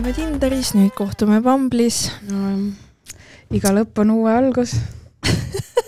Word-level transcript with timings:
kohtusime 0.00 0.12
Tinderis, 0.16 0.70
nüüd 0.72 0.94
kohtume 0.96 1.42
Bumble'is 1.44 2.06
no,. 2.24 2.54
iga 3.52 3.72
lõpp 3.74 3.98
on 4.00 4.12
uue 4.14 4.32
algus. 4.32 4.72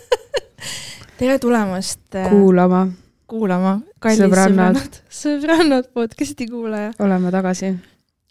tere 1.20 1.38
tulemast 1.40 2.18
äh, 2.20 2.28
kuulama, 2.28 2.82
kuulama, 3.30 3.78
sõbrannad, 4.04 5.00
sõbrannad 5.08 5.88
podcast'i 5.96 6.50
kuulaja. 6.50 6.92
oleme 7.00 7.32
tagasi 7.32 7.72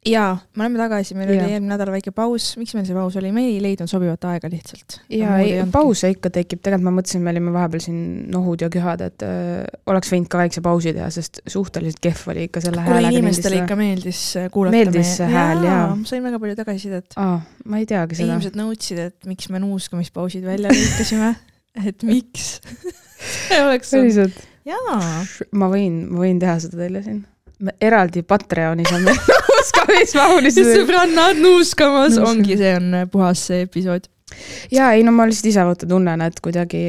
jaa, 0.05 0.31
me 0.57 0.63
oleme 0.65 0.79
tagasi, 0.81 1.13
meil 1.13 1.29
ja. 1.29 1.35
oli 1.35 1.53
eelmine 1.53 1.75
nädal 1.75 1.91
väike 1.93 2.09
paus, 2.15 2.47
miks 2.57 2.73
meil 2.73 2.87
see 2.87 2.95
paus 2.97 3.15
oli, 3.19 3.29
me 3.35 3.43
ei 3.45 3.59
leidnud 3.61 3.89
sobivat 3.89 4.25
aega 4.31 4.49
lihtsalt. 4.49 4.97
jaa, 5.13 5.35
ei, 5.43 5.59
pause 5.71 6.09
ikka 6.09 6.31
tekib, 6.33 6.63
tegelikult 6.63 6.87
ma 6.87 6.93
mõtlesin, 6.95 7.21
me 7.21 7.33
olime 7.33 7.53
vahepeal 7.53 7.83
siin 7.85 7.99
nohud 8.33 8.65
ja 8.65 8.71
köhad, 8.73 9.03
et 9.05 9.25
öö, 9.27 9.59
äh, 9.61 9.81
oleks 9.93 10.09
võinud 10.13 10.31
ka 10.31 10.41
väikse 10.41 10.63
pausi 10.65 10.95
teha, 10.97 11.09
sest 11.13 11.43
suhteliselt 11.45 12.01
kehv 12.01 12.33
oli 12.33 12.47
ikka 12.49 12.63
selle 12.65 12.85
häälega. 12.87 13.13
inimestele 13.13 13.61
ikka 13.61 13.77
meeldis 13.77 14.23
äh, 14.41 14.49
kuulata 14.53 14.77
meeldis 14.79 15.15
see 15.19 15.29
hääl, 15.29 15.65
jaa. 15.69 15.85
sain 16.09 16.25
väga 16.25 16.41
palju 16.41 16.57
tagasisidet. 16.63 17.17
aa, 17.21 17.37
ma 17.69 17.81
ei 17.81 17.85
teagi 17.89 18.17
seda. 18.17 18.31
inimesed 18.31 18.57
nõudsid, 18.57 19.03
et 19.11 19.29
miks 19.29 19.51
me 19.53 19.61
nuuskamispausid 19.61 20.47
välja 20.49 20.73
lõikasime 20.73 21.35
et 21.89 22.07
miks 22.09 22.55
oleks 23.67 23.93
päriselt? 23.93 24.41
jaa. 24.65 24.97
ma 25.53 25.69
võin, 25.69 26.07
ma 26.09 26.25
võin 26.25 26.41
teha 26.41 26.57
seda 26.65 26.81
teile 26.81 27.05
siin 27.05 27.21
eraldi 27.81 28.23
Patreonis 28.25 28.89
on 28.95 29.03
meil 29.05 29.19
nuuskamismahulised. 29.61 30.71
sõbrannad 30.75 31.41
nuuskamas, 31.41 32.17
ongi, 32.21 32.57
see 32.59 32.75
on 32.77 33.01
puhas 33.11 33.47
see 33.51 33.65
episood. 33.67 34.07
ja 34.71 34.93
ei 34.95 35.03
no 35.07 35.13
ma 35.15 35.27
lihtsalt 35.29 35.51
ise 35.51 35.67
vaata 35.67 35.89
tunnen, 35.89 36.23
et 36.25 36.39
kuidagi 36.43 36.85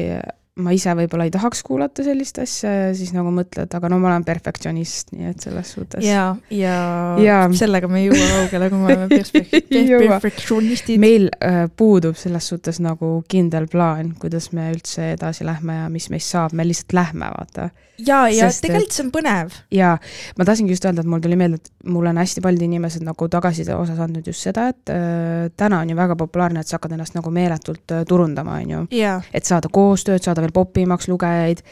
ma 0.61 0.69
ise 0.75 0.93
võib-olla 0.93 1.25
ei 1.25 1.31
tahaks 1.33 1.63
kuulata 1.65 2.03
sellist 2.05 2.37
asja 2.43 2.69
ja 2.69 2.89
siis 2.93 3.09
nagu 3.15 3.31
mõtled, 3.33 3.71
aga 3.73 3.89
no 3.89 3.97
ma 4.01 4.11
olen 4.11 4.25
perfektsionist, 4.27 5.09
nii 5.15 5.31
et 5.31 5.45
selles 5.47 5.71
suhtes. 5.73 6.05
ja, 6.05 6.27
ja, 6.53 6.75
ja 7.21 7.39
sellega 7.57 7.89
me 7.89 8.03
ei 8.03 8.11
jõua 8.11 8.27
kaugele, 8.35 8.69
kui 8.69 8.81
me 8.83 8.91
oleme 8.91 9.07
perfektsionistid. 10.13 11.01
meil 11.01 11.25
äh, 11.39 11.63
puudub 11.77 12.19
selles 12.19 12.51
suhtes 12.53 12.77
nagu 12.85 13.15
kindel 13.29 13.65
plaan, 13.71 14.13
kuidas 14.21 14.51
me 14.53 14.69
üldse 14.75 15.13
edasi 15.15 15.47
lähme 15.47 15.79
ja 15.81 15.89
mis 15.93 16.11
meist 16.13 16.29
saab, 16.35 16.53
me 16.53 16.67
lihtsalt 16.69 16.93
lähme, 17.01 17.33
vaata. 17.33 17.71
Ja, 17.97 18.27
ja 18.29 18.49
Sest, 18.49 18.63
tegelikult 18.65 18.95
see 18.95 19.05
on 19.05 19.11
põnev. 19.13 19.55
ja, 19.73 19.93
ma 20.37 20.47
tahtsingi 20.47 20.73
just 20.73 20.85
öelda, 20.87 21.03
et 21.03 21.09
mul 21.09 21.23
tuli 21.23 21.37
meelde, 21.39 21.59
et 21.61 21.89
mulle 21.93 22.13
on 22.13 22.21
hästi 22.21 22.43
paljud 22.43 22.65
inimesed 22.67 23.05
nagu 23.05 23.27
tagasiside 23.31 23.75
osas 23.77 23.99
andnud 24.03 24.27
just 24.29 24.45
seda, 24.47 24.69
et 24.73 24.93
äh, 24.93 25.49
täna 25.59 25.81
on 25.83 25.93
ju 25.93 25.97
väga 25.97 26.17
populaarne, 26.19 26.63
et 26.63 26.69
sa 26.69 26.79
hakkad 26.79 26.95
ennast 26.97 27.17
nagu 27.17 27.33
meeletult 27.33 27.95
äh, 27.95 28.05
turundama, 28.09 28.59
on 28.61 28.75
ju. 28.75 28.85
et 29.33 29.49
saada 29.49 29.71
koostööd, 29.73 30.23
saada 30.23 30.45
veel 30.45 30.55
popimaks 30.55 31.09
lugejaid. 31.11 31.63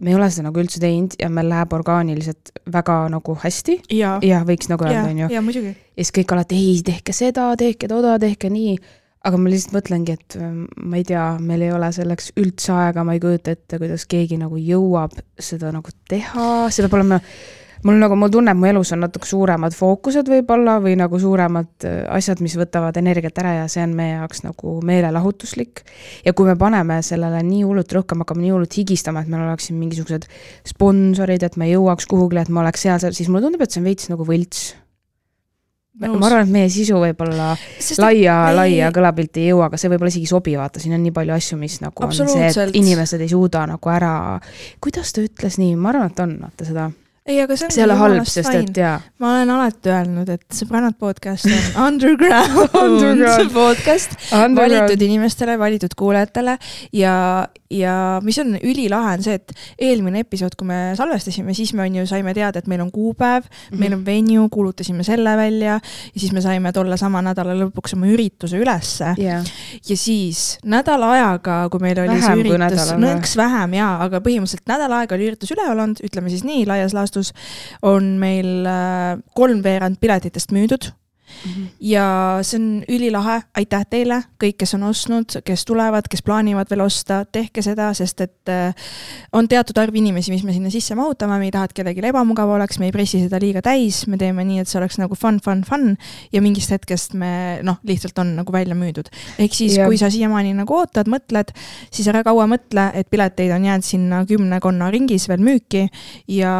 me 0.00 0.10
ei 0.10 0.16
ole 0.16 0.30
seda 0.32 0.48
nagu 0.48 0.60
üldse 0.62 0.80
teinud 0.80 1.14
ja 1.20 1.28
meil 1.28 1.50
läheb 1.52 1.72
orgaaniliselt 1.76 2.54
väga 2.72 3.02
nagu 3.12 3.36
hästi. 3.42 3.80
ja, 4.22 4.44
võiks 4.46 4.70
nagu 4.72 4.86
öelda, 4.88 5.10
on 5.10 5.26
ju. 5.26 5.28
ja 5.30 5.42
muidugi. 5.42 5.74
ja 5.74 6.04
siis 6.04 6.14
kõik 6.20 6.34
alati, 6.34 6.56
ei, 6.56 6.80
tehke 6.82 7.12
seda, 7.12 7.52
tehke 7.56 7.88
toda, 7.88 8.18
tehke 8.18 8.50
nii 8.50 8.78
aga 9.28 9.40
ma 9.40 9.52
lihtsalt 9.52 9.76
mõtlengi, 9.76 10.16
et 10.16 10.36
ähm, 10.40 10.64
ma 10.80 11.00
ei 11.00 11.06
tea, 11.08 11.24
meil 11.44 11.64
ei 11.66 11.72
ole 11.76 11.90
selleks 11.92 12.32
üldse 12.40 12.72
aega, 12.72 13.04
ma 13.04 13.16
ei 13.16 13.22
kujuta 13.22 13.52
ette, 13.56 13.80
kuidas 13.80 14.06
keegi 14.08 14.40
nagu 14.40 14.60
jõuab 14.60 15.18
seda 15.40 15.72
nagu 15.74 15.92
teha, 16.08 16.46
see 16.72 16.86
peab 16.86 16.96
olema 17.00 17.20
mul 17.84 18.00
nagu, 18.00 18.16
mul 18.16 18.32
tunne, 18.32 18.52
et 18.52 18.60
mu 18.60 18.68
elus 18.68 18.92
on 18.96 19.02
natuke 19.04 19.28
suuremad 19.28 19.76
fookused 19.76 20.28
võib-olla 20.28 20.78
või 20.84 20.96
nagu 21.00 21.20
suuremad 21.20 21.86
äh, 21.88 22.02
asjad, 22.16 22.42
mis 22.44 22.56
võtavad 22.60 22.96
energiat 23.00 23.40
ära 23.40 23.54
ja 23.60 23.70
see 23.72 23.84
on 23.84 23.94
meie 23.96 24.16
jaoks 24.18 24.44
nagu 24.44 24.78
meelelahutuslik. 24.88 25.84
ja 26.24 26.32
kui 26.36 26.48
me 26.48 26.56
paneme 26.60 27.00
sellele 27.04 27.42
nii 27.46 27.64
hullult 27.68 27.92
rõhku, 27.96 28.16
me 28.16 28.24
hakkame 28.24 28.46
nii 28.46 28.54
hullult 28.56 28.76
higistama, 28.80 29.24
et 29.24 29.32
meil 29.32 29.46
oleks 29.46 29.68
siin 29.68 29.80
mingisugused 29.80 30.28
sponsorid, 30.68 31.44
et 31.44 31.60
me 31.60 31.68
jõuaks 31.70 32.08
kuhugile, 32.08 32.44
et 32.44 32.52
ma 32.52 32.64
oleks 32.64 32.88
seal, 32.88 33.00
siis 33.12 33.28
mulle 33.28 33.48
tundub, 33.48 33.64
et 33.64 33.72
see 33.72 33.84
on 33.84 33.90
veits 33.92 34.12
nagu 34.12 34.28
võlts 34.28 34.70
Nõus. 35.98 36.20
ma 36.22 36.28
arvan, 36.28 36.46
et 36.46 36.52
meie 36.54 36.68
sisu 36.70 37.00
võib-olla 37.02 37.48
laia 37.98 38.36
me..., 38.46 38.54
laia 38.54 38.90
kõlapilti 38.94 39.42
ei 39.42 39.50
jõua, 39.50 39.66
aga 39.66 39.80
see 39.80 39.90
võib-olla 39.90 40.12
isegi 40.12 40.28
ei 40.28 40.30
sobi, 40.30 40.54
vaata, 40.56 40.82
siin 40.82 40.94
on 40.94 41.02
nii 41.02 41.14
palju 41.16 41.34
asju, 41.34 41.58
mis 41.58 41.80
nagu 41.82 42.06
on 42.06 42.14
see, 42.14 42.46
et 42.46 42.78
inimesed 42.78 43.20
ei 43.20 43.32
suuda 43.32 43.66
nagu 43.72 43.92
ära, 43.92 44.14
kuidas 44.80 45.10
ta 45.16 45.24
ütles 45.26 45.58
nii, 45.58 45.74
ma 45.74 45.90
arvan, 45.90 46.12
et 46.14 46.22
on, 46.22 46.36
vaata 46.46 46.68
seda 46.68 46.86
ei, 47.28 47.40
aga 47.42 47.56
see 47.56 47.66
on 47.68 47.72
see 47.74 47.82
ei 47.82 47.86
ole 47.86 47.96
halb, 48.00 48.26
sest 48.28 48.54
et 48.56 48.78
jaa. 48.80 48.94
ma 49.20 49.34
olen 49.34 49.50
alati 49.52 49.90
öelnud, 49.92 50.28
et 50.32 50.56
Sõbrannad 50.56 50.96
podcast 51.00 51.44
on 51.50 51.66
underground, 51.90 52.56
underground. 52.72 53.52
podcast. 53.52 54.16
Underground. 54.32 54.56
valitud 54.60 55.04
inimestele, 55.04 55.58
valitud 55.60 55.92
kuulajatele. 56.00 56.56
Ja, 56.96 57.14
ja 57.70 57.94
mis 58.24 58.38
on 58.40 58.56
ülilahe, 58.56 59.18
on 59.18 59.24
see, 59.26 59.36
et 59.36 59.52
eelmine 59.90 60.24
episood, 60.24 60.56
kui 60.58 60.70
me 60.70 60.78
salvestasime, 60.98 61.52
siis 61.56 61.74
me 61.76 61.84
on 61.84 62.00
ju, 62.00 62.06
saime 62.08 62.34
teada, 62.36 62.62
et 62.62 62.70
meil 62.72 62.80
on 62.86 62.90
kuupäev. 62.94 63.44
Mm, 63.44 63.52
-hmm. 63.68 63.84
meil 63.84 63.98
on 63.98 64.06
venue, 64.06 64.48
kuulutasime 64.48 65.04
selle 65.04 65.36
välja. 65.36 65.78
Ja 66.14 66.20
siis 66.20 66.32
me 66.32 66.40
saime 66.40 66.72
tolle 66.72 66.96
sama 66.96 67.22
nädala 67.22 67.54
lõpuks 67.60 67.94
oma 67.98 68.08
ürituse 68.08 68.56
ülesse. 68.58 69.14
Yeah.. 69.18 69.44
ja 69.88 69.96
siis 69.96 70.58
nädala 70.64 71.12
ajaga, 71.12 71.68
kui 71.68 71.80
meil 71.84 71.98
oli 72.00 72.16
vähem 72.16 72.42
see 72.42 72.56
üritus, 72.56 72.92
nõks 72.96 73.36
vähem 73.36 73.76
jaa, 73.76 73.94
aga 74.04 74.24
põhimõtteliselt 74.24 74.66
nädal 74.72 74.98
aega 74.98 75.14
oli 75.14 75.30
üritus 75.30 75.52
üleval 75.52 75.84
olnud, 75.84 76.00
ütleme 76.04 76.32
siis 76.32 76.44
nii 76.48 76.66
laias 76.66 76.94
laastus 76.96 77.09
õhtus 77.10 77.34
on 77.82 78.14
meil 78.22 78.64
äh, 78.70 79.18
kolmveerand 79.34 80.00
piletitest 80.00 80.54
müüdud 80.54 80.92
Mm 81.44 81.50
-hmm. 81.50 81.68
ja 81.80 82.38
see 82.42 82.58
on 82.60 82.84
ülilahe, 82.88 83.40
aitäh 83.56 83.86
teile, 83.90 84.22
kõik, 84.42 84.56
kes 84.58 84.74
on 84.74 84.82
ostnud, 84.82 85.40
kes 85.44 85.64
tulevad, 85.64 86.08
kes 86.10 86.22
plaanivad 86.22 86.70
veel 86.70 86.80
osta, 86.80 87.24
tehke 87.32 87.62
seda, 87.62 87.94
sest 87.94 88.20
et 88.20 88.48
äh, 88.48 88.74
on 89.32 89.48
teatud 89.48 89.78
arv 89.78 89.94
inimesi, 89.94 90.32
mis 90.32 90.44
me 90.44 90.52
sinna 90.52 90.70
sisse 90.70 90.94
mahutame, 90.94 91.38
me 91.38 91.48
ei 91.48 91.54
taha, 91.54 91.64
et 91.64 91.72
kellelgi 91.72 92.04
ebamugav 92.10 92.50
oleks, 92.50 92.78
me 92.78 92.90
ei 92.90 92.92
pressi 92.92 93.22
seda 93.22 93.40
liiga 93.40 93.62
täis, 93.62 94.06
me 94.06 94.18
teeme 94.20 94.44
nii, 94.44 94.60
et 94.60 94.68
see 94.68 94.80
oleks 94.80 94.98
nagu 95.00 95.14
fun, 95.14 95.40
fun, 95.44 95.64
fun. 95.64 95.96
Ja 96.32 96.42
mingist 96.42 96.70
hetkest 96.70 97.14
me 97.14 97.60
noh, 97.66 97.80
lihtsalt 97.86 98.18
on 98.18 98.34
nagu 98.36 98.52
välja 98.52 98.74
müüdud. 98.74 99.08
ehk 99.38 99.54
siis, 99.54 99.78
kui 99.86 99.98
sa 99.98 100.10
siiamaani 100.10 100.54
nagu 100.54 100.76
ootad, 100.76 101.08
mõtled, 101.08 101.54
siis 101.90 102.08
ära 102.08 102.22
kaua 102.26 102.46
mõtle, 102.50 102.90
et 102.94 103.10
pileteid 103.10 103.52
on 103.56 103.64
jäänud 103.64 103.86
sinna 103.86 104.24
kümnekonna 104.28 104.90
ringis 104.90 105.28
veel 105.28 105.40
müüki. 105.44 105.88
Ja 106.28 106.52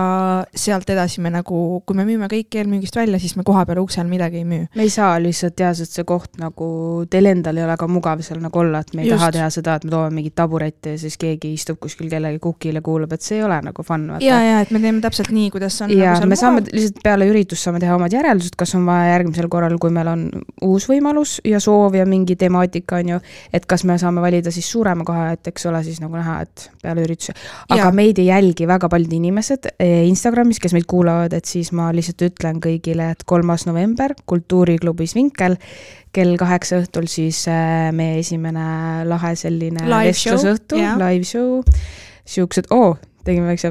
sealt 0.54 0.91
edasi 0.91 1.20
me 1.20 1.30
nagu, 1.30 1.82
kui 1.86 1.97
me 1.97 2.06
müüme 2.09 2.30
kõik 2.32 2.54
eelmüügist 2.54 2.97
välja, 2.97 3.20
siis 3.20 3.36
me 3.36 3.44
kohapeal 3.47 3.82
uksel 3.82 4.09
midagi 4.10 4.42
ei 4.42 4.48
müü 4.48 4.59
müü. 4.60 4.69
me 4.76 4.87
ei 4.87 4.93
saa 4.93 5.16
lihtsalt 5.22 5.56
teha, 5.56 5.72
sest 5.76 5.97
see 5.98 6.06
koht 6.09 6.38
nagu, 6.41 6.71
teil 7.10 7.31
endal 7.31 7.59
ei 7.59 7.66
ole 7.66 7.76
ka 7.81 7.88
mugav 7.91 8.22
seal 8.26 8.41
nagu 8.43 8.62
olla, 8.62 8.82
et 8.84 8.94
me 8.94 9.04
ei 9.04 9.09
Just. 9.10 9.19
taha 9.19 9.31
teha 9.37 9.48
seda, 9.54 9.76
et 9.78 9.87
me 9.87 9.94
toome 9.94 10.15
mingit 10.15 10.37
taburetti 10.38 10.94
ja 10.94 11.00
siis 11.00 11.16
keegi 11.21 11.53
istub 11.56 11.81
kuskil 11.82 12.10
kellegi 12.10 12.41
kukil 12.43 12.78
ja 12.78 12.84
kuulab, 12.84 13.12
et 13.16 13.25
see 13.25 13.38
ei 13.38 13.44
ole 13.47 13.60
nagu 13.65 13.84
fun. 13.87 14.06
ja, 14.21 14.41
ja 14.44 14.60
et 14.65 14.71
me 14.71 14.82
teeme 14.82 15.03
täpselt 15.04 15.32
nii, 15.34 15.50
kuidas 15.54 15.81
on. 15.84 15.94
ja 15.94 16.15
nagu 16.16 16.31
me 16.31 16.38
saame 16.38 16.65
lihtsalt 16.69 17.03
peale 17.04 17.28
üritust 17.31 17.66
saame 17.66 17.81
teha 17.82 17.97
omad 17.97 18.15
järeldused, 18.15 18.56
kas 18.59 18.75
on 18.78 18.87
vaja 18.88 19.15
järgmisel 19.15 19.48
korral, 19.53 19.76
kui 19.81 19.93
meil 19.94 20.10
on 20.12 20.26
uus 20.66 20.88
võimalus 20.91 21.38
ja 21.47 21.60
soov 21.62 21.97
ja 21.98 22.06
mingi 22.09 22.37
temaatika 22.41 23.00
on 23.00 23.15
ju, 23.15 23.21
et 23.53 23.66
kas 23.71 23.84
me 23.88 23.98
saame 24.00 24.22
valida 24.25 24.53
siis 24.54 24.69
suurema 24.71 25.06
koha, 25.06 25.31
et 25.37 25.53
eks 25.53 25.66
ole 25.71 25.82
siis 25.87 26.00
nagu 26.03 26.16
näha, 26.19 26.41
et 26.47 26.69
peale 26.82 27.04
ürituse. 27.06 27.34
aga 27.69 27.88
ja. 27.88 27.92
meid 27.94 28.19
ei 28.21 28.28
jälgi 28.31 28.69
väga 28.69 28.88
paljud 28.92 29.12
inimesed 29.21 29.71
eh, 29.72 30.06
Instagramis, 30.09 30.60
kes 30.62 30.75
meid 30.77 30.88
kuulavad, 30.91 31.34
et 31.37 31.48
siis 31.48 31.72
ma 31.77 31.91
lihtsalt 31.94 32.27
ütlen 32.31 32.60
kõigile, 32.62 33.10
et 33.15 33.25
kolmas 33.28 33.66
november, 33.69 34.15
kultuur 34.27 34.50
kultuuriklubis 34.50 35.15
Vinkel. 35.15 35.56
kell 36.11 36.34
kaheksa 36.34 36.81
õhtul 36.83 37.06
siis 37.06 37.44
äh, 37.47 37.93
meie 37.94 38.19
esimene 38.19 39.05
lahe 39.06 39.37
selline 39.38 39.84
vestlusõhtu, 39.87 40.81
live 40.99 41.22
show. 41.22 41.61
siuksed, 42.27 42.66
oo, 42.75 42.97
tegime 43.22 43.53
väikse 43.53 43.71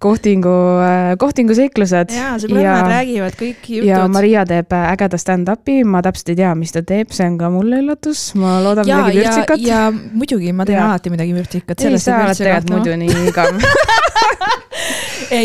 kohtingu, 0.00 0.54
äh, 0.80 1.10
kohtingu 1.20 1.52
seiklused. 1.58 2.14
jaa, 2.16 2.38
sõbrannad 2.40 2.88
räägivad 2.88 3.36
kõik 3.36 3.68
jutud. 3.68 3.90
ja 3.90 4.00
Maria 4.08 4.46
teeb 4.48 4.72
äh, 4.72 4.86
ägeda 4.94 5.20
stand-up'i, 5.20 5.82
ma 5.84 6.00
täpselt 6.06 6.32
ei 6.32 6.40
tea, 6.40 6.54
mis 6.56 6.72
ta 6.72 6.80
teeb, 6.80 7.12
see 7.12 7.28
on 7.28 7.36
ka 7.36 7.52
mulle 7.52 7.82
üllatus, 7.82 8.30
ma 8.40 8.62
loodan 8.64 8.88
ja, 8.88 9.02
midagi 9.04 9.26
vürtsikat. 9.26 9.66
ja 9.68 9.82
muidugi, 9.92 10.54
ma 10.56 10.64
teen 10.64 10.80
ja. 10.80 10.88
alati 10.88 11.12
midagi 11.12 11.36
vürtsikat. 11.36 11.84
ei, 11.84 12.00
sa 12.00 12.22
oled 12.24 12.40
tegelikult 12.40 12.78
muidu 12.78 12.96
nii 13.04 13.28
igav 13.28 13.60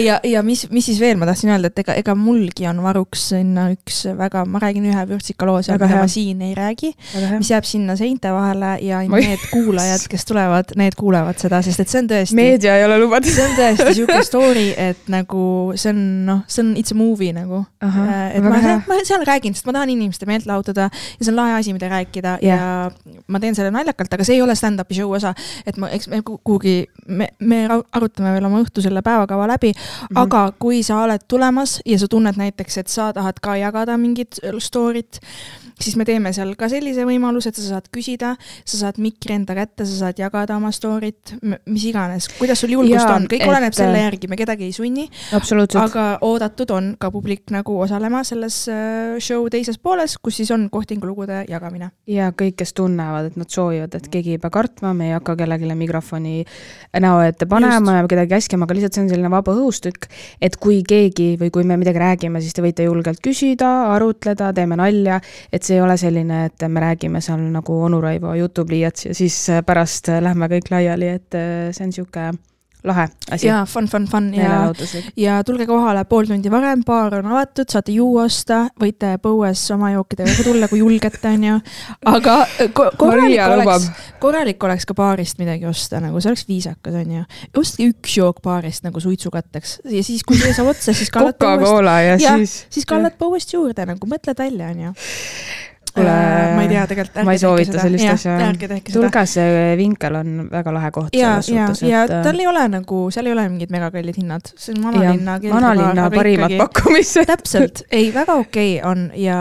ja, 0.07 0.19
ja 0.24 0.44
mis, 0.44 0.66
mis 0.72 0.86
siis 0.86 1.00
veel 1.01 1.18
ma 1.19 1.28
tahtsin 1.28 1.51
öelda, 1.54 1.69
et 1.72 1.81
ega, 1.84 1.95
ega 2.00 2.16
mulgi 2.18 2.68
on 2.69 2.80
varuks 2.84 3.28
sinna 3.34 3.68
üks 3.74 4.04
väga, 4.18 4.44
ma 4.50 4.62
räägin 4.63 4.86
ühe 4.90 5.06
vürtsika 5.10 5.48
loo 5.48 5.62
seal, 5.66 5.80
mida 5.81 6.00
ma 6.00 6.07
siin 6.12 6.42
ei 6.45 6.54
räägi, 6.57 6.94
mis 7.38 7.51
jääb 7.51 7.68
sinna 7.68 7.95
seinte 8.00 8.31
vahele 8.34 8.75
ja 8.86 9.01
ma... 9.12 9.19
need 9.22 9.44
kuulajad, 9.51 10.06
kes 10.12 10.28
tulevad, 10.30 10.74
need 10.80 10.98
kuulevad 11.00 11.40
seda, 11.42 11.62
sest 11.66 11.84
et 11.84 11.92
see 11.92 12.04
on 12.04 12.10
tõesti. 12.12 12.38
meedia 12.38 12.78
ei 12.80 12.88
ole 12.88 13.00
lubatud. 13.01 13.31
see 13.34 13.48
on 13.48 13.56
tõesti 13.60 13.98
sihuke 14.00 14.22
story, 14.28 14.68
et 14.80 15.12
nagu 15.13 15.46
see 15.75 15.92
on 15.94 16.01
noh, 16.30 16.44
see 16.48 16.63
on 16.66 16.74
it's 16.80 16.96
a 16.96 16.98
movie 16.98 17.34
nagu. 17.36 17.63
Äh, 17.84 18.38
et 18.38 18.46
ma, 18.46 18.62
ma 18.88 19.00
seal 19.06 19.25
räägin, 19.28 19.56
sest 19.57 19.68
ma 19.69 19.75
tahan 19.78 19.94
inimeste 19.94 20.28
meelt 20.30 20.48
lahutada 20.50 20.89
ja 20.89 21.19
see 21.19 21.31
on 21.34 21.39
lahe 21.39 21.57
asi, 21.60 21.75
mida 21.75 21.89
rääkida 21.92 22.38
yeah. 22.44 22.63
ja 22.94 23.24
ma 23.28 23.42
teen 23.44 23.57
selle 23.57 23.74
naljakalt, 23.74 24.13
aga 24.16 24.28
see 24.28 24.38
ei 24.38 24.46
ole 24.46 24.56
stand-up'i 24.57 24.98
show 24.98 25.12
osa, 25.13 25.34
et 25.68 25.78
ma, 25.81 25.89
eks 25.94 26.10
me 26.12 26.22
kuhugi, 26.24 26.75
me, 27.07 27.30
me 27.44 27.63
arutame 27.72 28.34
veel 28.36 28.48
oma 28.50 28.62
õhtusele 28.63 29.04
päeva 29.06 29.28
ajakava 29.34 29.48
läbi 29.48 29.72
mm, 29.72 29.78
-hmm. 29.78 30.22
aga 30.22 30.54
kui 30.60 30.84
sa 30.84 31.02
oled 31.04 31.22
tulemas 31.28 31.82
ja 31.86 32.00
sa 32.00 32.08
tunned 32.08 32.38
näiteks, 32.38 32.78
et 32.78 32.88
sa 32.88 33.14
tahad 33.14 33.40
ka 33.42 33.58
jagada 33.58 33.98
mingit 33.98 34.40
story't, 34.60 35.20
siis 35.84 35.98
me 36.00 36.06
teeme 36.08 36.32
seal 36.36 36.54
ka 36.60 36.70
sellise 36.72 37.06
võimaluse, 37.08 37.52
et 37.52 37.60
sa 37.60 37.76
saad 37.76 37.90
küsida, 37.94 38.34
sa 38.64 38.80
saad 38.80 39.00
mikri 39.04 39.36
enda 39.38 39.56
kätte, 39.58 39.86
sa 39.90 40.08
saad 40.08 40.22
jagada 40.22 40.58
oma 40.60 40.72
story't, 40.76 41.36
mis 41.44 41.88
iganes, 41.90 42.30
kuidas 42.40 42.64
sul 42.64 42.76
julgust 42.76 43.04
ja, 43.04 43.18
on, 43.18 43.28
kõik 43.32 43.44
et... 43.44 43.52
oleneb 43.52 43.76
selle 43.78 44.00
äh, 44.00 44.08
järgi, 44.08 44.30
me 44.32 44.40
kedagi 44.40 44.68
ei 44.70 44.76
sunni. 44.76 45.08
aga 45.82 46.06
oodatud 46.26 46.72
on 46.76 46.94
ka 47.00 47.12
publik 47.14 47.54
nagu 47.54 47.76
osalema 47.84 48.24
selles 48.28 48.64
äh, 48.72 49.18
show 49.24 49.48
teises 49.52 49.80
pooles, 49.82 50.18
kus 50.24 50.40
siis 50.42 50.54
on 50.56 50.70
kohtingulugude 50.74 51.44
jagamine. 51.50 51.92
ja 52.10 52.32
kõik, 52.32 52.58
kes 52.64 52.76
tunnevad, 52.78 53.32
et 53.32 53.40
nad 53.40 53.50
soovivad, 53.52 53.96
et 53.98 54.10
keegi 54.14 54.38
ei 54.38 54.42
pea 54.42 54.54
kartma, 54.54 54.94
me 54.98 55.12
ei 55.12 55.18
hakka 55.18 55.36
kellelegi 55.40 55.74
mikrofoni 55.78 56.44
näo 57.04 57.22
ette 57.26 57.48
panema 57.50 57.98
Just. 57.98 58.04
ja 58.04 58.12
kedagi 58.16 58.34
käskima, 58.36 58.68
aga 58.68 58.78
lihtsalt 58.78 58.98
see 58.98 59.06
on 59.06 59.12
selline 59.12 59.32
vaba 59.34 59.56
õhustükk, 59.56 60.10
et 60.44 60.58
kui 60.62 60.82
keegi 60.88 61.34
või 61.42 61.52
kui 61.54 61.68
me 61.68 61.78
midagi 61.82 62.02
räägime, 62.02 62.42
siis 62.44 62.56
te 62.56 62.64
võite 62.66 62.86
julgelt 62.88 63.22
küsida, 63.24 63.72
arutleda, 63.96 64.52
teeme 64.56 64.78
nalja, 64.80 65.20
et 65.54 65.66
see 65.66 65.73
see 65.74 65.80
ei 65.80 65.86
ole 65.86 65.98
selline, 65.98 66.46
et 66.46 66.66
me 66.70 66.80
räägime 66.84 67.22
seal 67.22 67.42
nagu 67.54 67.78
onu 67.88 68.02
Raivo 68.02 68.34
jutupliiats 68.38 69.08
ja 69.10 69.14
siis 69.18 69.38
pärast 69.66 70.12
lähme 70.22 70.50
kõik 70.52 70.70
laiali, 70.70 71.08
et 71.18 71.34
see 71.74 71.86
on 71.86 71.90
niisugune 71.90 72.34
lahe 72.84 73.08
asi. 73.32 73.48
jaa, 73.48 73.64
fun, 73.70 73.88
fun, 73.88 74.06
fun 74.12 74.30
ja, 74.36 74.74
ja 75.18 75.40
tulge 75.48 75.66
kohale 75.70 76.04
pool 76.10 76.28
tundi 76.28 76.52
varem, 76.52 76.84
baar 76.86 77.20
on 77.20 77.30
avatud, 77.32 77.70
saate 77.72 77.96
juua 77.96 78.26
osta, 78.28 78.64
võite 78.80 79.14
põues 79.24 79.62
oma 79.76 79.94
jookidega 79.94 80.36
ka 80.38 80.46
tulla, 80.48 80.70
kui 80.72 80.82
julgete, 80.82 81.22
onju. 81.32 81.60
aga 82.12 82.38
ko 82.76 82.90
korralik 83.00 83.44
oleks, 83.48 83.90
korralik 84.24 84.68
oleks 84.70 84.88
ka 84.90 84.98
baarist 84.98 85.40
midagi 85.42 85.68
osta, 85.70 86.02
nagu 86.04 86.22
see 86.22 86.34
oleks 86.34 86.48
viisakas, 86.50 87.00
onju. 87.04 87.26
ostke 87.64 87.90
üks 87.94 88.18
jook 88.20 88.42
baarist 88.46 88.88
nagu 88.88 89.04
suitsukatteks 89.04 89.80
ja 89.90 90.04
siis, 90.04 90.26
kui 90.28 90.40
see 90.40 90.56
saab 90.56 90.74
otsa, 90.74 90.96
siis 90.96 91.14
kallad 91.14 91.40
põuest. 91.40 91.88
ja, 91.88 92.18
ja 92.18 92.40
siis. 92.42 92.64
siis 92.74 92.90
kallad 92.90 93.16
põuest 93.20 93.56
juurde 93.56 93.88
nagu, 93.94 94.10
mõtled 94.10 94.44
välja, 94.44 94.74
onju 94.76 94.96
kuule 95.94 96.10
äh,, 96.10 96.56
ma 96.56 96.66
ei 96.66 96.72
tea 96.72 96.84
tegelikult. 96.90 97.24
ma 97.28 97.36
ei 97.36 97.42
soovita 97.42 97.84
sellist 97.84 98.10
asja. 98.13 98.36
tulge, 98.94 99.24
see 99.30 99.78
Vinkel 99.80 100.18
on 100.19 100.34
väga 100.51 100.74
lahe 100.75 100.92
koht 100.95 101.18
ja, 101.18 101.36
suhtes. 101.45 101.84
ja 101.88 102.04
et... 102.07 102.16
tal 102.25 102.42
ei 102.42 102.50
ole 102.50 102.66
nagu, 102.74 103.06
seal 103.13 103.30
ei 103.30 103.36
ole 103.36 103.45
mingid 103.51 103.74
megakallid 103.74 104.19
hinnad, 104.22 104.54
see 104.56 104.75
on 104.78 104.84
vanalinna. 104.90 105.40
vanalinna 105.44 106.10
parimad 106.13 106.54
ikkagi... 106.54 106.62
pakkumised 106.66 107.30
täpselt, 107.34 107.86
ei, 107.92 108.12
väga 108.16 108.38
okei 108.42 108.78
okay 108.80 108.92
on 108.92 109.10
ja 109.19 109.40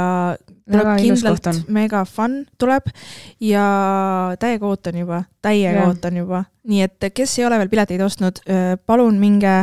tuleb 0.73 0.93
kindlalt 1.03 1.49
mega 1.75 2.05
fun 2.09 2.43
tuleb 2.61 2.87
ja 3.43 3.67
täiega 4.41 4.69
ootan 4.69 5.03
juba, 5.03 5.25
täiega 5.43 5.89
ootan 5.89 6.17
juba. 6.23 6.45
nii 6.69 6.85
et 6.87 7.11
kes 7.15 7.39
ei 7.41 7.49
ole 7.49 7.59
veel 7.59 7.73
pileteid 7.73 8.05
ostnud, 8.05 8.45
palun 8.87 9.19
minge 9.21 9.63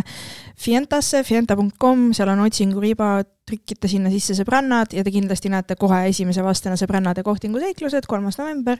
Fientasse, 0.59 1.21
fienta.com, 1.23 2.09
seal 2.11 2.33
on 2.33 2.41
otsinguriba, 2.43 3.21
trükite 3.49 3.89
sinna 3.91 4.11
sisse 4.13 4.37
sõbrannad 4.37 4.93
ja 4.95 5.03
te 5.05 5.13
kindlasti 5.13 5.51
näete 5.51 5.77
kohe 5.79 6.03
esimese 6.11 6.45
vastena 6.45 6.77
sõbrannade 6.79 7.25
kohtinguseiklused, 7.25 8.07
kolmas 8.09 8.39
november. 8.41 8.79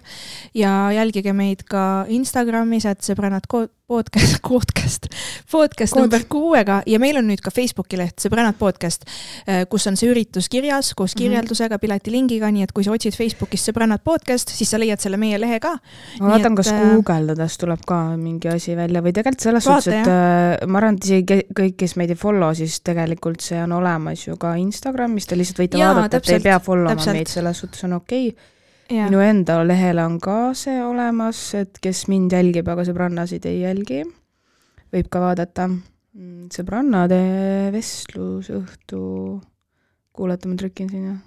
ja 0.53 0.91
jälgige 0.95 1.33
meid 1.33 1.65
ka 1.69 2.05
Instagramis, 2.09 2.85
et 2.89 3.05
sõbrannad 3.05 3.49
podcast, 3.89 4.37
podcast, 4.49 5.07
podcast 5.51 5.93
Kood. 5.93 6.03
number 6.05 6.25
kuuega 6.29 6.81
ja 6.85 6.99
meil 7.01 7.17
on 7.17 7.25
nüüd 7.29 7.41
ka 7.41 7.51
Facebooki 7.53 7.97
leht 7.97 8.21
Sõbrannad 8.21 8.57
podcast, 8.59 9.05
kus 9.71 9.87
on 9.89 9.97
see 9.97 10.11
üritus 10.11 10.49
kirjas 10.51 10.91
koos 10.93 11.15
mhm. 11.15 11.23
kirjeldusega 11.23 11.79
piletilingiga, 11.81 12.51
nii 12.53 12.67
et 12.67 12.73
kui 12.75 12.85
sa 12.85 12.93
otsid 12.93 13.17
Facebookist 13.17 13.71
Sõbrannad 13.71 14.03
podcast, 14.05 14.53
siis 14.53 14.69
sa 14.69 14.79
leiad 14.81 15.01
selle 15.01 15.17
meie 15.21 15.39
lehe 15.41 15.57
ka. 15.63 15.73
ma 16.19 16.35
vaatan, 16.35 16.57
kas 16.59 16.69
äh, 16.73 16.83
guugeldades 16.93 17.57
tuleb 17.61 17.81
ka 17.89 17.99
mingi 18.19 18.51
asi 18.53 18.77
välja 18.77 19.01
või 19.05 19.15
tegelikult 19.15 19.47
selles 19.47 19.65
suhtes, 19.65 19.89
et 19.89 20.05
jah. 20.05 20.59
Äh, 20.59 20.69
ma 20.69 20.81
arvan, 20.83 20.99
et 20.99 21.09
isegi 21.09 21.41
kõik, 21.57 21.77
kes 21.81 21.97
meid 21.97 22.13
ei 22.13 22.19
follow, 22.19 22.53
siis 22.57 22.79
tegelikult 22.85 23.41
see 23.41 23.57
on 23.63 23.73
olemas 23.79 24.27
ju 24.27 24.37
ka 24.37 24.53
Instagramis, 24.61 25.27
te 25.29 25.37
lihtsalt 25.39 25.61
võite 25.63 25.81
Jaa, 25.81 25.93
vaadata, 25.97 26.21
et 26.21 26.31
ei 26.37 26.45
pea 26.45 26.59
follow 26.63 26.89
ma 26.95 27.13
meid, 27.15 27.31
selles 27.31 27.61
suhtes 27.63 27.85
on 27.87 27.97
okei 27.99 28.31
okay.. 28.31 29.03
minu 29.05 29.21
enda 29.23 29.59
lehel 29.65 30.01
on 30.03 30.17
ka 30.23 30.39
see 30.57 30.79
olemas, 30.83 31.41
et 31.59 31.79
kes 31.81 32.07
mind 32.11 32.35
jälgib, 32.35 32.69
aga 32.71 32.85
sõbrannasid 32.87 33.47
ei 33.49 33.63
jälgi, 33.63 34.03
võib 34.93 35.09
ka 35.13 35.23
vaadata. 35.23 35.69
Mm, 36.19 36.49
sõbrannade 36.51 37.17
vestlusõhtu, 37.71 39.01
kuulata, 40.17 40.49
ma 40.49 40.57
trükin 40.59 40.89
sinna 40.89 41.19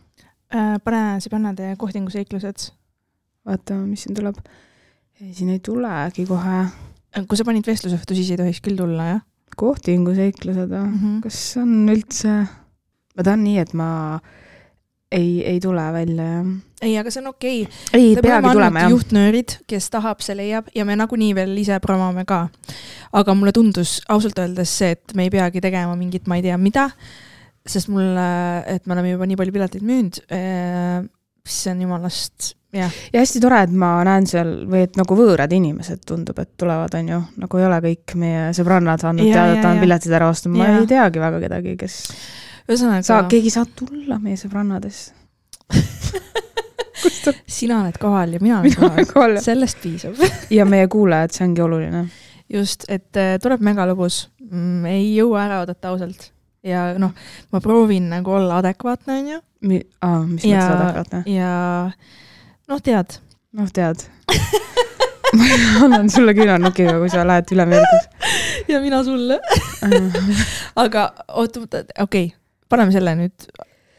äh,. 0.52 0.78
pane 0.84 1.02
sõbrannade 1.22 1.72
kohtinguseiklused. 1.80 2.70
vaatame, 3.48 3.86
mis 3.90 4.04
siin 4.04 4.16
tuleb. 4.18 4.38
siin 5.32 5.52
ei 5.54 5.60
tulegi 5.62 6.26
kohe. 6.28 6.64
kui 7.28 7.38
sa 7.38 7.46
panid 7.46 7.66
vestlusõhtu, 7.68 8.16
siis 8.18 8.32
ei 8.34 8.40
tohiks 8.40 8.60
küll 8.64 8.76
tulla, 8.76 9.06
jah? 9.14 9.22
kohtinguseiklused 9.56 10.68
või 10.70 10.82
mm 10.82 10.98
-hmm.? 10.98 11.20
kas 11.24 11.38
on 11.60 11.88
üldse, 11.92 12.34
ma 13.16 13.26
tahan 13.26 13.44
nii, 13.44 13.58
et 13.62 13.74
ma 13.78 13.88
ei, 15.12 15.42
ei 15.46 15.60
tule 15.60 15.84
välja, 15.92 16.28
jah. 16.28 16.46
ei, 16.82 16.94
aga 16.98 17.12
see 17.12 17.22
on 17.22 17.32
okei 17.32 17.58
okay.. 17.66 18.00
ei, 18.00 18.14
peagi 18.16 18.52
tulema, 18.52 18.86
jah. 18.86 18.94
juhtnöörid, 18.94 19.58
kes 19.68 19.90
tahab, 19.92 20.22
see 20.24 20.36
leiab 20.38 20.70
ja 20.76 20.86
me 20.88 20.96
nagunii 20.98 21.34
veel 21.36 21.52
ise 21.60 21.78
promome 21.84 22.24
ka. 22.28 22.46
aga 23.12 23.36
mulle 23.36 23.52
tundus 23.56 23.98
ausalt 24.12 24.40
öeldes 24.42 24.72
see, 24.82 24.96
et 24.96 25.16
me 25.18 25.28
ei 25.28 25.34
peagi 25.34 25.62
tegema 25.64 25.96
mingit, 25.98 26.26
ma 26.30 26.40
ei 26.40 26.46
tea, 26.46 26.56
mida, 26.60 26.88
sest 27.68 27.92
mulle, 27.92 28.30
et 28.70 28.86
me 28.86 28.96
oleme 28.96 29.14
juba 29.14 29.28
nii 29.28 29.38
palju 29.42 29.58
pileteid 29.58 29.86
müünud, 29.86 30.24
eh, 30.32 30.98
see 31.44 31.74
on 31.74 31.86
jumalast 31.86 32.54
ja 32.72 32.88
hästi 33.18 33.40
tore, 33.42 33.58
et 33.66 33.72
ma 33.76 33.98
näen 34.06 34.26
seal 34.28 34.52
või 34.70 34.86
et 34.86 34.94
nagu 34.96 35.16
võõrad 35.16 35.52
inimesed 35.52 36.06
tundub, 36.08 36.38
et 36.40 36.54
tulevad, 36.60 36.94
on 36.96 37.10
ju, 37.12 37.18
nagu 37.42 37.60
ei 37.60 37.66
ole 37.68 37.80
kõik 37.84 38.14
meie 38.20 38.46
sõbrannad 38.56 39.04
andnud 39.10 39.28
teada, 39.28 39.58
et 39.58 39.64
tahan 39.64 39.82
piletid 39.82 40.14
ära 40.16 40.30
osta, 40.32 40.52
ma 40.52 40.70
ja. 40.70 40.78
ei 40.80 40.88
teagi 40.88 41.20
väga 41.20 41.42
kedagi, 41.42 41.76
kes 41.82 41.98
ühesõnaga 42.72 43.06
saa, 43.06 43.26
keegi 43.30 43.52
saab 43.54 43.74
tulla 43.78 44.18
meie 44.22 44.38
sõbrannadest 44.40 45.12
sina 47.46 47.80
oled 47.82 47.98
kohal 48.00 48.36
ja 48.36 48.40
mina 48.42 48.60
olen 48.60 48.76
mina 48.76 49.06
kohal, 49.12 49.38
sellest 49.42 49.80
piisab 49.82 50.20
ja 50.58 50.66
meie 50.68 50.88
kuulajad, 50.92 51.34
see 51.34 51.46
ongi 51.48 51.64
oluline. 51.64 52.04
just, 52.52 52.86
et 52.88 53.16
äh, 53.20 53.34
tuleb 53.42 53.64
megalõbus 53.64 54.26
mm,, 54.50 54.86
ei 54.90 55.08
jõua 55.16 55.46
ära 55.46 55.60
oodata 55.62 55.92
ausalt 55.92 56.30
ja 56.66 56.92
noh, 57.00 57.14
ma 57.52 57.60
proovin 57.64 58.10
nagu 58.12 58.36
olla 58.38 58.60
adekvaatne, 58.62 59.18
on 59.18 59.30
ju. 59.32 59.40
aa, 60.00 60.20
mis 60.26 60.44
mõttes 60.46 60.74
adekvaatne? 60.76 61.22
ja 61.32 61.54
noh, 62.70 62.82
tead. 62.84 63.18
noh, 63.58 63.72
tead 63.74 64.06
ma 65.38 65.48
annan 65.86 66.12
sulle 66.12 66.34
küünarnukiga, 66.36 66.98
kui 67.00 67.10
sa 67.12 67.26
lähed 67.26 67.50
üle 67.54 67.66
Ameerikas. 67.66 68.30
ja 68.68 68.82
mina 68.84 69.02
sulle 69.06 69.40
aga 70.84 71.08
oot, 71.32 71.56
okei 71.56 71.86
okay., 72.04 72.30
paneme 72.72 72.94
selle 72.94 73.16
nüüd, 73.18 73.48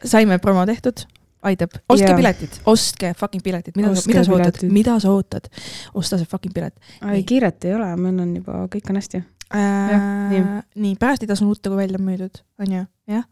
saime 0.04 0.38
promo 0.42 0.64
tehtud, 0.68 1.04
aitab, 1.44 1.76
ostke 1.92 2.08
yeah. 2.08 2.18
piletid, 2.18 2.56
ostke 2.70 3.12
fucking 3.18 3.44
piletid, 3.44 3.76
mida, 3.78 3.92
mida 4.08 4.24
sa 4.24 4.36
ootad, 4.36 4.62
mida 4.72 4.96
sa 5.02 5.12
ootad, 5.12 5.50
osta 5.94 6.18
see 6.20 6.30
fucking 6.30 6.54
pilet. 6.56 6.74
ei, 7.10 7.22
kiiret 7.28 7.68
ei 7.68 7.76
ole, 7.76 7.90
meil 8.00 8.24
on 8.24 8.32
juba, 8.40 8.64
kõik 8.72 8.90
on 8.92 9.00
hästi 9.00 9.20
äh,. 9.20 9.92
nii, 10.32 10.42
nii, 10.86 10.96
pärast 11.00 11.26
ei 11.26 11.30
tasu 11.30 11.46
nutta, 11.48 11.70
kui 11.72 11.82
välja 11.82 12.00
on 12.00 12.08
müüdud, 12.08 12.42
on 12.64 12.74
ju, 12.78 12.86
jah. 13.12 13.28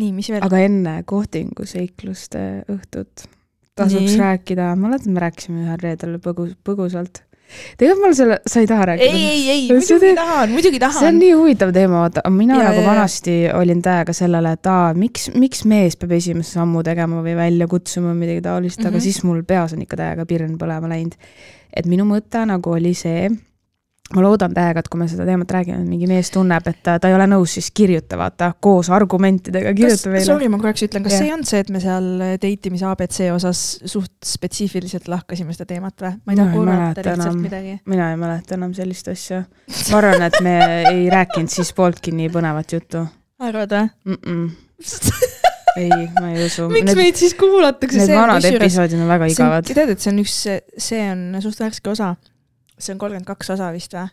nii, 0.00 0.14
mis 0.16 0.30
veel? 0.32 0.46
aga 0.46 0.62
enne 0.68 0.96
kohtinguseikluste 1.10 2.46
õhtut 2.70 3.28
tasuks 3.80 4.12
Nii. 4.12 4.18
rääkida, 4.18 4.76
mäletan, 4.76 5.12
me 5.12 5.24
rääkisime 5.24 5.64
ühel 5.64 5.82
reedel 5.82 6.18
põgus, 6.22 6.54
põgusalt. 6.66 7.22
Tegelikult 7.78 8.06
mul 8.06 8.16
selle, 8.16 8.38
sa 8.46 8.62
ei 8.62 8.68
taha 8.70 8.86
rääkida? 8.92 9.10
ei, 9.10 9.26
ei, 9.26 9.42
ei, 9.50 9.68
muidugi 9.72 10.14
tahan, 10.18 10.54
muidugi 10.54 10.80
tahan. 10.82 10.98
see 11.02 11.10
on 11.12 11.20
nii 11.22 11.32
huvitav 11.32 11.74
teema, 11.76 12.04
vaata, 12.04 12.24
mina 12.34 12.58
ja, 12.60 12.70
nagu 12.70 12.84
vanasti 12.86 13.36
ja. 13.42 13.56
olin 13.58 13.82
täiega 13.84 14.14
sellele, 14.16 14.54
et 14.58 14.70
aa, 14.70 14.94
miks, 14.94 15.30
miks 15.34 15.64
mees 15.70 15.98
peab 16.00 16.16
esimese 16.18 16.58
sammu 16.58 16.84
tegema 16.86 17.22
või 17.24 17.36
välja 17.38 17.68
kutsuma 17.70 18.12
või 18.12 18.24
midagi 18.24 18.44
taolist 18.46 18.78
mm, 18.78 18.82
-hmm. 18.82 18.88
aga 18.88 18.96
mhm. 18.96 19.04
siis 19.08 19.22
mul 19.26 19.44
peas 19.46 19.76
on 19.76 19.86
ikka 19.86 20.00
täiega 20.00 20.26
pirn 20.26 20.58
põlema 20.60 20.90
läinud. 20.90 21.14
et 21.76 21.86
minu 21.86 22.08
mõte 22.08 22.44
nagu 22.46 22.76
oli 22.76 22.94
see 22.94 23.30
ma 24.14 24.22
loodan 24.24 24.54
täiega, 24.54 24.82
et 24.82 24.88
kui 24.90 24.98
me 24.98 25.06
seda 25.10 25.24
teemat 25.28 25.52
räägime, 25.54 25.80
mingi 25.86 26.08
mees 26.10 26.32
tunneb, 26.34 26.66
et 26.66 26.80
ta, 26.86 26.96
ta 27.02 27.10
ei 27.10 27.14
ole 27.14 27.28
nõus, 27.30 27.54
siis 27.56 27.70
kirjuta, 27.74 28.18
vaata, 28.18 28.50
koos 28.62 28.90
argumentidega 28.94 29.72
kirjuta 29.76 30.10
meile. 30.10 30.24
Sorry, 30.26 30.48
ma 30.50 30.58
korraks 30.62 30.86
ütlen, 30.86 31.04
kas 31.06 31.14
ja. 31.14 31.20
see 31.20 31.28
ei 31.28 31.34
olnud 31.36 31.50
see, 31.50 31.60
et 31.62 31.70
me 31.70 31.82
seal 31.82 32.08
date 32.42 32.70
imise 32.70 32.88
abc 32.90 33.20
osas 33.36 33.62
suht 33.92 34.14
spetsiifiliselt 34.26 35.06
lahkasime 35.10 35.54
seda 35.54 35.68
teemat 35.70 36.02
või? 36.02 36.14
ma 36.26 36.34
ei 36.34 36.40
taha 36.40 36.54
kuulata 36.56 37.04
lihtsalt 37.06 37.38
midagi. 37.38 37.76
mina 37.90 38.08
ei 38.10 38.18
mäleta 38.20 38.56
enam 38.58 38.72
sellist 38.76 39.12
asja. 39.12 39.44
ma 39.92 40.00
arvan, 40.00 40.26
et 40.26 40.40
me 40.42 40.56
ei 40.90 41.04
rääkinud 41.12 41.52
siis 41.52 41.70
pooltki 41.76 42.14
nii 42.16 42.32
põnevat 42.34 42.74
juttu. 42.74 43.04
arvad 43.38 43.76
või 43.76 43.86
mm? 44.10 44.18
-mm. 44.24 44.50
ei, 45.84 46.08
ma 46.18 46.32
ei 46.32 46.48
usu. 46.48 46.66
miks 46.72 46.90
need, 46.90 46.98
meid 46.98 47.22
siis 47.22 47.38
kuulatakse? 47.38 48.02
Need 48.02 48.16
vanad 48.16 48.50
episoodid 48.50 48.98
on 48.98 49.14
väga 49.14 49.30
igavad. 49.30 49.70
tead, 49.70 49.94
et 49.94 50.02
see 50.02 50.10
on 50.10 50.20
üks, 50.24 50.36
see 50.90 51.06
on 51.12 51.24
suht 51.46 51.62
värske 51.62 51.94
osa 51.94 52.16
see 52.80 52.94
on 52.94 53.02
kolmkümmend 53.02 53.28
kaks 53.28 53.54
osa 53.56 53.70
vist 53.74 53.94
või? 53.96 54.08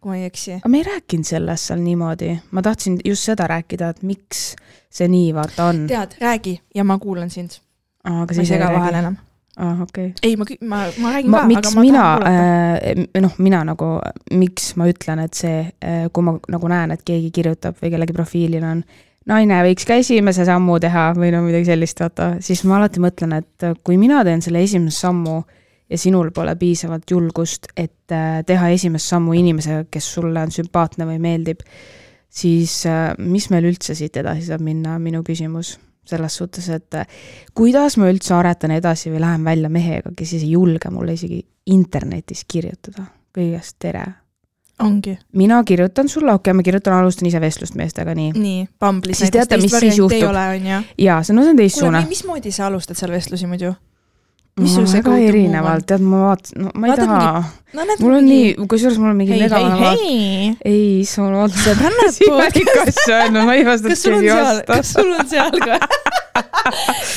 kui 0.00 0.12
ma 0.12 0.16
ei 0.16 0.26
eksi. 0.28 0.58
aga 0.60 0.70
me 0.70 0.80
ei 0.82 0.86
rääkinud 0.86 1.26
sellest 1.26 1.70
seal 1.70 1.80
niimoodi, 1.82 2.32
ma 2.54 2.62
tahtsin 2.62 2.98
just 3.04 3.26
seda 3.26 3.46
rääkida, 3.50 3.90
et 3.94 4.02
miks 4.06 4.48
see 4.92 5.08
nii 5.10 5.32
vaata 5.34 5.70
on. 5.72 5.86
tead, 5.90 6.18
räägi 6.20 6.58
ja 6.74 6.84
ma 6.84 6.98
kuulan 7.02 7.30
sind. 7.30 7.58
ma 8.04 8.26
ei 8.30 8.46
sega 8.46 8.70
vahele 8.72 9.02
enam. 9.02 9.16
ah,, 9.56 9.82
okei 9.82 10.12
okay.. 10.12 10.14
ei, 10.22 10.36
ma, 10.36 10.44
ma, 10.60 10.84
ma 11.02 11.12
räägin 11.16 11.30
ma, 11.30 11.42
ka, 11.48 11.58
aga 11.58 11.74
ma 11.74 11.84
mina, 11.88 12.04
äh, 12.30 13.02
noh, 13.24 13.34
mina 13.38 13.64
nagu, 13.64 13.90
miks 14.36 14.74
ma 14.76 14.88
ütlen, 14.92 15.24
et 15.24 15.34
see, 15.34 15.58
äh, 15.80 16.06
kui 16.12 16.26
ma 16.26 16.36
nagu 16.52 16.70
näen, 16.70 16.94
et 16.94 17.04
keegi 17.06 17.32
kirjutab 17.34 17.80
või 17.82 17.94
kellegi 17.96 18.16
profiilil 18.16 18.64
on 18.68 18.84
naine 19.26 19.62
võiks 19.66 19.86
ka 19.88 19.98
esimese 19.98 20.46
sammu 20.46 20.78
teha 20.82 21.08
või 21.16 21.32
no 21.34 21.42
midagi 21.42 21.72
sellist, 21.72 22.00
vaata, 22.04 22.36
siis 22.44 22.62
ma 22.68 22.78
alati 22.78 23.02
mõtlen, 23.02 23.40
et 23.40 23.70
kui 23.82 23.98
mina 23.98 24.22
teen 24.28 24.44
selle 24.44 24.62
esimese 24.62 25.00
sammu 25.02 25.40
ja 25.90 25.98
sinul 25.98 26.30
pole 26.34 26.56
piisavalt 26.56 27.10
julgust, 27.10 27.70
et 27.76 28.12
äh, 28.12 28.42
teha 28.46 28.68
esimest 28.74 29.12
sammu 29.12 29.36
inimesega, 29.38 29.86
kes 29.90 30.12
sulle 30.18 30.42
on 30.42 30.54
sümpaatne 30.54 31.06
või 31.08 31.18
meeldib, 31.22 31.62
siis 32.28 32.82
mis 33.18 33.50
meil 33.50 33.68
üldse 33.70 33.94
siit 33.94 34.16
edasi 34.20 34.48
saab 34.50 34.64
minna, 34.66 34.98
minu 35.00 35.22
küsimus 35.24 35.76
selles 36.06 36.36
suhtes, 36.36 36.68
et 36.68 36.94
äh, 36.94 37.06
kuidas 37.54 37.96
ma 38.00 38.10
üldse 38.10 38.34
aretan 38.36 38.74
edasi 38.76 39.10
või 39.10 39.22
lähen 39.24 39.44
välja 39.44 39.70
mehega, 39.72 40.12
kes 40.16 40.36
ei 40.38 40.50
julge 40.52 40.90
mulle 40.94 41.16
isegi 41.16 41.40
internetis 41.72 42.44
kirjutada 42.48 43.08
kõigest 43.36 43.76
tere. 43.82 44.04
ongi. 44.82 45.18
mina 45.32 45.62
kirjutan 45.64 46.08
sulle, 46.08 46.32
okei 46.32 46.50
okay,, 46.50 46.56
ma 46.56 46.62
kirjutan, 46.62 46.94
alustan 46.94 47.28
ise 47.28 47.40
vestlust 47.40 47.74
meestega, 47.74 48.14
nii. 48.14 48.32
nii, 48.36 48.68
Bumble'is 48.80 49.24
siis 49.24 49.34
teate, 49.34 49.58
mis 49.60 49.72
siis 49.72 49.98
juhtub? 49.98 50.30
jaa, 50.98 51.22
see, 51.22 51.34
no 51.34 51.42
see 51.42 51.56
on 51.56 51.60
teistsugune. 51.60 52.06
mismoodi 52.08 52.52
sa 52.54 52.70
alustad 52.70 52.98
seal 52.98 53.12
vestlusi 53.12 53.50
muidu? 53.50 53.74
Mis 54.56 54.72
sul 54.72 54.86
see 54.88 55.02
väga 55.04 55.16
erinevalt, 55.20 55.84
tead, 55.84 56.00
ma 56.00 56.18
vaatan, 56.30 56.62
no 56.64 56.70
ma 56.72 56.86
ei 56.86 56.92
Vaatad 56.94 57.10
taha, 57.10 57.40
no, 57.76 57.84
mul 58.00 58.14
on 58.16 58.24
nii, 58.24 58.54
kusjuures 58.70 58.96
mul 59.02 59.10
on 59.10 59.18
mingi 59.18 59.36
mega 59.36 59.58
hei, 59.82 60.46
ei, 60.64 61.02
sul 61.04 61.34
on 61.36 61.52
sõbrannad 61.52 62.16
podcast 62.32 63.02
öelnud, 63.04 63.44
ma 63.44 63.56
ei 63.58 63.66
vasta, 63.68 63.92
et 63.92 64.00
keegi 64.00 64.30
vastas. 64.32 64.64
kas 64.70 64.94
sul 64.96 65.12
on 65.12 65.28
seal 65.28 65.60
ka 65.60 65.76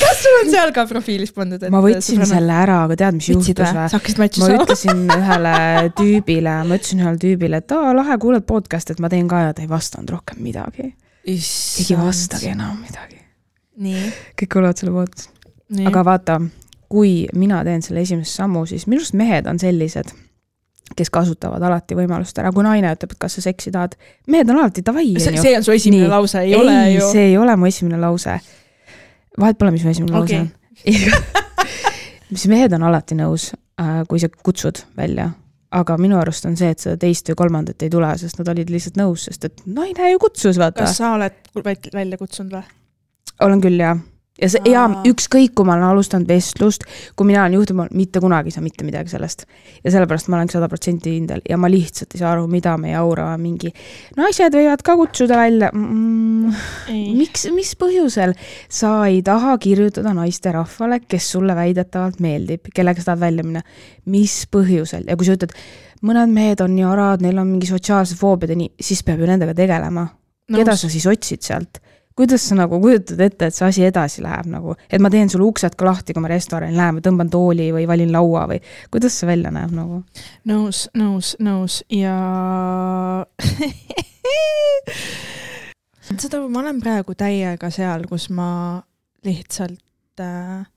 kas 0.02 0.20
sul 0.20 0.36
on 0.42 0.52
seal 0.52 0.74
ka 0.76 0.84
profiilis 0.92 1.32
pandud? 1.32 1.64
ma 1.72 1.80
võtsin 1.86 2.20
sõbrannad? 2.20 2.34
selle 2.34 2.60
ära, 2.66 2.78
aga 2.84 3.00
tead, 3.06 3.18
mis 3.22 3.32
Võtsid 3.32 3.64
juhtus 3.64 3.72
või? 4.36 4.44
ma 4.44 4.60
ütlesin 4.60 5.02
ühele 5.16 5.56
tüübile, 5.96 6.60
ma 6.68 6.76
ütlesin 6.76 7.04
ühele 7.06 7.24
tüübile, 7.24 7.64
et 7.64 7.76
aa, 7.80 7.96
lahe, 7.96 8.20
kuuled 8.20 8.44
podcast'i, 8.52 8.98
et 8.98 9.00
ma 9.00 9.08
teen 9.08 9.32
ka 9.32 9.46
ja 9.46 9.56
ta 9.56 9.64
ei 9.64 9.72
vastanud 9.72 10.12
rohkem 10.12 10.44
midagi. 10.44 10.92
keegi 11.24 11.96
ei 11.96 12.04
vastagi 12.04 12.52
enam 12.52 12.76
midagi. 12.84 13.22
kõik 14.36 14.58
kuulavad 14.58 14.84
selle 14.84 14.98
podcast'i. 15.00 15.86
aga 15.88 16.04
vaata 16.04 16.42
kui 16.90 17.14
mina 17.38 17.62
teen 17.66 17.84
selle 17.84 18.02
esimese 18.02 18.34
sammu, 18.40 18.64
siis 18.66 18.88
minu 18.90 19.00
arust 19.00 19.14
mehed 19.18 19.46
on 19.50 19.60
sellised, 19.62 20.10
kes 20.98 21.12
kasutavad 21.14 21.62
alati 21.62 21.94
võimalust 21.94 22.38
ära, 22.42 22.50
kui 22.54 22.66
naine 22.66 22.90
ütleb, 22.96 23.14
et 23.14 23.22
kas 23.22 23.38
sa 23.38 23.44
seksi 23.44 23.70
tahad, 23.74 23.94
mehed 24.30 24.50
on 24.50 24.58
alati 24.58 24.82
davai, 24.86 25.06
see 25.22 25.54
on 25.54 25.66
su 25.66 25.74
esimene 25.76 26.08
Nii. 26.08 26.10
lause, 26.10 26.42
ei, 26.42 26.54
ei 26.54 26.58
ole 26.58 26.78
ju. 26.96 27.12
see 27.12 27.28
ei 27.28 27.36
ole 27.38 27.54
mu 27.56 27.70
esimene 27.70 28.00
lause. 28.02 28.40
vahet 29.38 29.60
pole, 29.60 29.70
mis 29.76 29.86
mu 29.86 29.94
esimene 29.94 30.18
okay. 30.18 30.42
lause 30.42 30.48
on 30.48 31.46
mis 32.34 32.48
mehed 32.50 32.74
on 32.74 32.88
alati 32.90 33.18
nõus, 33.18 33.52
äh, 33.78 34.02
kui 34.10 34.22
sa 34.22 34.30
kutsud 34.30 34.82
välja, 34.98 35.30
aga 35.70 35.94
minu 36.02 36.18
arust 36.18 36.46
on 36.50 36.58
see, 36.58 36.74
et 36.74 36.82
seda 36.82 36.98
teist 36.98 37.30
või 37.30 37.38
kolmandat 37.44 37.86
ei 37.86 37.92
tule, 37.92 38.10
sest 38.18 38.42
nad 38.42 38.50
olid 38.50 38.70
lihtsalt 38.74 38.98
nõus, 38.98 39.30
sest 39.30 39.46
et 39.46 39.66
naine 39.70 40.10
ju 40.10 40.22
kutsus, 40.26 40.58
vaata. 40.58 40.88
kas 40.88 40.98
sa 40.98 41.14
oled 41.14 41.38
välja 41.94 42.18
kutsunud 42.18 42.58
või? 42.58 42.66
olen 43.46 43.62
küll, 43.62 43.78
jaa 43.78 43.94
ja 44.38 44.48
see, 44.50 44.62
ja 44.70 44.84
ükskõik, 45.08 45.52
kui 45.56 45.66
ma 45.68 45.74
olen 45.76 45.90
alustanud 45.90 46.28
vestlust, 46.28 46.84
kui 47.18 47.28
mina 47.28 47.42
olen 47.44 47.56
juhtunud, 47.58 47.94
mitte 47.96 48.22
kunagi 48.22 48.50
ei 48.50 48.54
saa 48.54 48.64
mitte 48.64 48.86
midagi 48.86 49.12
sellest. 49.12 49.44
ja 49.84 49.92
sellepärast 49.92 50.30
ma 50.30 50.38
olen 50.38 50.52
sada 50.52 50.68
protsenti 50.68 51.14
kindel 51.16 51.42
ja 51.48 51.58
ma 51.60 51.70
lihtsalt 51.70 52.14
ei 52.14 52.22
saa 52.22 52.32
aru, 52.36 52.46
mida 52.50 52.76
meie 52.80 52.96
aura 52.98 53.26
mingi, 53.40 53.72
naised 54.16 54.56
võivad 54.56 54.84
ka 54.86 54.96
kutsuda 55.00 55.40
välja 55.40 55.70
mm,. 55.74 56.54
miks, 57.18 57.48
mis 57.54 57.74
põhjusel 57.80 58.34
sa 58.68 58.94
ei 59.08 59.20
taha 59.26 59.56
kirjutada 59.62 60.14
naisterahvale, 60.16 61.02
kes 61.08 61.30
sulle 61.36 61.56
väidetavalt 61.58 62.20
meeldib, 62.24 62.72
kellega 62.74 63.02
sa 63.02 63.12
tahad 63.12 63.26
välja 63.26 63.46
minna? 63.46 63.64
mis 64.10 64.42
põhjusel 64.50 65.06
ja 65.10 65.18
kui 65.18 65.28
sa 65.28 65.36
ütled, 65.36 65.52
mõned 66.06 66.32
mehed 66.32 66.64
on 66.64 66.74
nii 66.76 66.88
arad, 66.88 67.22
neil 67.24 67.38
on 67.42 67.50
mingi 67.50 67.68
sotsiaalsed 67.68 68.18
foobiad 68.20 68.54
ja 68.54 68.58
nii, 68.62 68.74
siis 68.80 69.04
peab 69.04 69.20
ju 69.20 69.28
nendega 69.28 69.54
tegelema. 69.56 70.08
keda 70.50 70.76
sa 70.76 70.88
siis 70.88 71.06
otsid 71.10 71.44
sealt? 71.44 71.82
Kuidas 72.20 72.44
sa 72.48 72.54
nagu 72.58 72.80
kujutad 72.82 73.20
ette, 73.24 73.48
et 73.48 73.56
see 73.56 73.68
asi 73.68 73.86
edasi 73.88 74.24
läheb 74.24 74.46
nagu, 74.52 74.74
et 74.90 75.00
ma 75.00 75.08
teen 75.12 75.30
sulle 75.32 75.46
uksed 75.48 75.76
ka 75.78 75.88
lahti, 75.88 76.12
kui 76.12 76.24
ma 76.24 76.32
restorani 76.32 76.76
lähen 76.76 76.98
või 76.98 77.06
tõmban 77.06 77.32
tooli 77.32 77.70
või 77.72 77.86
valin 77.88 78.12
laua 78.12 78.42
või 78.50 78.60
kuidas 78.92 79.16
see 79.16 79.30
välja 79.30 79.50
näeb 79.54 79.72
nagu? 79.76 80.02
nõus, 80.50 80.78
nõus, 80.98 81.32
nõus 81.40 81.80
ja 81.94 82.16
seda 86.20 86.42
ma 86.44 86.60
olen 86.60 86.82
praegu 86.84 87.16
täiega 87.16 87.68
seal, 87.72 88.04
kus 88.10 88.28
ma 88.34 88.50
lihtsalt 89.24 90.20
äh, 90.20 90.68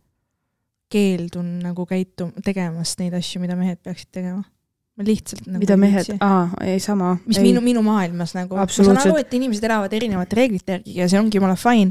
keeldun 0.94 1.58
nagu 1.64 1.88
käitum-, 1.90 2.36
tegemast 2.46 3.02
neid 3.02 3.16
asju, 3.18 3.42
mida 3.44 3.58
mehed 3.60 3.82
peaksid 3.84 4.12
tegema 4.14 4.44
ma 4.94 5.06
lihtsalt 5.08 5.48
nagu 5.48 5.62
mida 5.64 5.78
mehed, 5.80 6.12
aa, 6.22 6.44
ei 6.62 6.82
sama. 6.82 7.16
mis 7.26 7.40
ei. 7.40 7.48
minu, 7.48 7.64
minu 7.66 7.82
maailmas 7.86 8.36
nagu, 8.38 8.58
ma 8.60 8.68
saan 8.70 9.00
aru, 9.02 9.16
et 9.24 9.34
inimesed 9.34 9.66
elavad 9.66 9.94
erinevate 9.98 10.38
reeglite 10.38 10.78
järgi 10.78 10.98
ja 11.00 11.08
see 11.10 11.22
ongi 11.22 11.40
jumala 11.40 11.58
fine, 11.58 11.90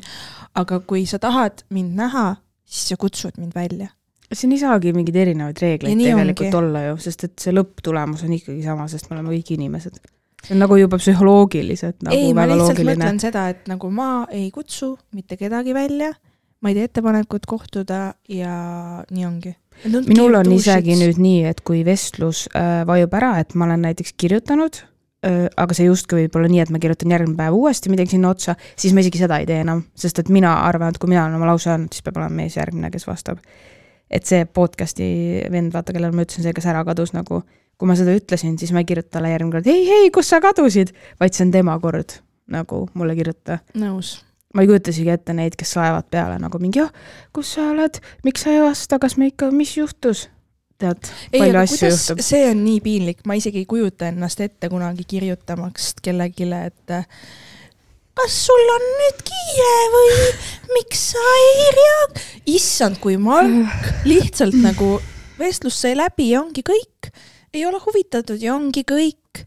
aga 0.59 0.79
kui 0.87 1.03
sa 1.11 1.19
tahad 1.23 1.65
mind 1.75 1.99
näha, 1.99 2.29
siis 2.63 2.93
sa 2.93 2.99
kutsud 3.01 3.41
mind 3.43 3.57
välja. 3.59 3.91
siin 4.33 4.55
ei 4.55 4.63
saagi 4.63 4.95
mingeid 4.97 5.19
erinevaid 5.25 5.59
reegleid 5.61 5.99
tegelikult 5.99 6.47
ongi. 6.47 6.59
olla 6.63 6.85
ju, 6.87 6.97
sest 7.05 7.27
et 7.27 7.35
see 7.43 7.55
lõpptulemus 7.55 8.23
on 8.27 8.37
ikkagi 8.39 8.63
sama, 8.65 8.87
sest 8.89 9.11
me 9.11 9.19
oleme 9.19 9.35
kõik 9.35 9.51
inimesed. 9.57 9.99
see 10.45 10.55
on 10.55 10.63
nagu 10.63 10.79
juba 10.79 11.01
psühholoogiliselt 11.03 12.07
nagu 12.07 12.15
ei, 12.15 12.31
väga 12.39 12.61
loogiline. 12.61 12.95
mõtlen 12.95 13.19
seda, 13.25 13.49
et 13.51 13.67
nagu 13.73 13.91
ma 13.91 14.13
ei 14.31 14.47
kutsu 14.55 14.95
mitte 15.19 15.41
kedagi 15.41 15.75
välja, 15.75 16.13
ma 16.63 16.71
ei 16.71 16.79
tee 16.79 16.87
ettepanekut 16.87 17.51
kohtuda 17.51 18.05
ja 18.31 18.55
nii 19.11 19.27
ongi 19.27 19.57
minul 19.85 20.39
on 20.39 20.53
isegi 20.55 20.97
nüüd 20.99 21.21
nii, 21.23 21.43
et 21.51 21.61
kui 21.67 21.83
vestlus 21.87 22.47
äh, 22.57 22.83
vajub 22.89 23.15
ära, 23.19 23.35
et 23.43 23.55
ma 23.59 23.67
olen 23.69 23.85
näiteks 23.89 24.15
kirjutanud 24.21 24.79
äh,, 25.27 25.47
aga 25.61 25.77
see 25.77 25.89
justkui 25.89 26.25
võib 26.25 26.39
olla 26.39 26.51
nii, 26.53 26.63
et 26.65 26.73
ma 26.75 26.81
kirjutan 26.83 27.15
järgmine 27.15 27.39
päev 27.39 27.57
uuesti 27.59 27.93
midagi 27.93 28.17
sinna 28.17 28.33
otsa, 28.33 28.57
siis 28.77 28.95
ma 28.95 29.05
isegi 29.05 29.23
seda 29.23 29.41
ei 29.43 29.49
tee 29.49 29.61
enam, 29.65 29.85
sest 29.99 30.23
et 30.23 30.33
mina 30.33 30.55
arvan, 30.69 30.95
et 30.95 31.03
kui 31.03 31.13
mina 31.13 31.27
olen 31.27 31.39
oma 31.41 31.51
lause 31.53 31.73
öelnud, 31.73 31.93
siis 31.95 32.07
peab 32.07 32.21
olema 32.21 32.43
mees 32.43 32.59
järgmine, 32.59 32.93
kes 32.95 33.09
vastab. 33.09 33.43
et 34.13 34.29
see 34.29 34.45
podcast'i 34.45 35.07
vend, 35.51 35.73
vaata, 35.73 35.95
kellele 35.95 36.13
ma 36.13 36.27
ütlesin 36.27 36.45
see, 36.45 36.53
kes 36.53 36.67
ära 36.69 36.83
kadus 36.85 37.15
nagu, 37.17 37.41
kui 37.81 37.89
ma 37.89 37.97
seda 37.97 38.13
ütlesin, 38.13 38.59
siis 38.61 38.75
ma 38.77 38.83
ei 38.83 38.91
kirjuta 38.91 39.17
talle 39.17 39.31
järgmine 39.33 39.57
kord, 39.57 39.71
ei, 39.73 39.87
ei, 40.03 40.11
kus 40.13 40.29
sa 40.35 40.43
kadusid, 40.45 40.93
vaid 41.21 41.33
see 41.33 41.47
on 41.47 41.55
tema 41.55 41.79
kord 41.81 42.21
nagu 42.53 42.85
mulle 42.99 43.17
kirjutada. 43.17 43.63
nõus 43.79 44.19
ma 44.53 44.65
ei 44.65 44.71
kujuta 44.71 44.93
isegi 44.93 45.13
ette 45.15 45.35
neid, 45.37 45.57
kes 45.59 45.77
laevad 45.79 46.09
peale 46.13 46.39
nagu 46.43 46.61
mingi, 46.63 46.83
jah, 46.83 46.93
kus 47.35 47.55
sa 47.57 47.71
oled, 47.73 48.01
miks 48.27 48.45
sa 48.45 48.55
ei 48.55 48.63
vasta, 48.65 49.01
kas 49.03 49.19
me 49.21 49.33
ikka, 49.33 49.51
mis 49.55 49.77
juhtus? 49.79 50.29
tead, 50.83 51.09
palju 51.31 51.59
asju 51.61 51.89
juhtub. 51.93 52.21
see 52.25 52.43
on 52.51 52.63
nii 52.65 52.83
piinlik, 52.85 53.23
ma 53.29 53.37
isegi 53.39 53.63
ei 53.63 53.69
kujuta 53.71 54.09
ennast 54.11 54.41
ette 54.43 54.71
kunagi 54.73 55.07
kirjutamaks 55.09 55.93
kellelegi, 56.03 56.49
et 56.59 56.95
kas 58.19 58.39
sul 58.47 58.73
on 58.75 58.87
nüüd 58.99 59.23
kiire 59.29 59.77
või 59.95 60.17
miks 60.77 61.05
sa 61.13 61.23
ei 61.39 61.69
rea-, 61.79 62.25
issand, 62.57 63.01
kui 63.03 63.17
Mark 63.21 63.93
lihtsalt 64.11 64.59
nagu 64.63 64.97
vestlus 65.39 65.81
sai 65.85 65.95
läbi 65.99 66.33
ja 66.33 66.43
ongi 66.43 66.65
kõik, 66.67 67.13
ei 67.55 67.65
ole 67.69 67.81
huvitatud 67.85 68.43
ja 68.43 68.57
ongi 68.57 68.85
kõik. 68.89 69.47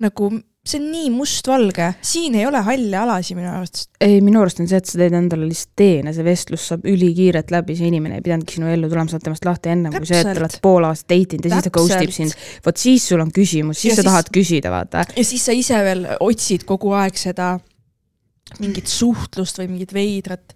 nagu 0.00 0.28
see 0.66 0.80
on 0.80 0.86
nii 0.90 1.10
mustvalge, 1.14 1.88
siin 2.04 2.34
ei 2.38 2.46
ole 2.48 2.60
halle 2.66 2.98
alasid 2.98 3.38
minu 3.38 3.50
arvates. 3.52 3.86
ei, 4.02 4.18
minu 4.24 4.40
arust 4.42 4.60
on 4.62 4.70
see, 4.70 4.80
et 4.82 4.90
sa 4.90 4.98
teed 5.00 5.14
endale 5.16 5.46
lihtsalt 5.48 5.72
teene, 5.78 6.14
see 6.16 6.26
vestlus 6.26 6.66
saab 6.72 6.86
ülikiirelt 6.90 7.52
läbi, 7.54 7.76
see 7.78 7.90
inimene 7.90 8.18
ei 8.18 8.24
pidanudki 8.26 8.58
sinu 8.58 8.70
ellu 8.72 8.90
tulema, 8.90 9.10
sa 9.10 9.18
oled 9.18 9.28
temast 9.28 9.46
lahti 9.48 9.72
ennem 9.74 9.94
kui 9.94 10.08
see, 10.08 10.20
et 10.22 10.42
olete 10.42 10.60
pool 10.64 10.88
aastat 10.88 11.12
date 11.14 11.38
inud 11.38 11.48
ja 11.48 11.54
siis 11.54 11.68
ta 11.68 11.74
ghost 11.78 12.02
ib 12.02 12.16
sind. 12.16 12.36
vot 12.66 12.82
siis 12.82 13.06
sul 13.12 13.22
on 13.22 13.32
küsimus, 13.34 13.80
siis 13.80 13.92
ja 13.92 13.96
sa 13.96 14.02
siis, 14.02 14.10
tahad 14.10 14.34
küsida, 14.34 14.74
vaata. 14.74 15.06
ja 15.16 15.26
siis 15.30 15.46
sa 15.46 15.56
ise 15.56 15.80
veel 15.86 16.06
otsid 16.26 16.66
kogu 16.68 16.92
aeg 16.98 17.18
seda 17.20 17.54
mingit 18.62 18.90
suhtlust 18.90 19.58
või 19.62 19.70
mingit 19.74 19.94
veidrat. 19.94 20.54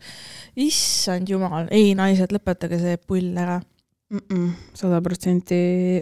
issand 0.60 1.30
jumal, 1.30 1.68
ei 1.70 1.94
naised, 1.94 2.32
lõpetage 2.34 2.80
see 2.82 2.98
pull 3.06 3.36
ära 3.38 3.60
sada 4.74 4.98
protsenti 5.04 5.58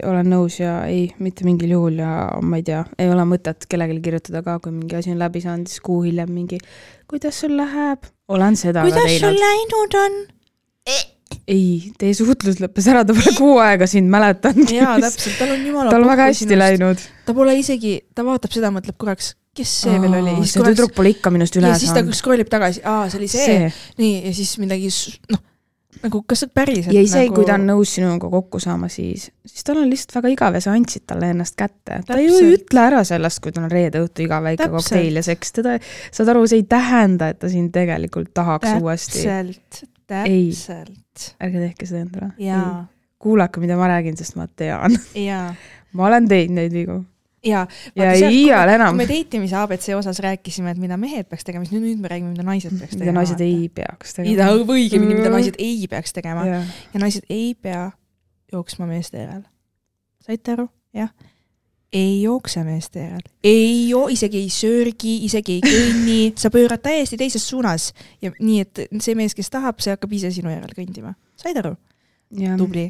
olen 0.07 0.31
nõus 0.31 0.55
ja 0.57 0.79
ei, 0.89 1.03
mitte 1.21 1.45
mingil 1.45 1.75
juhul 1.75 1.99
ja 2.01 2.13
ma 2.41 2.57
ei 2.57 2.65
tea, 2.65 2.81
ei 2.97 3.09
ole 3.11 3.25
mõtet 3.29 3.67
kellelegi 3.69 4.01
kirjutada 4.07 4.41
ka, 4.45 4.55
kui 4.63 4.73
mingi 4.73 4.97
asi 4.97 5.11
on 5.13 5.19
läbi 5.21 5.43
saanud, 5.43 5.69
siis 5.69 5.83
kuu 5.85 6.01
hiljem 6.07 6.31
mingi, 6.33 6.57
kuidas 7.09 7.37
sul 7.43 7.53
läheb? 7.59 8.09
olen 8.29 8.57
seda 8.57 8.81
kuidas 8.85 8.97
ka 8.97 9.05
teinud. 9.05 9.21
kuidas 9.21 9.37
sul 9.37 9.45
läinud 9.45 9.97
on? 10.01 10.17
ei, 11.49 11.91
teie 12.01 12.15
suhtlus 12.17 12.57
lõppes 12.63 12.87
ära, 12.89 13.03
ta 13.05 13.13
pole 13.13 13.33
kuu 13.37 13.59
aega 13.61 13.85
sind 13.89 14.09
mäletanud. 14.09 14.73
jaa, 14.73 14.95
täpselt, 15.05 15.35
tal 15.37 15.53
on 15.53 15.67
jumala 15.69 15.93
tal 15.93 16.07
on 16.07 16.09
väga 16.09 16.31
hästi 16.31 16.47
sinust. 16.47 16.63
läinud. 16.63 17.05
ta 17.27 17.35
pole 17.37 17.53
isegi, 17.61 17.93
ta 18.17 18.25
vaatab 18.25 18.57
seda, 18.57 18.73
mõtleb 18.73 18.97
korraks, 18.97 19.35
kes 19.53 19.75
see 19.83 19.93
Aa, 19.93 20.01
veel 20.01 20.17
oli. 20.23 20.33
see 20.49 20.65
tüdruk 20.65 20.97
pole 20.97 21.13
ikka 21.13 21.29
minust 21.35 21.61
üle 21.61 21.69
saanud. 21.69 21.77
ja 21.77 21.83
siis 21.85 21.93
ta 21.93 22.17
scroll 22.23 22.41
ib 22.41 22.49
tagasi, 22.49 22.81
aa, 22.81 23.05
see 23.11 23.21
oli 23.21 23.29
see, 23.29 23.45
see., 23.45 23.69
nii, 24.01 24.17
ja 24.25 24.33
siis 24.41 24.55
midagi, 24.63 24.89
noh 25.29 25.45
nagu 26.03 26.21
kas 26.29 26.43
sa 26.43 26.47
päriselt 26.53 26.93
ja 26.93 27.01
isegi 27.03 27.31
nagu... 27.31 27.39
kui 27.39 27.47
ta 27.47 27.55
on 27.57 27.65
nõus 27.67 27.93
sinuga 27.97 28.29
kokku 28.31 28.61
saama, 28.61 28.89
siis, 28.93 29.29
siis 29.47 29.65
tal 29.67 29.81
on 29.81 29.89
lihtsalt 29.89 30.19
väga 30.19 30.31
igav 30.35 30.57
ja 30.57 30.61
sa 30.63 30.75
andsid 30.77 31.05
talle 31.09 31.31
ennast 31.33 31.57
kätte. 31.59 32.01
ta 32.07 32.19
ju 32.21 32.37
ei 32.37 32.53
ütle 32.55 32.85
ära 32.91 33.01
sellest, 33.07 33.41
kui 33.43 33.55
tal 33.55 33.65
on 33.67 33.73
reede 33.73 34.03
õhtu 34.05 34.23
iga 34.25 34.39
väike 34.45 34.69
kokteil 34.71 35.19
ja 35.19 35.25
seks, 35.25 35.53
teda, 35.57 35.77
saad 36.15 36.33
aru, 36.35 36.45
see 36.49 36.61
ei 36.61 36.67
tähenda, 36.69 37.31
et 37.33 37.41
ta 37.41 37.51
sind 37.51 37.73
tegelikult 37.75 38.31
tahaks 38.37 38.67
täpselt, 38.67 38.85
uuesti. 38.85 39.25
täpselt, 39.25 39.83
täpselt. 40.13 41.29
ärge 41.41 41.65
tehke 41.65 41.89
seda 41.89 42.05
endale. 42.05 42.31
kuulake, 43.19 43.61
mida 43.63 43.77
ma 43.79 43.89
räägin, 43.91 44.17
sest 44.19 44.37
ma 44.39 44.47
tean. 44.47 44.95
ma 45.97 46.11
olen 46.11 46.29
teinud 46.29 46.61
neid 46.61 46.75
vigu 46.75 47.01
ja, 47.45 47.65
ja 47.95 48.11
iial 48.29 48.73
enam. 48.75 48.97
me 48.99 49.07
deitimise 49.09 49.57
abc 49.59 49.87
osas 49.97 50.19
rääkisime, 50.23 50.73
et 50.75 50.81
mida 50.81 50.97
mehed 50.99 51.29
peaks 51.29 51.47
tegema, 51.47 51.65
siis 51.67 51.79
nüüd, 51.79 52.01
me 52.01 52.11
räägime, 52.11 52.33
mida 52.33 52.45
naised 52.47 52.75
peaks 52.75 52.97
tegema. 52.97 53.05
mida 53.05 53.17
naised 53.19 53.43
ei 53.45 53.69
peaks 53.73 54.17
tegema. 54.17 54.51
õigemini, 54.65 55.17
mida 55.21 55.33
naised 55.33 55.59
ei 55.61 55.87
peaks 55.91 56.15
tegema 56.15 56.45
ja. 56.47 56.61
ja 56.93 57.03
naised 57.03 57.27
ei 57.29 57.53
pea 57.55 57.89
jooksma 58.53 58.89
meeste 58.89 59.23
järel. 59.23 59.43
saite 60.25 60.57
aru? 60.57 60.69
jah 60.95 61.13
ei 61.93 62.21
jookse 62.21 62.63
meeste 62.63 62.99
järel, 62.99 63.25
ei 63.43 63.89
joo-, 63.89 64.09
isegi 64.13 64.37
ei 64.37 64.49
sörgi, 64.53 65.15
isegi 65.25 65.57
ei 65.57 65.61
kõnni, 65.63 66.17
sa 66.37 66.51
pöörad 66.53 66.83
täiesti 66.85 67.17
teises 67.17 67.47
suunas 67.49 67.89
ja 68.21 68.31
nii, 68.37 68.59
et 68.61 68.83
see 69.01 69.15
mees, 69.17 69.33
kes 69.37 69.49
tahab, 69.49 69.81
see 69.81 69.95
hakkab 69.95 70.13
ise 70.13 70.29
sinu 70.35 70.53
järel 70.53 70.75
kõndima. 70.77 71.15
said 71.39 71.57
aru? 71.57 71.73
tubli. 72.57 72.89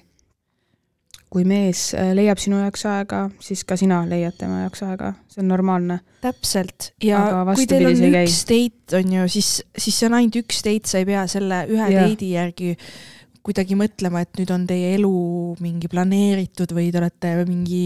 Kui 1.29 1.45
mees 1.45 1.91
äh, 1.93 2.11
leiab 2.17 2.39
sinu 2.41 2.57
jaoks 2.63 2.85
aega, 2.89 3.23
siis 3.43 3.61
ka 3.67 3.77
sina 3.77 4.01
leiad 4.09 4.37
tema 4.39 4.63
jaoks 4.63 4.81
aega, 4.87 5.13
see 5.29 5.43
on 5.43 5.51
normaalne. 5.51 5.99
täpselt. 6.23 6.91
Ja 7.05 7.21
kui 7.53 7.67
teil 7.69 7.85
on 7.91 8.01
üks 8.09 8.41
date, 8.49 8.97
on 8.97 9.13
ju, 9.13 9.27
siis, 9.29 9.51
siis 9.77 9.99
see 10.01 10.09
on 10.09 10.17
ainult 10.17 10.39
üks 10.41 10.63
date, 10.65 10.89
sa 10.89 11.01
ei 11.01 11.07
pea 11.09 11.27
selle 11.29 11.63
ühe 11.69 11.89
date'i 11.93 12.33
järgi 12.33 12.73
kuidagi 13.45 13.77
mõtlema, 13.79 14.23
et 14.25 14.39
nüüd 14.39 14.51
on 14.53 14.65
teie 14.69 14.93
elu 14.97 15.11
mingi 15.63 15.89
planeeritud 15.89 16.73
või 16.75 16.89
te 16.93 16.99
olete 17.01 17.35
mingi 17.47 17.83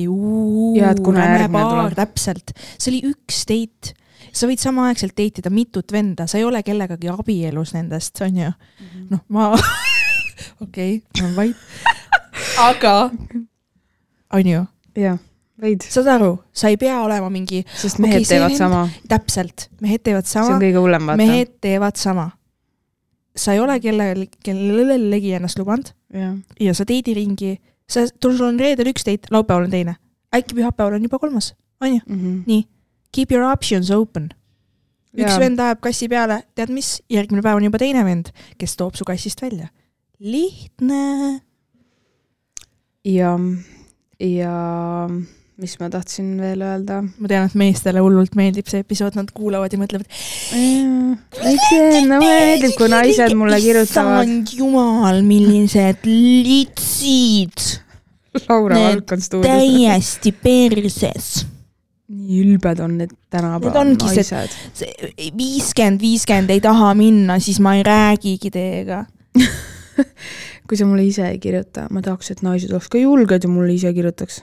paar, 1.54 1.94
täpselt. 1.98 2.56
see 2.78 2.90
oli 2.92 3.04
üks 3.12 3.44
date. 3.50 3.94
sa 4.32 4.48
võid 4.50 4.64
samaaegselt 4.64 5.16
date 5.20 5.44
ida 5.44 5.52
mitut 5.54 5.92
venda, 5.92 6.28
sa 6.28 6.40
ei 6.40 6.48
ole 6.48 6.64
kellegagi 6.66 7.12
abielus 7.12 7.76
nendest, 7.76 8.22
on 8.24 8.40
ju. 8.40 8.50
-hmm.. 8.50 9.06
noh, 9.12 9.24
ma 9.30 9.52
okei 10.66 10.98
okay,, 10.98 11.22
ma 11.22 11.28
olen 11.28 11.36
vait. 11.36 12.12
Aga, 12.60 13.12
on 14.34 14.48
ju? 14.48 14.66
jah, 14.96 15.18
veid. 15.62 15.84
saad 15.90 16.08
aru, 16.18 16.38
sa 16.54 16.70
ei 16.74 16.78
pea 16.78 17.02
olema 17.04 17.30
mingi. 17.34 17.64
sest 17.76 18.00
mehed 18.04 18.22
okay, 18.22 18.30
teevad 18.36 18.54
vend, 18.54 18.62
sama. 18.62 18.86
täpselt, 19.10 19.68
mehed 19.82 20.04
teevad 20.06 20.30
sama. 20.30 20.48
see 20.48 20.58
on 20.60 20.64
kõige 20.68 20.86
hullem, 20.86 21.12
vaata. 21.12 21.22
mehed 21.24 21.60
teevad 21.62 22.00
sama 22.00 22.32
sa 23.36 23.54
ei 23.54 23.60
ole 23.60 23.80
kellelegi, 23.82 24.38
kellelegi 24.46 25.34
ennast 25.38 25.60
lubanud 25.60 25.90
ja, 26.14 26.34
ja 26.62 26.74
sa 26.78 26.86
teidi 26.86 27.16
ringi, 27.18 27.56
sa, 27.90 28.06
sul 28.08 28.42
on 28.46 28.60
reedel 28.62 28.92
üks 28.94 29.06
date, 29.08 29.30
laupäeval 29.34 29.68
on 29.68 29.74
teine. 29.74 29.96
äkki 30.34 30.58
pühapäeval 30.58 30.98
on 30.98 31.08
juba 31.08 31.20
kolmas, 31.22 31.54
on 31.82 31.96
ju 31.96 32.02
mm? 32.06 32.20
-hmm. 32.20 32.44
nii, 32.46 32.68
keep 33.12 33.32
your 33.32 33.46
options 33.50 33.92
open. 33.92 34.30
üks 35.18 35.34
ja. 35.34 35.40
vend 35.40 35.60
ajab 35.60 35.82
kassi 35.82 36.10
peale, 36.10 36.44
tead 36.56 36.70
mis, 36.70 37.02
järgmine 37.10 37.42
päev 37.42 37.58
on 37.58 37.64
juba 37.64 37.78
teine 37.78 38.06
vend, 38.06 38.30
kes 38.58 38.78
toob 38.78 38.96
su 38.96 39.06
kassist 39.06 39.42
välja. 39.42 39.68
lihtne. 40.20 41.42
Ja, 43.04 43.36
ja 44.20 44.56
mis 45.62 45.76
ma 45.80 45.90
tahtsin 45.94 46.34
veel 46.42 46.64
öelda? 46.66 47.02
ma 47.04 47.30
tean, 47.32 47.48
et 47.50 47.58
meestele 47.60 48.04
hullult 48.04 48.36
meeldib 48.40 48.70
see 48.72 48.84
episood, 48.84 49.18
nad 49.20 49.30
kuulavad 49.36 49.74
ja 49.74 49.80
mõtlevad. 49.82 50.08
no 52.10 52.20
meeldib, 52.24 52.76
kui 52.80 52.92
naised 52.92 53.38
mulle 53.38 53.62
kirjutavad. 53.64 54.54
jumal, 54.58 55.24
millised 55.28 56.06
litsid. 56.10 57.70
Laura 58.48 58.80
Valk 58.82 59.12
on 59.14 59.22
stuudios. 59.22 59.50
täiesti 59.52 60.32
perses 60.34 61.44
nii 62.14 62.40
ülbed 62.44 62.80
on 62.84 62.98
need 63.00 63.14
tänapäeva 63.32 63.84
naised. 63.88 64.56
viiskümmend, 65.38 66.02
viiskümmend 66.02 66.52
ei 66.54 66.62
taha 66.62 66.94
minna, 66.98 67.40
siis 67.42 67.60
ma 67.64 67.76
ei 67.78 67.86
räägigi 67.86 68.52
teiega 68.54 69.04
kui 70.70 70.80
sa 70.80 70.88
mulle 70.88 71.06
ise 71.06 71.28
ei 71.28 71.40
kirjuta, 71.44 71.88
ma 71.92 72.02
tahaks, 72.06 72.32
et 72.32 72.42
naised 72.46 72.72
oleks 72.72 72.90
ka 72.92 73.02
julged 73.02 73.46
ja 73.46 73.52
mulle 73.52 73.76
ise 73.76 73.94
kirjutaks 73.94 74.42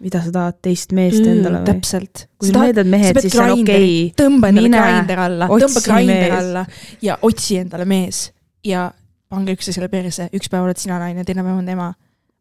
mida 0.00 0.22
sa 0.24 0.32
tahad 0.32 0.58
teist 0.64 0.94
meest 0.96 1.20
mm, 1.20 1.32
endale 1.34 1.60
või? 1.60 1.68
täpselt. 1.68 2.24
kui 2.40 2.48
sa 2.48 2.62
meeldad 2.62 2.88
mehed, 2.88 3.18
siis 3.20 3.34
see 3.34 3.42
on 3.44 3.52
okei 3.52 3.64
okay.. 3.66 4.12
tõmba 4.16 4.50
endale 4.52 4.70
grinder 4.72 5.22
alla, 5.26 5.48
tõmba 5.52 5.82
grinder 5.84 6.36
alla 6.38 6.64
ja 7.04 7.18
otsi 7.28 7.60
endale 7.60 7.86
mees 7.88 8.30
ja 8.66 8.88
pange 9.30 9.54
üksteisele 9.54 9.90
perse, 9.92 10.28
üks 10.34 10.50
päev 10.50 10.66
oled 10.66 10.80
sina 10.80 10.98
naine, 11.02 11.24
teine 11.28 11.44
päev 11.44 11.60
on 11.60 11.68
tema. 11.68 11.92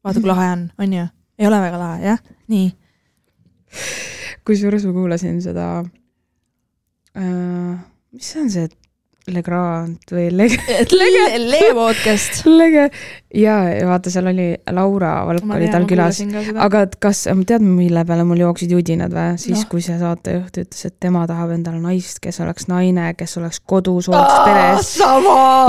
vaata, 0.05 0.23
kui 0.23 0.31
lahe 0.31 0.47
on, 0.55 0.65
on 0.79 0.95
ju? 0.95 1.05
ei 1.39 1.49
ole 1.51 1.61
väga 1.65 1.81
lahe, 1.83 2.01
jah? 2.07 2.23
nii. 2.51 2.71
kusjuures 4.47 4.87
ma 4.87 4.95
kuulasin 4.95 5.41
seda 5.43 5.69
äh,, 7.19 7.75
mis 8.15 8.31
see 8.31 8.45
on 8.45 8.53
see 8.55 8.69
Legrand 9.27 10.13
või 10.13 10.29
Lege. 10.31 10.59
Lege, 10.99 11.25
Lege 11.37 11.73
podcast. 11.77 12.45
Lege 12.47 12.89
ja, 13.35 13.55
vaata, 13.85 14.09
seal 14.09 14.27
oli 14.31 14.47
Laura 14.73 15.11
Valk 15.27 15.45
oli 15.53 15.67
tal 15.69 15.85
külas. 15.89 16.21
aga 16.57 16.85
kas, 17.01 17.25
tead, 17.45 17.61
mille 17.61 18.01
peale 18.07 18.25
mul 18.25 18.41
jooksid 18.41 18.71
judinad 18.73 19.13
või? 19.13 19.37
siis 19.41 19.61
no., 19.61 19.67
kui 19.69 19.83
see 19.85 19.97
saatejuht 19.99 20.57
ütles, 20.63 20.85
et 20.87 20.95
tema 21.01 21.25
tahab 21.29 21.53
endale 21.53 21.77
naist, 21.83 22.17
kes 22.23 22.41
oleks 22.41 22.65
naine, 22.71 23.11
kes 23.17 23.37
oleks 23.37 23.61
kodus, 23.69 24.09
oleks 24.09 24.33
peres. 24.47 24.91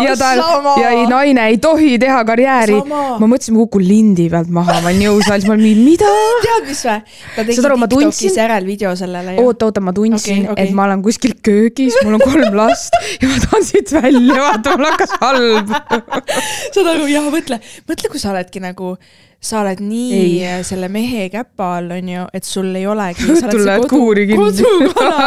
ja 0.07 0.17
tal, 0.17 0.41
ja 0.81 0.95
ei, 0.95 1.05
naine 1.11 1.51
ei 1.53 1.61
tohi 1.61 1.99
teha 2.01 2.23
karjääri. 2.29 2.79
ma 2.89 3.29
mõtlesin, 3.29 3.57
ma 3.57 3.67
kukun 3.67 3.85
lindi 3.85 4.31
pealt 4.33 4.49
maha, 4.49 4.79
ma 4.81 4.89
olen 4.89 5.05
jõusaalis, 5.05 5.49
ma 5.51 5.57
olin, 5.59 5.85
mida? 5.85 6.15
tead, 6.47 6.69
mis 6.71 6.83
või? 6.89 6.99
ta 7.37 7.45
tegi 7.45 7.69
Tiktokis 7.91 8.37
järelvideo 8.41 8.95
sellele. 8.97 9.37
oota, 9.43 9.69
oota, 9.69 9.85
ma 9.85 9.93
tundsin 9.97 10.47
okay,, 10.47 10.55
okay. 10.55 10.71
et 10.71 10.77
ma 10.77 10.89
olen 10.89 11.05
kuskil 11.05 11.37
köögis, 11.45 11.99
mul 12.07 12.17
on 12.17 12.25
kolm 12.25 12.57
last 12.57 12.97
ja 13.21 13.29
ma 13.29 13.40
tahan 13.45 13.67
siit 13.67 13.93
välja, 13.95 14.39
vaata, 14.45 14.77
mul 14.79 14.91
hakkas 14.91 15.17
halb. 15.23 15.75
Saad 16.75 16.93
aru, 16.95 17.09
jah, 17.11 17.27
mõtle 17.33 17.61
mõtle, 17.89 18.13
kui 18.13 18.23
sa 18.23 18.33
oledki 18.35 18.63
nagu, 18.63 18.95
sa 19.41 19.63
oled 19.63 19.81
nii 19.81 20.17
ei. 20.45 20.65
selle 20.69 20.91
mehe 20.93 21.31
käpa 21.33 21.71
all, 21.79 21.95
on 21.97 22.09
ju, 22.13 22.25
et 22.37 22.45
sul 22.45 22.69
ei 22.77 22.85
olegi. 22.87 23.25
õhtul 23.33 23.63
lähed 23.69 23.87
kuuri 23.89 24.27
kinni. 24.29 24.67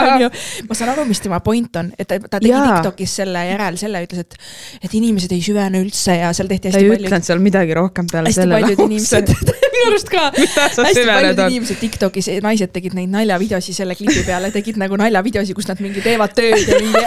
ma 0.69 0.78
saan 0.78 0.91
aru, 0.93 1.08
mis 1.10 1.21
tema 1.23 1.39
point 1.45 1.82
on, 1.82 1.89
et 1.97 2.08
ta, 2.10 2.19
ta 2.21 2.38
tegi 2.38 2.52
Jaa. 2.52 2.76
Tiktokis 2.76 3.15
selle 3.23 3.41
järel 3.47 3.80
selle, 3.82 4.04
ütles, 4.06 4.21
et, 4.21 4.38
et 4.86 4.93
inimesed 4.99 5.34
ei 5.34 5.41
süvene 5.41 5.82
üldse 5.82 6.19
ja 6.19 6.30
seal 6.38 6.52
tehti 6.52 6.69
hästi 6.69 6.84
palju. 6.84 6.93
ta 6.93 7.02
ei 7.02 7.10
ütelnud 7.10 7.30
seal 7.32 7.41
midagi 7.43 7.78
rohkem 7.80 8.10
peale 8.12 8.34
selle 8.36 8.62
lause. 8.62 9.23
minu 9.73 9.88
arust 9.89 10.12
ka. 10.13 10.28
hästi 10.38 11.08
paljud 11.10 11.41
on? 11.41 11.49
inimesed 11.56 11.82
Tiktokis, 11.82 12.30
naised 12.45 12.73
tegid 12.76 12.93
neid 12.97 13.10
naljavideosi 13.13 13.73
selle 13.76 13.97
klipi 13.97 14.21
peale, 14.28 14.52
tegid 14.54 14.78
nagu 14.82 14.97
naljavideosi, 14.99 15.58
kus 15.58 15.67
nad 15.71 15.82
mingi 15.84 16.04
teevad 16.06 16.38
tööd 16.38 16.62
ja 16.69 16.80
mingi, 16.86 17.04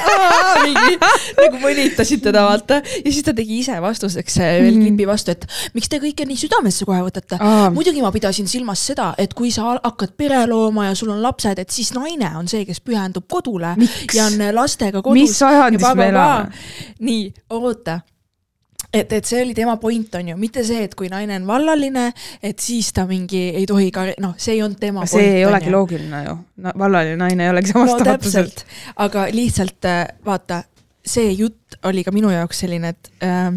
mingi 0.67 0.99
nagu 1.39 1.63
mõnitasid 1.63 2.25
teda, 2.27 2.45
vaata. 2.51 2.83
ja 2.83 3.07
siis 3.07 3.23
ta 3.27 3.35
tegi 3.37 3.63
ise 3.63 3.79
vastuseks 3.83 4.41
veel 4.43 4.59
mm 4.59 4.69
-hmm. 4.75 4.91
klipi 4.91 5.09
vastu, 5.09 5.37
et 5.37 5.47
miks 5.79 5.93
te 5.93 6.03
kõike 6.03 6.27
nii 6.27 6.43
südamesse 6.43 6.85
kohe 6.89 6.96
võtate. 7.05 7.39
muidugi 7.75 8.03
ma 8.05 8.13
pidasin 8.15 8.49
silmas 8.49 8.87
seda, 8.93 9.13
et 9.19 9.35
kui 9.35 9.53
sa 9.55 9.77
hakkad 9.77 10.17
pere 10.17 10.45
looma 10.47 10.89
ja 10.91 10.97
sul 10.99 11.13
on 11.15 11.23
lapsed, 11.23 11.59
et 11.59 11.71
siis 11.71 11.93
naine 11.97 12.33
on 12.39 12.49
see, 12.49 12.65
kes 12.69 12.81
pühendub 12.81 13.29
kodule 13.29 13.75
miks? 13.77 14.15
ja 14.17 14.27
on 14.31 14.43
lastega 14.57 15.03
kodus. 15.03 15.21
mis 15.21 15.39
sajandis 15.39 15.89
me 15.95 16.11
elame? 16.13 16.67
nii, 17.01 17.33
oota 17.57 18.01
et, 18.93 19.13
et 19.13 19.29
see 19.29 19.43
oli 19.43 19.55
tema 19.57 19.77
point, 19.81 20.15
on 20.19 20.31
ju, 20.33 20.37
mitte 20.41 20.65
see, 20.67 20.87
et 20.87 20.95
kui 20.99 21.11
naine 21.13 21.39
on 21.41 21.47
vallaline, 21.49 22.07
et 22.45 22.63
siis 22.63 22.93
ta 22.97 23.07
mingi 23.09 23.43
ei 23.57 23.67
tohi 23.69 23.91
ka, 23.95 24.09
noh, 24.23 24.37
see 24.41 24.57
ei 24.57 24.63
olnud 24.65 24.81
tema 24.81 25.05
see 25.05 25.19
point. 25.19 25.27
see 25.27 25.39
ei 25.41 25.47
olegi 25.49 25.71
ju. 25.71 25.75
loogiline 25.77 26.23
ju 26.27 26.37
no,, 26.37 26.75
vallaline 26.85 27.21
naine 27.21 27.47
ei 27.47 27.53
olegi 27.53 27.73
samas 27.75 27.93
no, 27.93 28.01
staatuselt. 28.05 28.65
aga 29.05 29.27
lihtsalt 29.35 29.89
äh, 29.91 30.03
vaata, 30.27 30.63
see 31.07 31.33
jutt 31.37 31.81
oli 31.89 32.05
ka 32.07 32.15
minu 32.15 32.33
jaoks 32.35 32.65
selline, 32.65 32.95
et 32.95 33.13
äh, 33.27 33.51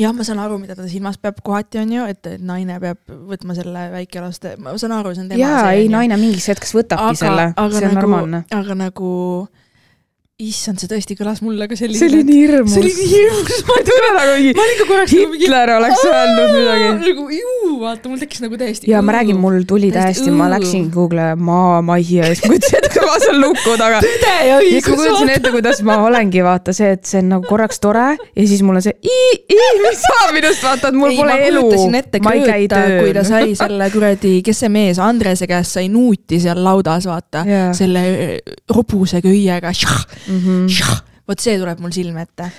jah, 0.00 0.14
ma 0.16 0.26
saan 0.26 0.40
aru, 0.42 0.58
mida 0.62 0.76
ta 0.78 0.88
silmas 0.90 1.18
peab 1.20 1.40
kohati 1.44 1.80
on 1.82 1.94
ju, 1.94 2.08
et 2.10 2.34
naine 2.40 2.78
peab 2.82 3.00
võtma 3.30 3.56
selle 3.58 3.86
väikelaste, 3.94 4.56
ma 4.62 4.76
saan 4.80 4.96
aru, 4.98 5.14
see 5.16 5.26
on 5.26 5.32
tema. 5.32 5.40
jaa, 5.42 5.64
ei, 5.76 5.88
naine 5.92 6.18
mingis 6.20 6.48
hetkes 6.52 6.74
võtabki 6.76 7.12
aga, 7.12 7.22
selle, 7.24 7.48
see 7.56 7.88
on 7.88 7.98
nagu, 7.98 7.98
normaalne. 8.00 8.44
aga 8.56 8.78
nagu 8.86 9.10
issand, 10.40 10.80
see 10.80 10.88
tõesti 10.88 11.16
kõlas 11.18 11.42
mulle 11.44 11.66
ka 11.68 11.76
selline. 11.76 11.98
see 12.00 12.08
oli 12.08 12.22
nii 12.24 12.38
hirmus. 12.40 12.72
see 12.72 12.84
oli 12.84 12.92
nii 12.96 13.08
hirmus, 13.12 13.58
ma 13.68 13.76
ei 13.76 13.86
tea 13.88 13.98
nagu 14.06 14.36
mingi. 14.38 14.52
ma 14.56 14.64
olin 14.64 14.78
ka 14.78 14.86
korraks 14.88 15.16
nagu. 15.16 15.40
Hitler 15.42 15.72
oleks 15.76 16.04
öelnud 16.10 16.54
midagi. 16.56 16.86
nagu 17.04 17.26
juu, 17.36 17.72
vaata, 17.82 18.12
mul 18.12 18.22
tekkis 18.24 18.44
nagu 18.44 18.60
täiesti. 18.60 18.90
ja 18.90 19.02
ma 19.04 19.16
räägin, 19.18 19.40
mul 19.42 19.60
tuli 19.68 19.92
täiesti, 19.94 20.32
ma 20.32 20.48
läksin 20.54 20.88
Google'i 20.94 21.36
maamajja 21.50 22.30
ja 22.30 22.32
siis 22.32 22.46
ma 22.46 22.54
kujutasin 22.54 22.79
ette, 23.00 23.06
kui 23.06 23.10
ma 23.10 23.18
seal 23.24 23.40
luku 23.42 23.74
taga. 23.80 24.00
tõde 24.04 24.32
ja 24.46 24.58
õigus. 24.60 24.88
ma 24.88 24.96
kujutasin 25.00 25.32
ette, 25.34 25.52
kuidas 25.54 25.82
ma 25.86 25.98
olengi, 26.04 26.42
vaata 26.44 26.74
see, 26.76 26.94
et 26.96 27.04
see 27.08 27.22
on 27.22 27.30
nagu 27.34 27.48
korraks 27.48 27.82
tore 27.82 28.06
ja 28.16 28.46
siis 28.52 28.62
mul 28.66 28.80
on 28.80 28.84
see, 28.84 28.96
mis 29.84 30.02
saab 30.04 30.34
minust, 30.36 30.64
vaata, 30.66 30.90
et 30.90 30.98
mul 30.98 31.12
ei, 31.12 31.20
pole 31.20 31.38
elu. 31.50 31.66
ma 32.26 32.34
ei 32.36 32.44
käi 32.46 32.66
tööl. 32.72 32.96
kui 33.04 33.14
ta 33.16 33.24
sai 33.26 33.54
selle 33.58 33.90
kuradi, 33.94 34.34
kes 34.46 34.64
see 34.64 34.72
mees, 34.72 35.00
Andrese 35.02 35.48
käest 35.50 35.78
sai 35.78 35.88
nuuti 35.92 36.40
seal 36.42 36.60
laudas, 36.64 37.08
vaata, 37.10 37.44
selle 37.76 38.04
hobuse 38.74 39.22
köiega 39.24 39.70
mm 39.70 40.42
-hmm. 40.42 41.00
vot 41.28 41.38
see 41.40 41.58
tuleb 41.58 41.80
mul 41.80 41.92
silme 41.94 42.22
ette 42.22 42.50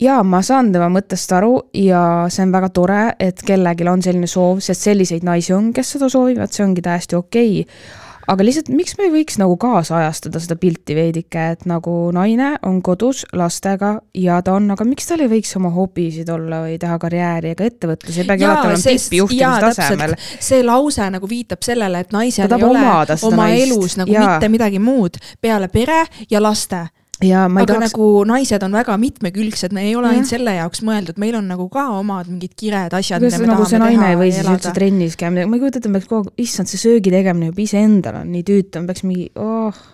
jaa, 0.00 0.22
ma 0.26 0.40
saan 0.44 0.72
tema 0.74 0.88
mõttest 0.92 1.32
aru 1.36 1.58
ja 1.78 2.26
see 2.32 2.44
on 2.46 2.54
väga 2.54 2.70
tore, 2.74 3.02
et 3.22 3.42
kellelgi 3.46 3.88
on 3.88 4.02
selline 4.02 4.30
soov, 4.30 4.62
sest 4.64 4.88
selliseid 4.88 5.26
naisi 5.26 5.54
on, 5.56 5.72
kes 5.74 5.94
seda 5.96 6.08
soovivad, 6.12 6.52
see 6.52 6.64
ongi 6.66 6.84
täiesti 6.84 7.18
okei 7.18 7.60
okay.. 7.62 8.02
Aga 8.30 8.46
lihtsalt, 8.46 8.70
miks 8.74 8.96
me 8.98 9.08
ei 9.08 9.12
võiks 9.12 9.38
nagu 9.40 9.56
kaasajastada 9.60 10.40
seda 10.42 10.56
pilti 10.60 10.96
veidike, 10.96 11.44
et 11.54 11.66
nagu 11.70 11.94
naine 12.14 12.54
on 12.66 12.80
kodus 12.84 13.24
lastega 13.36 13.94
ja 14.18 14.40
ta 14.44 14.56
on, 14.58 14.70
aga 14.74 14.86
miks 14.88 15.08
tal 15.10 15.24
ei 15.24 15.30
võiks 15.32 15.54
oma 15.58 15.72
hobisid 15.74 16.30
olla 16.32 16.64
või 16.64 16.78
teha 16.80 16.98
karjääri 17.02 17.54
ega 17.54 17.68
ettevõtlusi, 17.68 18.22
ei 18.22 18.28
peagi 18.30 18.48
alati 18.48 18.72
olema 18.72 18.96
tippjuhtimistasemel. 18.96 20.16
see 20.38 20.64
lause 20.66 21.08
nagu 21.14 21.30
viitab 21.30 21.64
sellele, 21.66 22.04
et 22.04 22.12
naisel 22.14 22.48
ei 22.48 22.66
ole 22.66 22.84
oma 23.22 23.48
naist. 23.48 23.64
elus 23.66 23.98
nagu 24.00 24.12
ja. 24.12 24.26
mitte 24.26 24.52
midagi 24.52 24.82
muud 24.82 25.20
peale 25.40 25.68
pere 25.72 26.04
ja 26.30 26.42
laste 26.42 26.86
ja 27.22 27.46
ma 27.48 27.62
ei 27.62 27.68
aga 27.68 27.78
tahaks... 27.78 27.92
nagu 27.92 28.08
naised 28.28 28.66
on 28.66 28.76
väga 28.78 28.96
mitmekülgsed, 29.00 29.74
me 29.76 29.86
ei 29.88 29.94
ole 29.98 30.10
ainult 30.10 30.30
selle 30.30 30.56
jaoks 30.56 30.82
mõeldud, 30.86 31.20
meil 31.22 31.38
on 31.38 31.48
nagu 31.50 31.68
ka 31.72 31.86
omad 31.98 32.30
mingid 32.32 32.56
kired 32.58 32.94
asjad. 32.96 33.22
kuidas 33.22 33.40
nagu 33.44 33.66
see 33.70 33.82
naine 33.82 34.12
ei 34.12 34.20
või 34.20 34.32
siis 34.34 34.48
üldse 34.50 34.74
trennis 34.76 35.18
käia, 35.20 35.32
ma 35.34 35.44
ei 35.44 35.62
kujuta 35.62 35.82
ette, 35.82 35.92
peaks 35.94 36.10
kogu 36.10 36.30
aeg, 36.30 36.46
issand, 36.46 36.70
see 36.70 36.82
söögi 36.82 37.14
tegemine 37.14 37.52
juba 37.52 37.64
iseendal 37.66 38.22
on 38.22 38.32
nii 38.34 38.46
tüütu, 38.50 38.86
peaks 38.88 39.06
mingi 39.06 39.30
oh 39.38 39.84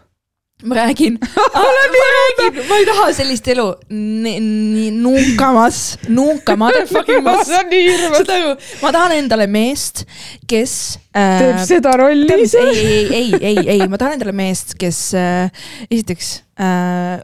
ma 0.62 0.74
räägin. 0.74 1.18
Ma 1.54 2.08
räägin, 2.16 2.68
ma 2.68 2.76
ei 2.76 2.86
taha 2.86 3.12
sellist 3.14 3.48
elu. 3.48 3.66
Nii 3.88 4.90
nuukamas, 4.90 5.98
nuuka 6.08 6.56
motherfucking 6.56 7.24
mas. 7.24 7.48
saad 7.48 8.32
aru, 8.34 8.54
ma 8.82 8.92
tahan 8.92 9.16
endale 9.18 9.46
meest, 9.50 10.04
kes 10.50 10.74
äh,. 11.14 11.40
teeb 11.40 11.60
seda 11.68 11.96
rolli 12.00 12.40
ise. 12.44 12.62
ei, 12.62 12.86
ei, 12.86 13.08
ei, 13.14 13.34
ei, 13.40 13.68
ei, 13.76 13.88
ma 13.88 13.98
tahan 14.00 14.18
endale 14.18 14.34
meest, 14.36 14.76
kes 14.80 15.02
äh, 15.18 15.66
esiteks 15.90 16.32
äh, 16.60 17.20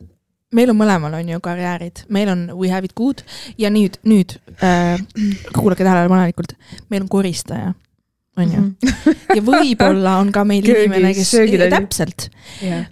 meil 0.56 0.72
on 0.72 0.78
mõlemal 0.78 1.16
on 1.18 1.32
ju 1.34 1.40
karjäärid, 1.44 2.06
meil 2.12 2.30
on 2.32 2.46
we 2.56 2.70
have 2.72 2.88
it 2.88 2.94
good 2.98 3.24
ja 3.60 3.70
nüüd, 3.72 3.98
nüüd 4.08 4.38
äh, 4.64 4.96
kuulake 5.56 5.84
tähelepanelikult, 5.84 6.56
meil 6.90 7.04
on 7.04 7.10
koristaja 7.12 7.74
on 8.36 8.52
ju. 8.52 8.60
Mhm. 8.60 9.22
ja 9.36 9.42
võib-olla 9.44 10.18
on 10.20 10.32
ka 10.32 10.44
meil 10.48 10.66
inimene, 10.72 11.14
kes, 11.16 11.32
täpselt. 11.72 12.30
Yeah 12.60 12.86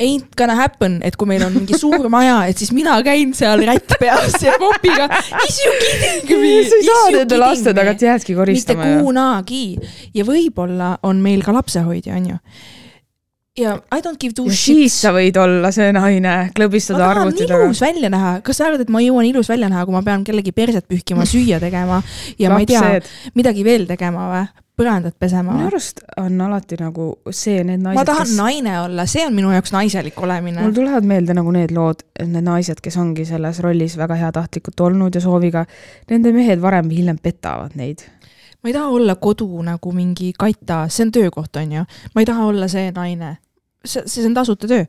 ain't 0.00 0.36
gonna 0.36 0.56
happen, 0.56 1.00
et 1.04 1.16
kui 1.20 1.28
meil 1.28 1.44
on 1.46 1.52
mingi 1.54 1.76
suur 1.78 2.08
maja, 2.12 2.42
et 2.48 2.58
siis 2.58 2.72
mina 2.72 2.96
käin 3.04 3.34
seal 3.36 3.60
rätt 3.68 3.96
peas 4.00 4.38
ja 4.42 4.56
mopiga. 4.60 5.08
Is 5.44 5.58
you 5.64 5.72
kidding 5.80 6.36
me? 6.40 6.52
sa 6.68 6.78
ei 6.78 6.86
saa 6.88 7.10
nende 7.18 7.40
laste 7.40 7.74
tagant 7.76 8.02
jäädki 8.02 8.36
koristama. 8.38 8.84
mitte 8.84 9.02
kunagi 9.04 9.64
ja 10.14 10.24
võib-olla 10.28 10.96
on 11.08 11.20
meil 11.24 11.44
ka 11.44 11.54
lapsehoidja, 11.56 12.16
onju 12.20 12.38
ja 13.58 13.74
I 13.92 14.00
don't 14.00 14.16
give 14.20 14.32
two 14.32 14.48
shits. 14.48 14.64
siis 14.64 14.94
sa 15.04 15.12
võid 15.12 15.36
olla 15.36 15.68
see 15.74 15.90
naine, 15.92 16.36
klõbistada 16.56 17.10
arvuti 17.10 17.44
taga. 17.44 17.66
ilus 17.66 17.82
välja 17.84 18.08
näha, 18.12 18.38
kas 18.44 18.60
sa 18.60 18.70
arvad, 18.70 18.86
et 18.86 18.92
ma 18.92 19.02
jõuan 19.04 19.28
ilus 19.28 19.50
välja 19.52 19.68
näha, 19.72 19.84
kui 19.84 19.96
ma 19.96 20.02
pean 20.06 20.24
kellegi 20.24 20.54
perset 20.56 20.88
pühkima, 20.88 21.26
süüa 21.28 21.60
tegema 21.60 22.00
ja 22.38 22.48
Lapsed. 22.48 22.54
ma 22.54 22.60
ei 22.64 22.70
tea, 22.70 23.32
midagi 23.36 23.64
veel 23.66 23.84
tegema 23.90 24.28
või? 24.32 24.46
Põrandat 24.78 25.16
pesema. 25.20 25.52
minu 25.56 25.68
arust 25.68 26.00
on 26.20 26.40
alati 26.40 26.78
nagu 26.80 27.08
see, 27.30 27.60
need 27.66 27.82
naised. 27.82 27.98
ma 27.98 28.06
tahan 28.08 28.26
kes... 28.26 28.36
naine 28.38 28.78
olla, 28.80 29.06
see 29.10 29.26
on 29.26 29.36
minu 29.36 29.52
jaoks 29.52 29.74
naiselik 29.74 30.18
olemine. 30.22 30.62
mul 30.62 30.74
tulevad 30.76 31.06
meelde 31.08 31.36
nagu 31.36 31.52
need 31.54 31.74
lood, 31.76 32.02
need 32.22 32.46
naised, 32.46 32.80
kes 32.84 32.96
ongi 33.02 33.26
selles 33.28 33.60
rollis 33.64 33.98
väga 34.00 34.18
heatahtlikult 34.24 34.80
olnud 34.88 35.14
ja 35.14 35.22
sooviga. 35.24 35.66
Nende 36.10 36.32
mehed 36.34 36.60
varem 36.62 36.88
või 36.90 37.02
hiljem 37.02 37.20
petavad 37.22 37.76
neid 37.78 38.06
ma 38.62 38.70
ei 38.70 38.74
taha 38.76 38.90
olla 38.94 39.16
kodu 39.18 39.48
nagu 39.66 39.92
mingi 39.92 40.30
kaita, 40.38 40.84
see 40.88 41.08
on 41.08 41.10
töökoht, 41.14 41.56
on 41.58 41.72
ju. 41.80 41.86
ma 42.14 42.22
ei 42.22 42.28
taha 42.28 42.44
olla 42.52 42.68
see 42.70 42.92
naine 42.94 43.36
see, 43.84 44.02
see 44.06 44.26
on 44.26 44.34
tasuta 44.34 44.68
töö. 44.68 44.84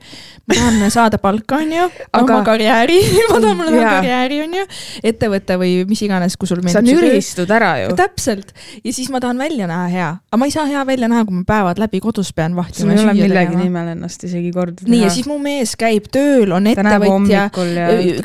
ma 0.48 0.56
tahan 0.56 0.92
saada 0.94 1.18
palka, 1.22 1.58
onju, 1.62 1.88
oma 2.20 2.40
karjääri 2.46 3.00
ma 3.32 3.40
tahan, 3.40 3.58
mul 3.58 3.72
on 3.72 3.80
karjääri, 3.88 4.40
onju, 4.46 4.66
ettevõte 5.12 5.58
või 5.62 5.72
mis 5.90 6.04
iganes, 6.06 6.38
kui 6.38 6.50
sul 6.50 6.62
meeldib. 6.64 6.78
sa 6.78 6.84
nüristud 6.86 7.54
ära 7.54 7.74
ju. 7.84 7.96
täpselt. 7.98 8.54
ja 8.84 8.94
siis 8.94 9.10
ma 9.14 9.22
tahan 9.24 9.42
välja 9.42 9.68
näha 9.70 9.88
hea, 9.94 10.10
aga 10.30 10.42
ma 10.42 10.50
ei 10.50 10.56
saa 10.56 10.66
hea 10.70 10.86
välja 10.88 11.10
näha, 11.12 11.26
kui 11.30 11.40
ma 11.40 11.46
päevad 11.48 11.82
läbi 11.82 12.02
kodus 12.04 12.34
pean 12.36 12.56
vahtima. 12.58 12.94
sul 12.94 12.98
ei 12.98 13.06
ole 13.06 13.16
millegi 13.18 13.50
tegema. 13.50 13.64
nimel 13.64 13.92
ennast 13.96 14.28
isegi 14.30 14.52
korda 14.56 14.78
teha. 14.82 14.92
nii, 14.94 15.02
ja 15.06 15.12
siis 15.14 15.30
mu 15.30 15.40
mees 15.42 15.76
käib 15.80 16.10
tööl, 16.14 16.54
on 16.56 16.70
ettevõtja, 16.72 17.48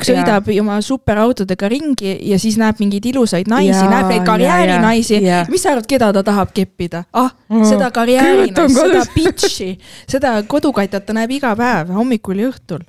sõidab 0.05 0.51
ja. 0.53 0.61
oma 0.63 0.79
superautodega 0.85 1.71
ringi 1.71 2.15
ja 2.29 2.39
siis 2.41 2.59
näeb 2.61 2.81
mingeid 2.83 3.09
ilusaid 3.13 3.49
naisi, 3.51 3.83
näeb 3.89 4.13
neid 4.13 4.25
karjäärinaisi. 4.27 5.21
mis 5.49 5.65
sa 5.65 5.73
arvad, 5.75 5.89
keda 5.89 6.11
ta 6.19 6.25
tahab 6.31 6.53
keppida? 6.55 7.03
ah, 7.13 7.31
seda 7.65 7.89
karjäärinaist, 7.95 8.75
seda 8.75 9.05
bitch'i, 9.15 9.71
seda 10.13 10.35
kodukatjat 10.59 11.07
ta 11.07 11.15
näeb 11.15 11.31
iga 11.39 11.53
päev, 11.57 11.93
hommikul 11.95 12.43
ja 12.43 12.49
õhtul. 12.51 12.83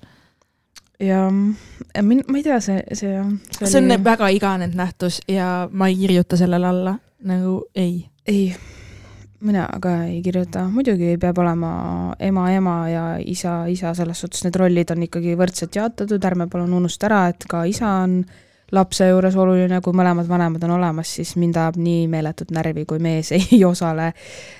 ja 1.00 1.22
min-, 1.30 2.24
ma 2.28 2.40
ei 2.40 2.44
tea, 2.44 2.58
see, 2.60 2.82
see 2.92 3.22
see 3.62 3.78
on 3.80 3.88
oli... 3.88 4.02
väga 4.04 4.28
iganenud 4.36 4.76
nähtus 4.76 5.20
ja 5.28 5.68
ma 5.72 5.88
ei 5.88 5.96
kirjuta 6.02 6.36
sellele 6.40 6.66
alla, 6.66 6.98
nagu 7.24 7.54
ei. 7.74 8.04
ei, 8.26 8.50
mina 9.46 9.68
ka 9.80 9.94
ei 10.10 10.20
kirjuta, 10.24 10.66
muidugi 10.68 11.14
peab 11.20 11.38
olema 11.40 11.72
ema 12.18 12.50
ema 12.52 12.76
ja 12.90 13.04
isa 13.24 13.64
isa, 13.72 13.94
selles 13.96 14.20
suhtes 14.20 14.44
need 14.44 14.60
rollid 14.60 14.92
on 14.92 15.06
ikkagi 15.08 15.38
võrdselt 15.40 15.80
jaotatud, 15.80 16.24
ärme 16.24 16.50
palun 16.52 16.76
unusta 16.82 17.08
ära, 17.08 17.26
et 17.32 17.48
ka 17.48 17.64
isa 17.70 18.00
on 18.04 18.20
lapse 18.72 19.08
juures 19.08 19.36
oluline, 19.36 19.80
kui 19.84 19.96
mõlemad 19.96 20.28
vanemad 20.28 20.64
on 20.68 20.76
olemas, 20.76 21.14
siis 21.16 21.34
mind 21.40 21.56
ajab 21.56 21.80
nii 21.80 22.06
meeletut 22.12 22.52
närvi, 22.54 22.84
kui 22.86 23.02
mees 23.02 23.32
ei 23.38 23.64
osale 23.64 24.12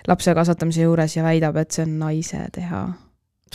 lapse 0.09 0.35
kasvatamise 0.35 0.89
juures 0.89 1.17
ja 1.17 1.27
väidab, 1.27 1.57
et 1.63 1.71
see 1.71 1.87
on 1.87 1.99
naise 2.03 2.47
teha 2.55 2.89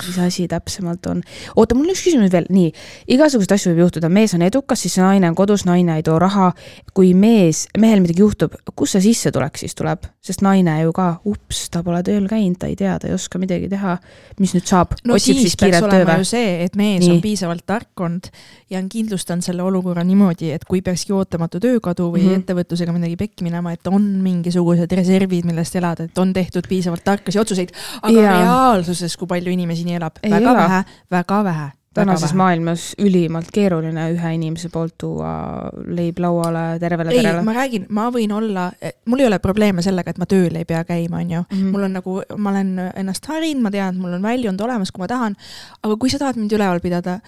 mis 0.04 0.18
asi 0.20 0.48
täpsemalt 0.52 1.06
on? 1.08 1.22
oota, 1.56 1.76
mul 1.76 1.88
on 1.88 1.94
üks 1.94 2.02
küsimus 2.04 2.32
veel, 2.34 2.48
nii, 2.52 2.72
igasuguseid 3.16 3.54
asju 3.56 3.72
võib 3.72 3.86
juhtuda, 3.86 4.10
mees 4.12 4.34
on 4.36 4.44
edukas, 4.44 4.82
siis 4.84 4.98
naine 5.00 5.30
on 5.32 5.38
kodus, 5.38 5.64
naine 5.68 5.96
ei 5.96 6.04
too 6.04 6.18
raha. 6.20 6.52
kui 6.96 7.14
mees, 7.16 7.66
mehel 7.80 8.04
midagi 8.04 8.24
juhtub, 8.24 8.58
kust 8.76 8.98
see 8.98 9.06
sissetulek 9.08 9.56
siis 9.60 9.76
tuleb, 9.76 10.04
sest 10.24 10.44
naine 10.44 10.76
ju 10.82 10.92
ka, 10.96 11.08
ups, 11.32 11.70
ta 11.72 11.82
pole 11.84 12.02
tööl 12.04 12.28
käinud, 12.28 12.58
ta 12.60 12.68
ei 12.68 12.76
tea, 12.80 12.98
ta 13.00 13.08
ei 13.08 13.16
oska 13.16 13.40
midagi 13.40 13.70
teha. 13.72 13.98
mis 14.40 14.56
nüüd 14.58 14.68
saab? 14.68 14.98
no 15.08 15.16
Otsib 15.16 15.40
siis, 15.40 15.54
siis 15.54 15.60
peaks 15.64 15.88
olema 15.88 16.20
ju 16.20 16.28
see, 16.28 16.52
et 16.66 16.76
mees 16.76 17.00
nii. 17.06 17.16
on 17.16 17.24
piisavalt 17.24 17.66
tark 17.66 18.04
olnud 18.04 18.28
ja 18.70 18.82
on 18.82 18.92
kindlustanud 18.92 19.48
selle 19.48 19.64
olukorra 19.64 20.04
niimoodi, 20.04 20.52
et 20.56 20.68
kui 20.68 20.84
peakski 20.84 21.16
ootamatu 21.16 21.62
töökadu 21.64 22.10
või 22.12 22.26
mm 22.26 22.30
-hmm. 22.30 22.44
ettevõtlusega 22.44 22.96
midagi 22.96 23.16
pekki 23.16 23.48
minema, 23.48 23.72
et 23.72 23.88
on 23.88 24.04
mingisugused 24.26 24.92
reservid, 24.92 25.48
millest 25.48 25.76
elada, 25.76 26.10
et 26.10 26.18
on 26.18 26.34
tehtud 26.34 26.68
piisavalt 26.68 27.04
tarkasi 27.04 27.40
otsuseid, 27.40 27.72
aga 28.02 28.20
ja. 28.20 28.38
reaalsuses, 28.42 29.16
kui 29.18 29.28
palju 29.28 29.56
inimesi 29.56 29.85
nii 29.86 30.00
elab, 30.02 30.22
väga 30.26 30.44
ela. 30.44 30.60
vähe, 30.60 30.84
väga 31.12 31.44
vähe 31.50 31.72
tänases 31.96 32.34
maailmas 32.36 32.94
ülimalt 33.00 33.52
keeruline 33.54 34.10
ühe 34.14 34.32
inimese 34.36 34.70
poolt 34.74 34.96
tuua 35.02 35.32
leib 35.88 36.20
lauale 36.24 36.66
tervele 36.82 37.14
ei, 37.14 37.22
perele. 37.22 37.44
ma 37.46 37.56
räägin, 37.56 37.88
ma 37.96 38.10
võin 38.14 38.34
olla, 38.36 38.66
mul 39.10 39.24
ei 39.24 39.30
ole 39.30 39.40
probleeme 39.44 39.86
sellega, 39.86 40.12
et 40.12 40.20
ma 40.22 40.28
tööl 40.30 40.60
ei 40.60 40.68
pea 40.68 40.84
käima, 40.88 41.22
on 41.24 41.32
ju. 41.38 41.46
Mhm. 41.46 41.72
mul 41.72 41.88
on 41.88 41.98
nagu, 42.00 42.18
ma 42.38 42.52
olen 42.52 42.76
ennast 42.92 43.32
harinud, 43.32 43.64
ma 43.64 43.72
tean, 43.74 43.96
et 43.96 44.02
mul 44.02 44.18
on 44.18 44.26
väljund 44.26 44.62
olemas, 44.62 44.92
kui 44.92 45.06
ma 45.06 45.10
tahan. 45.12 45.40
aga 45.84 45.98
kui 46.02 46.12
sa 46.12 46.20
tahad 46.22 46.40
mind 46.42 46.58
üleval 46.58 46.84
pidada, 46.84 47.20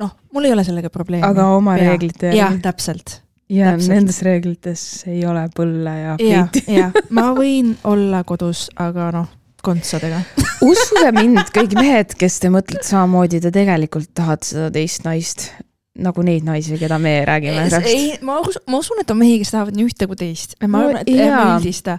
noh, 0.00 0.14
mul 0.34 0.48
ei 0.48 0.54
ole 0.56 0.64
sellega 0.68 0.92
probleemi. 0.92 1.26
aga 1.26 1.50
oma 1.56 1.78
pea. 1.78 1.90
reeglite 1.90 2.30
järgi. 2.30 2.38
jah, 2.42 2.60
täpselt. 2.68 3.20
ja 3.48 3.72
täpselt. 3.72 3.94
nendes 3.94 4.22
reeglites 4.26 4.86
ei 5.08 5.24
ole 5.26 5.48
põlle 5.56 5.98
ja 6.04 6.16
kleiti. 6.20 6.66
jah, 6.80 6.92
ma 7.10 7.30
võin 7.36 7.76
olla 7.84 8.24
kodus, 8.28 8.68
aga 8.76 9.10
noh 9.16 9.36
kontsadega 9.64 10.20
uskuge 10.70 11.10
mind, 11.16 11.42
kõik 11.54 11.74
mehed, 11.78 12.14
kes 12.20 12.38
te 12.42 12.52
mõtlete 12.52 12.86
samamoodi, 12.86 13.40
te 13.42 13.52
tegelikult 13.54 14.12
tahate 14.16 14.52
seda 14.52 14.70
teist 14.74 15.06
naist 15.06 15.50
nagu 16.00 16.22
neid 16.24 16.44
naisi, 16.46 16.76
keda 16.80 16.98
me 17.02 17.18
räägime. 17.26 17.66
ei, 17.84 18.12
ma 18.24 18.38
usun, 18.40 18.62
ma 18.70 18.78
usun, 18.80 19.00
et 19.02 19.10
on 19.10 19.18
mehi, 19.20 19.40
kes 19.42 19.52
tahavad 19.54 19.76
nii 19.76 19.88
ühte 19.88 20.06
kui 20.08 20.20
teist. 20.20 20.54
ma 20.66 20.84
arvan, 20.84 21.00
et 21.02 21.10
ei 21.10 21.26
üldista. 21.28 21.98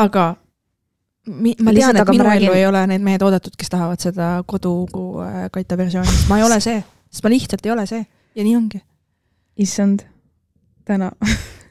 aga 0.00 0.26
mi, 1.26 1.54
ma 1.60 1.74
tean, 1.76 2.00
et 2.00 2.12
minu 2.14 2.28
ellu 2.32 2.54
ei 2.56 2.66
ole 2.68 2.84
need 2.92 3.04
mehed 3.04 3.24
oodatud, 3.26 3.56
kes 3.58 3.72
tahavad 3.72 4.02
seda 4.02 4.32
kodukaita 4.48 5.76
äh, 5.76 5.80
versiooni, 5.82 6.10
sest 6.10 6.30
ma 6.30 6.40
ei 6.40 6.46
ole 6.46 6.60
see, 6.64 6.80
sest 7.10 7.26
ma 7.26 7.32
lihtsalt 7.34 7.66
ei 7.66 7.74
ole 7.74 7.86
see. 7.90 8.04
Ja 8.38 8.46
nii 8.46 8.56
ongi. 8.56 8.82
issand, 9.60 10.06
täna. 10.88 11.10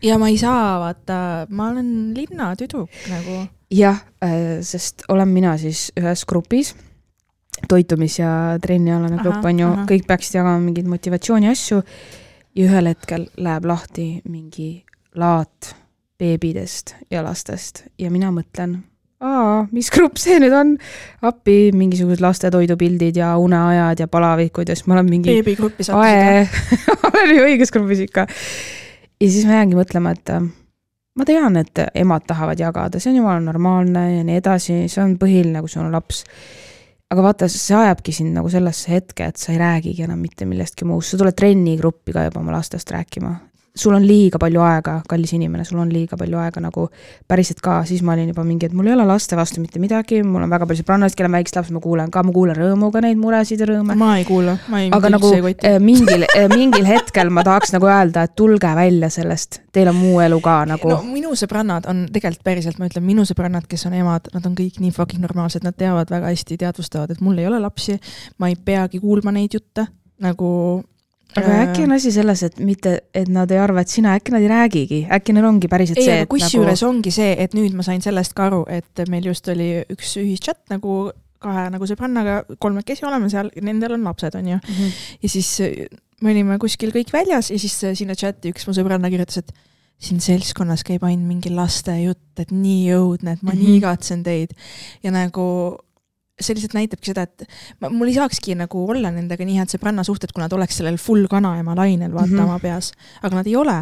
Ja 0.04 0.20
ma 0.20 0.30
ei 0.32 0.38
saa, 0.40 0.78
vaata, 0.84 1.48
ma 1.50 1.72
olen 1.74 1.88
linnatüdruk 2.16 3.08
nagu 3.10 3.42
jah, 3.72 4.00
äh, 4.24 4.60
sest 4.62 5.04
olen 5.10 5.30
mina 5.34 5.58
siis 5.58 5.90
ühes 6.00 6.26
grupis, 6.26 6.76
toitumis- 7.70 8.20
ja 8.20 8.58
trennialane 8.62 9.22
grupp 9.22 9.46
on 9.46 9.60
ju, 9.60 9.70
kõik 9.90 10.08
peaksid 10.08 10.40
jagama 10.40 10.60
mingeid 10.64 10.88
motivatsiooni 10.90 11.50
asju 11.52 11.82
ja 12.56 12.66
ühel 12.66 12.92
hetkel 12.92 13.28
läheb 13.38 13.66
lahti 13.66 14.22
mingi 14.30 14.86
laat 15.16 15.76
beebidest 16.20 16.96
ja 17.12 17.24
lastest 17.24 17.86
ja 18.00 18.12
mina 18.12 18.32
mõtlen, 18.36 18.80
aa, 19.24 19.68
mis 19.72 19.90
grupp 19.94 20.18
see 20.20 20.40
nüüd 20.42 20.56
on? 20.56 20.78
appi, 21.22 21.72
mingisugused 21.76 22.24
lastetoidupildid 22.24 23.20
ja 23.20 23.36
uneajad 23.38 24.00
ja 24.00 24.08
palavikud 24.08 24.70
ja 24.70 24.76
siis 24.76 24.88
ma 24.88 24.98
olen 24.98 25.10
mingi. 25.10 25.36
beebigruppi 25.36 25.88
sattusid 25.88 26.50
olen 27.12 27.36
ju 27.36 27.46
õiges 27.52 27.76
grupis 27.76 28.06
ikka. 28.08 28.26
ja 29.20 29.30
siis 29.30 29.46
ma 29.46 29.62
jäängi 29.62 29.80
mõtlema, 29.80 30.16
et 30.16 30.34
ma 31.20 31.28
tean, 31.28 31.60
et 31.60 31.84
emad 32.00 32.26
tahavad 32.28 32.60
jagada, 32.60 33.02
see 33.02 33.12
on 33.14 33.20
jumala 33.20 33.44
normaalne 33.44 34.06
ja 34.18 34.24
nii 34.28 34.40
edasi, 34.40 34.80
see 34.92 35.04
on 35.04 35.18
põhiline, 35.22 35.62
kui 35.64 35.72
sul 35.72 35.86
on 35.86 35.96
laps. 35.96 36.24
aga 37.10 37.26
vaata, 37.26 37.48
see 37.50 37.76
ajabki 37.76 38.14
sind 38.14 38.36
nagu 38.38 38.50
sellesse 38.54 38.92
hetke, 38.94 39.32
et 39.32 39.42
sa 39.42 39.52
ei 39.52 39.60
räägigi 39.62 40.06
enam 40.06 40.20
mitte 40.22 40.46
millestki 40.46 40.86
muust, 40.86 41.12
sa 41.12 41.22
tuled 41.22 41.38
trennigruppi 41.38 42.14
ka 42.16 42.28
juba 42.30 42.44
oma 42.44 42.54
lastest 42.58 42.92
rääkima. 42.94 43.36
Sul 43.76 43.94
on 43.94 44.06
liiga 44.06 44.40
palju 44.42 44.62
aega, 44.66 45.00
kallis 45.10 45.34
inimene, 45.38 45.64
sul 45.66 45.80
on 45.82 45.92
liiga 45.94 46.18
palju 46.20 46.40
aega 46.42 46.62
nagu 46.64 46.88
päriselt 47.30 47.62
ka, 47.64 47.80
siis 47.88 48.02
ma 48.06 48.16
olin 48.16 48.32
juba 48.32 48.44
mingi, 48.48 48.68
et 48.70 48.76
mul 48.76 48.90
ei 48.90 48.96
ole 48.96 49.06
laste 49.08 49.38
vastu 49.40 49.62
mitte 49.64 49.82
midagi, 49.82 50.22
mul 50.26 50.44
on 50.46 50.52
väga 50.52 50.68
palju 50.70 50.84
sõbrannasid, 50.84 51.18
kellel 51.20 51.32
on 51.32 51.38
väiksed 51.38 51.60
lapsed, 51.60 51.76
ma 51.76 51.84
kuulen 51.84 52.12
ka, 52.14 52.24
ma 52.26 52.34
kuulan 52.36 52.58
rõõmuga 52.58 53.04
neid 53.06 53.20
muresid 53.22 53.62
ja 53.62 53.70
rõõme. 53.70 53.96
ma 54.00 54.12
ei 54.20 54.26
kuula, 54.28 54.58
ma 54.72 54.82
ei. 54.84 54.92
aga 54.96 55.14
nagu 55.16 55.32
eh, 55.38 55.78
mingil 55.84 56.26
eh, 56.28 56.48
mingil 56.52 56.88
hetkel 56.90 57.32
ma 57.34 57.46
tahaks 57.48 57.74
nagu 57.76 57.90
öelda, 57.90 58.26
et 58.28 58.36
tulge 58.40 58.74
välja 58.80 59.12
sellest, 59.14 59.62
teil 59.76 59.92
on 59.94 60.00
muu 60.00 60.20
elu 60.26 60.42
ka 60.44 60.58
nagu. 60.70 60.92
no 60.92 61.00
minu 61.08 61.36
sõbrannad 61.40 61.88
on 61.92 62.06
tegelikult 62.14 62.46
päriselt, 62.46 62.82
ma 62.82 62.90
ütlen, 62.90 63.06
minu 63.06 63.26
sõbrannad, 63.28 63.68
kes 63.70 63.86
on 63.90 63.98
emad, 64.00 64.32
nad 64.34 64.46
on 64.50 64.58
kõik 64.58 64.82
nii 64.84 64.94
fucking 64.96 65.24
normaalsed, 65.24 65.66
nad 65.66 65.78
teavad 65.78 66.12
väga 66.12 66.34
hästi, 66.34 66.60
teadvustavad, 66.66 67.14
et 67.14 67.24
mul 67.26 67.40
ei 67.40 67.48
ole 67.50 67.62
lapsi, 67.64 68.00
ma 68.40 68.52
ei 68.52 68.58
peagi 68.58 69.02
kuulma 69.04 69.34
neid 69.36 69.56
jutte 69.56 69.88
nagu 70.20 70.50
aga 71.38 71.54
äh... 71.54 71.62
äkki 71.68 71.86
on 71.86 71.96
asi 71.96 72.12
selles, 72.12 72.44
et 72.48 72.60
mitte, 72.64 72.96
et 73.14 73.30
nad 73.32 73.52
ei 73.52 73.62
arva, 73.62 73.84
et 73.86 73.94
sina, 73.94 74.16
äkki 74.18 74.34
nad 74.34 74.46
ei 74.46 74.52
räägigi, 74.52 75.00
äkki 75.14 75.36
neil 75.36 75.48
ongi 75.50 75.70
päriselt 75.72 76.02
ei, 76.02 76.10
see, 76.10 76.20
et 76.26 76.32
kusjuures 76.32 76.82
nagu... 76.82 76.90
ongi 76.90 77.14
see, 77.14 77.32
et 77.46 77.56
nüüd 77.58 77.78
ma 77.78 77.86
sain 77.86 78.04
sellest 78.06 78.36
ka 78.38 78.50
aru, 78.50 78.64
et 78.72 79.04
meil 79.12 79.30
just 79.30 79.48
oli 79.52 79.72
üks 79.94 80.16
ühischat 80.22 80.62
nagu 80.74 81.10
kahe 81.40 81.70
nagu 81.72 81.88
sõbrannaga, 81.88 82.42
kolmekesi 82.60 83.06
oleme 83.08 83.30
seal, 83.32 83.52
nendel 83.64 83.96
on 83.96 84.06
lapsed, 84.10 84.36
on 84.36 84.48
ju 84.56 84.58
mm. 84.58 84.76
-hmm. 84.76 85.02
ja 85.24 85.30
siis 85.30 85.52
me 86.22 86.34
olime 86.34 86.60
kuskil 86.60 86.92
kõik 86.92 87.14
väljas 87.14 87.52
ja 87.52 87.60
siis 87.60 87.78
sinna 87.96 88.16
chati 88.16 88.52
üks 88.52 88.68
mu 88.68 88.76
sõbranna 88.76 89.12
kirjutas, 89.12 89.44
et 89.44 89.54
siin 90.00 90.20
seltskonnas 90.24 90.84
käib 90.88 91.04
ainult 91.04 91.28
mingi 91.28 91.52
laste 91.52 91.96
jutt, 92.02 92.40
et 92.40 92.52
nii 92.52 92.92
õudne, 92.96 93.36
et 93.36 93.44
ma 93.44 93.52
mm 93.52 93.58
-hmm. 93.58 93.64
nii 93.64 93.78
igatsen 93.78 94.24
teid. 94.24 94.56
ja 95.04 95.12
nagu 95.12 95.78
see 96.40 96.56
lihtsalt 96.56 96.76
näitabki 96.78 97.12
seda, 97.12 97.28
et 97.28 97.46
ma, 97.82 97.92
mul 97.94 98.12
ei 98.12 98.18
saakski 98.18 98.58
nagu 98.60 98.86
olla 98.92 99.12
nendega 99.14 99.46
nii 99.46 99.60
head 99.62 99.74
sõbrannasuhted, 99.76 100.34
kui 100.34 100.44
nad 100.44 100.54
oleks 100.56 100.80
sellel 100.82 101.00
full 101.02 101.30
kanaema 101.32 101.76
lainel 101.78 102.14
vaata 102.14 102.32
mm 102.32 102.38
-hmm. 102.38 102.50
oma 102.50 102.60
peas, 102.60 102.94
aga 103.24 103.42
nad 103.42 103.48
ei 103.48 103.56
ole 103.60 103.80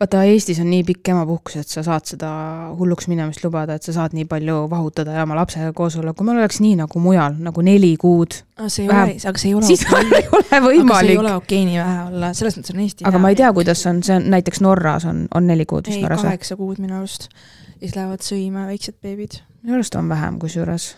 vaata, 0.00 0.22
Eestis 0.28 0.58
on 0.62 0.68
nii 0.70 0.82
pikk 0.86 1.10
emapuhkus, 1.12 1.56
et 1.60 1.70
sa 1.70 1.84
saad 1.86 2.06
seda 2.08 2.30
hulluks 2.78 3.08
minemist 3.10 3.44
lubada, 3.44 3.76
et 3.78 3.86
sa 3.86 3.94
saad 3.96 4.14
nii 4.16 4.26
palju 4.30 4.56
vahutada 4.70 5.16
ja 5.16 5.24
oma 5.26 5.36
lapsega 5.38 5.72
koos 5.76 5.96
olla, 6.00 6.14
kui 6.16 6.26
meil 6.28 6.40
oleks 6.42 6.60
nii 6.64 6.78
nagu 6.80 7.02
mujal, 7.02 7.36
nagu 7.44 7.64
neli 7.66 7.94
kuud. 8.00 8.38
see 8.66 8.84
ei 8.84 8.88
vähem, 8.90 9.14
ole, 9.14 9.28
aga 9.30 9.42
see 9.42 9.50
ei 9.50 9.56
ole 9.58 9.70
siis 9.70 9.86
okay. 9.88 10.10
ei 10.20 10.28
ole 10.32 10.60
võimalik. 10.68 10.90
aga 10.90 11.00
see 11.00 11.14
ei 11.14 11.22
ole 11.22 11.34
okei 11.40 11.64
nii 11.68 11.80
vähe 11.80 11.98
olla, 12.08 12.32
selles 12.38 12.58
mõttes 12.58 12.74
on 12.74 12.84
Eesti 12.86 13.08
aga 13.10 13.22
ma 13.22 13.32
ei 13.32 13.40
tea, 13.40 13.52
kuidas 13.56 13.86
on, 13.90 14.02
see 14.06 14.18
on 14.18 14.30
näiteks 14.34 14.62
Norras 14.64 15.08
on, 15.10 15.24
on 15.34 15.50
neli 15.50 15.66
kuud 15.70 15.90
vist 15.90 16.02
Norras 16.02 16.22
või? 16.22 16.32
kaheksa 16.32 16.58
kuud 16.60 16.82
minu 16.82 16.98
arust. 17.00 17.28
ja 17.74 17.80
siis 17.86 17.96
lähevad 17.98 18.26
sõime 18.26 18.68
väiksed 18.70 19.00
beebid. 19.02 19.40
minu 19.62 19.78
arust 19.78 19.98
on 20.00 20.10
vähem 20.12 20.38
kusjuures 20.42 20.94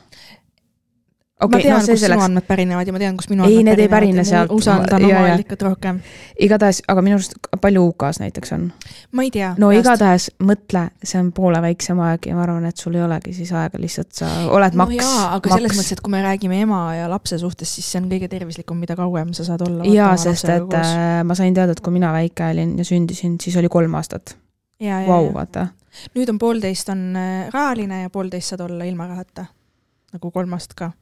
okay, 1.40 1.58
ma 1.58 1.62
tean 1.62 1.80
no,, 1.80 1.86
kust 1.92 2.04
sinu 2.04 2.20
andmed 2.24 2.46
pärinevad 2.48 2.88
ja 2.88 2.94
ma 2.94 3.00
tean, 3.00 3.16
kust 3.18 3.30
minu 3.32 3.44
ei, 3.44 3.60
need 3.66 3.80
ei 3.82 3.90
pärine 3.92 4.24
sealt. 4.24 4.52
usaldan 4.54 5.04
oma 5.04 5.24
allikat 5.34 5.62
rohkem. 5.66 5.98
igatahes, 6.46 6.80
aga 6.88 7.04
minu 7.04 7.18
arust 7.18 7.36
palju 7.60 7.82
UK-s 7.90 8.20
näiteks 8.22 8.54
on? 8.56 8.66
ma 9.12 9.26
ei 9.26 9.32
tea. 9.34 9.52
no 9.60 9.70
peast. 9.72 9.82
igatahes 9.82 10.28
mõtle, 10.50 10.86
see 11.04 11.20
on 11.20 11.30
poole 11.36 11.60
väiksem 11.64 12.00
aeg 12.06 12.30
ja 12.30 12.38
ma 12.38 12.44
arvan, 12.46 12.68
et 12.70 12.80
sul 12.80 12.96
ei 12.96 13.04
olegi 13.04 13.34
siis 13.36 13.52
aega, 13.52 13.80
lihtsalt 13.82 14.12
sa 14.16 14.30
oled 14.48 14.78
no 14.78 14.84
maks. 14.84 15.02
aga 15.04 15.40
maks. 15.42 15.56
selles 15.58 15.76
mõttes, 15.76 15.92
et 15.98 16.04
kui 16.06 16.14
me 16.14 16.22
räägime 16.24 16.62
ema 16.64 16.80
ja 16.96 17.10
lapse 17.12 17.38
suhtes, 17.42 17.74
siis 17.78 17.90
see 17.92 18.00
on 18.00 18.08
kõige 18.12 18.30
tervislikum, 18.32 18.80
mida 18.80 18.96
kauem 18.98 19.34
sa 19.36 19.44
saad 19.48 19.66
olla. 19.68 19.84
jaa, 19.92 20.14
sest 20.20 20.48
et 20.48 20.64
koos. 20.64 20.94
Äh, 20.94 21.20
ma 21.26 21.36
sain 21.38 21.56
teada, 21.56 21.76
et 21.76 21.84
kui 21.84 21.92
mina 21.94 22.14
väike 22.16 22.48
olin 22.54 22.76
ja 22.80 22.88
sündisin, 22.88 23.36
siis 23.42 23.58
oli 23.60 23.68
kolm 23.72 23.98
aastat. 24.00 24.38
Vau, 24.80 25.28
vaata. 25.32 25.68
nüüd 26.16 26.28
on 26.28 26.38
poolteist 26.40 26.88
on 26.92 27.04
äh, 27.16 27.46
rahaline 27.52 28.02
ja 28.02 28.10
poolteist 28.12 28.52
saad 28.52 28.64
olla 28.66 28.84
ilma 28.84 29.06
rahata 29.08 29.46
nagu 30.14 30.30
kolmast 30.30 30.74
ka. 30.78 30.92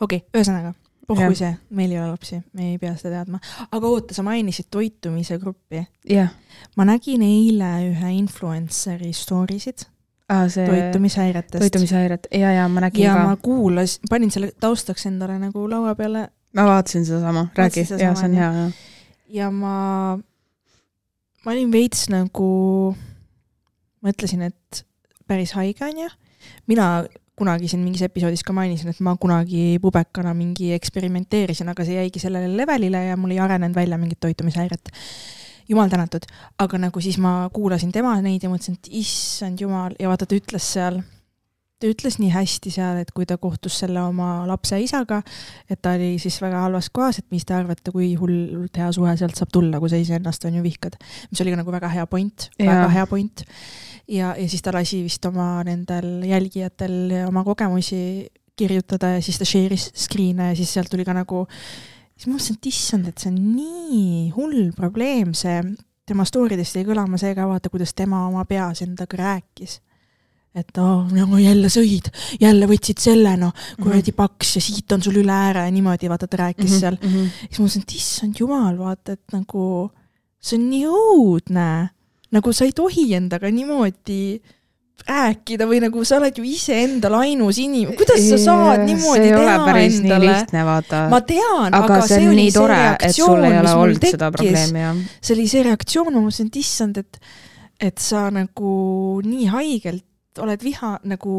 okei 0.00 0.22
okay,, 0.22 0.40
ühesõnaga, 0.40 0.74
pohhui 1.06 1.36
see, 1.38 1.52
meil 1.76 1.92
ei 1.92 2.00
ole 2.00 2.12
lapsi, 2.12 2.40
me 2.56 2.70
ei 2.72 2.78
pea 2.82 2.94
seda 2.98 3.18
teadma. 3.18 3.40
aga 3.70 3.90
oota, 3.90 4.16
sa 4.16 4.24
mainisid 4.26 4.70
toitumise 4.72 5.38
gruppi. 5.42 5.84
ma 6.76 6.86
nägin 6.88 7.24
eile 7.26 7.72
ühe 7.90 8.14
influencer'i 8.18 9.12
story 9.16 9.58
sid 9.62 9.86
ah, 10.28 10.46
see... 10.48 10.66
toitumishäiretest. 10.68 11.60
toitumishäired, 11.60 12.28
ja, 12.32 12.52
ja 12.52 12.68
ma 12.68 12.86
nägin 12.86 13.06
ja 13.06 13.14
ka. 13.14 13.18
ja 13.20 13.28
ma 13.28 13.36
kuulas, 13.36 13.98
panin 14.10 14.32
selle 14.34 14.52
taustaks 14.60 15.06
endale 15.10 15.38
nagu 15.38 15.66
laua 15.70 15.94
peale. 15.98 16.28
ma 16.56 16.66
vaatasin 16.70 17.06
sedasama, 17.06 17.48
räägi, 17.56 17.86
ja 17.98 18.14
see 18.14 18.30
on 18.30 18.38
hea, 18.38 18.52
jah. 18.60 18.72
ja 19.40 19.50
ma, 19.50 19.76
ma 21.44 21.52
olin 21.52 21.72
veits 21.72 22.08
nagu, 22.12 22.48
mõtlesin, 24.04 24.48
et 24.48 24.84
päris 25.28 25.54
haige 25.58 25.84
on 25.84 26.04
ju. 26.06 26.08
mina 26.66 26.88
kunagi 27.38 27.68
siin 27.70 27.82
mingis 27.82 28.04
episoodis 28.06 28.44
ka 28.46 28.54
mainisin, 28.56 28.92
et 28.92 29.00
ma 29.04 29.16
kunagi 29.20 29.78
pubekana 29.82 30.34
mingi 30.38 30.72
eksperimenteerisin, 30.76 31.70
aga 31.72 31.86
see 31.86 31.98
jäigi 31.98 32.22
sellele 32.22 32.50
levelile 32.54 33.08
ja 33.08 33.16
mul 33.18 33.34
ei 33.34 33.40
arenenud 33.42 33.74
välja 33.76 33.98
mingit 33.98 34.20
toitumishäiret. 34.22 34.92
jumal 35.68 35.88
tänatud, 35.88 36.26
aga 36.60 36.78
nagu 36.78 37.00
siis 37.00 37.16
ma 37.18 37.48
kuulasin 37.52 37.92
tema 37.92 38.12
neid 38.20 38.42
ja 38.44 38.50
mõtlesin, 38.52 38.76
et 38.76 38.90
issand 39.00 39.60
jumal 39.60 39.94
ja 39.98 40.10
vaata, 40.10 40.26
ta 40.28 40.36
ütles 40.36 40.66
seal, 40.74 40.98
ta 41.80 41.88
ütles 41.88 42.18
nii 42.20 42.28
hästi 42.34 42.72
seal, 42.74 43.00
et 43.00 43.10
kui 43.16 43.24
ta 43.26 43.38
kohtus 43.40 43.78
selle 43.80 44.02
oma 44.04 44.44
lapse 44.46 44.76
isaga, 44.80 45.22
et 45.70 45.80
ta 45.80 45.94
oli 45.96 46.18
siis 46.22 46.36
väga 46.44 46.60
halvas 46.66 46.90
kohas, 46.92 47.22
et 47.22 47.26
mis 47.32 47.48
te 47.48 47.56
arvate, 47.56 47.94
kui 47.96 48.12
hullult 48.20 48.76
hea 48.76 48.90
suhe 48.92 49.16
sealt 49.16 49.40
saab 49.40 49.56
tulla, 49.56 49.80
kui 49.80 49.90
sa 49.90 49.98
iseennast 49.98 50.44
on 50.44 50.60
ju 50.60 50.62
vihkad. 50.62 51.00
mis 51.32 51.40
oli 51.40 51.56
ka 51.56 51.62
nagu 51.64 51.74
väga 51.74 51.90
hea 51.96 52.06
point, 52.06 52.50
väga 52.60 52.92
hea 52.92 53.06
point 53.08 53.46
ja, 54.08 54.34
ja 54.38 54.48
siis 54.48 54.62
ta 54.62 54.72
lasi 54.74 55.02
vist 55.04 55.24
oma 55.28 55.62
nendel 55.66 56.24
jälgijatel 56.28 57.26
oma 57.26 57.44
kogemusi 57.44 58.26
kirjutada 58.56 59.16
ja 59.16 59.22
siis 59.22 59.38
ta 59.40 59.48
share'is 59.48 59.88
screen'e 59.98 60.52
ja 60.52 60.58
siis 60.58 60.74
sealt 60.76 60.90
tuli 60.92 61.06
ka 61.06 61.14
nagu, 61.16 61.44
siis 62.14 62.28
ma 62.28 62.36
mõtlesin, 62.36 62.60
et 62.60 62.68
issand, 62.70 63.08
et 63.10 63.18
see 63.18 63.32
on 63.32 63.40
nii 63.56 64.30
hull 64.36 64.70
probleem, 64.76 65.34
see, 65.34 65.58
tema 66.06 66.26
story 66.28 66.58
dest 66.60 66.76
jäi 66.76 66.86
kõlama 66.86 67.18
see 67.20 67.34
ka, 67.34 67.48
vaata, 67.50 67.72
kuidas 67.72 67.94
tema 67.96 68.26
oma 68.28 68.44
peas 68.48 68.84
endaga 68.84 69.18
rääkis 69.18 69.80
et 70.54 70.78
oh, 70.78 71.08
no 71.10 71.38
jälle 71.42 71.66
sõid, 71.72 72.12
jälle 72.38 72.68
võtsid 72.70 73.00
selle, 73.02 73.32
noh, 73.40 73.50
kuradi 73.80 74.12
mhm. 74.12 74.18
paks 74.20 74.54
ja 74.54 74.62
siit 74.62 74.92
on 74.94 75.02
sul 75.02 75.18
üle 75.18 75.34
ääre 75.34 75.64
ja 75.66 75.72
niimoodi, 75.74 76.10
vaata, 76.10 76.28
ta 76.30 76.44
rääkis 76.44 76.68
mm 76.68 76.76
-hmm, 76.76 76.80
seal 76.80 76.98
mm. 77.00 77.14
-hmm. 77.14 77.30
siis 77.48 77.58
ma 77.58 77.64
mõtlesin, 77.64 77.82
et 77.82 77.96
issand 77.98 78.38
jumal, 78.38 78.78
vaata, 78.78 79.18
et 79.18 79.34
nagu 79.34 79.64
see 80.38 80.58
on 80.60 80.68
nii 80.70 80.84
õudne 80.86 81.68
nagu 82.34 82.52
sa 82.52 82.66
ei 82.66 82.74
tohi 82.76 83.08
endaga 83.16 83.50
niimoodi 83.52 84.20
rääkida 85.04 85.66
või 85.68 85.80
nagu 85.84 86.04
sa 86.06 86.16
oled 86.16 86.38
ju 86.38 86.44
iseendal 86.48 87.18
ainus 87.18 87.58
inimene, 87.60 87.96
kuidas 87.98 88.22
sa 88.24 88.38
saad 88.40 88.84
niimoodi 88.86 89.28
teha 89.34 89.56
endale? 89.82 90.36
ma 91.12 91.20
tean, 91.26 91.68
aga, 91.68 91.82
aga 91.82 92.00
see, 92.08 92.28
oli 92.30 92.46
see 92.54 92.68
reaktsioon, 92.70 93.44
mis 93.44 93.74
mul 93.74 93.94
tekkis. 94.00 94.74
see 95.20 95.36
oli 95.36 95.46
see 95.50 95.64
reaktsioon, 95.66 96.12
ma 96.14 96.22
mõtlesin, 96.24 96.48
et 96.48 96.60
issand, 96.62 97.00
et, 97.02 97.20
et 97.90 98.00
sa 98.00 98.28
nagu 98.32 98.74
nii 99.26 99.48
haigelt 99.52 100.44
oled 100.44 100.64
viha 100.64 100.96
nagu 101.10 101.34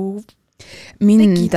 mind 1.03 1.55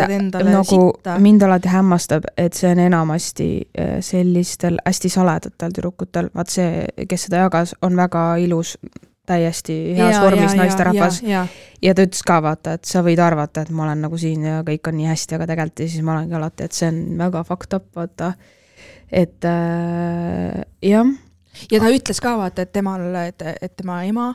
nagu, 0.49 0.81
mind 1.23 1.45
alati 1.47 1.71
hämmastab, 1.71 2.25
et 2.37 2.57
see 2.57 2.71
on 2.73 2.81
enamasti 2.83 3.51
äh, 3.79 3.99
sellistel 4.05 4.81
hästi 4.87 5.13
saledatel 5.13 5.77
tüdrukutel, 5.77 6.33
vaat 6.35 6.57
see, 6.57 6.89
kes 7.09 7.29
seda 7.29 7.45
jagas, 7.45 7.77
on 7.83 7.97
väga 7.99 8.25
ilus 8.43 8.77
täiesti 9.29 9.77
heas 9.99 10.17
ja, 10.17 10.25
vormis 10.25 10.57
naisterahvas. 10.59 11.21
Ja, 11.23 11.95
ta 11.95 12.05
ütles 12.09 12.25
ka, 12.27 12.41
vaata, 12.43 12.75
et 12.79 12.89
sa 12.89 13.05
võid 13.07 13.21
arvata, 13.23 13.63
et 13.63 13.71
ma 13.75 13.87
olen 13.87 14.03
nagu 14.07 14.19
siin 14.19 14.47
ja 14.49 14.63
kõik 14.67 14.91
on 14.91 14.99
nii 14.99 15.11
hästi, 15.13 15.39
aga 15.39 15.47
tegelikult 15.53 15.85
ja 15.85 15.93
siis 15.93 16.07
ma 16.07 16.17
olengi 16.17 16.39
alati, 16.39 16.67
et 16.67 16.75
see 16.75 16.91
on 16.91 17.01
väga 17.21 17.45
fucked 17.47 17.79
up, 17.79 17.89
vaata. 17.97 18.33
et 19.09 19.47
äh, 19.49 20.65
jah 20.85 21.17
ja 21.73 21.81
ta 21.83 21.91
ütles 21.93 22.21
ka 22.23 22.35
vaata, 22.39 22.65
et 22.65 22.73
temal, 22.75 23.05
et, 23.23 23.45
et 23.63 23.77
tema 23.77 24.01
ema, 24.09 24.29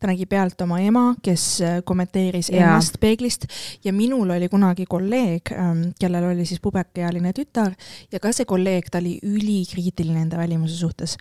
ta 0.00 0.10
nägi 0.10 0.26
pealt 0.30 0.60
oma 0.64 0.80
ema, 0.84 1.04
kes 1.24 1.46
äh, 1.64 1.78
kommenteeris 1.86 2.50
ja. 2.52 2.64
ennast 2.64 3.00
peeglist 3.00 3.48
ja 3.84 3.92
minul 3.96 4.30
oli 4.36 4.50
kunagi 4.52 4.86
kolleeg, 4.90 5.54
ähm, 5.54 5.82
kellel 6.00 6.30
oli 6.32 6.46
siis 6.48 6.62
pubekaealine 6.64 7.32
tütar 7.36 7.74
ja 8.12 8.20
ka 8.22 8.32
see 8.34 8.48
kolleeg, 8.48 8.90
ta 8.92 9.02
oli 9.02 9.18
ülikriitiline 9.22 10.26
enda 10.26 10.38
välimuse 10.40 10.76
suhtes. 10.78 11.18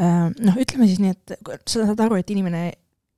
Ähm, 0.00 0.34
noh, 0.44 0.58
ütleme 0.60 0.88
siis 0.90 1.02
nii, 1.02 1.14
et 1.14 1.38
sa 1.66 1.86
saad 1.86 2.02
aru, 2.06 2.18
et 2.20 2.34
inimene 2.34 2.66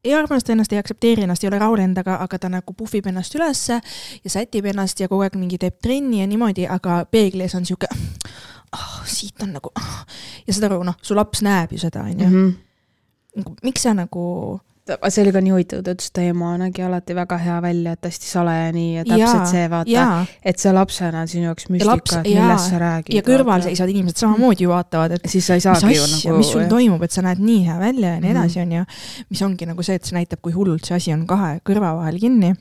ei 0.05 0.15
armasta 0.15 0.53
ennast, 0.53 0.73
ei 0.73 0.79
aktsepteeri 0.79 1.25
ennast, 1.27 1.45
ei 1.45 1.51
ole 1.51 1.59
rahul 1.59 1.83
endaga, 1.83 2.19
aga 2.23 2.39
ta 2.39 2.51
nagu 2.53 2.75
puhvib 2.77 3.09
ennast 3.11 3.35
ülesse 3.35 3.81
ja 4.25 4.31
sätib 4.31 4.69
ennast 4.71 5.01
ja 5.01 5.09
kogu 5.11 5.27
aeg 5.27 5.37
mingi 5.39 5.59
teeb 5.59 5.81
trenni 5.83 6.23
ja 6.23 6.29
niimoodi, 6.31 6.69
aga 6.71 7.03
peegli 7.11 7.45
ees 7.45 7.57
on 7.59 7.67
sihuke 7.67 7.91
oh, 8.77 9.03
siit 9.09 9.43
on 9.43 9.53
nagu 9.57 9.73
oh. 9.75 9.99
ja 10.47 10.55
saad 10.55 10.71
aru, 10.71 10.83
noh, 10.87 10.97
su 11.03 11.17
laps 11.19 11.45
näeb 11.47 11.75
ju 11.75 11.83
seda, 11.83 12.07
onju. 12.09 12.27
Mhm. 12.29 12.57
Nagu, 13.39 13.55
miks 13.63 13.85
sa 13.87 13.95
nagu 13.95 14.25
see 14.89 15.23
oli 15.23 15.33
ka 15.35 15.41
nii 15.45 15.53
huvitav, 15.53 15.83
ta 15.85 15.93
ütles, 15.93 16.09
et 16.09 16.15
ta 16.17 16.23
ema 16.25 16.55
nägi 16.61 16.83
alati 16.85 17.17
väga 17.17 17.39
hea 17.43 17.57
välja, 17.65 17.95
et 17.97 18.09
hästi 18.09 18.29
salaja 18.31 18.71
nii 18.73 18.95
ja 18.95 19.05
täpselt 19.05 19.43
ja, 19.43 19.49
see, 19.51 19.65
vaata, 19.73 20.07
et 20.53 20.63
sa 20.63 20.73
lapsena 20.75 21.25
on 21.25 21.31
sinu 21.31 21.49
jaoks 21.49 21.69
müstika, 21.73 22.23
et 22.23 22.31
millest 22.31 22.73
sa 22.73 22.81
räägid. 22.83 23.17
ja 23.19 23.25
kõrvalseisvad 23.27 23.93
inimesed 23.93 24.23
samamoodi 24.23 24.65
ju 24.65 24.73
vaatavad, 24.73 25.19
et 25.19 25.29
siis 25.29 25.49
sa 25.49 25.59
ei 25.59 25.65
saagi 25.65 25.93
ju 25.93 26.07
nagu 26.15 26.39
mis 26.41 26.53
sul 26.55 26.65
jah. 26.65 26.71
toimub, 26.73 27.05
et 27.05 27.15
sa 27.15 27.25
näed 27.27 27.43
nii 27.43 27.67
hea 27.69 27.77
välja 27.83 28.15
ja 28.15 28.23
nii 28.25 28.33
edasi, 28.33 28.63
mhm. 28.63 28.73
onju. 28.79 29.29
mis 29.35 29.45
ongi 29.51 29.69
nagu 29.69 29.87
see, 29.87 30.01
et 30.01 30.09
see 30.09 30.17
näitab, 30.17 30.43
kui 30.45 30.57
hullult 30.57 30.89
see 30.89 30.97
asi 30.97 31.15
on 31.17 31.27
kahe 31.29 31.59
kõrva 31.69 31.93
vahel 32.01 32.21
kinni 32.23 32.55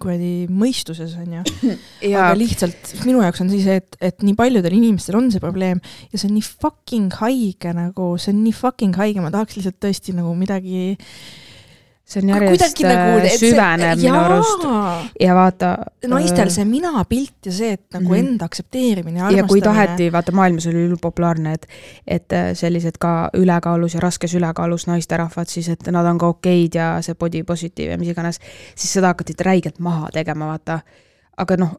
kuradi 0.00 0.48
mõistuses, 0.50 1.14
on 1.20 1.38
ju. 1.38 1.42
aga 2.12 2.32
lihtsalt 2.38 2.94
minu 3.06 3.22
jaoks 3.24 3.44
on 3.44 3.52
siis 3.52 3.66
see, 3.68 3.78
et, 3.82 3.98
et 4.12 4.26
nii 4.26 4.36
paljudel 4.38 4.76
inimestel 4.78 5.18
on 5.18 5.30
see 5.32 5.42
probleem 5.42 5.82
ja 6.10 6.18
see 6.18 6.28
on 6.30 6.36
nii 6.38 6.48
fucking 6.64 7.20
haige 7.20 7.74
nagu, 7.76 8.12
see 8.20 8.32
on 8.34 8.42
nii 8.46 8.56
fucking 8.56 8.98
haige, 9.00 9.24
ma 9.24 9.32
tahaks 9.34 9.58
lihtsalt 9.58 9.80
tõesti 9.82 10.16
nagu 10.16 10.34
midagi 10.38 10.94
see 12.12 12.22
on 12.22 12.30
järjest 12.32 12.80
nagu, 12.84 13.20
äh, 13.20 13.34
süveneb 13.40 14.00
minu 14.00 14.18
arust 14.18 14.66
ja 15.20 15.34
vaata. 15.36 15.70
naistel 16.10 16.48
äh, 16.48 16.54
see 16.54 16.66
minapilt 16.68 17.48
ja 17.48 17.52
see, 17.52 17.72
et 17.78 17.84
nagu 17.94 18.08
mm 18.08 18.14
-hmm. 18.14 18.32
enda 18.32 18.48
aktsepteerimine 18.50 19.18
ja 19.18 19.26
armastamine. 19.26 19.46
ja 19.46 19.48
kui 19.48 19.60
taheti, 19.60 20.12
vaata 20.12 20.32
maailmas 20.32 20.66
oli 20.66 20.86
üldpopulaarne, 20.88 21.52
et, 21.52 21.66
et 22.06 22.32
äh, 22.32 22.50
sellised 22.54 22.98
ka 23.00 23.30
ülekaalus 23.34 23.94
ja 23.94 24.00
raskes 24.00 24.34
ülekaalus 24.34 24.86
naisterahvad 24.86 25.48
siis, 25.48 25.68
et 25.68 25.86
nad 25.90 26.06
on 26.06 26.18
ka 26.18 26.26
okeid 26.26 26.74
ja 26.74 26.96
see 27.02 27.14
body 27.14 27.42
positive 27.42 27.90
ja 27.90 27.98
mis 27.98 28.08
iganes, 28.08 28.40
siis 28.74 28.92
seda 28.92 29.14
hakati 29.14 29.34
räigelt 29.40 29.78
maha 29.78 30.08
tegema, 30.12 30.46
vaata. 30.46 30.80
aga 31.36 31.56
noh, 31.56 31.76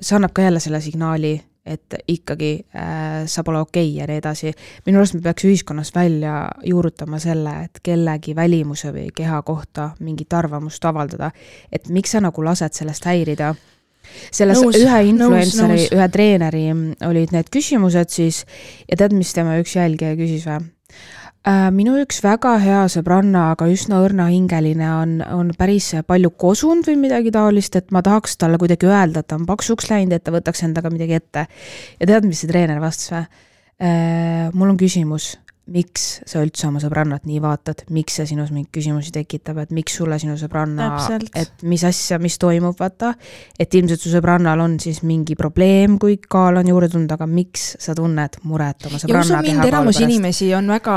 see 0.00 0.16
annab 0.16 0.32
ka 0.32 0.42
jälle 0.42 0.60
selle 0.60 0.80
signaali 0.80 1.40
et 1.68 1.98
ikkagi 2.08 2.52
äh, 2.74 3.24
sa 3.26 3.44
pole 3.44 3.60
okei 3.60 3.90
okay 3.90 3.96
ja 4.00 4.08
nii 4.08 4.20
edasi. 4.22 4.52
minu 4.86 5.00
arust 5.00 5.14
me 5.18 5.22
peaks 5.24 5.44
ühiskonnas 5.48 5.92
välja 5.94 6.48
juurutama 6.64 7.20
selle, 7.22 7.54
et 7.68 7.82
kellegi 7.82 8.36
välimuse 8.36 8.92
või 8.94 9.08
keha 9.14 9.42
kohta 9.42 9.90
mingit 10.00 10.32
arvamust 10.32 10.84
avaldada. 10.84 11.30
et 11.72 11.88
miks 11.88 12.16
sa 12.16 12.24
nagu 12.24 12.44
lased 12.44 12.72
sellest 12.74 13.04
häirida 13.04 13.54
selles 14.32 14.60
nõus, 14.62 14.78
ühe 14.78 15.02
influencer'i, 15.10 15.88
ühe 15.94 16.08
treeneri 16.12 16.64
olid 17.06 17.34
need 17.34 17.50
küsimused 17.52 18.12
siis 18.14 18.44
ja 18.88 18.96
tead, 18.96 19.16
mis 19.16 19.34
tema 19.36 19.58
üks 19.60 19.76
jälgija 19.76 20.16
küsis 20.18 20.48
või? 20.48 20.64
Äh, 21.48 21.68
minu 21.72 21.94
üks 21.96 22.18
väga 22.20 22.56
hea 22.60 22.80
sõbranna, 22.92 23.52
aga 23.54 23.68
üsna 23.72 24.02
õrnahingeline 24.04 24.88
on, 24.92 25.12
on 25.32 25.52
päris 25.56 25.94
palju 26.04 26.34
kosunud 26.36 26.84
või 26.90 26.98
midagi 27.06 27.32
taolist, 27.32 27.78
et 27.78 27.94
ma 27.94 28.02
tahaks 28.04 28.36
talle 28.36 28.58
kuidagi 28.60 28.88
öelda, 28.90 29.22
et 29.22 29.30
ta 29.30 29.38
on 29.38 29.46
paksuks 29.48 29.88
läinud, 29.88 30.12
et 30.12 30.26
ta 30.26 30.34
võtaks 30.34 30.66
endaga 30.66 30.92
midagi 30.92 31.16
ette. 31.16 31.46
ja 32.00 32.10
tead, 32.10 32.26
mis 32.28 32.42
see 32.42 32.50
treener 32.50 32.82
vastas 32.82 33.14
või? 33.14 33.44
Äh, 33.78 34.50
mul 34.58 34.74
on 34.74 34.76
küsimus, 34.76 35.36
miks 35.68 36.06
sa 36.28 36.42
üldse 36.44 36.66
oma 36.68 36.80
sõbrannat 36.82 37.26
nii 37.28 37.40
vaatad, 37.44 37.84
miks 37.94 38.18
see 38.18 38.28
sinus 38.30 38.52
mingeid 38.54 38.72
küsimusi 38.78 39.12
tekitab, 39.14 39.60
et 39.62 39.72
miks 39.74 39.98
sulle 40.00 40.18
sinu 40.20 40.36
sõbranna, 40.40 40.88
et 41.36 41.64
mis 41.68 41.84
asja, 41.84 42.18
mis 42.22 42.38
toimub, 42.40 42.76
vaata. 42.78 43.14
et 43.58 43.74
ilmselt 43.74 44.00
su 44.00 44.12
sõbrannal 44.12 44.60
on 44.64 44.78
siis 44.80 45.02
mingi 45.06 45.36
probleem, 45.38 45.98
kui 46.00 46.18
kaal 46.18 46.60
on 46.60 46.68
juurde 46.68 46.88
tulnud, 46.92 47.12
aga 47.12 47.26
miks 47.28 47.70
sa 47.82 47.94
tunned 47.98 48.40
muret 48.48 48.88
oma 48.88 49.00
sõbranna 49.02 49.42
keha 49.44 49.68
kaalu 49.68 49.92
pärast? 49.92 50.04
inimesi 50.06 50.50
on 50.56 50.70
väga, 50.72 50.96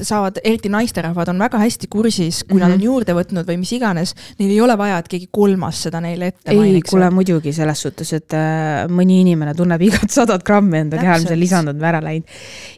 saavad, 0.00 0.40
eriti 0.44 0.70
naisterahvad 0.72 1.32
on 1.32 1.42
väga 1.42 1.60
hästi 1.62 1.90
kursis, 1.92 2.42
kui 2.44 2.54
mm 2.54 2.58
-hmm. 2.58 2.62
nad 2.62 2.70
on 2.70 2.78
mhm. 2.78 2.84
juurde 2.84 3.16
võtnud 3.18 3.48
või 3.48 3.58
mis 3.64 3.72
iganes, 3.72 4.14
neil 4.38 4.50
ei 4.50 4.60
ole 4.60 4.78
vaja, 4.78 4.98
et 4.98 5.08
keegi 5.08 5.28
kolmas 5.30 5.82
seda 5.88 6.00
neile 6.00 6.32
ette 6.32 6.54
mainiks. 6.54 6.88
ei, 6.88 6.90
kuule 6.90 7.10
muidugi 7.10 7.52
selles 7.52 7.82
suhtes, 7.82 8.12
et 8.12 8.34
äh, 8.34 8.86
mõni 8.88 9.20
inimene 9.20 9.54
tunneb 9.54 9.82
igat 9.82 10.10
sadat 10.10 10.44
grammi 10.44 10.78
enda 10.78 10.98
kehal, 11.00 11.20
mis 11.24 11.30
on 11.30 11.40
lisandunud 11.40 11.80
või 11.80 11.88
ära 11.88 12.02
läinud. 12.04 12.26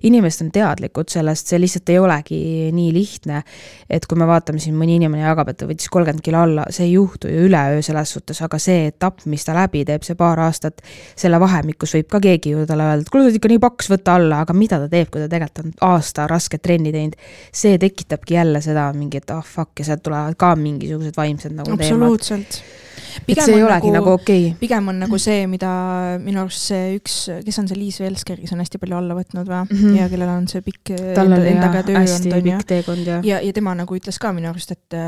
inimesed 0.02 0.46
on 0.46 0.50
teadlikud 0.54 1.08
sellest, 1.08 1.33
sellest, 1.34 1.50
see 1.50 1.60
lihtsalt 1.60 1.90
ei 1.92 1.98
olegi 1.98 2.38
nii 2.72 2.92
lihtne. 2.94 3.42
et 3.90 4.06
kui 4.06 4.18
me 4.18 4.26
vaatame 4.26 4.58
siin, 4.62 4.74
mõni 4.78 4.96
inimene 4.98 5.24
jagab, 5.24 5.48
et 5.50 5.58
ta 5.58 5.66
võttis 5.66 5.90
kolmkümmend 5.92 6.22
kilo 6.24 6.42
alla, 6.44 6.64
see 6.70 6.86
ei 6.86 6.92
juhtu 6.94 7.28
ju 7.28 7.46
üleöö 7.48 7.82
selles 7.82 8.14
suhtes, 8.14 8.40
aga 8.42 8.58
see 8.58 8.88
etapp, 8.88 9.24
mis 9.30 9.44
ta 9.44 9.54
läbi 9.54 9.84
teeb, 9.84 10.02
see 10.06 10.16
paar 10.18 10.40
aastat, 10.40 10.82
selle 11.16 11.40
vahemikus 11.40 11.94
võib 11.98 12.08
ka 12.10 12.20
keegi 12.24 12.54
ju 12.54 12.66
talle 12.66 12.88
öelda, 12.88 13.04
et 13.04 13.10
kuule, 13.12 13.24
sa 13.24 13.32
oled 13.32 13.40
ikka 13.40 13.52
nii 13.52 13.62
paks, 13.62 13.90
võta 13.92 14.16
alla, 14.18 14.40
aga 14.44 14.56
mida 14.56 14.80
ta 14.82 14.88
teeb, 14.88 15.10
kui 15.10 15.22
ta 15.22 15.28
tegelikult 15.28 15.64
on 15.64 15.74
aasta 15.90 16.28
rasket 16.30 16.62
trenni 16.64 16.92
teinud. 16.94 17.18
see 17.52 17.78
tekitabki 17.78 18.38
jälle 18.38 18.60
seda 18.64 18.88
mingit 18.94 19.30
ah 19.30 19.42
oh, 19.42 19.44
fuck 19.44 19.78
ja 19.78 19.90
sealt 19.90 20.02
tulevad 20.04 20.38
ka 20.38 20.54
mingisugused 20.56 21.16
vaimsed 21.16 21.54
nagu 21.54 21.76
teemad. 21.76 21.84
absoluutselt 21.84 22.62
et 23.22 23.40
see 23.40 23.56
ei 23.56 23.64
olegi 23.64 23.90
nagu, 23.90 23.96
nagu 23.98 24.14
okei 24.18 24.46
okay.. 24.48 24.58
pigem 24.60 24.92
on 24.92 25.02
nagu 25.04 25.18
see, 25.22 25.46
mida 25.50 25.72
minu 26.22 26.44
arust 26.44 26.70
see 26.70 26.94
üks, 26.98 27.18
kes 27.46 27.60
on 27.62 27.70
see 27.70 27.80
Liis 27.80 28.00
Velsker, 28.02 28.40
kes 28.42 28.54
on 28.56 28.62
hästi 28.62 28.80
palju 28.82 29.00
alla 29.00 29.16
võtnud 29.18 29.48
või 29.48 29.60
mm, 29.62 29.74
-hmm. 29.82 29.98
ja 30.00 30.08
kellel 30.12 30.32
on 30.36 30.48
see 30.50 30.64
pikk 30.64 30.94
enda, 30.96 31.42
endaga 31.50 31.84
töö 31.86 32.00
olnud, 32.00 32.38
on 32.94 33.04
ju. 33.04 33.20
ja, 33.30 33.42
ja 33.42 33.52
tema 33.56 33.76
nagu 33.78 34.00
ütles 34.00 34.20
ka 34.22 34.32
minu 34.36 34.50
arust, 34.52 34.74
et 34.74 34.98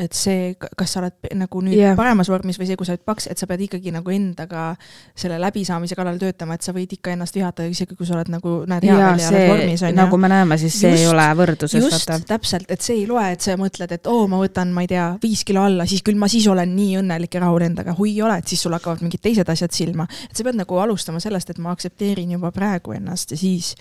et 0.00 0.16
see, 0.16 0.54
kas 0.58 0.94
sa 0.94 1.02
oled 1.02 1.30
nagu 1.36 1.62
nüüd 1.64 1.76
yeah. 1.76 1.96
paremas 1.98 2.30
vormis 2.32 2.58
või 2.60 2.68
see, 2.68 2.78
kui 2.80 2.88
sa 2.88 2.94
oled 2.94 3.04
paks, 3.06 3.28
et 3.32 3.40
sa 3.40 3.48
pead 3.50 3.64
ikkagi 3.66 3.92
nagu 3.94 4.12
endaga 4.14 4.70
selle 5.18 5.36
läbisaamise 5.42 5.98
kallal 5.98 6.20
töötama, 6.20 6.56
et 6.56 6.66
sa 6.66 6.74
võid 6.76 6.94
ikka 6.96 7.12
ennast 7.14 7.36
vihata, 7.36 7.66
isegi 7.68 7.96
kui 7.98 8.08
sa 8.08 8.16
oled 8.16 8.30
nagu, 8.32 8.54
näed 8.70 8.86
hea 8.88 8.96
välja 8.96 9.26
ja 9.26 9.32
oled 9.32 9.52
vormis, 9.52 9.84
on 9.84 9.92
ju. 9.92 9.98
nagu 10.00 10.20
me 10.22 10.30
näeme, 10.32 10.58
siis 10.62 10.78
see 10.80 10.92
just, 10.94 11.04
ei 11.04 11.10
ole 11.10 11.26
võrdluses. 11.42 11.84
just, 11.84 12.14
täpselt, 12.30 12.70
et 12.72 12.86
see 12.86 13.02
ei 13.02 13.04
loe, 13.10 13.26
et 13.34 13.44
sa 13.44 13.58
mõtled, 13.60 13.92
et 13.98 14.10
oo, 14.10 14.24
ma 14.30 14.40
võtan, 14.40 14.72
ma 14.76 14.86
ei 14.86 14.90
tea, 14.94 15.10
viis 15.22 15.44
kilo 15.48 15.66
alla, 15.68 15.88
siis 15.90 16.04
küll 16.06 16.20
ma 16.20 16.30
siis 16.32 16.48
olen 16.50 16.74
nii 16.76 16.96
õnnelik 17.02 17.36
ja 17.36 17.44
rahul 17.44 17.66
endaga. 17.68 17.96
hui 17.98 18.14
ei 18.14 18.24
ole, 18.24 18.40
et 18.40 18.50
siis 18.50 18.64
sul 18.64 18.74
hakkavad 18.76 19.04
mingid 19.04 19.22
teised 19.24 19.52
asjad 19.52 19.76
silma. 19.76 20.08
et 20.30 20.36
sa 20.36 20.46
pead 20.46 20.58
nagu 20.58 20.80
alustama 20.80 21.20
sellest, 21.20 21.52
et 21.52 21.60
ma 21.62 21.74
aktsepteerin 21.76 22.38
juba 22.38 22.52
praegu 22.54 22.96
ennast 22.96 23.36
ja 23.36 23.40
siis 23.40 23.74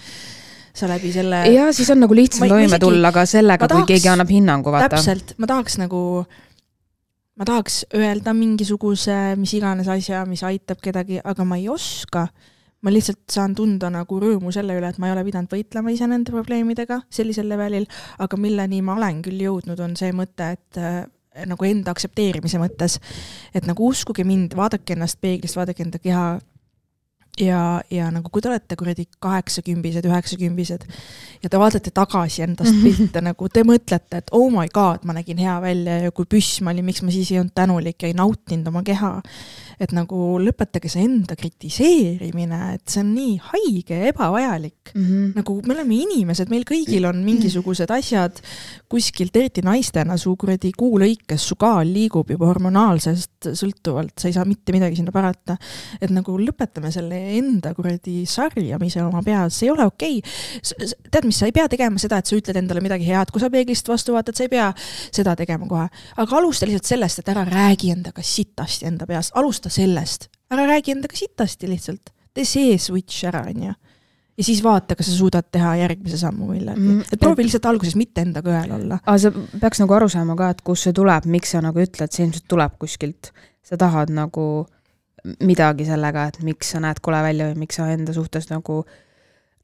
sa 0.80 0.90
läbi 0.90 1.12
selle. 1.14 1.44
ja 1.54 1.70
siis 1.76 1.90
on 1.94 2.04
nagu 2.04 2.16
lihtsam 2.18 2.46
ma, 2.48 2.54
toime 2.56 2.80
tulla 2.82 3.12
ka 3.16 3.26
sellega, 3.30 3.66
kui 3.66 3.76
tahaks, 3.76 3.92
keegi 3.94 4.12
annab 4.12 4.32
hinnangu, 4.34 4.74
vaata. 4.74 4.96
täpselt, 4.96 5.36
ma 5.42 5.50
tahaks 5.50 5.80
nagu, 5.82 6.04
ma 7.40 7.50
tahaks 7.50 7.82
öelda 7.98 8.36
mingisuguse 8.38 9.18
mis 9.40 9.56
iganes 9.58 9.90
asja, 9.92 10.24
mis 10.30 10.46
aitab 10.48 10.82
kedagi, 10.84 11.22
aga 11.24 11.46
ma 11.48 11.60
ei 11.60 11.70
oska. 11.72 12.30
ma 12.80 12.94
lihtsalt 12.96 13.26
saan 13.28 13.52
tunda 13.56 13.90
nagu 13.92 14.20
rõõmu 14.24 14.54
selle 14.56 14.78
üle, 14.80 14.88
et 14.88 15.00
ma 15.04 15.10
ei 15.10 15.14
ole 15.18 15.26
pidanud 15.28 15.52
võitlema 15.52 15.92
ise 15.92 16.08
nende 16.08 16.32
probleemidega 16.32 17.02
sellisel 17.12 17.50
levelil, 17.52 17.90
aga 18.24 18.38
milleni 18.40 18.80
ma 18.82 18.96
olen 18.96 19.20
küll 19.26 19.42
jõudnud, 19.44 19.80
on 19.84 19.98
see 20.00 20.14
mõte, 20.16 20.54
et 20.56 20.80
äh, 20.80 21.02
nagu 21.48 21.68
enda 21.68 21.92
aktsepteerimise 21.94 22.60
mõttes, 22.62 22.98
et 23.56 23.68
nagu 23.68 23.90
uskuge 23.92 24.24
mind, 24.28 24.56
vaadake 24.58 24.96
ennast 24.96 25.20
peeglist, 25.22 25.60
vaadake 25.60 25.84
enda 25.86 26.00
keha 26.02 26.24
ja, 27.40 27.82
ja 27.92 28.10
nagu 28.14 28.30
kui 28.32 28.44
te 28.44 28.52
olete 28.52 28.78
kuradi 28.80 29.06
kaheksakümbised, 29.24 30.06
üheksakümbised 30.10 30.86
ja 31.44 31.52
te 31.52 31.62
vaatate 31.62 31.94
tagasi 31.96 32.44
endast 32.46 32.74
mhm. 32.74 32.84
pilte 32.86 33.24
nagu 33.24 33.50
te 33.54 33.64
mõtlete, 33.68 34.24
et 34.24 34.34
oh 34.36 34.50
my 34.54 34.68
god, 34.74 35.06
ma 35.08 35.16
nägin 35.18 35.42
hea 35.42 35.56
välja 35.64 36.00
ja 36.06 36.14
kui 36.16 36.30
püss 36.30 36.62
ma 36.66 36.74
olin, 36.76 36.88
miks 36.90 37.04
ma 37.06 37.14
siis 37.16 37.32
ei 37.34 37.42
olnud 37.42 37.56
tänulik 37.56 38.04
ja 38.04 38.12
ei 38.12 38.18
nautinud 38.18 38.72
oma 38.72 38.84
keha 38.88 39.18
et 39.80 39.94
nagu 39.96 40.36
lõpetage 40.44 40.92
see 40.92 41.06
enda 41.06 41.38
kritiseerimine, 41.40 42.60
et 42.76 42.84
see 42.92 43.00
on 43.02 43.14
nii 43.16 43.36
haige 43.46 44.00
ja 44.02 44.10
ebavajalik 44.12 44.92
mm. 44.92 45.06
-hmm. 45.06 45.30
nagu 45.40 45.56
me 45.66 45.76
oleme 45.76 46.00
inimesed, 46.04 46.52
meil 46.52 46.66
kõigil 46.68 47.08
on 47.08 47.22
mingisugused 47.24 47.92
asjad 47.96 48.42
kuskilt, 48.92 49.36
eriti 49.40 49.64
naistena, 49.64 50.18
su 50.18 50.36
kuradi 50.36 50.74
kuu 50.76 51.00
lõikes 51.00 51.48
su 51.52 51.56
kaal 51.56 51.88
liigub 51.88 52.30
juba 52.30 52.50
hormonaalsest 52.52 53.52
sõltuvalt, 53.56 54.18
sa 54.20 54.28
ei 54.28 54.36
saa 54.36 54.46
mitte 54.46 54.76
midagi 54.76 55.00
sinna 55.00 55.16
parata. 55.16 55.56
et 56.02 56.12
nagu 56.12 56.36
lõpetame 56.38 56.92
selle 56.92 57.22
enda 57.38 57.74
kuradi 57.78 58.24
sarjamise 58.30 59.02
oma 59.04 59.22
peas, 59.26 59.58
see 59.60 59.68
ei 59.68 59.74
ole 59.74 59.86
okei 59.88 60.20
okay.. 60.20 60.90
tead, 61.12 61.28
mis, 61.28 61.40
sa 61.40 61.50
ei 61.50 61.56
pea 61.56 61.68
tegema 61.72 62.02
seda, 62.02 62.20
et 62.20 62.30
sa 62.30 62.38
ütled 62.38 62.60
endale 62.62 62.84
midagi 62.84 63.08
head, 63.10 63.34
kui 63.34 63.44
sa 63.44 63.52
peeglist 63.54 63.90
vastu 63.90 64.16
vaatad, 64.16 64.38
sa 64.38 64.46
ei 64.46 64.52
pea 64.52 64.70
seda 65.16 65.36
tegema 65.40 65.68
kohe. 65.70 65.88
aga 66.24 66.40
alusta 66.40 66.70
lihtsalt 66.70 66.94
sellest, 66.94 67.22
et 67.22 67.34
ära 67.34 67.46
räägi 67.48 67.94
endaga 67.96 68.24
sitasti 68.26 68.90
enda 68.90 69.08
peas, 69.10 69.32
alusta 69.40 69.72
sellest, 69.74 70.30
ära 70.54 70.66
räägi 70.70 70.96
endaga 70.96 71.20
sitasti 71.20 71.70
lihtsalt, 71.70 72.14
tee 72.34 72.48
see 72.48 72.78
switch 72.82 73.28
ära, 73.30 73.44
onju. 73.52 73.76
ja 74.40 74.48
siis 74.48 74.64
vaata, 74.64 74.96
kas 74.96 75.12
sa 75.12 75.18
suudad 75.18 75.50
teha 75.52 75.76
järgmise 75.84 76.20
sammu 76.22 76.50
millegi 76.54 76.80
mm,. 76.80 77.06
et 77.12 77.22
proovi 77.22 77.46
lihtsalt 77.46 77.70
alguses 77.72 77.98
mitte 78.00 78.24
endaga 78.26 78.56
ühel 78.56 78.76
olla. 78.80 79.00
aga 79.06 79.18
sa 79.26 79.34
peaks 79.62 79.84
nagu 79.84 80.00
aru 80.00 80.10
saama 80.12 80.38
ka, 80.40 80.52
et 80.56 80.66
kust 80.66 80.88
see 80.88 80.96
tuleb, 80.96 81.30
miks 81.30 81.56
sa 81.56 81.64
nagu 81.66 81.84
ütled, 81.84 82.12
see 82.14 82.26
ilmselt 82.28 82.48
tuleb 82.52 82.78
kuskilt. 82.82 83.34
sa 83.66 83.78
tahad 83.78 84.10
nagu 84.10 84.66
midagi 85.46 85.86
sellega, 85.88 86.30
et 86.30 86.42
miks 86.46 86.74
sa 86.74 86.82
näed 86.84 87.02
kole 87.04 87.22
välja 87.26 87.50
või 87.52 87.66
miks 87.66 87.80
sa 87.80 87.88
enda 87.92 88.16
suhtes 88.16 88.50
nagu 88.52 88.82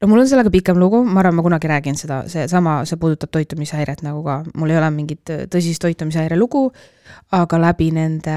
no 0.00 0.08
mul 0.10 0.20
on 0.20 0.28
sellega 0.28 0.52
pikem 0.52 0.78
lugu, 0.80 1.00
ma 1.04 1.20
arvan, 1.22 1.38
ma 1.38 1.44
kunagi 1.46 1.70
räägin 1.70 1.96
seda, 1.98 2.22
seesama, 2.30 2.78
see 2.88 2.98
puudutab 3.00 3.32
toitumishäiret 3.32 4.02
nagu 4.04 4.22
ka, 4.26 4.40
mul 4.58 4.72
ei 4.72 4.80
ole 4.80 4.90
mingit 4.94 5.32
tõsist 5.52 5.82
toitumishäire 5.84 6.36
lugu, 6.38 6.66
aga 7.36 7.60
läbi 7.62 7.90
nende 7.96 8.36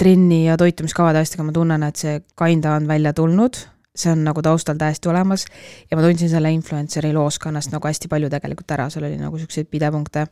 trenni 0.00 0.44
ja 0.48 0.58
toitumiskavade 0.60 1.22
asjadega 1.22 1.46
ma 1.46 1.54
tunnen, 1.56 1.86
et 1.86 2.02
see 2.02 2.16
kinda 2.38 2.74
on 2.78 2.88
välja 2.90 3.14
tulnud, 3.16 3.60
see 3.94 4.10
on 4.14 4.24
nagu 4.26 4.42
taustal 4.42 4.78
täiesti 4.80 5.10
olemas. 5.10 5.46
Ja 5.90 5.98
ma 5.98 6.04
tundsin 6.04 6.30
selle 6.32 6.50
influencer'i 6.54 7.12
looskonnast 7.14 7.72
nagu 7.74 7.88
hästi 7.90 8.10
palju 8.10 8.30
tegelikult 8.32 8.74
ära, 8.74 8.90
seal 8.90 9.06
oli 9.06 9.18
nagu 9.20 9.38
niisuguseid 9.38 9.70
pidepunkte 9.70 10.26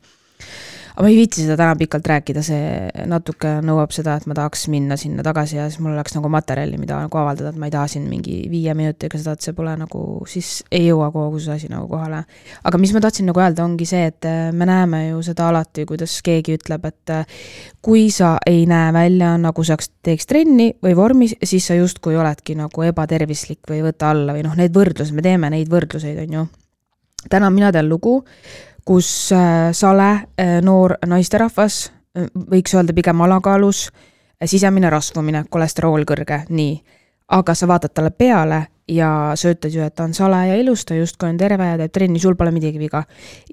aga 0.98 1.06
ma 1.06 1.12
ei 1.12 1.18
viitsi 1.20 1.44
seda 1.44 1.54
täna 1.54 1.76
pikalt 1.78 2.08
rääkida, 2.10 2.42
see 2.42 3.04
natuke 3.06 3.52
nõuab 3.62 3.92
seda, 3.94 4.16
et 4.18 4.24
ma 4.26 4.34
tahaks 4.34 4.64
minna 4.72 4.96
sinna 4.98 5.22
tagasi 5.22 5.54
ja 5.54 5.68
siis 5.70 5.78
mul 5.78 5.92
oleks 5.94 6.16
nagu 6.16 6.26
materjali, 6.34 6.74
mida 6.74 6.96
nagu 7.04 7.20
avaldada, 7.20 7.52
et 7.54 7.60
ma 7.62 7.68
ei 7.68 7.74
taha 7.74 7.86
siin 7.92 8.08
mingi 8.10 8.40
viie 8.50 8.74
minutiga 8.74 9.14
seda, 9.14 9.36
et 9.38 9.46
see 9.46 9.54
pole 9.54 9.76
nagu, 9.78 10.02
siis 10.26 10.64
ei 10.74 10.88
jõua 10.88 11.12
kogu 11.14 11.38
see 11.44 11.54
asi 11.54 11.70
nagu 11.70 11.86
kohale. 11.86 12.24
aga 12.66 12.82
mis 12.82 12.96
ma 12.96 13.04
tahtsin 13.04 13.30
nagu 13.30 13.44
öelda, 13.44 13.62
ongi 13.62 13.86
see, 13.86 14.10
et 14.10 14.26
äh, 14.26 14.50
me 14.50 14.66
näeme 14.66 15.04
ju 15.12 15.22
seda 15.28 15.46
alati, 15.52 15.86
kuidas 15.86 16.18
keegi 16.26 16.58
ütleb, 16.58 16.90
et 16.90 17.14
äh, 17.14 17.40
kui 17.78 18.08
sa 18.10 18.34
ei 18.42 18.66
näe 18.66 18.90
välja, 18.96 19.36
nagu 19.38 19.62
sa 19.62 19.78
teeks 19.78 20.26
trenni 20.26 20.72
või 20.82 20.98
vormis, 20.98 21.38
siis 21.46 21.70
sa 21.70 21.78
justkui 21.78 22.18
oledki 22.18 22.58
nagu 22.58 22.88
ebatervislik 22.90 23.70
või 23.70 23.84
võta 23.86 24.10
alla 24.10 24.34
või 24.34 24.42
noh, 24.50 24.58
need 24.58 24.74
võrdlused, 24.74 25.14
me 25.14 25.22
teeme 25.22 25.54
neid 25.54 25.70
võrdluseid, 25.70 26.18
on 26.26 26.40
ju 26.40 26.48
täna 27.30 27.54
mina 27.54 27.70
tean 27.70 27.86
lugu, 27.86 28.18
kus 28.88 29.32
äh, 29.32 29.72
Sale, 29.72 30.10
äh, 30.40 30.62
noor 30.62 30.94
naisterahvas, 31.06 31.92
äh, 32.16 32.30
võiks 32.50 32.72
öelda 32.72 32.94
pigem 32.96 33.20
alakaalus, 33.20 33.90
sisemine 34.48 34.88
rasvumine, 34.90 35.42
kolesterool 35.50 36.06
kõrge, 36.08 36.38
nii. 36.48 36.78
aga 37.36 37.54
sa 37.54 37.66
vaatad 37.68 37.92
talle 37.92 38.10
peale 38.10 38.62
ja 38.88 39.08
sa 39.36 39.52
ütled 39.52 39.74
ju, 39.74 39.82
et 39.84 39.94
ta 39.94 40.06
on 40.06 40.14
sale 40.16 40.40
ja 40.48 40.56
ilus, 40.58 40.84
ta 40.88 40.96
justkui 40.96 41.28
on 41.28 41.38
terve 41.40 41.66
ja 41.66 41.76
teeb 41.80 41.92
trenni, 41.92 42.20
sul 42.22 42.36
pole 42.38 42.52
midagi 42.54 42.80
viga. 42.80 43.02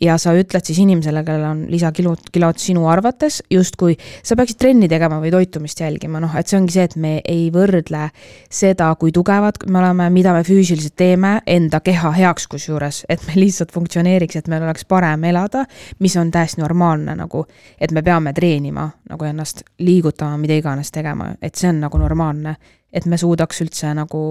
ja 0.01 0.17
sa 0.21 0.33
ütled 0.35 0.65
siis 0.65 0.79
inimesele, 0.79 1.23
kellel 1.27 1.45
on 1.49 1.63
lisakilod, 1.71 2.29
kilod 2.33 2.59
sinu 2.61 2.87
arvates, 2.91 3.41
justkui 3.51 3.97
sa 4.23 4.35
peaksid 4.35 4.59
trenni 4.59 4.89
tegema 4.91 5.19
või 5.23 5.31
toitumist 5.33 5.79
jälgima, 5.81 6.19
noh, 6.23 6.35
et 6.35 6.47
see 6.47 6.59
ongi 6.59 6.75
see, 6.75 6.85
et 6.87 6.95
me 6.95 7.13
ei 7.25 7.49
võrdle 7.53 8.09
seda, 8.49 8.91
kui 8.99 9.11
tugevad 9.15 9.59
me 9.69 9.79
oleme, 9.81 10.09
mida 10.13 10.33
me 10.35 10.43
füüsiliselt 10.47 10.95
teeme 10.99 11.39
enda 11.47 11.81
keha 11.83 12.11
heaks 12.15 12.47
kusjuures, 12.51 13.03
et 13.09 13.25
me 13.27 13.35
lihtsalt 13.39 13.73
funktsioneeriks, 13.75 14.39
et 14.39 14.47
meil 14.51 14.63
oleks 14.63 14.87
parem 14.87 15.23
elada, 15.27 15.65
mis 15.99 16.15
on 16.19 16.31
täiesti 16.31 16.61
normaalne 16.63 17.17
nagu, 17.17 17.45
et 17.79 17.91
me 17.91 18.03
peame 18.05 18.33
treenima 18.33 18.87
nagu 19.09 19.27
ennast 19.27 19.65
liigutama, 19.79 20.39
mida 20.41 20.55
iganes 20.57 20.91
tegema, 20.95 21.33
et 21.41 21.55
see 21.55 21.69
on 21.69 21.83
nagu 21.83 21.99
normaalne, 21.99 22.55
et 22.95 23.05
me 23.05 23.19
suudaks 23.19 23.61
üldse 23.65 23.91
nagu 23.97 24.23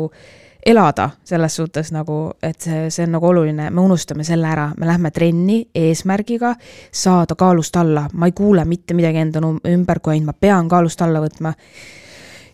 elada 0.66 1.10
selles 1.24 1.56
suhtes 1.56 1.92
nagu, 1.92 2.32
et 2.42 2.60
see, 2.60 2.86
see 2.90 3.04
on 3.06 3.16
nagu 3.16 3.28
oluline, 3.28 3.68
me 3.70 3.80
unustame 3.80 4.24
selle 4.24 4.48
ära, 4.48 4.70
me 4.78 4.86
lähme 4.88 5.10
trenni 5.10 5.60
eesmärgiga 5.74 6.54
saada 6.92 7.36
kaalust 7.38 7.76
alla, 7.76 8.06
ma 8.12 8.30
ei 8.30 8.32
kuule 8.32 8.64
mitte 8.64 8.94
midagi 8.94 9.20
enda 9.24 9.42
ümber, 9.70 10.00
kui 10.00 10.16
ainult 10.16 10.32
ma 10.32 10.38
pean 10.40 10.68
kaalust 10.68 11.02
alla 11.04 11.20
võtma. 11.24 11.52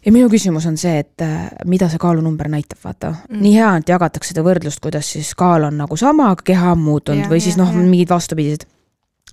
Ja 0.06 0.12
minu 0.12 0.30
küsimus 0.32 0.64
on 0.66 0.78
see, 0.80 0.96
et 1.02 1.22
äh, 1.22 1.50
mida 1.68 1.90
see 1.92 2.00
kaalunumber 2.00 2.48
näitab, 2.48 2.80
vaata. 2.84 3.14
Mm.. 3.28 3.42
nii 3.44 3.54
hea, 3.58 3.70
et 3.82 3.90
jagatakse 3.92 4.32
seda 4.32 4.44
võrdlust, 4.46 4.80
kuidas 4.80 5.12
siis 5.12 5.34
kaal 5.36 5.68
on 5.68 5.76
nagu 5.82 5.96
sama, 6.00 6.30
aga 6.32 6.46
keha 6.52 6.72
on 6.72 6.80
muutunud 6.86 7.26
ja, 7.26 7.30
või 7.30 7.42
siis 7.44 7.61
noh, 7.61 7.72
mingid 7.76 8.08
vastupidised 8.11 8.64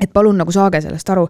et 0.01 0.11
palun 0.13 0.37
nagu 0.37 0.53
saage 0.53 0.81
sellest 0.83 1.09
aru, 1.09 1.25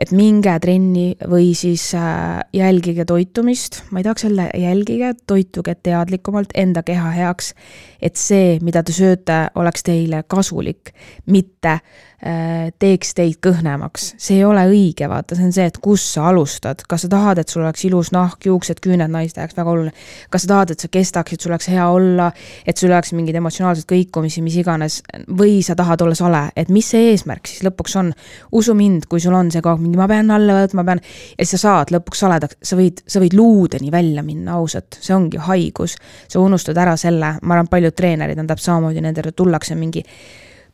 et 0.00 0.10
minge 0.16 0.56
trenni 0.62 1.12
või 1.30 1.52
siis 1.54 1.90
äh, 1.94 2.40
jälgige 2.56 3.06
toitumist, 3.06 3.84
ma 3.90 4.00
ei 4.00 4.06
tahaks 4.06 4.26
öelda 4.26 4.48
jälgige, 4.58 5.14
toituge 5.30 5.76
teadlikumalt 5.82 6.54
enda 6.58 6.82
keha 6.86 7.14
heaks, 7.14 7.54
et 8.02 8.18
see, 8.18 8.58
mida 8.66 8.82
te 8.82 8.94
sööte, 8.96 9.42
oleks 9.60 9.86
teile 9.86 10.24
kasulik, 10.26 10.94
mitte 11.30 11.78
Äh, 11.78 12.09
teeks 12.20 13.14
teid 13.16 13.38
kõhnemaks. 13.40 14.10
see 14.20 14.36
ei 14.40 14.44
ole 14.44 14.66
õige, 14.68 15.06
vaata, 15.08 15.36
see 15.36 15.46
on 15.46 15.54
see, 15.56 15.64
et 15.70 15.78
kus 15.80 16.02
sa 16.14 16.26
alustad, 16.28 16.82
kas 16.88 17.06
sa 17.06 17.08
tahad, 17.12 17.38
et 17.40 17.48
sul 17.48 17.62
oleks 17.64 17.84
ilus 17.88 18.10
nahk, 18.12 18.44
juuksed, 18.44 18.82
küüned 18.84 19.08
naiste 19.08 19.40
jaoks, 19.40 19.56
väga 19.56 19.72
oluline. 19.72 19.94
kas 20.30 20.44
sa 20.44 20.50
tahad, 20.52 20.74
et 20.74 20.84
sa 20.84 20.90
kestaksid, 20.92 21.40
sul 21.40 21.54
oleks 21.54 21.70
hea 21.72 21.86
olla, 21.88 22.30
et 22.66 22.76
sul 22.76 22.92
oleks 22.92 23.14
mingeid 23.16 23.38
emotsionaalseid 23.40 23.88
kõikumisi, 23.88 24.44
mis 24.44 24.58
iganes, 24.60 25.00
või 25.38 25.62
sa 25.64 25.76
tahad 25.78 26.04
olla 26.04 26.18
sale, 26.18 26.42
et 26.56 26.68
mis 26.68 26.90
see 26.92 27.14
eesmärk 27.14 27.48
siis 27.48 27.64
lõpuks 27.64 27.96
on. 27.96 28.12
usu 28.52 28.74
mind, 28.76 29.08
kui 29.08 29.20
sul 29.20 29.34
on 29.34 29.48
see 29.50 29.64
kogu 29.64 29.78
aeg 29.78 29.86
mingi, 29.86 29.96
ma 29.96 30.08
pean 30.10 30.30
alla 30.34 30.60
võtma, 30.60 30.82
ma 30.82 30.92
pean, 30.92 31.02
ja 31.38 31.46
siis 31.46 31.56
sa 31.56 31.62
saad 31.70 31.94
lõpuks 31.94 32.20
saledaks, 32.20 32.60
sa 32.62 32.76
võid, 32.76 33.00
sa 33.06 33.24
võid 33.24 33.38
luudeni 33.38 33.90
välja 33.90 34.22
minna, 34.26 34.58
ausalt, 34.60 35.00
see 35.00 35.16
ongi 35.16 35.40
haigus. 35.40 35.96
sa 36.28 36.44
unustad 36.44 36.76
ära 36.76 36.96
selle, 37.00 37.38
ma 37.42 37.56
arvan, 37.56 37.72
paljud 37.72 37.96
treenerid 37.96 38.38
on 38.38 38.46
täpselt 38.46 38.74
samamoodi, 38.74 39.00
nendele 39.00 39.32
tullakse 39.32 39.74
mingi 39.74 40.04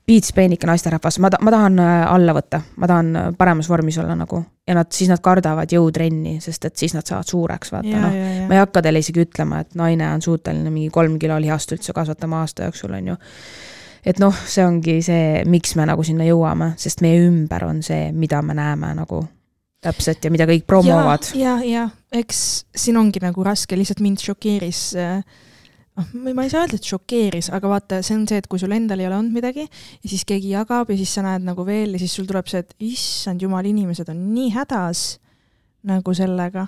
piitspeenike 0.07 0.67
naisterahvas, 0.67 1.19
ma 1.19 1.31
ta-, 1.31 1.41
ma 1.43 1.51
tahan 1.51 1.79
äh, 1.83 1.95
alla 2.15 2.35
võtta, 2.37 2.61
ma 2.79 2.89
tahan 2.91 3.09
äh, 3.17 3.31
paremas 3.39 3.69
vormis 3.71 3.99
olla 3.99 4.15
nagu. 4.19 4.43
ja 4.67 4.75
nad, 4.75 4.91
siis 4.91 5.11
nad 5.11 5.23
kardavad 5.23 5.71
jõutrenni, 5.71 6.41
sest 6.43 6.65
et 6.67 6.77
siis 6.77 6.95
nad 6.95 7.07
saavad 7.07 7.29
suureks, 7.31 7.71
vaata 7.75 8.01
noh. 8.03 8.17
ma 8.49 8.57
ei 8.57 8.63
hakka 8.63 8.83
teile 8.83 9.03
isegi 9.03 9.23
ütlema, 9.23 9.61
et 9.63 9.77
naine 9.79 10.09
on 10.15 10.23
suuteline 10.23 10.71
mingi 10.71 10.91
kolm 10.95 11.19
kilo 11.23 11.39
lihast 11.43 11.75
üldse 11.75 11.95
kasvatama 11.95 12.43
aasta 12.43 12.67
jooksul, 12.67 12.95
on 12.99 13.13
ju. 13.13 13.17
et 14.07 14.19
noh, 14.23 14.35
see 14.47 14.67
ongi 14.67 14.99
see, 15.07 15.45
miks 15.47 15.77
me 15.79 15.87
nagu 15.87 16.07
sinna 16.07 16.27
jõuame, 16.27 16.73
sest 16.83 17.03
meie 17.07 17.23
ümber 17.27 17.67
on 17.67 17.83
see, 17.87 18.11
mida 18.13 18.43
me 18.43 18.59
näeme 18.59 18.95
nagu 18.99 19.23
täpselt 19.87 20.25
ja 20.25 20.31
mida 20.35 20.47
kõik 20.51 20.67
promovad. 20.67 21.31
ja, 21.35 21.59
ja, 21.63 21.87
ja 21.87 22.21
eks 22.21 22.67
siin 22.75 22.99
ongi 22.99 23.23
nagu 23.23 23.43
raske, 23.47 23.79
lihtsalt 23.79 24.03
mind 24.03 24.23
šokeeris 24.23 24.83
äh, 24.99 25.43
noh, 25.97 26.09
ma 26.37 26.45
ei 26.45 26.53
saa 26.53 26.65
öelda, 26.65 26.79
et 26.79 26.89
šokeeris, 26.89 27.51
aga 27.57 27.71
vaata, 27.71 28.01
see 28.07 28.17
on 28.19 28.25
see, 28.29 28.41
et 28.43 28.49
kui 28.51 28.61
sul 28.63 28.75
endal 28.77 29.03
ei 29.03 29.09
ole 29.09 29.19
olnud 29.19 29.37
midagi 29.37 29.67
ja 29.67 30.11
siis 30.11 30.25
keegi 30.29 30.53
jagab 30.55 30.91
ja 30.93 30.99
siis 30.99 31.15
sa 31.17 31.25
näed 31.27 31.47
nagu 31.47 31.67
veel 31.67 31.97
ja 31.97 32.03
siis 32.03 32.17
sul 32.19 32.29
tuleb 32.29 32.49
see, 32.51 32.65
et 32.65 32.75
issand 32.85 33.43
jumal, 33.43 33.67
inimesed 33.69 34.11
on 34.13 34.27
nii 34.35 34.51
hädas 34.57 35.07
nagu 35.87 36.17
sellega. 36.17 36.67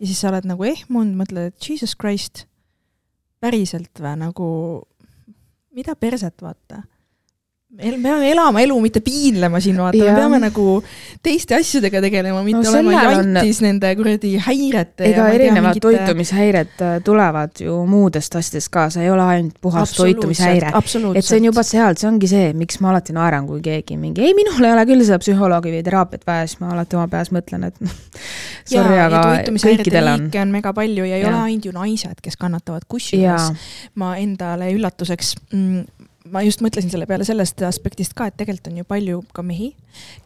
ja 0.00 0.06
siis 0.06 0.20
sa 0.22 0.30
oled 0.30 0.46
nagu 0.48 0.64
ehmunud, 0.64 1.16
mõtled, 1.18 1.52
et 1.52 1.68
jesus 1.70 1.96
christ, 1.98 2.46
päriselt 3.40 4.00
või 4.00 4.14
nagu, 4.20 4.48
mida 5.76 5.96
perset, 5.96 6.36
vaata 6.40 6.84
me 7.70 7.90
peame 8.02 8.30
elama 8.32 8.60
elu, 8.64 8.76
mitte 8.82 9.00
piinlema 9.04 9.60
siin, 9.62 9.76
vaata, 9.78 9.98
me 10.02 10.14
peame 10.16 10.38
nagu 10.42 10.64
teiste 11.22 11.54
asjadega 11.54 12.00
tegelema, 12.02 12.40
mitte 12.42 12.64
no, 12.64 12.72
olema 12.72 13.02
jantis 13.04 13.60
on... 13.60 13.66
nende 13.68 13.92
kuradi 13.98 14.32
häirete. 14.42 15.06
ega 15.06 15.28
erinevad 15.30 15.68
mingite... 15.68 15.84
toitumishäired 15.86 16.82
äh, 16.82 16.96
tulevad 17.06 17.62
ju 17.62 17.76
muudest 17.86 18.34
asjadest 18.40 18.72
ka, 18.74 18.88
see 18.90 19.06
ei 19.06 19.12
ole 19.14 19.22
ainult 19.36 19.60
puhas 19.62 19.94
toitumishäire. 19.94 20.72
et 20.74 21.26
see 21.28 21.38
on 21.38 21.46
juba 21.50 21.64
sealt, 21.66 22.02
see 22.02 22.10
ongi 22.10 22.32
see, 22.32 22.50
miks 22.58 22.80
ma 22.82 22.90
alati 22.90 23.14
naeran, 23.14 23.46
kui 23.46 23.62
keegi 23.62 24.00
mingi, 24.00 24.26
ei, 24.26 24.34
minul 24.38 24.66
ei 24.66 24.74
ole 24.74 24.86
küll 24.90 25.06
seda 25.06 25.20
psühholoogi 25.22 25.76
või 25.76 25.84
teraapiat 25.86 26.26
vaja, 26.26 26.50
siis 26.50 26.58
ma 26.64 26.74
alati 26.74 26.98
oma 26.98 27.06
peas 27.12 27.30
mõtlen, 27.34 27.70
et 27.70 27.78
sorry, 28.74 28.98
aga 28.98 29.22
kõikidel 29.46 30.10
on. 30.16 30.26
on 30.42 30.58
mega 30.58 30.74
palju 30.74 31.06
ja 31.06 31.22
ei 31.22 31.22
ja. 31.22 31.30
ole 31.30 31.46
ainult 31.46 31.70
ju 31.70 31.76
naised, 31.78 32.18
kes 32.18 32.34
kannatavad, 32.40 32.88
kusjuures 32.90 33.52
ma 34.00 34.16
endale 34.18 34.72
üllatuseks 34.74 35.36
mm, 35.54 35.99
ma 36.32 36.42
just 36.46 36.62
mõtlesin 36.64 36.92
selle 36.92 37.08
peale 37.10 37.26
sellest 37.28 37.62
aspektist 37.66 38.14
ka, 38.18 38.28
et 38.30 38.36
tegelikult 38.38 38.70
on 38.72 38.80
ju 38.80 38.88
palju 38.88 39.22
ka 39.36 39.44
mehi, 39.46 39.72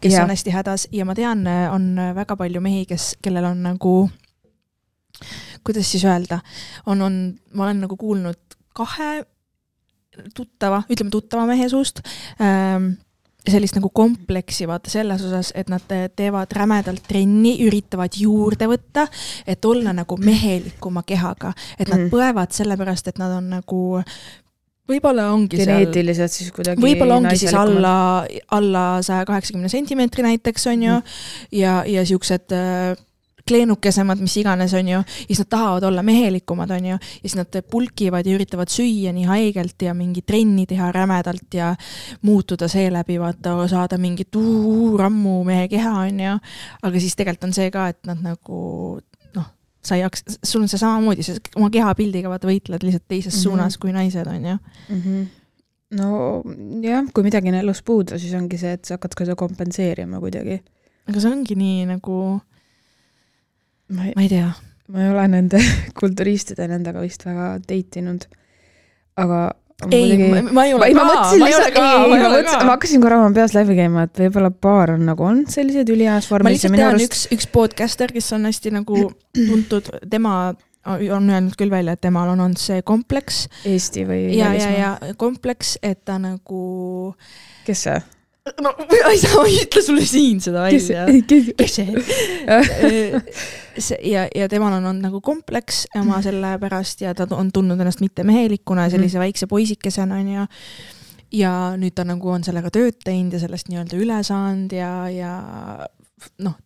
kes 0.03 0.17
ja. 0.17 0.25
on 0.25 0.33
hästi 0.33 0.55
hädas 0.55 0.89
ja 0.95 1.07
ma 1.09 1.17
tean, 1.19 1.47
on 1.73 1.89
väga 2.17 2.37
palju 2.41 2.63
mehi, 2.65 2.85
kes, 2.91 3.15
kellel 3.25 3.51
on 3.51 3.63
nagu, 3.71 3.95
kuidas 5.67 5.91
siis 5.91 6.05
öelda, 6.09 6.41
on, 6.87 7.03
on, 7.05 7.23
ma 7.55 7.69
olen 7.69 7.85
nagu 7.87 7.99
kuulnud 8.01 8.59
kahe 8.75 9.25
tuttava, 10.35 10.85
ütleme 10.91 11.11
tuttava 11.11 11.47
mehe 11.49 11.67
suust 11.71 12.01
ähm, 12.43 12.95
sellist 13.51 13.77
nagu 13.77 13.91
kompleksi 13.93 14.67
vaata 14.69 14.91
selles 14.93 15.23
osas, 15.27 15.53
et 15.57 15.69
nad 15.73 15.85
teevad 16.17 16.53
rämedalt 16.57 17.05
trenni, 17.09 17.59
üritavad 17.67 18.17
juurde 18.17 18.69
võtta, 18.71 19.07
et 19.47 19.65
olla 19.69 19.93
nagu 19.97 20.17
mehelikuma 20.21 21.05
kehaga, 21.07 21.53
et 21.79 21.91
nad 21.91 22.07
mm. 22.07 22.13
põevad 22.15 22.57
sellepärast, 22.57 23.13
et 23.13 23.21
nad 23.21 23.37
on 23.37 23.51
nagu 23.59 23.83
võib-olla 24.91 25.31
ongi 25.33 25.61
geneetiliselt 25.61 26.35
siis 26.35 26.53
kuidagi 26.55 26.83
võib-olla 26.83 27.21
ongi 27.23 27.39
siis 27.41 27.55
alla, 27.57 27.97
alla 28.53 28.85
saja 29.05 29.25
kaheksakümne 29.29 29.71
sentimeetri 29.73 30.27
näiteks, 30.27 30.69
on 30.73 30.87
ju. 30.89 31.01
Mm., 31.01 31.51
ja, 31.57 31.81
ja 31.89 32.05
siuksed 32.07 32.53
äh, 32.57 32.95
kleenukesemad, 33.49 34.21
mis 34.25 34.37
iganes, 34.41 34.73
on 34.77 34.89
ju, 34.89 34.99
ja 35.01 35.27
siis 35.29 35.41
nad 35.43 35.51
tahavad 35.53 35.85
olla 35.89 36.03
mehelikumad, 36.03 36.71
on 36.77 36.91
ju, 36.93 36.97
ja 36.97 37.23
siis 37.23 37.37
nad 37.37 37.59
pulkivad 37.71 38.27
ja 38.27 38.37
üritavad 38.39 38.73
süüa 38.73 39.13
nii 39.13 39.27
haigelt 39.29 39.85
ja 39.85 39.95
mingi 39.97 40.25
trenni 40.25 40.67
teha 40.69 40.91
rämedalt 40.93 41.55
ja 41.55 41.75
muutuda 42.23 42.69
seeläbi, 42.69 43.19
vaata, 43.21 43.57
saada 43.69 43.99
mingit 44.01 44.37
uu, 44.41 44.97
rammu 45.01 45.43
mehe 45.45 45.69
keha, 45.73 45.97
on 46.07 46.23
ju, 46.25 46.39
aga 46.83 47.03
siis 47.03 47.17
tegelikult 47.17 47.51
on 47.51 47.57
see 47.57 47.73
ka, 47.75 47.89
et 47.93 48.01
nad 48.09 48.25
nagu 48.25 48.63
sa 49.85 49.99
ei 49.99 50.03
jaksa, 50.03 50.37
sul 50.43 50.65
on 50.65 50.69
see 50.71 50.81
samamoodi, 50.81 51.25
sa 51.27 51.39
oma 51.57 51.71
kehapildiga 51.71 52.33
vaata 52.33 52.49
võitled 52.49 52.85
lihtsalt 52.87 53.09
teises 53.09 53.35
mm 53.35 53.39
-hmm. 53.39 53.43
suunas 53.43 53.79
kui 53.79 53.93
naised, 53.93 54.27
on 54.27 54.45
ju 54.45 54.57
mm. 54.57 55.01
-hmm 55.01 55.25
nojah, 55.95 57.09
kui 57.15 57.25
midagi 57.27 57.51
on 57.51 57.59
elus 57.59 57.83
puudu, 57.87 58.19
siis 58.19 58.35
ongi 58.35 58.59
see, 58.61 58.75
et 58.77 58.85
sa 58.85 58.97
hakkad 58.97 59.15
ka 59.15 59.27
seda 59.27 59.37
kompenseerima 59.39 60.21
kuidagi. 60.23 60.61
aga 61.09 61.21
see 61.21 61.31
ongi 61.31 61.57
nii 61.59 61.87
nagu, 61.91 62.21
ma 63.95 64.09
ei 64.23 64.31
tea. 64.33 64.53
ma 64.89 65.05
ei 65.05 65.11
ole 65.13 65.27
nende 65.29 65.61
kulturistide 66.01 66.69
nendega 66.69 67.03
vist 67.05 67.25
väga 67.27 67.59
date 67.69 68.03
inud, 68.03 68.27
aga 69.17 69.41
ei 69.91 70.19
muidugi..., 70.19 70.53
ma 70.55 70.65
ei 70.65 70.75
ole 70.75 70.91
ka, 70.95 71.05
ma 71.39 71.49
ei 71.49 71.55
ole 71.55 71.71
ka, 71.75 71.87
ma 72.09 72.19
ei 72.19 72.27
ole 72.29 72.43
ka. 72.47 72.59
ma 72.65 72.77
hakkasin 72.77 73.03
korra 73.03 73.19
oma 73.23 73.35
peas 73.37 73.57
läbi 73.57 73.77
käima, 73.79 74.07
et 74.09 74.23
võib-olla 74.25 74.53
paar 74.53 74.95
on 74.95 75.05
nagu 75.09 75.27
on 75.27 75.43
sellised 75.51 75.91
üliheas 75.95 76.31
vormis. 76.31 76.47
ma 76.47 76.55
lihtsalt 76.55 76.79
tean 76.79 76.93
arust... 76.93 77.11
üks, 77.11 77.25
üks 77.35 77.51
podcaster, 77.55 78.15
kes 78.15 78.31
on 78.37 78.47
hästi 78.51 78.75
nagu 78.79 79.09
tuntud, 79.35 79.91
tema 80.11 80.37
on 80.85 81.31
öelnud 81.31 81.55
küll 81.59 81.73
välja, 81.73 81.97
et 81.97 82.03
temal 82.05 82.35
on 82.35 82.43
olnud 82.45 82.61
see 82.61 82.83
kompleks. 82.87 83.47
Eesti 83.69 84.05
või 84.09 84.21
ja, 84.37 84.53
ja, 84.57 84.71
ja 84.77 85.15
kompleks, 85.21 85.79
et 85.83 86.05
ta 86.05 86.19
nagu. 86.21 87.15
kes 87.65 87.87
see? 87.89 88.03
No 88.45 88.73
ma 88.77 89.11
ei 89.11 89.21
saa, 89.21 89.39
ma 89.41 89.47
ei 89.49 89.61
ütle 89.63 89.83
sulle 89.85 90.05
siin 90.09 90.41
seda 90.45 90.65
välja. 90.67 91.07
kes 91.57 91.77
see? 91.79 93.23
see 93.79 94.01
ja, 94.15 94.27
ja 94.29 94.49
temal 94.53 94.77
on 94.77 94.91
olnud 94.91 95.07
nagu 95.07 95.21
kompleks 95.25 95.85
oma 96.01 96.21
selle 96.25 96.55
pärast 96.63 97.05
ja 97.05 97.15
ta 97.17 97.27
on 97.33 97.53
tundnud 97.55 97.81
ennast 97.81 98.05
mittemehelikuna 98.05 98.91
sellise 98.93 99.19
mm. 99.19 99.25
väikse 99.25 99.49
poisikesena 99.51 100.21
onju. 100.21 100.45
ja 101.41 101.55
nüüd 101.81 101.97
ta 101.97 102.05
nagu 102.09 102.35
on 102.37 102.45
sellega 102.45 102.73
tööd 102.75 103.01
teinud 103.05 103.35
ja 103.35 103.41
sellest 103.43 103.73
nii-öelda 103.73 103.99
üle 103.99 104.21
saanud 104.27 104.77
ja, 104.77 104.93
ja 105.11 105.35
noh, 106.45 106.61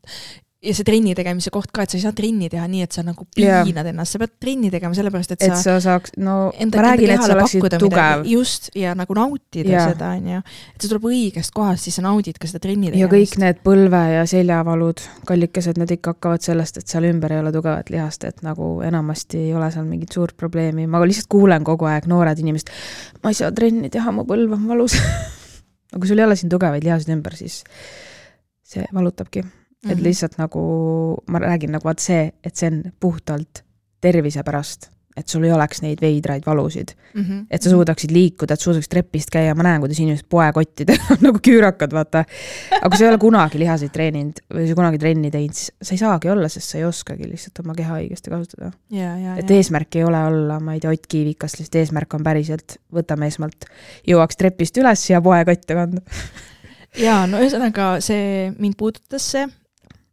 ja 0.58 0.72
see 0.74 0.86
trenni 0.86 1.12
tegemise 1.14 1.52
koht 1.54 1.70
ka, 1.70 1.84
et 1.86 1.92
sa 1.92 1.98
ei 1.98 2.02
saa 2.02 2.10
trenni 2.16 2.48
teha 2.50 2.64
nii, 2.66 2.82
et 2.88 2.94
sa 2.96 3.04
nagu 3.06 3.22
piinad 3.30 3.68
yeah. 3.78 3.90
ennast, 3.92 4.16
sa 4.16 4.18
pead 4.18 4.32
trenni 4.42 4.72
tegema 4.74 4.96
sellepärast, 4.96 5.36
et 5.36 5.44
sa. 5.44 5.50
et 5.54 5.60
sa 5.62 5.74
saaks, 5.84 6.16
no 6.18 6.48
enda, 6.58 6.80
ma 6.80 6.86
räägin, 6.88 7.12
et 7.14 7.22
sa 7.22 7.36
oleksid 7.36 7.76
tugev. 7.78 8.24
just, 8.26 8.66
ja 8.78 8.96
nagu 8.98 9.14
nautida 9.14 9.70
yeah. 9.70 9.92
seda, 9.92 10.10
on 10.18 10.32
ju. 10.32 10.40
et 10.74 10.82
see 10.82 10.90
tuleb 10.90 11.06
õigest 11.12 11.54
kohast, 11.54 11.86
siis 11.86 12.00
sa 12.00 12.02
naudid 12.08 12.40
ka 12.42 12.50
seda 12.50 12.64
trenni 12.64 12.90
tegemist. 12.90 13.04
ja 13.04 13.10
kõik 13.12 13.36
need 13.44 13.60
põlve 13.68 14.00
ja 14.16 14.24
seljavalud, 14.32 15.04
kallikesed, 15.30 15.78
need 15.78 15.94
ikka 15.94 16.16
hakkavad 16.16 16.42
sellest, 16.48 16.82
et 16.82 16.90
seal 16.90 17.06
ümber 17.06 17.36
ei 17.36 17.42
ole 17.44 17.54
tugevat 17.54 17.92
lihast, 17.94 18.26
et 18.26 18.42
nagu 18.46 18.72
enamasti 18.86 19.44
ei 19.44 19.54
ole 19.54 19.70
seal 19.74 19.86
mingit 19.86 20.18
suurt 20.18 20.34
probleemi, 20.38 20.88
ma 20.90 21.04
lihtsalt 21.04 21.30
kuulen 21.30 21.62
kogu 21.66 21.86
aeg 21.86 22.10
noored 22.10 22.42
inimesed, 22.42 22.74
ma 23.22 23.30
ei 23.30 23.38
saa 23.38 23.54
trenni 23.54 23.92
teha, 23.94 24.10
mu 24.16 24.26
põlv 24.26 24.58
on 24.58 24.66
valus 24.74 24.98
aga 25.92 26.02
kui 26.02 26.10
sul 26.10 26.18
ei 26.18 26.26
ole 26.26 26.34
siin 26.40 26.50
tugevaid 26.50 26.82
lihaseid 26.82 27.14
ümber, 27.14 27.38
siis 27.38 27.62
see 28.66 28.90
valutabki 28.90 29.46
mm. 29.82 29.88
-hmm. 29.88 29.92
et 29.92 29.98
mhm. 29.98 30.04
lihtsalt 30.04 30.38
nagu 30.38 31.22
ma 31.26 31.38
räägin 31.38 31.72
nagu 31.72 31.84
vaat 31.84 31.98
see, 31.98 32.32
et 32.44 32.56
see 32.56 32.70
on 32.70 32.82
puhtalt 33.00 33.64
tervise 34.00 34.42
pärast, 34.42 34.90
et 35.18 35.26
sul 35.26 35.42
ei 35.46 35.52
oleks 35.52 35.80
neid 35.82 35.98
veidraid 36.02 36.44
valusid 36.46 36.92
mm. 36.94 37.22
-hmm. 37.22 37.46
et 37.50 37.62
sa 37.62 37.70
suudaksid 37.70 38.10
liikuda, 38.14 38.54
et 38.54 38.60
suudaksid 38.60 38.90
trepist 38.90 39.30
käia, 39.34 39.54
ma 39.54 39.66
näen, 39.66 39.80
kuidas 39.82 39.98
inimesed 39.98 40.26
poekottidel 40.30 40.98
on 41.14 41.24
nagu 41.26 41.42
küürakad, 41.48 41.92
vaata. 41.92 42.24
aga 42.80 42.88
kui 42.88 42.98
sa 42.98 43.04
ei 43.04 43.10
ole 43.10 43.18
kunagi 43.18 43.58
lihaseid 43.58 43.94
treeninud 43.94 44.42
või 44.54 44.68
sa 44.68 44.78
kunagi 44.78 45.02
trenni 45.02 45.30
teinud, 45.34 45.58
siis 45.58 45.74
sa 45.82 45.94
ei 45.94 46.02
saagi 46.04 46.30
olla, 46.34 46.48
sest 46.48 46.74
sa 46.74 46.78
ei 46.78 46.86
oskagi 46.86 47.30
lihtsalt 47.30 47.62
oma 47.64 47.74
keha 47.74 48.00
õigesti 48.02 48.34
kasutada. 48.34 48.72
et 49.42 49.50
eesmärk 49.50 49.96
ei 49.96 50.04
ole 50.04 50.24
olla, 50.30 50.60
ma 50.60 50.74
ei 50.74 50.80
tea, 50.80 50.94
Ott 50.94 51.06
Kiivikas, 51.08 51.58
lihtsalt 51.58 51.82
eesmärk 51.82 52.14
on 52.14 52.22
päriselt, 52.22 52.78
võtame 52.94 53.26
esmalt, 53.26 53.66
jõuaks 54.06 54.38
trepist 54.38 54.78
üles 54.78 55.10
ja 55.10 55.22
poekotte 55.22 55.74
kanda 55.74 56.02
jaa, 57.06 57.26
no 57.26 57.42
ühesõnaga 57.42 57.96
see, 58.04 58.52
mind 58.58 58.78
puudutas 58.78 59.32
see 59.34 59.48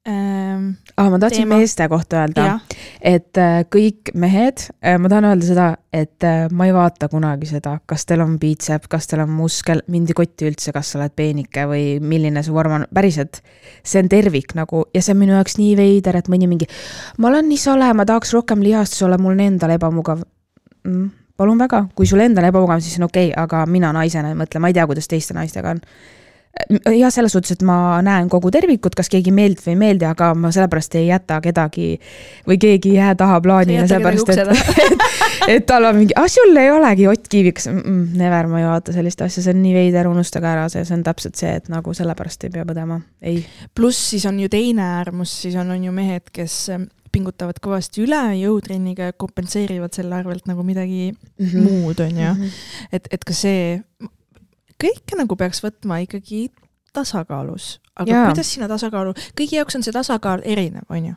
ähm,. 0.09 0.69
Ah, 0.97 1.09
ma 1.11 1.19
tahtsin 1.19 1.43
teema. 1.43 1.57
meeste 1.57 1.87
kohta 1.89 2.21
öelda, 2.21 2.59
et 3.01 3.37
äh, 3.37 3.65
kõik 3.71 4.13
mehed 4.13 4.61
äh,, 4.79 4.95
ma 5.01 5.09
tahan 5.11 5.27
öelda 5.31 5.47
seda, 5.47 5.65
et 5.93 6.23
äh, 6.23 6.45
ma 6.51 6.67
ei 6.69 6.73
vaata 6.75 7.09
kunagi 7.11 7.49
seda, 7.49 7.77
kas 7.85 8.05
teil 8.07 8.23
on 8.23 8.37
piitsep, 8.39 8.87
kas 8.91 9.09
teil 9.11 9.25
on 9.25 9.33
muskel, 9.35 9.83
mind 9.91 10.13
ei 10.13 10.17
koti 10.21 10.47
üldse, 10.47 10.71
kas 10.75 10.93
sa 10.93 11.01
oled 11.01 11.15
peenike 11.17 11.65
või 11.67 11.83
milline 11.99 12.45
su 12.45 12.55
vorm 12.55 12.77
on, 12.79 12.87
päriselt. 12.93 13.41
see 13.83 14.03
on 14.03 14.09
tervik 14.11 14.55
nagu 14.55 14.85
ja 14.93 15.01
see 15.01 15.17
on 15.17 15.21
minu 15.25 15.35
jaoks 15.35 15.59
nii 15.59 15.75
veider, 15.79 16.21
et 16.21 16.31
mõni 16.31 16.47
mingi, 16.47 16.69
ma 17.17 17.33
olen 17.33 17.49
nii 17.51 17.59
sale, 17.59 17.91
ma 17.93 18.07
tahaks 18.07 18.33
rohkem 18.37 18.63
lihast, 18.63 19.01
ole 19.03 19.19
mul 19.21 19.39
endal 19.39 19.75
ebamugav 19.75 20.23
mm 20.85 21.13
palun 21.35 21.59
väga, 21.59 21.81
kui 21.95 22.07
sul 22.07 22.23
endal 22.23 22.47
ebamugav, 22.47 22.79
siis 22.83 22.95
on 22.99 23.09
okei 23.09 23.31
okay,, 23.31 23.43
aga 23.43 23.65
mina 23.67 23.91
naisena 23.95 24.31
ei 24.31 24.37
mõtle, 24.39 24.61
ma 24.63 24.71
ei 24.71 24.77
tea, 24.77 24.85
kuidas 24.87 25.09
teiste 25.11 25.35
naistega 25.35 25.73
on 25.75 25.81
jah, 26.95 27.11
selles 27.11 27.33
suhtes, 27.35 27.55
et 27.55 27.63
ma 27.67 27.99
näen 28.05 28.29
kogu 28.31 28.49
tervikut, 28.53 28.95
kas 28.95 29.09
keegi 29.11 29.33
meeldib 29.35 29.63
või 29.65 29.73
ei 29.73 29.79
meeldi, 29.81 30.07
aga 30.07 30.31
ma 30.39 30.51
sellepärast 30.55 30.95
ei 30.99 31.09
jäta 31.09 31.41
kedagi 31.43 31.87
või 32.47 32.57
keegi 32.61 32.93
ei 32.93 32.99
jää 33.01 33.15
taha 33.19 33.41
plaanile, 33.43 33.85
sellepärast 33.89 34.31
et, 34.33 34.53
et, 34.85 35.05
et 35.57 35.67
tal 35.67 35.89
on 35.89 35.99
mingi, 35.99 36.15
ah 36.19 36.27
sul 36.31 36.55
ei 36.61 36.71
olegi 36.71 37.07
Ott 37.11 37.27
Kiivikas 37.29 37.67
mm, 37.71 37.83
-mm, 37.83 38.17
never, 38.21 38.47
ma 38.51 38.61
ei 38.63 38.67
vaata 38.69 38.95
sellist 38.95 39.21
asja, 39.21 39.43
see 39.43 39.55
on 39.55 39.61
nii 39.65 39.75
veider, 39.75 40.07
unustage 40.07 40.51
ära 40.51 40.67
see, 40.71 40.85
see 40.87 40.97
on 40.97 41.03
täpselt 41.05 41.35
see, 41.39 41.53
et 41.59 41.69
nagu 41.73 41.93
sellepärast 41.93 42.47
ei 42.47 42.55
pea 42.55 42.65
põdema, 42.67 43.01
ei. 43.21 43.45
pluss 43.75 44.09
siis 44.15 44.25
on 44.25 44.39
ju 44.39 44.49
teine 44.49 44.87
äärmus, 44.99 45.41
siis 45.45 45.59
on, 45.59 45.71
on 45.75 45.83
ju 45.83 45.95
mehed, 45.95 46.31
kes 46.31 46.69
pingutavad 47.15 47.59
kõvasti 47.63 48.03
üle 48.03 48.21
jõutrenniga 48.39 49.11
ja 49.11 49.15
kompenseerivad 49.15 49.95
selle 49.95 50.17
arvelt 50.17 50.47
nagu 50.49 50.63
midagi 50.67 51.11
mm 51.11 51.45
-hmm. 51.45 51.69
muud, 51.69 51.99
on 51.99 52.17
ju. 52.19 52.31
-hmm. 52.31 52.51
et, 52.91 53.07
et 53.11 53.23
ka 53.23 53.33
see, 53.33 53.81
kõike 54.81 55.19
nagu 55.19 55.35
peaks 55.39 55.63
võtma 55.63 56.01
ikkagi 56.05 56.47
tasakaalus, 56.95 57.79
aga 57.95 58.11
Jaa. 58.11 58.25
kuidas 58.31 58.53
sinna 58.53 58.69
tasakaalu, 58.71 59.13
kõigi 59.37 59.59
jaoks 59.59 59.77
on 59.77 59.85
see 59.85 59.95
tasakaal 59.95 60.43
erinev, 60.47 60.87
on 60.89 61.11
ju 61.11 61.15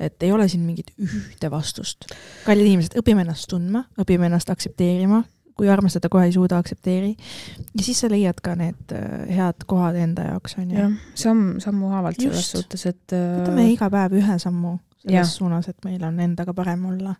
et 0.00 0.22
ei 0.26 0.32
ole 0.34 0.48
siin 0.50 0.64
mingit 0.66 0.90
ühte 0.98 1.50
vastust. 1.50 2.08
kallid 2.46 2.66
inimesed, 2.66 2.96
õpime 2.98 3.22
ennast 3.22 3.46
tundma, 3.50 3.84
õpime 4.00 4.26
ennast 4.26 4.50
aktsepteerima, 4.50 5.20
kui 5.54 5.68
armastada 5.70 6.10
kohe 6.10 6.26
ei 6.28 6.34
suuda, 6.34 6.58
aktsepteeri. 6.58 7.12
ja 7.74 7.84
siis 7.84 8.00
sa 8.02 8.10
leiad 8.10 8.40
ka 8.42 8.56
need 8.58 8.94
äh, 8.94 9.28
head 9.36 9.66
kohad 9.70 9.98
enda 10.00 10.26
jaoks, 10.32 10.56
on 10.58 10.70
ju. 10.70 10.80
jah, 10.80 10.96
samm, 11.18 11.60
sammuhaavalt 11.62 12.18
selles 12.20 12.50
suhtes, 12.56 12.86
et 12.90 13.14
äh, 13.14 13.28
võtame 13.40 13.68
iga 13.70 13.90
päev 13.92 14.18
ühe 14.18 14.38
sammu 14.42 14.78
selles 15.04 15.20
ja. 15.20 15.24
suunas, 15.28 15.70
et 15.70 15.78
meil 15.86 16.02
on 16.04 16.18
endaga 16.26 16.56
parem 16.56 16.88
olla 16.90 17.14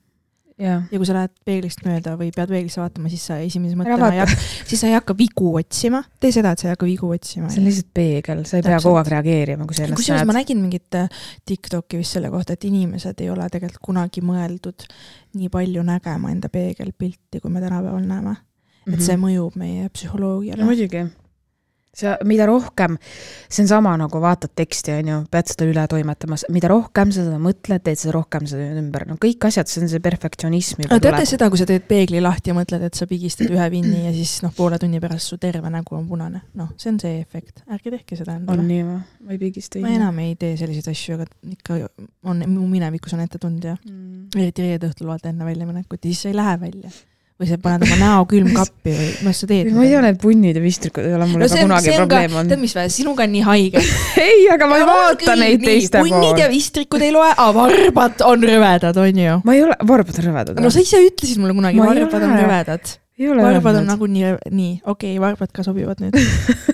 ja. 0.61 0.75
ja 0.91 1.01
kui 1.01 1.07
sa 1.09 1.17
lähed 1.17 1.33
peeglist 1.47 1.83
mööda 1.87 2.15
või 2.21 2.31
pead 2.35 2.51
peeglisse 2.53 2.81
vaatama, 2.83 3.11
siis 3.13 3.25
sa 3.29 3.39
esimese 3.43 3.79
mõttena 3.79 4.11
ei 4.15 4.21
hakka, 4.23 4.37
siis 4.69 4.83
sa 4.83 4.91
ei 4.91 4.97
hakka 4.97 5.17
vigu 5.19 5.51
otsima. 5.59 6.03
tee 6.23 6.33
seda, 6.35 6.55
et 6.55 6.63
sa 6.63 6.69
ei 6.69 6.75
hakka 6.75 6.89
vigu 6.89 7.11
otsima. 7.15 7.51
see 7.51 7.63
on 7.63 7.69
lihtsalt 7.69 7.91
peegel, 7.97 8.45
sa 8.45 8.59
ei 8.59 8.67
Täpselt. 8.67 8.71
pea 8.71 8.85
kogu 8.87 9.01
aeg 9.01 9.13
reageerima, 9.17 9.67
kui 9.67 9.79
sa 9.79 9.87
ennast 9.87 10.03
kusjuures 10.03 10.29
ma 10.31 10.39
nägin 10.39 10.63
mingit 10.63 11.01
äh, 11.01 11.27
TikToki 11.51 12.01
vist 12.01 12.19
selle 12.19 12.31
kohta, 12.35 12.59
et 12.59 12.69
inimesed 12.71 13.25
ei 13.25 13.33
ole 13.35 13.49
tegelikult 13.51 13.83
kunagi 13.91 14.25
mõeldud 14.25 14.87
nii 15.41 15.51
palju 15.53 15.83
nägema 15.87 16.31
enda 16.35 16.51
peegelpilti, 16.53 17.43
kui 17.43 17.51
me 17.51 17.65
tänapäeval 17.65 18.07
näeme. 18.07 18.39
et 18.87 19.01
see 19.01 19.17
mhm. 19.17 19.27
mõjub 19.27 19.61
meie 19.61 19.91
psühholoogiale. 19.91 20.63
no 20.63 20.71
muidugi 20.71 21.07
sa, 21.95 22.17
mida 22.27 22.47
rohkem, 22.49 22.97
see 23.49 23.65
on 23.65 23.71
sama 23.71 23.95
nagu 24.01 24.21
vaatad 24.23 24.53
teksti, 24.57 24.97
on 25.01 25.11
ju, 25.11 25.19
pead 25.33 25.51
seda 25.53 25.69
üle 25.69 25.85
toimetama, 25.91 26.39
mida 26.55 26.71
rohkem 26.73 27.13
sa 27.15 27.25
seda 27.27 27.39
mõtled, 27.43 27.85
teed 27.87 28.01
seda 28.01 28.15
rohkem 28.17 28.49
seda 28.51 28.67
ümber, 28.81 29.07
no 29.09 29.19
kõik 29.23 29.49
asjad, 29.49 29.71
see 29.71 29.85
on 29.85 29.93
see 29.93 30.03
perfektsionism 30.05 30.85
juba 30.85 30.99
no, 30.99 31.05
teate 31.05 31.25
seda, 31.29 31.49
kui 31.53 31.61
sa 31.61 31.69
teed 31.69 31.87
peegli 31.89 32.23
lahti 32.25 32.53
ja 32.53 32.59
mõtled, 32.59 32.85
et 32.89 32.99
sa 32.99 33.09
pigistad 33.11 33.53
ühe 33.53 33.71
vinni 33.73 34.05
ja 34.09 34.13
siis 34.17 34.37
noh, 34.45 34.55
poole 34.57 34.79
tunni 34.83 35.03
pärast 35.03 35.33
su 35.33 35.41
terve 35.43 35.71
nägu 35.73 35.99
on 35.99 36.07
punane. 36.11 36.45
noh, 36.59 36.75
see 36.81 36.93
on 36.93 37.01
see 37.03 37.17
efekt, 37.23 37.65
ärge 37.71 37.95
tehke 37.95 38.19
seda 38.19 38.39
endale. 38.39 38.63
on 38.63 38.71
nii 38.71 38.85
või? 38.91 39.01
ma 39.25 39.37
ei 39.37 39.43
pigista. 39.47 39.83
ma 39.85 39.95
enam 39.95 40.23
ei 40.25 40.37
tee 40.41 40.59
selliseid 40.61 40.91
asju, 40.93 41.19
aga 41.19 41.29
ikka 41.55 41.81
on, 42.27 42.45
mu 42.51 42.69
minevikus 42.71 43.15
on 43.17 43.25
ette 43.25 43.41
tulnud 43.43 43.71
ja 43.71 43.79
mm. 43.79 44.31
eriti 44.37 44.67
reede 44.67 44.91
õhtul 44.91 45.11
vaata 45.13 45.31
enne 45.31 45.47
väljaminekut 45.47 46.01
ja 46.01 46.11
siis 46.11 46.27
sa 46.27 46.33
ei 46.33 46.39
lähe 46.39 46.61
välja 46.67 46.95
või 47.35 47.49
sa 47.51 47.57
paned 47.59 47.83
oma 47.89 47.97
näo 47.99 48.27
külmkappi 48.31 48.93
või 48.99 49.09
mis 49.27 49.41
sa 49.43 49.49
teed? 49.51 49.71
ma 49.75 49.83
ei 49.83 49.91
tea, 49.91 50.03
need 50.05 50.19
punnid 50.23 50.59
ja 50.59 50.63
vistrikud 50.63 51.03
ei 51.03 51.15
ole 51.17 51.27
mul 51.31 51.43
no 51.43 51.49
juba 51.51 51.65
kunagi 51.65 51.95
probleem 51.99 52.37
olnud. 52.39 52.53
tead, 52.53 52.63
mis 52.63 52.75
või, 52.79 52.93
sinuga 52.95 53.27
on 53.27 53.33
nii 53.35 53.45
haige 53.49 53.83
ei, 54.29 54.45
aga 54.55 54.69
ma 54.71 54.79
ei 54.79 54.87
vaata 54.91 55.35
neid 55.41 55.65
teiste 55.65 55.99
poolt. 55.99 56.15
punnid 56.15 56.43
ja 56.45 56.51
vistrikud 56.53 57.03
ei 57.03 57.15
loe, 57.15 57.33
aga 57.33 57.49
varbad 57.57 58.23
on 58.29 58.47
rõvedad, 58.51 59.01
on 59.03 59.25
ju. 59.25 59.41
ma 59.49 59.57
ei 59.59 59.65
ole, 59.67 59.79
varbad 59.83 60.21
on 60.23 60.29
rõvedad. 60.31 60.63
no 60.63 60.71
sa 60.71 60.85
ise 60.85 61.03
ütlesid 61.03 61.43
mulle 61.43 61.59
kunagi, 61.59 61.83
varbad 61.83 62.29
on 62.29 62.37
rõvedad. 62.39 62.95
varbad 63.41 63.83
on 63.83 63.91
nagunii, 63.91 64.31
nii, 64.55 64.73
okei 64.85 65.17
okay,, 65.17 65.23
varbad 65.27 65.51
ka 65.55 65.67
sobivad 65.67 66.07
nüüd 66.07 66.15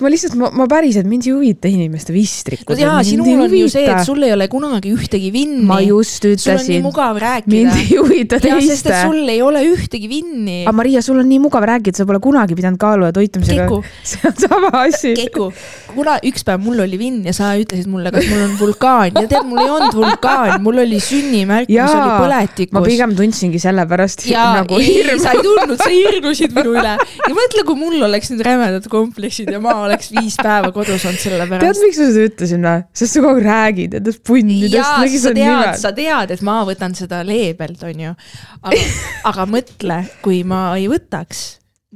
ma 0.00 0.10
lihtsalt, 0.12 0.36
ma, 0.40 0.50
ma 0.54 0.66
päriselt, 0.70 1.08
mind 1.08 1.26
ei 1.26 1.34
huvita 1.34 1.70
inimeste 1.70 2.14
vistrikud 2.14 2.76
no. 2.76 2.82
jaa, 2.82 3.02
sinul 3.06 3.44
on 3.46 3.56
ju 3.56 3.68
see, 3.72 3.86
et 3.90 4.04
sul 4.06 4.22
ei 4.26 4.34
ole 4.34 4.48
kunagi 4.52 4.92
ühtegi 4.94 5.30
vinni. 5.34 5.64
ma 5.68 5.80
just 5.84 6.24
ütlesin. 6.24 6.44
sul 6.44 6.62
on 6.62 6.70
nii 6.72 6.82
mugav 6.84 7.20
rääkida. 7.22 7.52
mind 7.54 7.80
ei 7.80 7.98
huvita 8.00 8.40
teiste. 8.42 8.68
sest 8.70 8.90
et 8.90 9.00
sul 9.04 9.32
ei 9.32 9.42
ole 9.44 9.62
ühtegi 9.68 10.10
vinni. 10.10 10.58
aga 10.64 10.76
Maria, 10.76 11.02
sul 11.04 11.20
on 11.22 11.28
nii 11.30 11.40
mugav 11.46 11.66
rääkida, 11.68 12.00
sa 12.00 12.08
pole 12.08 12.20
kunagi 12.24 12.58
pidanud 12.58 12.80
kaalu 12.80 13.08
ja 13.08 13.14
toitumisega. 13.16 13.68
see 14.10 14.22
on 14.28 14.36
sama 14.40 14.72
asi. 14.84 15.14
Keku, 15.18 15.50
kuna 15.94 16.16
üks 16.26 16.44
päev 16.46 16.62
mul 16.64 16.82
oli 16.84 16.98
vinn 17.00 17.26
ja 17.26 17.34
sa 17.36 17.52
ütlesid 17.58 17.90
mulle, 17.90 18.12
kas 18.14 18.28
mul 18.30 18.44
on 18.46 18.56
vulkaan 18.60 19.12
ja 19.14 19.26
tead, 19.26 19.46
mul 19.48 19.62
ei 19.62 19.70
olnud 19.72 19.96
vulkaan, 19.96 20.56
mul 20.64 20.82
oli 20.84 21.00
sünnimärk, 21.02 21.70
mis 21.70 21.96
oli 21.96 22.10
põletikus. 22.22 22.74
ma 22.76 22.84
pigem 22.86 23.14
tundsingi 23.18 23.60
selle 23.62 23.86
pärast 23.88 24.26
nagu 24.30 24.80
hirmu. 24.80 25.18
sa 25.22 25.34
ei 25.36 25.44
tundnud, 25.44 25.78
sa 25.80 25.90
hirmusid 25.92 26.56
minu 26.56 26.76
üle. 26.76 26.96
ja 26.98 27.36
mõtle, 27.36 27.66
kui 27.68 27.78
mul 27.78 28.08
oleks 28.08 28.32
nüüd 28.32 28.44
rämedad 28.46 28.88
kompleksid 28.92 29.52
ja 29.52 29.60
ma 29.62 29.75
oleks 29.84 30.10
viis 30.14 30.36
päeva 30.40 30.70
kodus 30.74 31.04
olnud 31.08 31.20
selle 31.20 31.46
pärast. 31.48 31.64
tead, 31.64 31.82
miks 31.84 32.00
ma 32.00 32.06
seda 32.10 32.28
ütlesin 32.30 32.66
või? 32.66 32.84
sest 33.00 33.16
sa 33.16 33.22
kogu 33.24 33.40
aeg 33.40 33.46
räägid 33.46 33.96
nendest 33.98 34.22
punnidest. 34.26 34.76
jaa, 34.76 35.02
sa 35.22 35.32
tead, 35.36 35.80
sa 35.82 35.92
tead, 35.96 36.32
et 36.36 36.44
ma 36.46 36.60
võtan 36.68 36.96
seda 36.98 37.22
leebelt, 37.26 37.82
onju. 37.90 38.14
aga 38.62 38.86
aga 39.32 39.48
mõtle, 39.50 40.00
kui 40.24 40.42
ma 40.48 40.62
ei 40.78 40.88
võtaks, 40.92 41.44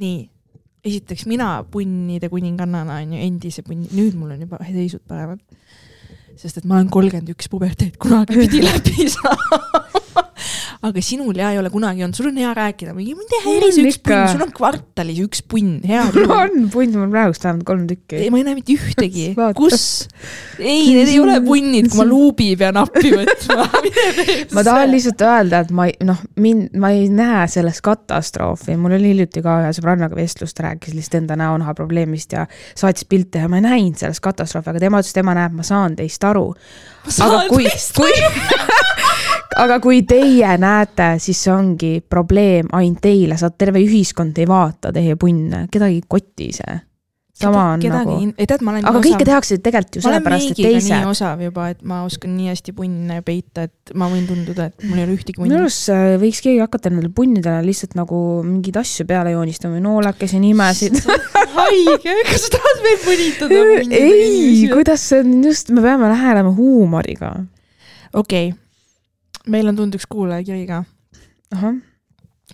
nii, 0.00 0.20
esiteks 0.86 1.26
mina 1.30 1.52
punnide 1.70 2.30
kuningannana 2.32 3.00
onju, 3.04 3.20
endise 3.26 3.64
punni, 3.66 3.90
nüüd 3.96 4.16
mul 4.18 4.36
on 4.36 4.44
juba 4.46 4.60
seisud 4.68 5.04
paremad. 5.08 5.40
sest 6.40 6.62
et 6.62 6.68
ma 6.68 6.78
olen 6.78 6.88
kolmkümmend 6.92 7.34
üks 7.34 7.50
puberteet 7.52 7.98
kunagi 8.00 8.38
pidi 8.38 8.62
läbi 8.64 9.10
saama 9.12 9.84
aga 10.80 11.02
sinul 11.04 11.36
ja 11.36 11.50
ei 11.52 11.58
ole 11.60 11.68
kunagi 11.68 12.00
olnud, 12.00 12.16
sul 12.16 12.30
on 12.30 12.38
hea 12.40 12.50
rääkida, 12.56 12.94
mingi 12.96 13.40
häiri 13.44 13.68
see 13.76 13.84
üks 13.84 13.98
punn, 14.00 14.30
sul 14.32 14.44
on 14.46 14.52
kvartalis 14.56 15.18
üks 15.26 15.42
punn, 15.44 15.74
hea 15.84 16.06
küll. 16.14 16.30
on 16.32 16.70
punn, 16.72 16.94
mul 16.96 17.10
praegust 17.12 17.44
vähemalt 17.44 17.66
kolm 17.68 17.82
tükki. 17.90 18.16
ei, 18.16 18.30
ma 18.32 18.40
ei 18.40 18.46
näe 18.46 18.56
mitte 18.56 18.76
ühtegi. 18.78 19.26
kus? 19.60 19.84
ei, 20.56 20.86
need 20.96 21.10
ei 21.12 21.18
ole 21.20 21.36
punnid, 21.44 21.90
kui 21.92 22.00
ma 22.00 22.06
luubi 22.14 22.54
pean 22.60 22.80
appi 22.80 23.12
võtma 23.12 23.66
ma 24.56 24.64
tahan 24.64 24.94
lihtsalt 24.94 25.26
öelda, 25.26 25.60
et 25.66 25.74
ma 25.76 25.90
ei, 25.90 25.98
noh, 26.08 26.22
mind, 26.40 26.72
ma 26.80 26.94
ei 26.96 27.10
näe 27.12 27.44
selles 27.52 27.82
katastroofi, 27.84 28.78
mul 28.80 28.96
oli 28.96 29.12
hiljuti 29.12 29.44
ka 29.44 29.58
ühe 29.66 29.74
sõbrannaga 29.76 30.16
vestlus, 30.16 30.56
ta 30.56 30.70
rääkis 30.70 30.96
lihtsalt 30.96 31.20
enda 31.20 31.36
näonaha 31.42 31.76
probleemist 31.76 32.32
ja 32.38 32.46
saatis 32.72 33.04
pilte 33.10 33.44
ja 33.44 33.52
ma 33.52 33.60
ei 33.60 33.66
näinud 33.68 34.00
selles 34.00 34.22
katastroofi, 34.24 34.72
aga 34.72 34.80
tema 34.88 35.04
ütles, 35.04 35.12
tema 35.16 35.36
näeb, 35.36 35.60
ma 35.60 35.66
saan 35.66 35.98
teist 36.00 36.24
aru. 36.24 36.54
aga 37.20 37.44
kui, 37.52 37.68
kui 38.00 38.16
aga 39.58 39.80
kui 39.82 40.02
teie 40.08 40.52
näete, 40.60 41.14
siis 41.22 41.40
see 41.46 41.54
ongi 41.54 41.94
probleem 42.06 42.70
ainult 42.76 43.02
teile, 43.02 43.38
saad 43.40 43.56
terve 43.58 43.82
ühiskond 43.82 44.38
ei 44.40 44.46
vaata 44.48 44.92
teie 44.94 45.16
punne, 45.20 45.66
kedagi 45.72 46.00
ei 46.00 46.06
koti 46.06 46.52
see. 46.60 46.78
sama 47.40 47.62
on 47.72 47.80
kedagi 47.80 48.04
nagu. 48.04 48.34
ei 48.36 48.46
tead, 48.46 48.62
ma 48.62 48.74
olen. 48.74 48.84
aga 48.90 49.00
kõike 49.00 49.24
tehakse 49.24 49.56
tegelikult 49.64 49.96
ju 49.96 50.02
sellepärast, 50.04 50.50
et 50.52 50.60
teised. 50.60 50.92
nii 50.92 51.08
osav 51.08 51.40
juba, 51.40 51.70
et 51.72 51.80
ma 51.88 52.02
oskan 52.04 52.34
nii 52.36 52.50
hästi 52.52 52.74
punne 52.76 53.20
peita, 53.24 53.64
et 53.70 53.94
ma 53.96 54.10
võin 54.12 54.28
tunduda, 54.28 54.68
et 54.68 54.84
mul 54.84 55.00
ei 55.00 55.06
ole 55.08 55.16
ühtegi 55.16 55.40
punni. 55.40 55.48
minu 55.48 55.62
arust 55.64 55.88
äh, 55.94 56.14
võiks 56.20 56.42
keegi 56.44 56.60
hakata 56.60 56.92
nendele 56.92 57.12
punnidele 57.16 57.64
lihtsalt 57.64 57.96
nagu 57.98 58.22
mingeid 58.44 58.76
asju 58.82 59.08
peale 59.08 59.34
joonistama 59.34 59.78
või 59.78 59.86
noolekesi 59.88 60.42
nimesid 60.42 61.00
haige, 61.56 62.18
kas 62.28 62.46
sa 62.46 62.56
tahad 62.58 62.84
veel 62.86 63.04
mõnitada? 63.08 63.62
ei, 64.04 64.66
kuidas 64.74 65.08
see 65.10 65.24
on 65.24 65.38
just, 65.48 65.72
me 65.72 65.82
peame 65.84 66.12
lähenema 66.12 66.52
huumoriga. 66.54 67.38
okei 68.12 68.50
okay., 68.52 68.58
meil 69.46 69.68
on 69.68 69.76
tulnud 69.76 69.96
üks 70.00 70.08
kuulajakiri 70.10 70.66
ka. 70.68 70.84
ahah 71.54 71.80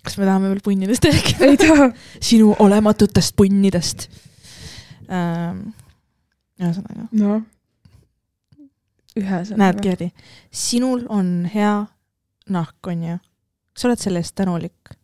kas 0.07 0.19
me 0.21 0.29
tahame 0.29 0.51
veel 0.53 0.63
punnidest 0.65 1.09
rääkida? 1.09 1.51
ei 1.51 1.57
taha. 1.61 1.91
sinu 2.21 2.55
olematutest 2.59 3.37
punnidest 3.37 4.09
ähm,. 5.11 5.69
ühesõnaga. 6.61 7.09
noh, 7.13 7.41
ühesõnaga. 9.17 9.63
näed, 9.63 9.83
Gerdi, 9.85 10.13
sinul 10.51 11.07
on 11.13 11.49
hea 11.53 11.75
nahk, 12.53 12.79
onju. 12.93 13.19
sa 13.77 13.91
oled 13.91 14.03
selle 14.03 14.23
eest 14.23 14.37
tänulik. 14.39 14.95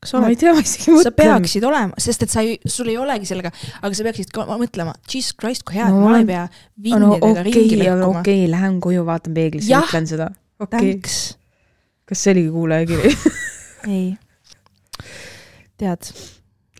kas 0.00 0.14
oled? 0.14 0.26
ma 0.26 0.32
ei 0.34 0.40
tea, 0.40 0.54
ma 0.56 0.64
isegi 0.64 0.90
mõtlen. 0.94 1.06
sa 1.06 1.14
peaksid 1.22 1.68
olema, 1.68 2.04
sest 2.08 2.26
et 2.26 2.34
sa 2.34 2.44
ei, 2.46 2.58
sul 2.66 2.90
ei 2.92 2.98
olegi 3.00 3.30
sellega, 3.30 3.52
aga 3.82 3.94
sa 3.94 4.08
peaksid 4.08 4.34
ka 4.34 4.48
mõtlema, 4.50 4.96
jesus 5.06 5.36
christ, 5.38 5.66
kui 5.68 5.78
hea 5.78 5.90
no,, 5.92 6.02
ma 6.08 6.18
ei 6.22 6.28
pea 6.28 6.48
vindidega 6.74 7.04
no, 7.04 7.32
okay, 7.32 7.48
ringi 7.50 7.80
lõhkuma. 7.84 8.22
okei 8.24 8.44
okay,, 8.44 8.52
lähen 8.56 8.82
koju, 8.84 9.06
vaatan 9.08 9.36
peeglisse 9.38 9.82
ütlen 9.86 10.10
seda. 10.10 10.32
Okay.. 10.60 10.94
kas 12.08 12.24
see 12.24 12.32
oligi 12.34 12.50
kuulajakiri 12.54 13.12
ei 13.94 14.16
tead? 15.78 16.10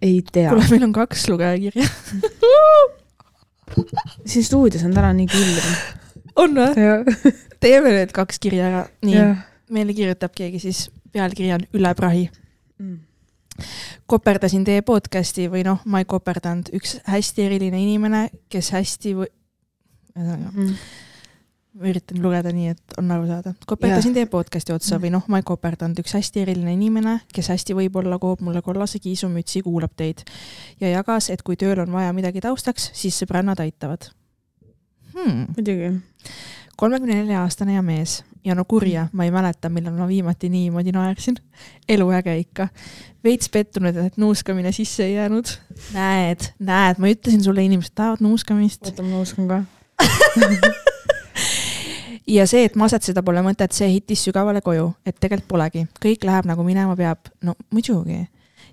ei 0.02 0.22
tea. 0.32 0.50
kuule, 0.50 0.66
meil 0.70 0.88
on 0.88 0.92
kaks 0.92 1.28
lugejakirja 1.28 1.88
siin 4.30 4.44
stuudios 4.44 4.84
on 4.84 4.94
täna 4.94 5.12
nii 5.16 5.28
külm. 5.30 5.74
on 6.36 6.58
või? 6.58 7.16
teeme 7.64 7.94
need 7.94 8.14
kaks 8.16 8.40
kirja 8.42 8.70
ära. 8.70 8.84
nii, 9.04 9.26
meile 9.74 9.94
kirjutab 9.94 10.34
keegi 10.36 10.62
siis, 10.68 10.88
pealkiri 11.12 11.52
on 11.56 11.66
Üle 11.76 11.94
prahi 11.98 12.28
mm. 12.78 12.98
koperdasin 14.06 14.64
teie 14.66 14.82
podcast'i 14.86 15.48
või 15.52 15.64
noh, 15.66 15.82
ma 15.84 16.02
ei 16.02 16.08
koperdanud, 16.08 16.72
üks 16.78 16.98
hästi 17.08 17.46
eriline 17.48 17.82
inimene, 17.82 18.28
kes 18.50 18.72
hästi 18.76 19.14
või, 19.20 19.30
ühesõnaga 20.16 20.54
mm 20.54 21.04
ma 21.78 21.88
üritan 21.92 22.20
lugeda 22.22 22.52
nii, 22.54 22.74
et 22.74 22.98
on 22.98 23.10
aru 23.14 23.26
saada. 23.28 23.54
koperdasin 23.68 24.14
teie 24.16 24.28
podcast'i 24.30 24.74
otsa 24.74 24.98
või 25.02 25.12
noh, 25.14 25.24
ma 25.30 25.40
ei 25.40 25.46
koperdanud, 25.46 25.98
üks 26.02 26.16
hästi 26.18 26.42
eriline 26.42 26.74
inimene, 26.74 27.18
kes 27.34 27.50
hästi 27.54 27.76
võib-olla 27.78 28.18
koob 28.22 28.42
mulle 28.46 28.62
kollase 28.66 29.00
kiisumütsi, 29.02 29.62
kuulab 29.66 29.94
teid 29.98 30.24
ja 30.82 30.90
jagas, 30.96 31.30
et 31.34 31.44
kui 31.46 31.58
tööl 31.60 31.84
on 31.84 31.92
vaja 31.94 32.14
midagi 32.16 32.42
taustaks, 32.44 32.90
siis 32.98 33.18
sõbrannad 33.22 33.60
aitavad 33.62 34.10
hmm.. 35.14 35.52
muidugi. 35.56 35.92
kolmekümne 36.78 37.20
nelja 37.22 37.44
aastane 37.44 37.78
ja 37.78 37.84
mees 37.84 38.22
ja 38.44 38.56
no 38.58 38.64
kurja, 38.68 39.06
ma 39.12 39.26
ei 39.26 39.32
mäleta, 39.34 39.70
millal 39.72 39.96
ma 39.98 40.08
viimati 40.08 40.50
niimoodi 40.50 40.92
naersin. 40.94 41.38
eluäge 41.88 42.36
ikka. 42.38 42.68
veits 43.24 43.48
pettunud, 43.48 43.96
et 43.96 44.16
nuuskamine 44.16 44.72
sisse 44.72 45.04
ei 45.04 45.14
jäänud. 45.14 45.54
näed, 45.94 46.52
näed, 46.58 46.98
ma 46.98 47.14
ütlesin 47.14 47.42
sulle, 47.44 47.64
inimesed 47.64 47.94
tahavad 47.94 48.24
nuuskamist. 48.24 48.86
oota, 48.86 49.02
ma 49.02 49.08
nuuskan 49.16 49.48
ka 49.48 49.64
ja 52.28 52.46
see, 52.46 52.64
et 52.68 52.76
masetseda 52.78 53.22
pole 53.24 53.42
mõtet, 53.44 53.74
see 53.74 53.88
hittis 53.92 54.22
sügavale 54.28 54.62
koju, 54.64 54.90
et 55.06 55.16
tegelikult 55.20 55.48
polegi, 55.48 55.84
kõik 56.02 56.26
läheb 56.28 56.48
nagu 56.50 56.64
minema 56.66 56.96
peab, 56.98 57.30
no 57.44 57.54
muidugi. 57.74 58.26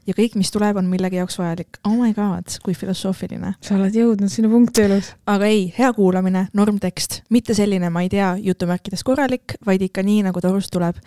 ja 0.05 0.13
kõik, 0.13 0.35
mis 0.35 0.51
tuleb, 0.53 0.77
on 0.77 0.89
millegi 0.89 1.17
jaoks 1.17 1.39
vajalik. 1.39 1.79
oh 1.87 1.95
my 1.95 2.13
god, 2.13 2.57
kui 2.63 2.73
filosoofiline. 2.73 3.55
sa 3.61 3.75
oled 3.75 3.95
jõudnud 3.95 4.31
sinna 4.31 4.49
punkti 4.49 4.85
elus. 4.85 5.13
aga 5.25 5.45
ei, 5.45 5.73
hea 5.77 5.91
kuulamine, 5.93 6.47
normtekst, 6.53 7.21
mitte 7.29 7.53
selline, 7.53 7.89
ma 7.89 8.03
ei 8.03 8.09
tea, 8.09 8.35
jutumärkides 8.41 9.03
korralik, 9.03 9.57
vaid 9.65 9.81
ikka 9.81 10.03
nii, 10.03 10.23
nagu 10.27 10.41
torust 10.41 10.71
tuleb. 10.71 10.99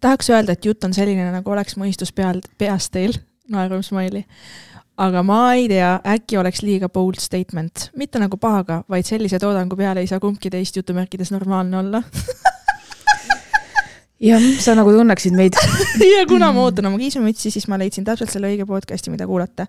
tahaks 0.00 0.30
öelda, 0.30 0.52
et 0.52 0.64
jutt 0.64 0.84
on 0.84 0.94
selline, 0.94 1.30
nagu 1.32 1.50
oleks 1.50 1.78
mõistus 1.80 2.12
peal, 2.12 2.42
peas 2.58 2.90
teil, 2.90 3.16
naerusmaili 3.48 4.24
aga 4.96 5.22
ma 5.26 5.38
ei 5.58 5.68
tea, 5.70 5.96
äkki 6.14 6.38
oleks 6.38 6.62
liiga 6.62 6.88
bold 6.92 7.18
statement, 7.22 7.88
mitte 7.98 8.20
nagu 8.22 8.38
pahaga, 8.40 8.82
vaid 8.90 9.06
sellise 9.08 9.40
toodangu 9.42 9.76
peale 9.78 10.04
ei 10.04 10.10
saa 10.10 10.20
kumbki 10.22 10.52
teist 10.54 10.76
jutumärkides 10.76 11.32
normaalne 11.34 11.78
olla. 11.78 12.02
Jah, 14.24 14.44
sa 14.62 14.76
nagu 14.78 14.92
tunneksid 14.94 15.34
meid. 15.36 15.58
Ja 16.14 16.22
kuna 16.28 16.52
ma 16.54 16.62
ootan 16.64 16.86
oma 16.88 16.98
kiisumütsi, 17.00 17.50
siis 17.50 17.66
ma 17.68 17.78
leidsin 17.80 18.06
täpselt 18.06 18.30
selle 18.32 18.48
õige 18.52 18.66
podcast'i, 18.68 19.10
mida 19.12 19.26
kuulata. 19.26 19.66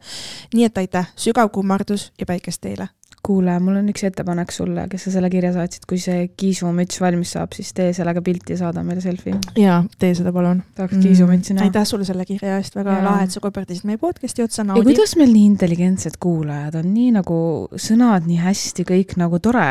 nii 0.53 0.69
et 0.69 0.77
aitäh, 0.77 1.09
sügav 1.19 1.49
kummardus 1.53 2.11
ja 2.19 2.29
päikest 2.29 2.61
teile 2.61 2.87
kuule, 3.25 3.55
mul 3.63 3.79
on 3.79 3.89
üks 3.89 4.03
ettepanek 4.05 4.51
sulle, 4.53 4.85
kes 4.91 5.07
sa 5.07 5.13
selle 5.15 5.29
kirja 5.33 5.51
saatsid, 5.55 5.85
kui 5.89 5.97
see 6.01 6.27
kiisumüts 6.37 6.99
valmis 7.01 7.33
saab, 7.35 7.55
siis 7.57 7.71
tee 7.75 7.91
sellega 7.95 8.21
pilti 8.25 8.53
ja 8.53 8.59
saada 8.61 8.83
meile 8.85 9.01
selfie. 9.03 9.33
jaa, 9.59 9.79
tee 10.01 10.13
seda 10.17 10.33
palun. 10.35 10.61
tahaks 10.77 10.99
kiisumütsi 11.01 11.55
näha. 11.55 11.69
aitäh 11.69 11.87
sulle 11.89 12.05
selle 12.07 12.25
kirja 12.29 12.59
eest, 12.59 12.77
väga 12.77 12.99
ja. 12.99 13.03
lahe, 13.07 13.25
et 13.25 13.33
sa 13.33 13.41
koperdasid 13.43 13.87
meie 13.89 14.01
podcast'i 14.01 14.45
otsa. 14.45 14.65
ja 14.67 14.85
kuidas 14.85 15.15
meil 15.19 15.33
nii 15.33 15.45
intelligentsed 15.53 16.19
kuulajad 16.21 16.77
on, 16.81 16.91
nii 16.93 17.15
nagu 17.17 17.39
sõnad 17.87 18.27
nii 18.29 18.37
hästi, 18.43 18.85
kõik 18.91 19.15
nagu 19.21 19.39
tore 19.43 19.69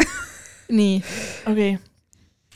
nii, 0.78 1.02
okei 1.50 1.74
okay. 1.74 2.54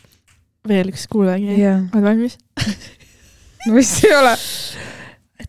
veel 0.69 0.95
üks 0.95 1.05
kuulaja 1.13 1.59
yeah., 1.59 1.85
oled 1.93 2.09
valmis 2.09 2.39
no 3.67 3.77
vist 3.77 4.01
ei 4.07 4.17
ole. 4.17 4.33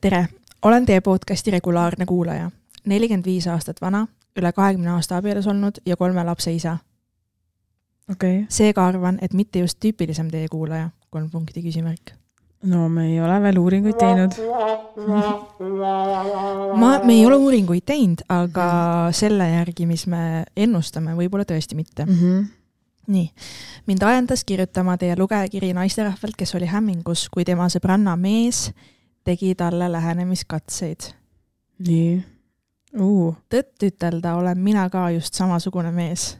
tere, 0.01 0.25
olen 0.67 0.91
teie 0.91 1.05
podcast'i 1.05 1.55
regulaarne 1.55 2.09
kuulaja 2.09 2.51
nelikümmend 2.85 3.25
viis 3.25 3.47
aastat 3.47 3.81
vana, 3.81 4.07
üle 4.39 4.51
kahekümne 4.51 4.95
aasta 4.95 5.17
abielus 5.17 5.47
olnud 5.47 5.79
ja 5.85 5.97
kolme 5.97 6.23
lapse 6.23 6.53
isa. 6.53 6.77
Okay.. 8.11 8.43
seega 8.49 8.83
arvan, 8.87 9.17
et 9.21 9.33
mitte 9.33 9.61
just 9.63 9.79
tüüpilisem 9.79 10.27
teie 10.31 10.49
kuulaja, 10.51 10.89
kolm 11.09 11.29
punkti 11.31 11.61
küsimärk. 11.63 12.11
no 12.63 12.89
me 12.89 13.05
ei 13.11 13.21
ole 13.21 13.37
veel 13.41 13.59
uuringuid 13.59 13.95
teinud. 13.99 14.35
Ma, 16.79 16.97
me 17.03 17.13
ei 17.13 17.25
ole 17.25 17.35
uuringuid 17.35 17.85
teinud, 17.85 18.25
aga 18.29 18.67
selle 19.15 19.47
järgi, 19.49 19.87
mis 19.87 20.03
me 20.07 20.43
ennustame, 20.55 21.15
võib-olla 21.15 21.47
tõesti 21.47 21.79
mitte. 21.79 22.05
Mm. 22.05 22.19
-hmm 22.19 22.51
nii, 23.07 23.29
mind 23.87 24.03
ajendas 24.07 24.45
kirjutama 24.47 24.93
teie 24.97 25.15
lugejakiri 25.19 25.73
naisterahvalt, 25.75 26.37
kes 26.39 26.55
oli 26.55 26.69
hämmingus, 26.71 27.25
kui 27.29 27.43
tema 27.43 27.67
sõbranna 27.67 28.15
mees 28.15 28.69
tegi 29.27 29.55
talle 29.59 29.91
lähenemiskatseid. 29.91 31.11
nii 31.87 32.32
uh.. 32.99 33.35
tõtt 33.49 33.85
ütelda 33.87 34.35
olen 34.39 34.59
mina 34.59 34.87
ka 34.89 35.09
just 35.15 35.33
samasugune 35.33 35.91
mees. 35.91 36.37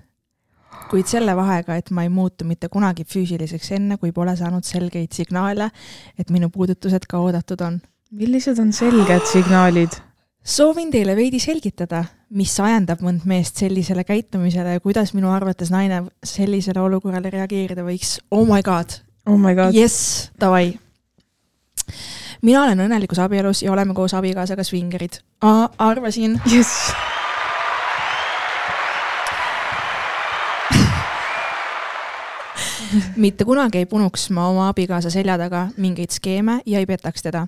kuid 0.89 1.07
selle 1.07 1.35
vahega, 1.37 1.75
et 1.77 1.91
ma 1.91 2.03
ei 2.03 2.09
muutu 2.09 2.45
mitte 2.45 2.67
kunagi 2.69 3.05
füüsiliseks 3.05 3.71
enne, 3.77 3.97
kui 3.97 4.11
pole 4.11 4.35
saanud 4.37 4.65
selgeid 4.65 5.13
signaale, 5.13 5.69
et 6.19 6.29
minu 6.33 6.49
puudutused 6.49 7.05
ka 7.09 7.21
oodatud 7.21 7.61
on. 7.61 7.79
millised 8.11 8.59
on 8.59 8.73
selged 8.73 9.29
signaalid? 9.31 9.99
soovin 10.43 10.91
teile 10.91 11.15
veidi 11.15 11.39
selgitada, 11.39 12.03
mis 12.29 12.53
ajendab 12.59 13.01
mõnd 13.05 13.25
meest 13.29 13.61
sellisele 13.61 14.03
käitumisele 14.03 14.75
ja 14.75 14.83
kuidas 14.83 15.13
minu 15.13 15.31
arvates 15.31 15.71
naine 15.71 16.03
sellisele 16.23 16.81
olukorrale 16.81 17.29
reageerida 17.29 17.85
võiks. 17.85 18.17
Oh 18.31 18.45
my 18.45 18.61
god. 18.61 18.99
Oh 19.25 19.37
my 19.39 19.55
god. 19.55 19.71
jess, 19.71 20.29
davai 20.39 20.73
mina 22.43 22.63
olen 22.63 22.83
õnnelikus 22.85 23.21
abielus 23.23 23.63
ja 23.63 23.71
oleme 23.71 23.93
koos 23.93 24.13
abikaasaga 24.13 24.63
svingerid. 24.63 25.21
arvasin 25.77 26.41
yes.. 26.51 26.93
mitte 33.15 33.45
kunagi 33.45 33.77
ei 33.77 33.85
punuks 33.85 34.29
ma 34.29 34.47
oma 34.47 34.67
abikaasa 34.69 35.09
selja 35.09 35.37
taga 35.37 35.67
mingeid 35.77 36.11
skeeme 36.11 36.59
ja 36.65 36.79
ei 36.79 36.85
petaks 36.85 37.23
teda. 37.23 37.47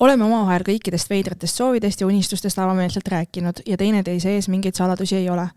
oleme 0.00 0.24
omavahel 0.24 0.62
kõikidest 0.68 1.10
veidratest 1.10 1.56
soovidest 1.56 2.00
ja 2.00 2.06
unistustest 2.06 2.58
avameelselt 2.58 3.08
rääkinud 3.08 3.64
ja 3.66 3.76
teineteise 3.76 4.34
ees 4.34 4.48
mingeid 4.48 4.74
saladusi 4.74 5.16
ei 5.16 5.30
ole. 5.30 5.48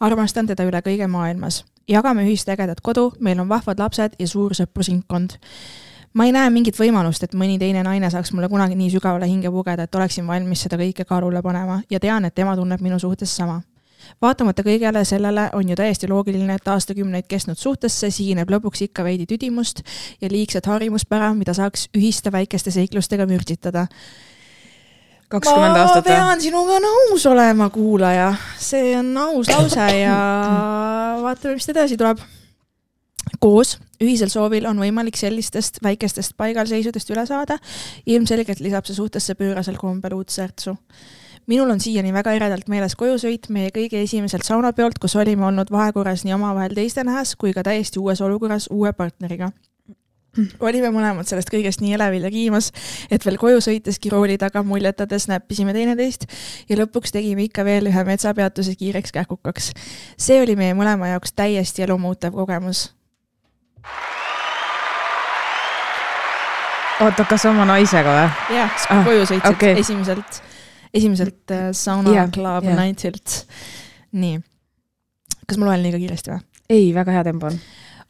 armastan 0.00 0.46
teda 0.46 0.64
üle 0.64 0.82
kõige 0.82 1.06
maailmas. 1.06 1.64
jagame 1.88 2.26
ühist 2.26 2.48
ägedat 2.48 2.80
kodu, 2.80 3.12
meil 3.20 3.40
on 3.40 3.48
vahvad 3.48 3.78
lapsed 3.78 4.18
ja 4.18 4.28
suur 4.28 4.54
sõprusringkond 4.54 5.38
ma 6.14 6.24
ei 6.28 6.32
näe 6.32 6.50
mingit 6.52 6.78
võimalust, 6.78 7.24
et 7.24 7.34
mõni 7.38 7.58
teine 7.60 7.82
naine 7.86 8.10
saaks 8.12 8.32
mulle 8.36 8.48
kunagi 8.52 8.76
nii 8.76 8.90
sügavale 8.92 9.28
hinge 9.28 9.50
pugeda, 9.50 9.86
et 9.86 9.94
oleksin 9.94 10.26
valmis 10.26 10.64
seda 10.66 10.78
kõike 10.80 11.06
kaalule 11.08 11.42
panema 11.42 11.80
ja 11.90 12.00
tean, 12.00 12.24
et 12.28 12.34
tema 12.34 12.56
tunneb 12.56 12.80
minu 12.80 12.98
suhtes 12.98 13.36
sama. 13.36 13.60
vaatamata 14.22 14.62
kõigele 14.62 15.04
sellele 15.04 15.48
on 15.54 15.68
ju 15.68 15.76
täiesti 15.76 16.08
loogiline, 16.08 16.54
et 16.54 16.68
aastakümneid 16.68 17.26
kestnud 17.28 17.58
suhtesse 17.58 18.10
sigineb 18.10 18.50
lõpuks 18.50 18.82
ikka 18.88 19.04
veidi 19.04 19.26
tüdimust 19.26 19.82
ja 20.20 20.28
liigset 20.28 20.66
harjumuspära, 20.66 21.34
mida 21.34 21.54
saaks 21.54 21.88
ühiste 21.94 22.32
väikeste 22.32 22.70
seiklustega 22.70 23.26
mürtsitada 23.26 23.86
kakskümmend 25.28 25.76
aastat. 25.76 26.04
ma 26.04 26.10
pean 26.10 26.40
sinuga 26.40 26.78
nõus 26.82 27.26
olema, 27.26 27.70
kuulaja, 27.70 28.34
see 28.58 28.92
on 28.98 29.16
aus 29.16 29.48
lause 29.48 29.88
ja 30.02 30.16
vaatame, 31.22 31.54
mis 31.54 31.68
edasi 31.68 31.96
tuleb 31.96 32.20
koos 33.40 33.78
ühisel 34.02 34.30
soovil 34.32 34.66
on 34.66 34.78
võimalik 34.82 35.16
sellistest 35.18 35.80
väikestest 35.84 36.36
paigalseisudest 36.36 37.10
üle 37.14 37.26
saada. 37.26 37.58
ilmselgelt 38.06 38.60
lisab 38.60 38.86
see 38.86 38.94
suhtesse 38.94 39.34
pöörasel 39.34 39.76
kombel 39.78 40.14
uut 40.14 40.28
särtsu. 40.28 40.76
minul 41.46 41.70
on 41.70 41.80
siiani 41.80 42.12
väga 42.12 42.32
eredalt 42.32 42.68
meeles 42.68 42.96
kojusõit 42.96 43.48
meie 43.48 43.70
kõige 43.70 44.02
esimeselt 44.02 44.44
saunapeolt, 44.44 44.98
kus 44.98 45.16
olime 45.16 45.46
olnud 45.46 45.70
vahekorras 45.70 46.24
nii 46.24 46.34
omavahel 46.34 46.74
teiste 46.74 47.04
nähes 47.04 47.36
kui 47.36 47.52
ka 47.52 47.62
täiesti 47.62 47.98
uues 47.98 48.20
olukorras 48.20 48.68
uue 48.70 48.92
partneriga 48.92 49.52
olime 50.60 50.88
mõlemad 50.92 51.28
sellest 51.28 51.50
kõigest 51.52 51.82
nii 51.82 51.92
elevil 51.96 52.24
ja 52.24 52.30
kiimas, 52.32 52.70
et 53.12 53.24
veel 53.26 53.36
koju 53.40 53.60
sõiteski 53.64 54.12
rooli 54.12 54.38
taga 54.40 54.62
muljetades 54.64 55.28
näppisime 55.28 55.74
teineteist 55.76 56.24
ja 56.70 56.78
lõpuks 56.80 57.12
tegime 57.12 57.46
ikka 57.48 57.64
veel 57.68 57.90
ühe 57.90 58.04
metsapeatuse 58.08 58.74
kiireks 58.80 59.12
kähkukaks. 59.12 59.72
see 60.16 60.40
oli 60.40 60.56
meie 60.56 60.74
mõlema 60.74 61.12
jaoks 61.12 61.36
täiesti 61.36 61.84
elumuutev 61.84 62.32
kogemus. 62.32 62.90
Oota, 67.02 67.26
kas 67.28 67.46
oma 67.50 67.66
naisega 67.68 68.16
või? 68.16 68.56
jah, 68.58 68.80
ah, 68.94 69.04
koju 69.06 69.28
sõitsid 69.28 69.50
okay. 69.50 69.76
esimeselt, 69.82 70.40
esimeselt 70.94 71.54
äh, 71.54 71.68
sauna 71.76 72.14
yeah, 72.14 72.30
club 72.32 72.68
yeah. 72.68 72.78
nightilt. 72.78 73.42
nii, 74.12 74.40
kas 75.46 75.60
ma 75.60 75.70
loen 75.70 75.86
liiga 75.86 76.02
kiiresti 76.02 76.34
või? 76.34 76.44
ei, 76.72 76.90
väga 76.94 77.18
hea 77.18 77.24
tempo 77.30 77.50
on 77.50 77.58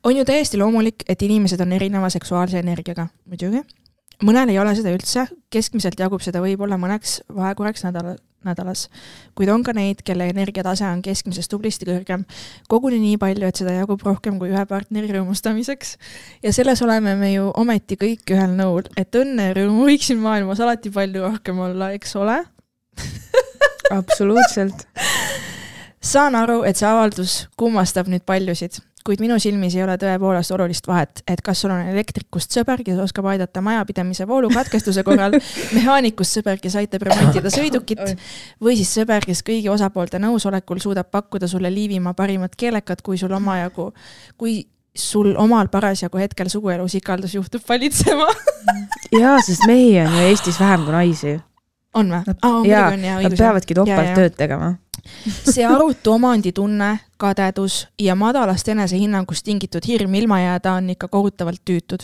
on 0.05 0.17
ju 0.17 0.25
täiesti 0.27 0.59
loomulik, 0.59 1.05
et 1.09 1.23
inimesed 1.23 1.61
on 1.63 1.73
erineva 1.73 2.11
seksuaalse 2.11 2.59
energiaga, 2.59 3.07
muidugi. 3.31 3.63
Mõnel 4.27 4.53
ei 4.53 4.59
ole 4.63 4.75
seda 4.79 4.93
üldse, 4.95 5.27
keskmiselt 5.53 6.01
jagub 6.01 6.23
seda 6.25 6.43
võib-olla 6.43 6.79
mõneks 6.81 7.21
vahekorraks 7.33 7.85
nädala, 7.87 8.15
nädalas. 8.47 8.89
kuid 9.39 9.51
on 9.53 9.65
ka 9.67 9.75
neid, 9.77 10.03
kelle 10.07 10.29
energiatase 10.33 10.87
on 10.89 11.03
keskmisest 11.05 11.51
tublisti 11.51 11.89
kõrgem, 11.89 12.25
koguni 12.71 13.01
nii 13.03 13.19
palju, 13.23 13.49
et 13.49 13.63
seda 13.63 13.75
jagub 13.77 14.03
rohkem 14.07 14.39
kui 14.41 14.53
ühe 14.53 14.65
partneri 14.69 15.11
rõõmustamiseks. 15.17 15.97
ja 16.43 16.53
selles 16.53 16.83
oleme 16.83 17.17
me 17.17 17.33
ju 17.35 17.51
ometi 17.55 17.99
kõik 18.01 18.35
ühel 18.35 18.57
nõul, 18.59 18.87
et 18.97 19.15
õnne 19.15 19.51
ja 19.51 19.59
rõõmu 19.61 19.89
võiks 19.91 20.11
siin 20.11 20.23
maailmas 20.23 20.61
alati 20.61 20.91
palju 20.91 21.27
rohkem 21.27 21.59
olla, 21.59 21.93
eks 21.93 22.17
ole? 22.17 22.43
Absoluutselt. 23.93 24.87
Saan 26.13 26.35
aru, 26.35 26.63
et 26.67 26.79
see 26.79 26.89
avaldus 26.89 27.45
kummastab 27.57 28.09
nüüd 28.11 28.25
paljusid 28.27 28.81
kuid 29.07 29.23
minu 29.23 29.39
silmis 29.43 29.75
ei 29.77 29.85
ole 29.85 29.97
tõepoolest 30.01 30.55
olulist 30.55 30.87
vahet, 30.89 31.23
et 31.29 31.41
kas 31.45 31.63
sul 31.65 31.73
on 31.75 31.93
elektrikust 31.93 32.55
sõber, 32.55 32.83
kes 32.87 32.99
oskab 33.03 33.29
aidata 33.33 33.63
majapidamise 33.65 34.27
voolukatkestuse 34.29 35.05
korral, 35.07 35.37
mehaanikust 35.77 36.39
sõber, 36.39 36.61
kes 36.63 36.77
aitab 36.81 37.07
remontida 37.09 37.51
sõidukit 37.53 38.03
või 38.63 38.77
siis 38.81 38.93
sõber, 39.01 39.27
kes 39.27 39.43
kõigi 39.47 39.71
osapoolte 39.73 40.21
nõusolekul 40.23 40.83
suudab 40.83 41.11
pakkuda 41.11 41.51
sulle 41.51 41.73
Liivimaa 41.73 42.15
parimat 42.15 42.55
keelekat, 42.59 43.03
kui 43.03 43.19
sul 43.19 43.33
omajagu, 43.37 43.91
kui 44.39 44.63
sul 44.95 45.33
omal 45.41 45.69
parasjagu 45.73 46.21
hetkel 46.21 46.51
suguelus 46.53 46.95
ikaldus 46.99 47.35
juhtub 47.35 47.65
valitsema. 47.69 48.29
Jaa, 49.23 49.39
sest 49.45 49.67
mehi 49.67 49.97
on 50.03 50.13
ju 50.13 50.29
Eestis 50.29 50.61
vähem 50.61 50.85
kui 50.85 50.93
naisi. 50.93 51.41
on 51.95 52.09
või? 52.09 52.23
jaa, 52.69 52.91
nad 52.97 53.37
peavadki 53.37 53.75
topelttööd 53.77 54.37
tegema. 54.37 54.75
See 55.27 55.65
arutu 55.67 56.15
omanditunne, 56.15 56.93
kadedus 57.23 57.87
ja 58.01 58.15
madalast 58.19 58.69
enesehinnangust 58.69 59.45
tingitud 59.47 59.87
hirm 59.87 60.15
ilma 60.19 60.41
jääda 60.41 60.73
on 60.79 60.91
ikka 60.91 61.09
kohutavalt 61.09 61.63
tüütud. 61.71 62.03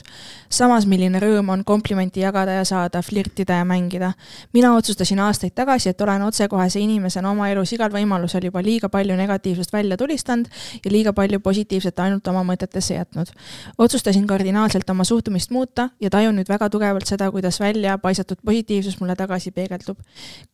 samas, 0.50 0.86
milline 0.86 1.18
rõõm 1.20 1.50
on 1.52 1.64
komplimenti 1.64 2.22
jagada 2.22 2.58
ja 2.60 2.64
saada, 2.64 3.02
flirtida 3.02 3.58
ja 3.58 3.64
mängida. 3.64 4.12
mina 4.52 4.74
otsustasin 4.74 5.18
aastaid 5.20 5.54
tagasi, 5.54 5.88
et 5.88 6.00
olen 6.00 6.22
otsekohese 6.22 6.80
inimesena 6.80 7.30
oma 7.30 7.48
elus 7.48 7.72
igal 7.72 7.90
võimalusel 7.90 8.46
juba 8.50 8.62
liiga 8.62 8.88
palju 8.88 9.16
negatiivsust 9.16 9.72
välja 9.72 9.96
tulistanud 9.96 10.46
ja 10.84 10.90
liiga 10.90 11.12
palju 11.12 11.40
positiivset 11.40 11.98
ainult 11.98 12.26
oma 12.28 12.44
mõtetesse 12.52 12.94
jätnud. 12.94 13.34
otsustasin 13.78 14.26
kardinaalselt 14.26 14.90
oma 14.90 15.04
suhtumist 15.04 15.50
muuta 15.50 15.88
ja 16.00 16.10
tajun 16.10 16.36
nüüd 16.38 16.48
väga 16.48 16.70
tugevalt 16.70 17.06
seda, 17.06 17.30
kuidas 17.30 17.60
välja 17.60 17.98
paisatud 17.98 18.38
positiivsus 18.44 19.00
mulle 19.00 19.16
tagasi 19.16 19.50
peegeldub. 19.50 19.98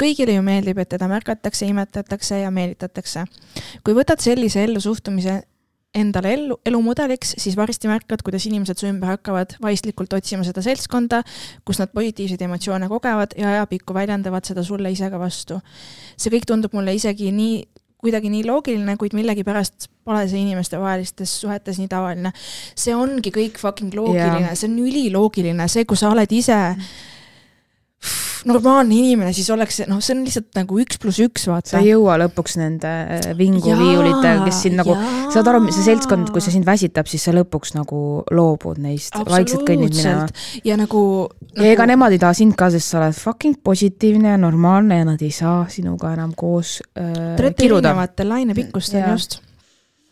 kõigile 0.02 0.38
ju 0.38 0.42
meeldib, 0.42 0.78
et 0.78 0.88
teda 0.88 1.08
märgatakse, 1.08 1.66
imetatakse 1.66 2.38
ja 2.40 2.50
meelitatakse. 2.50 3.24
kui 3.84 3.94
võtad 3.94 4.20
sellise 4.20 4.53
ellusuhtumise 4.62 5.40
endale 5.94 6.32
ellu, 6.34 6.56
elumudeliks, 6.66 7.36
siis 7.38 7.56
varsti 7.56 7.88
märkad, 7.88 8.24
kuidas 8.26 8.46
inimesed 8.48 8.80
su 8.80 8.88
ümber 8.88 9.12
hakkavad 9.14 9.54
vaistlikult 9.62 10.12
otsima 10.16 10.42
seda 10.46 10.62
seltskonda, 10.64 11.22
kus 11.66 11.78
nad 11.78 11.92
positiivseid 11.94 12.42
emotsioone 12.48 12.88
kogevad 12.90 13.36
ja 13.38 13.52
ajapikku 13.52 13.94
väljendavad 13.94 14.46
seda 14.46 14.66
sulle 14.66 14.90
ise 14.90 15.10
ka 15.10 15.20
vastu. 15.22 15.60
see 16.16 16.34
kõik 16.34 16.46
tundub 16.50 16.74
mulle 16.74 16.94
isegi 16.94 17.30
nii, 17.32 17.62
kuidagi 18.02 18.30
nii 18.30 18.44
loogiline, 18.46 18.96
kuid 18.98 19.14
millegipärast 19.14 19.88
pole 20.04 20.26
see 20.28 20.42
inimestevahelistes 20.42 21.40
suhetes 21.40 21.78
nii 21.78 21.88
tavaline. 21.88 22.34
see 22.74 22.94
ongi 22.94 23.30
kõik 23.30 23.58
fucking 23.62 23.94
loogiline 23.94 24.50
yeah., 24.50 24.58
see 24.58 24.70
on 24.70 24.78
üliloogiline, 24.82 25.68
see, 25.68 25.86
kui 25.86 25.96
sa 25.96 26.10
oled 26.10 26.32
ise 26.42 26.58
mm 26.74 27.12
normaalne 28.48 28.96
inimene, 28.96 29.32
siis 29.36 29.48
oleks 29.52 29.80
noh, 29.88 30.00
see 30.04 30.14
on 30.16 30.22
lihtsalt 30.26 30.58
nagu 30.58 30.78
üks 30.82 30.98
pluss 31.00 31.20
üks, 31.24 31.46
vaata. 31.48 31.74
sa 31.74 31.80
ei 31.82 31.90
jõua 31.92 32.16
lõpuks 32.24 32.58
nende 32.60 32.90
äh, 32.90 33.28
vinguviiulitega, 33.38 34.44
kes 34.46 34.60
sind 34.66 34.78
nagu, 34.80 34.96
saad 35.32 35.48
aru, 35.50 35.62
see 35.70 35.86
seltskond, 35.86 36.32
kui 36.34 36.44
see 36.44 36.54
sind 36.56 36.68
väsitab, 36.68 37.08
siis 37.10 37.24
sa 37.24 37.34
lõpuks 37.36 37.74
nagu 37.78 38.00
loobud 38.34 38.80
neist, 38.84 39.16
vaikselt 39.16 39.64
kõnnid 39.68 39.96
minema. 39.96 40.28
ja 40.66 40.78
nagu, 40.80 41.04
nagu.... 41.30 41.64
ja 41.64 41.72
ega 41.72 41.88
nemad 41.90 42.16
ei 42.16 42.22
taha 42.22 42.36
sind 42.36 42.56
ka, 42.58 42.70
sest 42.74 42.92
sa 42.92 43.00
oled 43.00 43.16
fucking 43.16 43.60
positiivne 43.64 44.34
ja 44.34 44.40
normaalne 44.40 45.00
ja 45.00 45.08
nad 45.08 45.24
ei 45.24 45.32
saa 45.34 45.64
sinuga 45.72 46.12
enam 46.16 46.36
koos 46.36 46.78
äh, 46.98 47.34
Te 47.36 47.46
olete 47.46 47.68
erinevatel 47.68 48.32
lainepikkustel 48.34 49.08
just. 49.08 49.40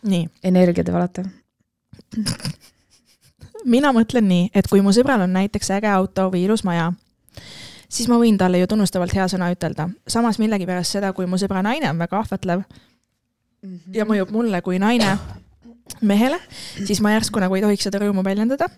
nii. 0.08 0.26
energiat 0.52 0.88
ei 0.88 0.96
valeta 0.96 1.26
mina 3.64 3.92
mõtlen 3.94 4.26
nii, 4.28 4.50
et 4.54 4.68
kui 4.70 4.82
mu 4.84 4.92
sõbral 4.94 5.24
on 5.26 5.34
näiteks 5.36 5.70
äge 5.76 5.90
auto 5.90 6.28
või 6.32 6.44
ilus 6.46 6.64
maja, 6.66 6.90
siis 7.92 8.08
ma 8.08 8.18
võin 8.20 8.38
talle 8.40 8.62
ju 8.62 8.70
tunnustavalt 8.70 9.14
hea 9.16 9.26
sõna 9.30 9.50
ütelda. 9.52 9.88
samas 10.08 10.40
millegipärast 10.42 10.98
seda, 10.98 11.12
kui 11.12 11.26
mu 11.26 11.40
sõbra 11.40 11.62
naine 11.64 11.90
on 11.90 11.98
väga 11.98 12.18
ahvatlev 12.18 12.62
mm 12.62 13.74
-hmm. 13.76 13.96
ja 13.98 14.04
mõjub 14.08 14.32
mulle 14.32 14.62
kui 14.62 14.78
naine 14.78 15.18
mehele, 16.00 16.38
siis 16.84 17.00
ma 17.00 17.12
järsku 17.12 17.40
nagu 17.40 17.54
ei 17.54 17.62
tohiks 17.62 17.84
seda 17.84 17.98
rõõmu 17.98 18.24
väljendada 18.24 18.68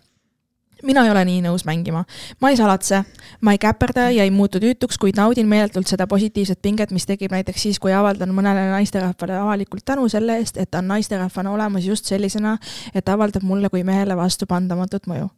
mina 0.84 1.04
ei 1.04 1.10
ole 1.10 1.24
nii 1.24 1.42
nõus 1.44 1.64
mängima. 1.64 2.04
ma 2.40 2.50
ei 2.50 2.56
salatse, 2.56 3.04
ma 3.40 3.52
ei 3.52 3.58
käperda 3.58 4.10
ja 4.10 4.24
ei 4.24 4.30
muutu 4.30 4.60
tüütuks, 4.60 4.98
kuid 5.00 5.16
naudin 5.16 5.48
meeletult 5.48 5.86
seda 5.86 6.06
positiivset 6.06 6.62
pinget, 6.62 6.90
mis 6.90 7.06
tekib 7.06 7.32
näiteks 7.32 7.62
siis, 7.62 7.78
kui 7.78 7.92
avaldan 7.92 8.34
mõnele 8.34 8.68
naisterahvale 8.70 9.38
avalikult 9.38 9.84
tänu 9.84 10.08
selle 10.08 10.38
eest, 10.38 10.56
et 10.56 10.70
ta 10.70 10.78
on 10.78 10.88
naisterahvana 10.88 11.50
olemas 11.50 11.86
just 11.86 12.04
sellisena, 12.04 12.58
et 12.94 13.08
avaldab 13.08 13.42
mulle 13.42 13.70
kui 13.70 13.84
mehele 13.84 14.16
vastupandamatut 14.16 15.06
mõju 15.06 15.30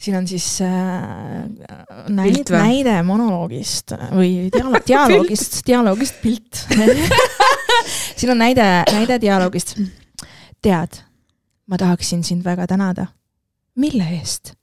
siin 0.00 0.16
on 0.16 0.28
siis 0.28 0.62
äh, 0.62 0.70
näide, 2.08 2.56
näide 2.56 3.02
monoloogist 3.02 3.92
või 4.14 4.48
dialoog, 4.52 4.86
dialoogist 4.90 5.60
dialoogist 5.66 6.20
pilt 6.22 6.64
siin 8.20 8.32
on 8.32 8.40
näide, 8.40 8.66
näide 8.92 9.20
dialoogist. 9.20 9.76
tead, 10.62 11.02
ma 11.66 11.78
tahaksin 11.78 12.24
sind 12.24 12.44
väga 12.44 12.66
tänada. 12.66 13.06
mille 13.74 14.08
eest? 14.20 14.54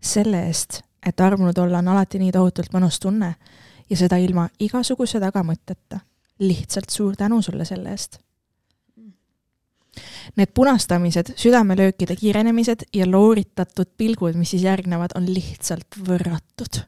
selle 0.00 0.46
eest, 0.46 0.82
et 1.06 1.20
armunud 1.20 1.58
olla 1.58 1.78
on 1.78 1.88
alati 1.88 2.18
nii 2.18 2.32
tohutult 2.32 2.74
mõnus 2.74 3.00
tunne 3.00 3.34
ja 3.90 3.96
seda 3.96 4.16
ilma 4.16 4.48
igasuguse 4.60 5.20
tagamõtteta. 5.20 6.00
lihtsalt 6.38 6.90
suur 6.90 7.16
tänu 7.16 7.42
sulle 7.42 7.64
selle 7.64 7.90
eest 7.90 8.18
Need 10.36 10.54
punastamised, 10.56 11.34
südamelöökide 11.40 12.16
kiirenemised 12.16 12.86
ja 12.94 13.06
looritatud 13.10 13.90
pilgud, 13.96 14.38
mis 14.38 14.54
siis 14.54 14.64
järgnevad, 14.66 15.16
on 15.18 15.28
lihtsalt 15.28 15.98
võrratud. 16.06 16.84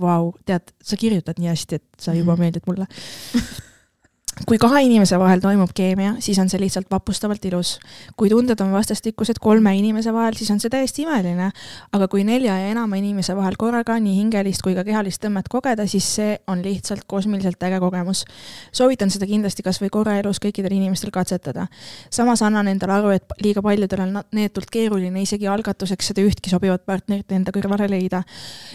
Vau, 0.00 0.32
tead, 0.48 0.72
sa 0.82 0.96
kirjutad 0.96 1.38
nii 1.38 1.52
hästi, 1.52 1.78
et 1.78 2.00
sa 2.00 2.16
juba 2.16 2.34
mhm. 2.34 2.46
meeldid 2.46 2.66
mulle 2.66 2.88
kui 4.48 4.56
kahe 4.56 4.80
inimese 4.86 5.18
vahel 5.20 5.42
toimub 5.42 5.70
keemia, 5.76 6.14
siis 6.24 6.38
on 6.40 6.48
see 6.48 6.60
lihtsalt 6.62 6.88
vapustavalt 6.90 7.44
ilus. 7.44 7.78
kui 8.16 8.30
tunded 8.32 8.60
on 8.64 8.72
vastastikused 8.72 9.36
kolme 9.40 9.74
inimese 9.76 10.12
vahel, 10.12 10.32
siis 10.34 10.50
on 10.50 10.60
see 10.60 10.70
täiesti 10.72 11.04
imeline. 11.04 11.50
aga 11.92 12.08
kui 12.08 12.24
nelja 12.24 12.56
ja 12.58 12.70
enama 12.72 12.96
inimese 12.96 13.36
vahel 13.36 13.58
korraga 13.58 13.98
nii 14.00 14.16
hingelist 14.16 14.62
kui 14.64 14.74
ka 14.74 14.84
kehalist 14.84 15.20
tõmmet 15.24 15.50
kogeda, 15.52 15.86
siis 15.86 16.08
see 16.16 16.38
on 16.48 16.62
lihtsalt 16.64 17.04
kosmiliselt 17.06 17.62
äge 17.62 17.80
kogemus. 17.80 18.24
soovitan 18.72 19.10
seda 19.10 19.28
kindlasti 19.28 19.62
kas 19.62 19.82
või 19.82 19.92
korra 19.92 20.16
elus 20.18 20.40
kõikidel 20.40 20.72
inimestel 20.78 21.10
katsetada. 21.12 21.66
samas 22.10 22.42
annan 22.42 22.68
endale 22.68 22.92
aru, 22.92 23.10
et 23.10 23.36
liiga 23.44 23.62
paljudel 23.62 24.00
on 24.00 24.22
neetult 24.32 24.70
keeruline 24.72 25.22
isegi 25.22 25.46
algatuseks 25.46 26.08
seda 26.08 26.24
ühtki 26.24 26.50
sobivat 26.50 26.86
partnerit 26.86 27.30
enda 27.32 27.52
kõrvale 27.52 27.90
leida. 27.90 28.22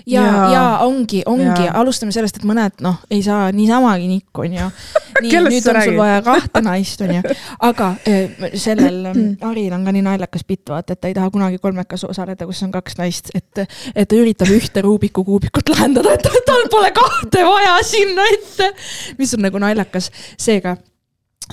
ja, 0.05 0.21
ja, 0.21 0.47
ja 0.53 0.63
ongi, 0.85 1.23
ongi, 1.25 1.67
alustame 1.73 2.11
sellest, 2.11 2.37
et 2.37 2.45
mõned 2.45 2.77
noh, 2.81 3.01
ei 3.09 3.23
saa 3.25 3.51
niisamagi 3.51 4.07
nikku, 4.07 4.45
onju. 4.45 4.71
nii 5.25 5.46
nüüd 5.51 5.69
on 5.71 5.79
sul 5.83 5.99
vaja 5.99 6.19
kahte 6.25 6.63
naist, 6.65 7.03
onju. 7.05 7.35
aga 7.69 7.89
eh, 8.09 8.49
sellel 8.53 8.99
mm. 9.11 9.29
Aril 9.47 9.77
on 9.77 9.87
ka 9.87 9.93
nii 9.95 10.05
naljakas 10.05 10.45
bitt, 10.47 10.65
vaata, 10.71 10.97
et 10.97 11.03
ta 11.03 11.11
ei 11.11 11.15
taha 11.17 11.31
kunagi 11.33 11.61
kolmekas 11.63 12.05
osaleda, 12.07 12.47
kus 12.49 12.63
on 12.67 12.73
kaks 12.75 12.99
naist, 12.99 13.31
et, 13.37 13.63
et 13.93 14.09
ta 14.09 14.19
üritab 14.19 14.51
ühte 14.53 14.83
Rubiku 14.85 15.25
kuubikut 15.27 15.73
lahendada, 15.73 16.17
et 16.17 16.27
tal 16.47 16.69
pole 16.71 16.91
kahte 16.95 17.47
vaja 17.47 17.79
sinna 17.87 18.27
ette. 18.33 18.71
mis 19.17 19.33
on 19.37 19.45
nagu 19.47 19.61
naljakas, 19.61 20.11
seega 20.39 20.77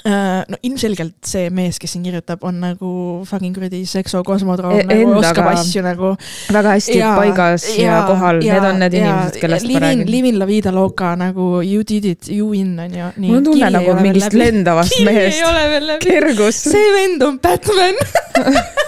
no 0.03 0.59
ilmselgelt 0.67 1.29
see 1.29 1.51
mees, 1.55 1.79
kes 1.79 1.95
siin 1.95 2.03
kirjutab, 2.07 2.43
on 2.47 2.59
nagu 2.65 2.89
fucking 3.29 3.55
kuradi 3.55 3.85
seksokosmodroom 3.89 4.81
e, 4.83 4.87
nagu 4.89 5.21
oskab 5.21 5.51
asju 5.53 5.85
nagu. 5.87 6.11
väga 6.55 6.75
hästi 6.75 6.99
ja, 6.99 7.13
paigas 7.19 7.69
ja, 7.71 7.85
ja 7.85 8.01
kohal, 8.09 8.41
need 8.43 8.69
on 8.69 8.83
need 8.83 8.99
inimesed, 8.99 9.39
kellest 9.43 9.71
ma 9.71 9.85
räägin. 9.87 10.07
Livin 10.11 10.41
la 10.41 10.49
vida 10.51 10.75
loca 10.75 11.15
nagu 11.19 11.63
you 11.63 11.87
did 11.87 12.09
it, 12.11 12.29
you 12.29 12.51
win 12.51 12.75
on 12.83 12.99
ju. 12.99 13.13
mul 13.23 13.39
on 13.39 13.49
tunne 13.51 13.71
nagu 13.79 13.97
mingist 14.01 14.35
lendavast 14.35 14.99
mehest. 15.07 16.03
kergus. 16.03 16.65
see 16.75 16.91
vend 16.99 17.23
on 17.23 17.39
Batman 17.39 17.95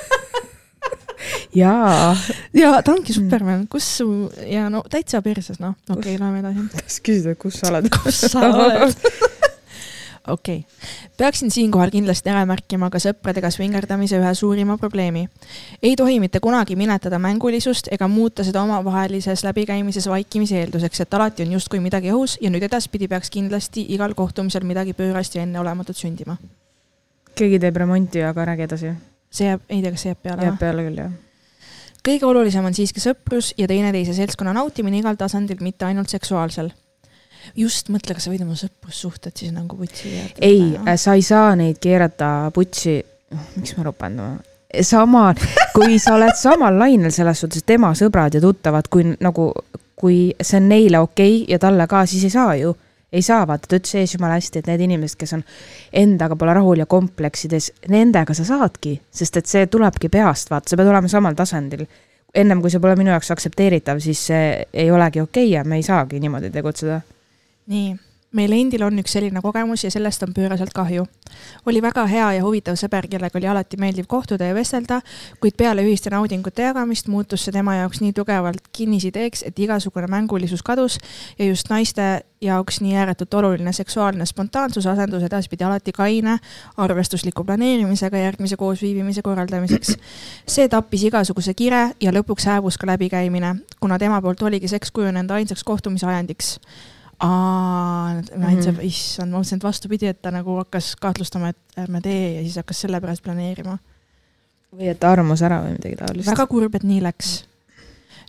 jaa. 1.54 2.16
ja 2.54 2.82
ta 2.82 2.92
ongi 2.92 3.14
Superman, 3.14 3.66
kus 3.70 3.88
su 3.98 4.08
ja 4.46 4.68
no 4.72 4.82
täitsa 4.90 5.22
perses 5.24 5.60
noh, 5.62 5.76
okei 5.88 6.16
okay,, 6.16 6.20
loeme 6.20 6.42
edasi. 6.42 6.66
kas 6.82 7.00
küsida, 7.04 7.36
kus 7.40 7.60
sa 7.62 7.72
oled? 7.72 7.90
kus 8.02 8.20
sa 8.32 8.50
oled 8.50 8.96
okei 10.28 10.58
okay., 10.58 11.16
peaksin 11.16 11.50
siinkohal 11.50 11.90
kindlasti 11.90 12.30
ära 12.30 12.44
märkima 12.46 12.88
ka 12.90 13.00
sõpradega 13.02 13.50
svingerdamise 13.54 14.18
ühe 14.20 14.32
suurima 14.34 14.76
probleemi. 14.78 15.26
ei 15.82 15.96
tohi 15.96 16.20
mitte 16.20 16.40
kunagi 16.40 16.76
minetada 16.76 17.18
mängulisust 17.18 17.88
ega 17.92 18.08
muuta 18.08 18.44
seda 18.44 18.62
omavahelises 18.62 19.44
läbikäimises 19.44 20.08
vaikimise 20.08 20.60
eelduseks, 20.60 21.00
et 21.00 21.14
alati 21.14 21.46
on 21.46 21.52
justkui 21.52 21.80
midagi 21.80 22.12
õhus 22.12 22.38
ja 22.40 22.50
nüüd 22.50 22.62
edaspidi 22.62 23.08
peaks 23.08 23.30
kindlasti 23.30 23.86
igal 23.94 24.14
kohtumisel 24.14 24.64
midagi 24.64 24.92
pöörast 24.92 25.34
ja 25.34 25.42
enneolematut 25.42 25.96
sündima. 25.96 26.36
keegi 27.34 27.58
teeb 27.58 27.76
remonti, 27.76 28.22
aga 28.22 28.44
räägi 28.44 28.62
edasi. 28.62 28.96
see 29.30 29.46
jääb, 29.46 29.62
ei 29.68 29.82
tea, 29.82 29.90
kas 29.90 30.02
see 30.02 30.10
jääb 30.14 30.22
peale? 30.22 30.50
jääb 30.50 30.58
peale 30.58 30.88
küll, 30.88 31.04
jah 31.04 31.14
kõige 32.06 32.26
olulisem 32.26 32.64
on 32.64 32.74
siiski 32.74 33.02
sõprus 33.02 33.52
ja 33.58 33.66
teineteise 33.66 34.14
seltskonna 34.14 34.52
nautimine 34.54 35.00
igal 35.00 35.16
tasandil, 35.18 35.58
mitte 35.60 35.84
ainult 35.84 36.08
seksuaalsel 36.08 36.70
just 37.54 37.90
mõtle, 37.92 38.16
kas 38.16 38.26
sa 38.26 38.32
võid 38.32 38.44
oma 38.46 38.56
sõprussuhted 38.58 39.36
siis 39.36 39.54
nagu 39.54 39.78
putsi 39.78 40.10
keerata. 40.10 40.42
ei, 40.44 40.96
sa 40.98 41.16
ei 41.16 41.24
saa 41.26 41.54
neid 41.58 41.80
keerata 41.82 42.50
putsi, 42.54 42.98
noh, 43.34 43.48
miks 43.56 43.76
ma 43.78 43.86
ropan 43.86 44.16
no? 44.18 44.28
sama, 44.82 45.28
kui 45.74 46.00
sa 46.02 46.16
oled 46.16 46.34
samal 46.36 46.78
lainel 46.78 47.12
selles 47.14 47.40
suhtes, 47.40 47.64
tema 47.66 47.92
sõbrad 47.96 48.34
ja 48.34 48.42
tuttavad, 48.42 48.88
kui 48.92 49.06
nagu, 49.22 49.52
kui 49.96 50.18
see 50.40 50.58
on 50.60 50.68
neile 50.72 51.00
okei 51.00 51.42
okay 51.42 51.54
ja 51.54 51.60
talle 51.62 51.86
ka, 51.88 52.04
siis 52.06 52.26
ei 52.26 52.34
saa 52.34 52.56
ju. 52.58 52.74
ei 53.16 53.22
saa, 53.22 53.46
vaata, 53.48 53.68
ta 53.70 53.78
ütles 53.78 53.94
ees 53.96 54.12
jumala 54.16 54.34
hästi, 54.36 54.60
et 54.60 54.66
need 54.68 54.82
inimesed, 54.88 55.16
kes 55.16 55.32
on 55.36 55.44
endaga 55.94 56.36
pole 56.36 56.52
rahul 56.52 56.82
ja 56.82 56.88
kompleksides, 56.90 57.70
nendega 57.88 58.34
sa 58.34 58.44
saadki, 58.44 58.96
sest 59.14 59.38
et 59.40 59.46
see 59.48 59.68
tulebki 59.72 60.10
peast, 60.12 60.50
vaata, 60.50 60.68
sa 60.68 60.76
pead 60.76 60.90
olema 60.90 61.08
samal 61.08 61.38
tasandil 61.38 61.86
ennem 62.36 62.60
kui 62.60 62.72
see 62.72 62.82
pole 62.82 62.96
minu 62.98 63.14
jaoks 63.14 63.30
aktsepteeritav, 63.32 64.00
siis 64.02 64.26
see 64.28 64.48
ei 64.72 64.90
olegi 64.92 65.22
okei 65.22 65.46
okay 65.46 65.54
ja 65.54 65.64
me 65.64 65.78
ei 65.80 65.86
saagi 65.86 66.20
niimoodi 66.20 66.50
tegutseda 66.52 67.00
nii, 67.66 67.96
meil 68.36 68.52
endil 68.52 68.84
on 68.84 68.98
üks 69.00 69.14
selline 69.16 69.40
kogemus 69.42 69.84
ja 69.86 69.90
sellest 69.92 70.22
on 70.26 70.34
pööraselt 70.36 70.72
kahju. 70.76 71.06
oli 71.66 71.80
väga 71.82 72.04
hea 72.06 72.26
ja 72.36 72.44
huvitav 72.44 72.76
sõber, 72.78 73.08
kellega 73.10 73.38
oli 73.38 73.48
alati 73.48 73.78
meeldiv 73.80 74.06
kohtuda 74.10 74.50
ja 74.50 74.54
vestelda, 74.54 75.00
kuid 75.40 75.56
peale 75.56 75.84
ühiste 75.84 76.10
naudingute 76.12 76.62
jagamist 76.68 77.08
muutus 77.12 77.44
see 77.44 77.54
tema 77.54 77.76
jaoks 77.76 78.00
nii 78.00 78.12
tugevalt 78.16 78.68
kinnisideeks, 78.72 79.44
et 79.46 79.58
igasugune 79.58 80.08
mängulisus 80.10 80.62
kadus 80.62 80.98
ja 81.38 81.46
just 81.46 81.70
naiste 81.70 82.24
jaoks 82.40 82.80
nii 82.84 82.96
ääretult 82.96 83.34
oluline 83.34 83.72
seksuaalne 83.72 84.26
spontaansus 84.26 84.86
asendus 84.86 85.22
edaspidi 85.22 85.64
alati 85.64 85.92
kaine 85.92 86.38
arvestusliku 86.76 87.44
planeerimisega 87.44 88.18
järgmise 88.18 88.56
koosviibimise 88.56 89.22
korraldamiseks. 89.22 89.96
see 90.48 90.68
tappis 90.68 91.06
igasuguse 91.08 91.54
kire 91.54 91.90
ja 92.00 92.12
lõpuks 92.12 92.46
hääbus 92.46 92.78
ka 92.78 92.86
läbikäimine, 92.86 93.56
kuna 93.80 93.98
tema 93.98 94.20
poolt 94.22 94.42
oligi 94.42 94.68
seks 94.68 94.90
kujunenud 94.90 95.30
ainsaks 95.30 95.64
kohtumise 95.64 96.06
ajendiks 96.06 96.58
aa, 97.20 98.14
mõtlesin 98.14 98.72
mm 98.72 98.78
-hmm., 98.78 98.84
issand, 98.84 99.30
ma 99.32 99.38
mõtlesin, 99.38 99.56
et 99.60 99.64
vastupidi, 99.64 100.06
et 100.06 100.22
ta 100.22 100.30
nagu 100.30 100.56
hakkas 100.60 100.94
kahtlustama, 101.00 101.48
et 101.48 101.80
ärme 101.80 102.00
tee 102.00 102.32
ja 102.36 102.42
siis 102.42 102.56
hakkas 102.56 102.80
selle 102.80 103.00
pärast 103.00 103.22
planeerima. 103.22 103.78
või 104.76 104.90
et 104.90 105.00
ta 105.00 105.10
armus 105.10 105.42
ära 105.42 105.62
või 105.62 105.76
midagi 105.78 105.96
taolist. 105.96 106.30
väga 106.30 106.46
kurb, 106.46 106.74
et 106.74 106.82
nii 106.82 107.02
läks. 107.02 107.44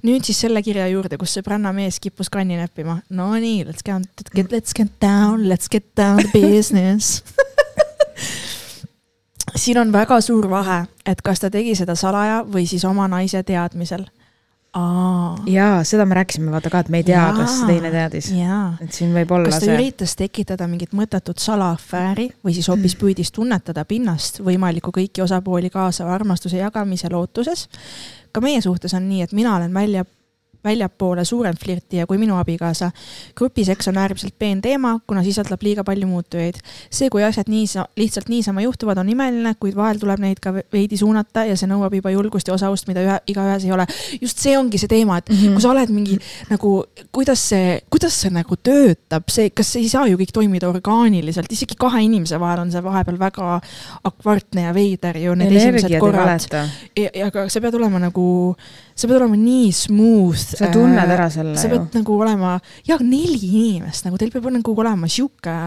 nüüd 0.04 0.24
siis 0.24 0.40
selle 0.40 0.64
kirja 0.64 0.88
juurde, 0.88 1.18
kus 1.18 1.38
sõbranna 1.38 1.74
mees 1.74 2.00
kippus 2.00 2.30
kanni 2.30 2.58
näppima. 2.58 3.02
Nonii, 3.10 3.66
let's 3.66 3.84
get, 3.84 4.52
let's 4.52 4.74
get 4.74 4.92
down, 5.02 5.50
let's 5.50 5.68
get 5.70 5.96
down 5.98 6.24
to 6.24 6.30
business 6.34 7.24
siin 9.56 9.78
on 9.78 9.92
väga 9.92 10.22
suur 10.22 10.50
vahe, 10.50 10.86
et 11.06 11.22
kas 11.22 11.40
ta 11.40 11.50
tegi 11.50 11.76
seda 11.76 11.96
salaja 11.96 12.44
või 12.46 12.68
siis 12.68 12.86
oma 12.86 13.08
naise 13.08 13.44
teadmisel 13.44 14.06
jaa, 15.52 15.84
seda 15.88 16.06
me 16.06 16.18
rääkisime 16.18 16.52
vaata 16.52 16.72
ka, 16.74 16.82
et 16.84 16.90
me 16.94 17.02
ei 17.02 17.08
tea, 17.08 17.24
kas 17.38 17.60
teine 17.68 17.92
teadis. 17.94 18.32
et 18.84 18.94
siin 18.94 19.14
võib 19.16 19.32
olla 19.36 19.52
kas 19.52 19.62
ta 19.62 19.68
see... 19.68 19.78
üritas 19.78 20.16
tekitada 20.20 20.68
mingit 20.70 20.94
mõttetut 20.98 21.42
salaafääri 21.44 22.30
või 22.46 22.58
siis 22.58 22.70
hoopis 22.72 22.96
mm. 22.96 23.02
püüdis 23.04 23.34
tunnetada 23.36 23.86
pinnast 23.88 24.42
võimaliku 24.46 24.94
kõiki 24.96 25.24
osapooli 25.26 25.72
kaasava 25.74 26.16
armastuse 26.16 26.62
jagamise 26.62 27.12
lootuses. 27.14 27.68
ka 28.32 28.44
meie 28.44 28.62
suhtes 28.62 28.94
on 28.98 29.08
nii, 29.10 29.24
et 29.28 29.34
mina 29.38 29.56
olen 29.56 29.74
välja 29.74 30.06
väljapoole 30.64 31.26
suurem 31.26 31.56
flirtija 31.64 32.08
kui 32.08 32.18
minu 32.18 32.36
abikaasa. 32.38 32.92
grupiseks 33.36 33.88
on 33.88 33.98
äärmiselt 33.98 34.36
peen 34.40 34.62
teema, 34.62 35.00
kuna 35.08 35.24
sisaldab 35.24 35.62
liiga 35.62 35.84
palju 35.84 36.08
muutujaid. 36.08 36.56
see, 36.92 37.10
kui 37.10 37.24
asjad 37.24 37.50
niisa-, 37.50 37.88
lihtsalt 37.96 38.30
niisama 38.30 38.62
juhtuvad, 38.62 38.98
on 38.98 39.10
imeline, 39.10 39.56
kuid 39.60 39.76
vahel 39.76 40.00
tuleb 40.00 40.20
neid 40.20 40.40
ka 40.42 40.54
veidi 40.74 40.98
suunata 40.98 41.46
ja 41.46 41.58
see 41.58 41.70
nõuab 41.70 41.94
juba 41.94 42.12
julgust 42.12 42.48
ja 42.48 42.54
osavust, 42.54 42.88
mida 42.88 43.04
ühe, 43.06 43.18
igaühes 43.28 43.66
ei 43.66 43.72
ole. 43.72 43.86
just 44.22 44.38
see 44.44 44.58
ongi 44.58 44.78
see 44.78 44.88
teema, 44.88 45.18
et 45.18 45.30
mm 45.30 45.36
-hmm. 45.36 45.54
kui 45.54 45.62
sa 45.62 45.72
oled 45.72 45.90
mingi 45.90 46.18
nagu, 46.50 46.84
kuidas 47.12 47.50
see, 47.50 47.80
kuidas 47.90 48.22
see 48.22 48.32
nagu 48.32 48.56
töötab, 48.56 49.30
see, 49.30 49.50
kas 49.50 49.76
ei 49.76 49.90
saa 49.90 50.08
ju 50.08 50.18
kõik 50.18 50.34
toimida 50.34 50.70
orgaaniliselt, 50.70 51.52
isegi 51.52 51.76
kahe 51.80 52.02
inimese 52.04 52.40
vahel 52.40 52.66
on 52.66 52.72
see 52.72 52.84
vahepeal 52.84 53.20
väga 53.20 53.62
akvartne 54.04 54.62
ja 54.62 54.74
veider 54.74 55.18
ju 55.18 55.36
need 55.36 55.52
Energiat 55.52 55.76
esimesed 55.76 56.00
korrad. 56.00 56.40
ja, 56.98 57.10
ja 57.14 57.28
aga 57.28 57.50
sa 57.50 57.62
pead 57.62 57.76
olema 57.76 58.00
nagu 58.00 58.56
sa 58.98 59.06
pead 59.06 59.20
olema 59.20 59.38
nii 59.38 59.72
smooth. 59.76 60.56
sa 60.58 60.70
tunned 60.74 61.04
äh, 61.04 61.16
ära 61.16 61.28
selle 61.34 61.58
sa 61.60 61.70
pead 61.70 61.84
ju. 61.86 62.00
nagu 62.00 62.16
olema, 62.18 62.56
ja 62.88 62.98
neli 63.02 63.38
inimest, 63.40 64.08
nagu 64.08 64.18
teil 64.20 64.32
peab 64.34 64.50
nagu 64.54 64.74
olema 64.74 65.10
sihuke 65.12 65.58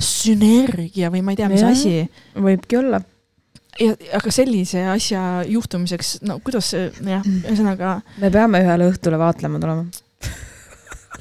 sünergia 0.00 1.10
või 1.12 1.24
ma 1.24 1.34
ei 1.34 1.42
tea, 1.42 1.50
mis 1.52 1.64
ja, 1.64 1.72
asi. 1.74 1.98
võibki 2.46 2.80
olla. 2.80 3.02
ja, 3.80 3.96
aga 4.16 4.32
sellise 4.34 4.86
asja 4.94 5.44
juhtumiseks, 5.50 6.16
no 6.24 6.40
kuidas 6.44 6.72
see, 6.72 6.88
jah, 7.04 7.26
ühesõnaga. 7.44 7.98
me 8.22 8.32
peame 8.34 8.64
ühele 8.64 8.90
õhtule 8.92 9.20
vaatlema 9.20 9.62
tulema 9.62 9.86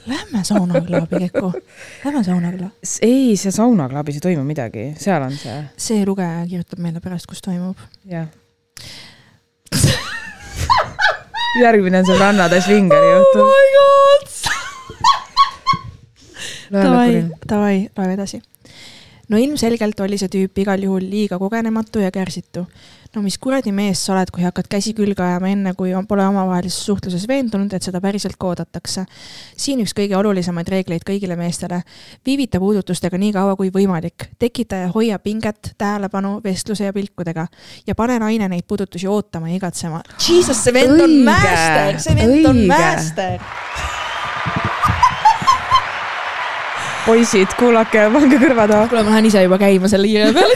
Lähme 0.04 0.41
saunaklaabi, 0.44 1.16
Keku. 1.30 1.54
Lähme 2.04 2.24
saunaklaab. 2.24 2.72
ei, 3.02 3.38
see 3.39 3.54
saunaklaabis 3.56 4.18
ei 4.20 4.26
toimu 4.26 4.44
midagi, 4.48 4.89
seal 5.00 5.24
on 5.24 5.38
see. 5.39 5.60
see 5.80 6.04
lugeja 6.08 6.44
kirjutab 6.50 6.82
meile 6.84 7.04
pärast, 7.04 7.30
kus 7.30 7.44
toimub. 7.46 7.80
jah 8.12 8.28
järgmine 11.62 12.01
on 12.01 12.08
sõbrannade 12.08 12.62
svingeri 12.66 13.12
juhtum. 13.14 13.45
oh 13.45 13.54
my 13.54 13.68
god 13.76 14.24
Davai, 16.74 17.30
davai, 17.45 17.76
loeme 17.97 18.14
edasi. 18.18 18.41
no 19.30 19.38
ilmselgelt 19.38 19.99
oli 20.01 20.18
see 20.18 20.32
tüüp 20.34 20.64
igal 20.64 20.82
juhul 20.82 21.06
liiga 21.06 21.38
kogenematu 21.39 22.01
ja 22.01 22.10
kärsitu 22.12 22.66
no 23.16 23.22
mis 23.22 23.38
kuradi 23.41 23.72
mees 23.76 24.01
sa 24.05 24.16
oled, 24.16 24.32
kui 24.34 24.43
hakkad 24.45 24.68
käsi 24.72 24.93
külge 24.97 25.24
ajama, 25.24 25.51
enne 25.53 25.74
kui 25.78 25.93
pole 26.09 26.26
omavahelises 26.26 26.86
suhtluses 26.88 27.28
veendunud, 27.30 27.74
et 27.74 27.86
seda 27.86 28.01
päriselt 28.01 28.38
ka 28.39 28.49
oodatakse. 28.51 29.05
siin 29.57 29.84
üks 29.84 29.93
kõige 29.97 30.18
olulisemaid 30.18 30.70
reegleid 30.74 31.05
kõigile 31.07 31.38
meestele. 31.38 31.84
viivita 32.26 32.59
puudutustega 32.59 33.18
nii 33.18 33.34
kaua 33.34 33.55
kui 33.55 33.70
võimalik. 33.70 34.30
tekita 34.39 34.84
ja 34.84 34.91
hoia 34.95 35.20
pinget, 35.20 35.74
tähelepanu, 35.78 36.39
vestluse 36.43 36.86
ja 36.86 36.93
pilkudega. 36.93 37.47
ja 37.88 37.95
pane 37.95 38.20
naine 38.20 38.49
neid 38.49 38.64
puudutusi 38.68 39.07
ootama 39.07 39.49
ja 39.49 39.55
igatsema. 39.55 40.01
Jesus, 40.28 40.64
see 40.64 40.74
vend 40.74 41.01
on 41.01 41.20
master, 41.24 41.99
see 41.99 42.16
vend 42.16 42.45
on 42.45 42.66
master 42.68 43.93
poisid, 47.06 47.54
kuulake, 47.60 48.08
pange 48.14 48.39
kõrvad 48.41 48.72
taha. 48.72 48.88
kuule, 48.91 49.04
ma 49.04 49.16
lähen 49.16 49.30
ise 49.32 49.43
juba 49.43 49.60
käima 49.62 49.91
selle 49.91 50.08
hiire 50.08 50.34
peale. 50.34 50.56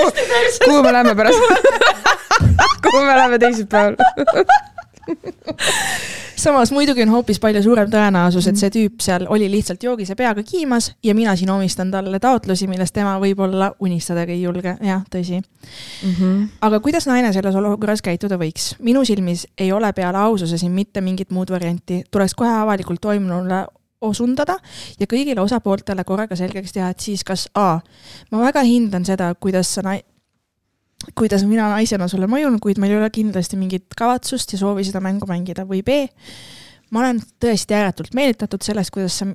kuhu 0.64 0.82
me 0.82 0.92
lähme 0.92 1.14
pärast 1.14 1.38
kuhu 2.82 3.04
me 3.04 3.16
lähme 3.16 3.38
teisipäeval 3.38 3.96
samas 6.44 6.72
muidugi 6.72 7.02
on 7.02 7.08
hoopis 7.08 7.40
palju 7.40 7.62
suurem 7.62 7.90
tõenäosus, 7.90 8.48
et 8.48 8.58
see 8.60 8.70
tüüp 8.72 9.02
seal 9.04 9.26
oli 9.32 9.46
lihtsalt 9.52 9.82
joogise 9.84 10.16
peaga 10.18 10.42
kiimas 10.46 10.90
ja 11.04 11.14
mina 11.16 11.36
siin 11.36 11.50
omistan 11.50 11.90
talle 11.92 12.20
taotlusi, 12.20 12.68
millest 12.68 12.94
tema 12.96 13.14
võib-olla 13.22 13.70
unistadagi 13.80 14.36
ei 14.36 14.42
julge, 14.42 14.76
jah, 14.80 15.04
tõsi 15.10 15.40
mm. 15.40 16.10
-hmm. 16.10 16.42
aga 16.68 16.80
kuidas 16.80 17.06
naine 17.10 17.32
selles 17.32 17.54
olukorras 17.54 18.02
käituda 18.02 18.38
võiks? 18.40 18.74
minu 18.78 19.04
silmis 19.04 19.46
ei 19.58 19.72
ole 19.72 19.92
peale 19.92 20.18
aususe 20.18 20.58
siin 20.58 20.72
mitte 20.72 21.00
mingit 21.00 21.30
muud 21.30 21.50
varianti, 21.50 22.04
tuleks 22.10 22.34
kohe 22.34 22.52
avalikult 22.60 23.00
toimunule 23.00 23.64
osundada 24.04 24.56
ja 25.00 25.08
kõigile 25.10 25.42
osapooltele 25.44 26.04
korraga 26.04 26.36
selgeks 26.38 26.74
teha, 26.76 26.90
et 26.94 27.00
siis 27.00 27.24
kas 27.26 27.48
A, 27.54 27.78
ma 28.32 28.42
väga 28.44 28.64
hindan 28.66 29.06
seda, 29.06 29.32
kuidas 29.40 29.72
sa 29.76 29.84
nai-, 29.86 30.02
kuidas 31.18 31.44
mina 31.48 31.70
naisena 31.74 32.08
sulle 32.08 32.28
mõjun, 32.30 32.60
kuid 32.62 32.80
meil 32.82 32.94
ei 32.94 33.00
ole 33.02 33.10
kindlasti 33.14 33.58
mingit 33.60 33.96
kavatsust 33.96 34.54
ja 34.54 34.60
soovi 34.60 34.86
seda 34.86 35.02
mängu 35.04 35.28
mängida 35.30 35.66
või 35.68 35.82
B, 35.86 36.04
ma 36.92 37.04
olen 37.04 37.20
tõesti 37.42 37.76
ääretult 37.76 38.14
meelitatud 38.16 38.62
sellest, 38.64 38.94
kuidas 38.94 39.20
sa 39.22 39.28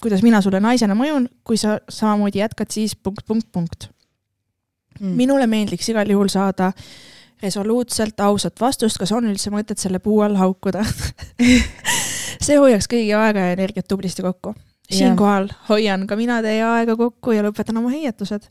kuidas 0.00 0.22
mina 0.24 0.40
sulle 0.40 0.60
naisena 0.60 0.96
mõjun, 0.96 1.28
kui 1.44 1.58
sa 1.60 1.78
samamoodi 1.88 2.40
jätkad, 2.40 2.70
siis 2.72 2.96
punkt, 2.96 3.24
punkt, 3.26 3.48
punkt. 3.52 3.90
Mm.. 5.00 5.14
minule 5.16 5.46
meeldiks 5.46 5.88
igal 5.88 6.08
juhul 6.10 6.28
saada 6.28 6.72
resoluutselt 7.40 8.20
ausat 8.20 8.60
vastust, 8.60 8.98
kas 9.00 9.12
on 9.16 9.30
üldse 9.30 9.52
mõtet 9.52 9.80
selle 9.80 10.00
puu 10.02 10.18
all 10.20 10.36
haukuda 10.36 10.82
see 12.40 12.58
hoiaks 12.60 12.88
kõigi 12.90 13.14
aega 13.16 13.40
ja 13.46 13.52
energiat 13.56 13.88
tublisti 13.88 14.22
kokku. 14.24 14.54
siinkohal 14.90 15.48
hoian 15.68 16.06
ka 16.10 16.16
mina 16.18 16.40
teie 16.42 16.64
aega 16.66 16.96
kokku 16.98 17.32
ja 17.32 17.42
lõpetan 17.46 17.78
oma 17.78 17.90
heietused. 17.92 18.48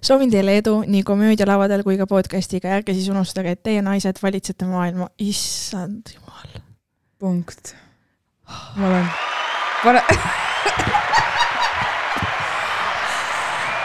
soovin 0.00 0.30
teile 0.30 0.56
edu 0.58 0.82
nii 0.86 1.02
komöödialavadel 1.02 1.82
kui 1.82 1.98
ka 1.98 2.06
podcast'iga, 2.06 2.68
ärge 2.78 2.94
siis 2.94 3.08
unustage, 3.12 3.50
et 3.50 3.62
teie 3.62 3.82
naised 3.82 4.16
valitsete 4.22 4.64
maailma, 4.64 5.08
issand 5.18 6.02
jumal. 6.14 6.62
punkt. 7.18 7.74
ma 8.76 8.86
olen, 8.88 9.06
ma 9.84 9.90
olen 9.90 10.02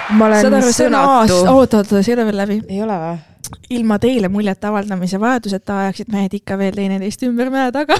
ma 0.09 0.25
olen 0.25 0.45
on 0.85 0.95
aasta, 0.95 1.51
oota, 1.51 1.77
oota, 1.77 2.03
see 2.03 2.13
ei 2.13 2.19
ole 2.19 2.25
veel 2.29 2.37
läbi. 2.37 2.61
ei 2.69 2.81
ole 2.83 2.97
või? 3.01 3.17
Ilma 3.69 3.97
teile 3.99 4.29
muljet 4.31 4.63
avaldamise 4.69 5.19
vajaduseta 5.21 5.81
ajaksid 5.83 6.11
mehed 6.13 6.33
ikka 6.39 6.57
veel 6.59 6.75
teineteist 6.77 7.23
ümber 7.27 7.51
mäe 7.53 7.71
taga 7.75 7.97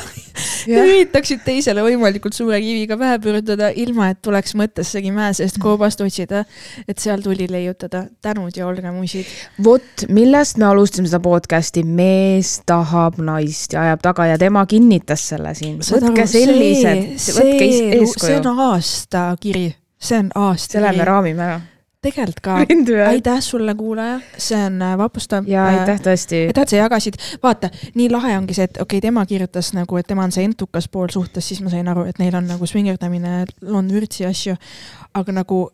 ja 0.67 0.83
üritaksid 0.83 1.43
teisele 1.45 1.83
võimalikult 1.85 2.35
suure 2.37 2.59
kiviga 2.63 2.97
pähe 2.99 3.19
pürduda, 3.23 3.69
ilma 3.75 4.11
et 4.13 4.21
tuleks 4.25 4.55
mõttessegi 4.59 5.11
mäe 5.15 5.33
seest 5.37 5.59
koobast 5.61 6.01
otsida, 6.03 6.43
et 6.87 6.99
seal 7.03 7.23
tuli 7.25 7.47
leiutada. 7.51 8.05
tänud 8.21 8.55
ja 8.57 8.67
olge 8.67 8.91
muisid. 8.91 9.29
vot, 9.63 10.05
millest 10.09 10.57
me 10.57 10.67
alustasime 10.69 11.07
seda 11.07 11.21
podcast'i, 11.23 11.83
mees 11.83 12.57
tahab 12.65 13.21
naist 13.21 13.73
ja 13.73 13.85
ajab 13.87 14.03
taga 14.09 14.27
ja 14.33 14.37
tema 14.37 14.65
kinnitas 14.65 15.27
selle 15.33 15.55
siin. 15.55 15.79
võtke 15.79 16.27
sellised, 16.27 17.33
võtke 17.39 17.71
eeskuju. 17.71 18.27
see 18.27 18.37
on 18.43 18.67
aastakiri, 18.71 19.65
see 19.99 20.21
on 20.23 20.31
aastakiri. 20.35 20.77
selle 20.77 20.95
me 20.97 21.11
raamime 21.11 21.49
ära 21.49 21.59
tegelikult 22.07 22.41
ka. 22.43 22.57
aitäh 23.11 23.39
sulle, 23.45 23.75
kuulaja, 23.77 24.19
see 24.37 24.59
on 24.65 24.81
äh, 24.81 24.95
vapustav. 24.99 25.47
ja 25.47 25.65
aitäh 25.71 26.01
tõesti. 26.03 26.43
aitäh, 26.51 26.67
et 26.67 26.73
sa 26.73 26.81
jagasid, 26.81 27.19
vaata, 27.43 27.71
nii 27.95 28.09
lahe 28.13 28.35
ongi 28.37 28.57
see, 28.57 28.67
et 28.69 28.79
okei 28.81 28.97
okay,, 28.97 29.07
tema 29.09 29.25
kirjutas 29.29 29.73
nagu, 29.77 29.99
et 29.99 30.07
tema 30.07 30.27
on 30.27 30.35
see 30.35 30.45
entukas 30.47 30.89
pool 30.91 31.11
suhtes, 31.13 31.47
siis 31.47 31.61
ma 31.65 31.73
sain 31.73 31.87
aru, 31.87 32.07
et 32.09 32.21
neil 32.21 32.35
on 32.37 32.47
nagu 32.49 32.69
svingerdamine, 32.69 33.43
on 33.67 33.91
vürtsi 33.91 34.27
asju, 34.27 34.57
aga 35.17 35.39
nagu 35.41 35.67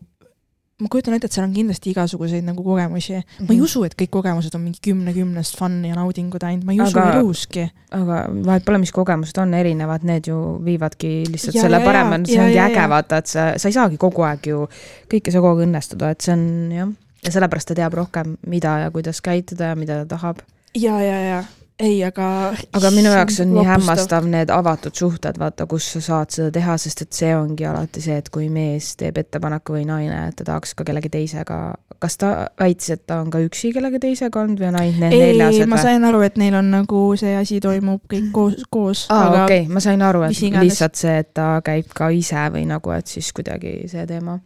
ma 0.83 0.91
kujutan 0.91 1.15
ette, 1.15 1.29
et 1.29 1.35
seal 1.35 1.45
on 1.47 1.53
kindlasti 1.55 1.93
igasuguseid 1.93 2.45
nagu 2.47 2.63
kogemusi 2.65 3.15
mm. 3.15 3.21
-hmm. 3.21 3.47
ma 3.47 3.53
ei 3.53 3.57
mhm. 3.57 3.65
usu, 3.65 3.83
et 3.87 3.95
kõik 3.99 4.11
kogemused 4.17 4.55
on 4.57 4.63
mingi 4.65 4.81
kümne-kümnest 4.89 5.57
fun 5.59 5.79
ja 5.87 5.95
naudingud 5.95 6.43
ainult, 6.43 6.65
ma 6.67 6.75
ei 6.75 6.81
usu 6.83 6.99
eluski. 6.99 7.67
aga 7.91 8.19
vahet 8.45 8.65
pole, 8.65 8.81
mis 8.83 8.91
kogemused 8.91 9.37
on 9.37 9.53
erinevad, 9.53 10.03
need 10.03 10.27
ju 10.27 10.39
viivadki 10.65 11.13
lihtsalt 11.29 11.55
ja, 11.55 11.67
selle 11.67 11.79
parema, 11.85 12.19
see 12.25 12.41
ongi 12.41 12.57
ja, 12.57 12.67
äge, 12.67 12.89
vaata, 12.89 13.21
et 13.23 13.31
sa, 13.31 13.47
sa 13.57 13.71
ei 13.71 13.79
saagi 13.79 13.97
kogu 14.01 14.25
aeg 14.27 14.51
ju 14.51 14.67
kõike 15.11 15.31
sa 15.31 15.41
kogu 15.43 15.57
aeg 15.57 15.67
õnnestuda, 15.67 16.13
et 16.13 16.21
see 16.21 16.35
on 16.35 16.45
jah, 16.73 16.93
ja 17.23 17.35
sellepärast 17.37 17.71
ta 17.71 17.79
teab 17.79 17.93
rohkem, 17.97 18.37
mida 18.47 18.79
ja 18.85 18.91
kuidas 18.91 19.21
käituda 19.21 19.73
ja 19.73 19.75
mida 19.79 20.03
ta 20.03 20.15
tahab. 20.17 20.41
ja, 20.75 20.99
ja, 21.01 21.19
ja 21.29 21.43
ei, 21.79 22.03
aga. 22.05 22.27
aga 22.73 22.91
minu 22.93 23.11
jaoks 23.11 23.39
on 23.43 23.53
nii 23.53 23.65
hämmastav 23.67 24.27
need 24.29 24.51
avatud 24.53 24.95
suhted, 24.97 25.37
vaata, 25.39 25.65
kus 25.69 25.87
sa 25.95 26.01
saad 26.05 26.33
seda 26.35 26.51
teha, 26.53 26.75
sest 26.81 27.03
et 27.05 27.17
see 27.17 27.31
ongi 27.35 27.65
alati 27.67 28.03
see, 28.03 28.17
et 28.21 28.29
kui 28.33 28.49
mees 28.53 28.93
teeb 28.99 29.17
ettepaneku 29.21 29.77
või 29.77 29.87
naine, 29.89 30.19
et 30.29 30.37
ta 30.39 30.47
tahaks 30.51 30.75
ka 30.77 30.85
kellegi 30.87 31.11
teisega. 31.13 31.59
kas 32.03 32.17
ta 32.19 32.31
väitis, 32.59 32.89
et 32.91 33.05
ta 33.07 33.21
on 33.23 33.29
ka 33.31 33.39
üksi 33.39 33.71
kellegi 33.73 34.01
teisega 34.03 34.41
olnud 34.41 34.59
või 34.59 34.69
on 34.69 34.79
ainult 34.81 34.99
need 35.05 35.17
neljased? 35.17 35.61
ei, 35.63 35.69
ma 35.71 35.81
sain 35.81 36.03
aru, 36.03 36.21
et 36.27 36.37
neil 36.41 36.57
on 36.59 36.71
nagu 36.73 37.03
see 37.19 37.35
asi 37.39 37.59
toimub 37.63 38.03
kõik 38.11 38.29
koos, 38.35 38.61
koos. 38.69 39.05
aa, 39.13 39.43
okei 39.43 39.67
ma 39.71 39.83
sain 39.83 40.01
aru, 40.03 40.25
et 40.27 40.43
lihtsalt 40.59 40.99
see, 40.99 41.17
et 41.23 41.33
ta 41.33 41.55
käib 41.65 41.93
ka 41.95 42.11
ise 42.13 42.47
või 42.53 42.67
nagu, 42.69 42.93
et 42.93 43.07
siis 43.07 43.31
kuidagi 43.33 43.81
see 43.91 44.05
teema. 44.09 44.39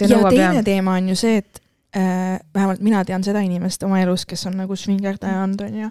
ja 0.00 0.06
teine 0.28 0.60
jah. 0.60 0.64
teema 0.64 0.98
on 1.00 1.12
ju 1.14 1.20
see, 1.22 1.40
et 1.40 1.59
vähemalt 1.94 2.80
mina 2.80 3.04
tean 3.04 3.24
seda 3.26 3.40
inimest 3.42 3.82
oma 3.82 3.98
elus, 3.98 4.26
kes 4.28 4.46
on 4.46 4.60
nagu 4.60 4.76
svingerdaja 4.78 5.42
olnud, 5.42 5.64
on 5.66 5.78
ju, 5.80 5.88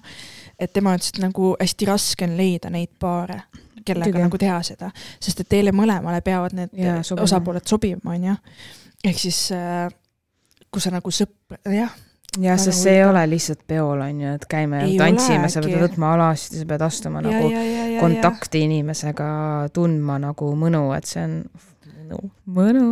et 0.60 0.72
tema 0.74 0.94
ütles, 0.96 1.12
et 1.12 1.22
nagu 1.24 1.54
hästi 1.60 1.90
raske 1.90 2.28
on 2.28 2.38
leida 2.40 2.72
neid 2.72 2.94
paare, 3.00 3.42
kellega 3.84 4.14
Tüge. 4.14 4.26
nagu 4.28 4.40
teha 4.40 4.60
seda, 4.64 4.92
sest 5.20 5.44
et 5.44 5.50
teile 5.52 5.74
mõlemale 5.76 6.22
peavad 6.24 6.56
need 6.56 6.72
ja, 6.78 7.00
sobima. 7.04 7.28
osapooled 7.28 7.68
sobima, 7.68 8.14
on 8.16 8.30
ju. 8.30 8.36
ehk 9.12 9.20
siis 9.20 9.42
äh, 9.56 9.90
kui 10.72 10.84
sa 10.84 10.94
nagu 10.96 11.12
sõpr, 11.12 11.60
jah 11.74 11.92
jah, 12.38 12.60
sest 12.62 12.84
see 12.84 13.00
ei 13.00 13.06
ole 13.08 13.24
lihtsalt 13.32 13.64
peol, 13.68 14.04
on 14.04 14.22
ju, 14.22 14.34
et 14.38 14.46
käime 14.50 14.84
ja 14.84 14.98
tantsime, 15.02 15.50
sa 15.50 15.64
pead 15.66 15.82
võtma 15.82 16.14
alasid 16.16 16.58
ja 16.58 16.64
sa 16.64 16.70
pead 16.70 16.86
astuma 16.86 17.24
ja, 17.24 17.28
nagu 17.30 17.50
ja, 17.50 17.64
ja, 17.64 17.88
ja, 17.96 18.04
kontakti 18.04 18.62
ja. 18.62 18.70
inimesega, 18.70 19.30
tundma 19.74 20.20
nagu 20.22 20.52
mõnu, 20.60 20.84
et 20.98 21.10
see 21.10 21.26
on 21.26 21.40
mõnu, 22.10 22.32
mõnu. 22.58 22.86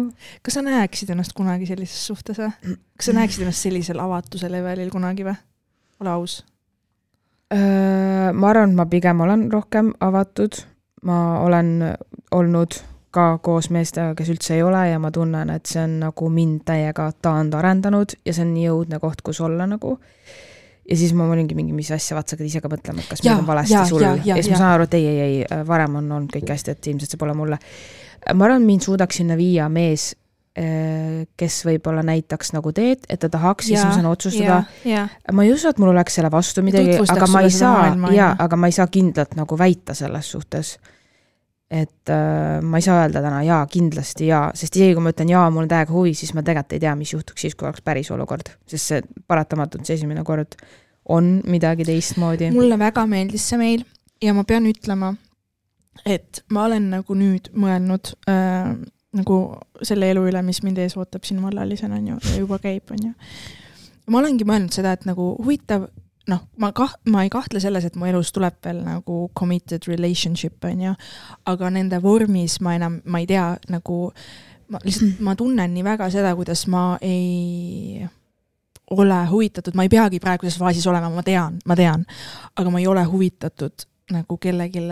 kas 0.45 0.57
sa 0.57 0.63
näeksid 0.65 1.11
ennast 1.13 1.33
kunagi 1.37 1.67
sellises 1.69 2.05
suhtes 2.09 2.39
või? 2.41 2.77
kas 2.97 3.09
sa 3.09 3.15
näeksid 3.17 3.45
ennast 3.45 3.65
sellisel 3.65 4.01
avatuse 4.03 4.51
levelil 4.51 4.91
kunagi 4.93 5.25
või? 5.27 5.37
ole 6.01 6.13
aus. 6.13 6.43
ma 7.51 8.49
arvan, 8.51 8.71
et 8.71 8.77
ma 8.77 8.85
pigem 8.85 9.23
olen 9.25 9.47
rohkem 9.51 9.93
avatud, 10.03 10.61
ma 11.07 11.39
olen 11.41 11.95
olnud 12.35 12.81
ka 13.11 13.37
koos 13.41 13.71
meestega, 13.73 14.13
kes 14.17 14.29
üldse 14.29 14.57
ei 14.57 14.65
ole 14.65 14.83
ja 14.91 14.99
ma 15.01 15.11
tunnen, 15.15 15.49
et 15.49 15.65
see 15.65 15.81
on 15.81 15.99
nagu 16.03 16.29
mind 16.29 16.65
täiega 16.67 17.07
taandarendanud 17.23 18.17
ja 18.25 18.35
see 18.35 18.45
on 18.45 18.53
nii 18.53 18.67
õudne 18.73 18.99
koht, 19.01 19.23
kus 19.25 19.41
olla 19.41 19.65
nagu 19.69 19.95
ja 20.87 20.97
siis 20.97 21.13
ma 21.17 21.27
olingi 21.31 21.55
mingi, 21.55 21.75
mis 21.75 21.89
asja, 21.91 22.15
vaat 22.15 22.29
sa 22.29 22.35
hakkad 22.35 22.47
ise 22.47 22.61
ka 22.63 22.71
mõtlema, 22.71 23.03
et 23.03 23.11
kas 23.11 23.23
ja, 23.23 23.33
meil 23.33 23.43
on 23.43 23.49
valesti 23.49 23.75
ja, 23.75 23.85
sul 23.87 24.03
ja, 24.03 24.13
ja, 24.15 24.35
ja 24.37 24.43
siis 24.43 24.53
ma 24.53 24.61
saan 24.61 24.75
aru, 24.75 24.87
et 24.87 24.97
ei, 24.99 25.07
ei, 25.07 25.23
ei, 25.23 25.63
varem 25.67 25.97
on 25.99 26.11
olnud 26.19 26.35
kõik 26.35 26.51
hästi, 26.53 26.75
et 26.75 26.91
ilmselt 26.93 27.13
see 27.13 27.21
pole 27.21 27.35
mulle 27.37 27.59
ma 28.33 28.47
arvan, 28.47 28.65
mind 28.67 28.85
suudaks 28.85 29.19
sinna 29.21 29.37
viia 29.39 29.67
mees, 29.71 30.11
eh, 30.57 31.25
kes 31.37 31.59
võib-olla 31.67 32.03
näitaks 32.05 32.53
nagu 32.55 32.73
teed, 32.75 33.05
et 33.09 33.21
ta 33.21 33.29
tahaks, 33.33 33.69
siis 33.69 33.81
ma 33.83 33.93
saan 33.93 34.09
otsustada. 34.09 34.63
ma 35.33 35.47
ei 35.47 35.53
usu, 35.53 35.69
et 35.69 35.79
mul 35.81 35.93
oleks 35.93 36.19
selle 36.19 36.31
vastu 36.33 36.63
midagi, 36.65 36.97
aga 36.97 37.31
ma 37.31 37.41
ei 37.45 37.53
saa, 37.53 37.89
jaa, 38.13 38.35
aga 38.39 38.59
ma 38.59 38.69
ei 38.69 38.77
saa 38.77 38.87
kindlalt 38.91 39.35
nagu 39.39 39.57
väita 39.57 39.97
selles 39.97 40.31
suhtes. 40.31 40.77
et 41.67 42.09
äh, 42.09 42.61
ma 42.63 42.79
ei 42.79 42.81
saa 42.85 43.01
öelda 43.01 43.19
täna 43.19 43.41
jaa, 43.43 43.65
kindlasti 43.67 44.29
jaa, 44.29 44.53
sest 44.55 44.77
isegi 44.79 44.93
kui 44.95 45.03
ma 45.03 45.11
ütlen 45.11 45.33
jaa, 45.33 45.49
mul 45.51 45.65
on 45.65 45.67
täiega 45.67 45.91
huvi, 45.91 46.13
siis 46.15 46.31
ma 46.31 46.39
tegelikult 46.39 46.77
ei 46.77 46.79
tea, 46.79 46.93
mis 46.95 47.11
juhtuks 47.11 47.43
siis, 47.43 47.57
kui 47.59 47.67
oleks 47.67 47.83
päris 47.83 48.07
olukord, 48.15 48.53
sest 48.71 48.93
see 48.93 49.01
paratamatult 49.27 49.83
see 49.83 49.97
esimene 49.99 50.23
kord 50.23 50.55
on 51.11 51.41
midagi 51.43 51.83
teistmoodi. 51.83 52.53
mulle 52.55 52.79
väga 52.79 53.03
meeldis 53.07 53.49
see 53.51 53.59
meil 53.59 53.83
ja 54.23 54.33
ma 54.33 54.45
pean 54.47 54.67
ütlema 54.69 55.11
et 56.05 56.43
ma 56.53 56.65
olen 56.67 56.89
nagu 56.91 57.15
nüüd 57.17 57.51
mõelnud 57.57 58.13
äh, 58.29 58.75
nagu 59.17 59.37
selle 59.85 60.11
elu 60.11 60.25
üle, 60.29 60.41
mis 60.45 60.59
mind 60.65 60.81
ees 60.83 60.97
ootab 60.97 61.25
siin 61.27 61.39
vallalisena, 61.43 61.99
on 61.99 62.11
ju, 62.13 62.17
juba 62.43 62.59
käib, 62.63 62.91
on 62.93 63.09
ju. 63.09 63.13
ma 64.11 64.21
olengi 64.21 64.47
mõelnud 64.47 64.75
seda, 64.75 64.93
et 64.97 65.07
nagu 65.07 65.29
huvitav, 65.39 65.87
noh, 66.31 66.43
ma 66.61 66.71
kah-, 66.75 66.97
ma 67.11 67.23
ei 67.25 67.31
kahtle 67.33 67.61
selles, 67.63 67.87
et 67.87 67.95
mu 67.99 68.07
elus 68.09 68.33
tuleb 68.35 68.59
veel 68.63 68.83
nagu 68.85 69.27
committed 69.37 69.87
relationship, 69.87 70.59
on 70.67 70.85
ju, 70.89 70.93
aga 71.47 71.71
nende 71.73 72.01
vormis 72.03 72.59
ma 72.63 72.75
enam, 72.77 73.01
ma 73.05 73.23
ei 73.23 73.29
tea, 73.29 73.49
nagu 73.73 74.03
ma 74.71 74.83
lihtsalt, 74.83 75.21
ma 75.23 75.35
tunnen 75.39 75.73
nii 75.73 75.85
väga 75.87 76.09
seda, 76.13 76.35
kuidas 76.35 76.65
ma 76.71 76.89
ei 77.01 78.05
ole 78.91 79.19
huvitatud, 79.31 79.75
ma 79.75 79.83
ei 79.83 79.91
peagi 79.91 80.19
praeguses 80.23 80.59
faasis 80.59 80.87
olema, 80.87 81.09
ma 81.11 81.23
tean, 81.23 81.59
ma 81.67 81.75
tean, 81.75 82.05
aga 82.55 82.71
ma 82.71 82.79
ei 82.79 82.87
ole 82.87 83.03
huvitatud 83.07 83.87
nagu 84.15 84.37
kellelegi 84.39 84.83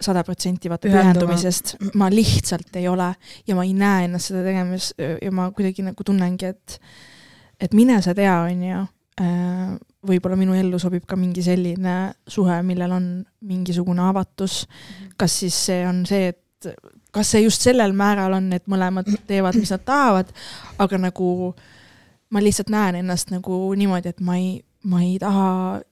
sada 0.00 0.24
protsenti 0.26 0.70
vaata 0.70 0.90
pühendumisest, 0.90 1.76
ma 1.98 2.08
lihtsalt 2.12 2.76
ei 2.80 2.88
ole 2.90 3.12
ja 3.46 3.56
ma 3.56 3.64
ei 3.64 3.74
näe 3.78 4.08
ennast 4.08 4.32
seda 4.32 4.42
tegemas 4.46 4.92
ja 4.98 5.30
ma 5.32 5.48
kuidagi 5.54 5.84
nagu 5.86 6.06
tunnengi, 6.06 6.50
et 6.50 6.78
et 7.62 7.74
mine 7.76 8.00
sa 8.02 8.14
tea, 8.16 8.34
on 8.48 8.64
ju, 8.66 8.80
äh, 9.22 9.74
võib-olla 10.04 10.36
minu 10.36 10.56
ellu 10.58 10.78
sobib 10.82 11.06
ka 11.08 11.16
mingi 11.16 11.44
selline 11.46 11.94
suhe, 12.28 12.58
millel 12.66 12.96
on 12.96 13.06
mingisugune 13.46 14.02
avatus, 14.08 14.64
mhm. 14.66 15.14
kas 15.20 15.38
siis 15.44 15.60
see 15.70 15.86
on 15.88 16.02
see, 16.08 16.32
et 16.34 16.72
kas 17.14 17.30
see 17.30 17.44
just 17.44 17.62
sellel 17.62 17.94
määral 17.96 18.34
on, 18.36 18.50
et 18.56 18.66
mõlemad 18.70 19.08
teevad, 19.28 19.56
mis 19.60 19.70
nad 19.70 19.84
tahavad, 19.86 20.34
aga 20.82 20.98
nagu 20.98 21.54
ma 22.34 22.42
lihtsalt 22.42 22.72
näen 22.74 22.98
ennast 23.04 23.30
nagu 23.30 23.58
niimoodi, 23.78 24.10
et 24.10 24.22
ma 24.24 24.38
ei, 24.40 24.56
ma 24.90 25.02
ei 25.04 25.18
taha 25.22 25.82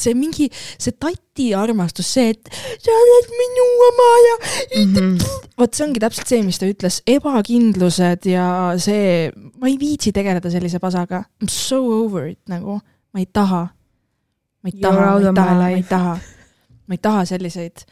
see 0.00 0.14
mingi, 0.16 0.48
see 0.52 0.94
tati 1.00 1.48
armastus, 1.56 2.08
see, 2.16 2.32
et 2.34 2.50
sa 2.82 2.94
oled 2.94 3.30
minu 3.40 3.66
oma 3.88 4.08
ja 4.24 4.36
mm 4.38 4.94
-hmm. 4.94 5.40
vot 5.58 5.74
see 5.74 5.86
ongi 5.86 6.02
täpselt 6.02 6.28
see, 6.28 6.42
mis 6.46 6.58
ta 6.58 6.68
ütles, 6.70 7.00
ebakindlused 7.06 8.28
ja 8.30 8.46
see, 8.78 9.30
ma 9.60 9.68
ei 9.68 9.78
viitsi 9.80 10.12
tegeleda 10.12 10.50
sellise 10.50 10.78
pasaga. 10.78 11.24
I 11.42 11.44
m 11.44 11.48
so 11.48 11.80
over 12.04 12.28
it 12.28 12.40
nagu, 12.48 12.80
ma 13.12 13.20
ei 13.20 13.26
taha. 13.32 13.68
ma 14.62 14.70
ei 14.72 14.80
taha, 14.80 15.00
ma 15.00 15.28
ei 15.28 15.34
taha, 15.34 15.54
ma 15.54 15.70
ei 15.70 15.82
taha, 15.82 16.18
ma 16.86 16.94
ei 16.94 16.98
taha 16.98 17.24
selliseid, 17.24 17.84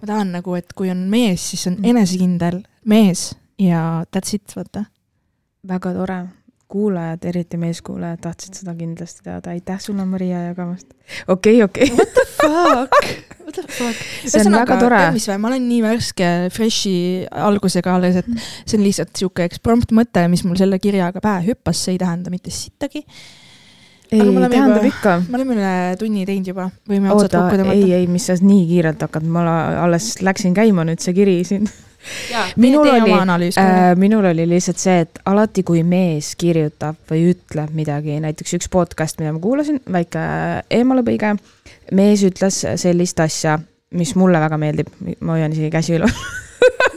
ma 0.00 0.06
tahan 0.06 0.32
nagu, 0.32 0.54
et 0.54 0.72
kui 0.72 0.90
on 0.90 1.08
mees, 1.08 1.50
siis 1.50 1.66
on 1.66 1.74
mhm. 1.74 1.84
enesekindel 1.84 2.62
mees 2.84 3.34
ja 3.58 4.04
that's 4.10 4.34
it, 4.34 4.56
vaata. 4.56 4.84
väga 5.68 5.92
tore 5.94 6.41
kuulajad, 6.72 7.26
eriti 7.28 7.58
meeskuulajad, 7.60 8.22
tahtsid 8.24 8.56
seda 8.62 8.74
kindlasti 8.78 9.26
teada, 9.26 9.52
aitäh 9.52 9.80
sulle, 9.82 10.06
Maria, 10.08 10.46
jagamast. 10.48 10.88
okei 11.28 11.62
okei. 11.62 11.90
What 11.92 12.14
the 12.16 12.24
fuck? 12.32 12.96
What 13.42 13.54
the 13.58 13.66
fuck? 13.68 14.00
see 14.24 14.40
on 14.46 14.56
väga 14.56 14.78
tore. 14.80 15.02
mis 15.12 15.28
või, 15.28 15.38
ma 15.42 15.52
olen 15.52 15.68
nii 15.68 15.84
värske 15.84 16.32
fresh'i 16.54 16.96
algusega 17.50 17.96
alles, 17.98 18.22
et 18.22 18.32
see 18.64 18.80
on 18.80 18.86
lihtsalt 18.86 19.14
sihuke 19.20 19.46
eksprompt 19.48 19.92
mõte, 19.96 20.24
mis 20.32 20.46
mul 20.48 20.58
selle 20.60 20.80
kirjaga 20.82 21.22
pähe 21.24 21.52
hüppas, 21.52 21.84
see 21.84 21.96
ei 21.96 22.02
tähenda 22.02 22.32
mitte 22.32 22.54
sittagi 22.54 23.04
ei, 24.12 24.20
tähendab 24.50 24.84
ikka. 24.84 25.14
me 25.28 25.38
oleme 25.38 25.56
üle 25.56 25.72
tunni 26.00 26.26
teinud 26.28 26.50
juba, 26.52 26.66
võime 26.88 27.12
otsad 27.14 27.32
kokku 27.32 27.60
tõmmata. 27.60 27.78
ei, 27.78 27.94
ei, 27.96 28.08
mis 28.10 28.28
sa 28.28 28.36
nii 28.40 28.66
kiirelt 28.68 29.00
hakkad, 29.06 29.24
ma 29.24 29.46
alles 29.84 30.14
läksin 30.24 30.56
käima 30.56 30.84
nüüd 30.88 31.00
see 31.04 31.16
kiri 31.16 31.38
siin 31.48 31.68
minul 32.56 32.88
oli, 32.88 33.50
äh, 33.58 33.80
minul 33.98 34.26
oli 34.32 34.46
lihtsalt 34.48 34.80
see, 34.82 35.02
et 35.06 35.20
alati, 35.30 35.64
kui 35.66 35.82
mees 35.86 36.32
kirjutab 36.38 36.98
või 37.10 37.32
ütleb 37.32 37.74
midagi, 37.76 38.18
näiteks 38.22 38.56
üks 38.58 38.70
podcast, 38.72 39.20
mida 39.22 39.34
ma 39.34 39.42
kuulasin, 39.42 39.80
väike 39.92 40.22
eemalepõige, 40.70 41.34
mees 41.98 42.24
ütles 42.26 42.62
sellist 42.82 43.20
asja, 43.22 43.58
mis 43.98 44.14
mulle 44.18 44.40
väga 44.42 44.58
meeldib, 44.60 44.94
ma 45.20 45.36
hoian 45.36 45.54
isegi 45.54 45.70
käsi 45.72 45.98
üle. 45.98 46.10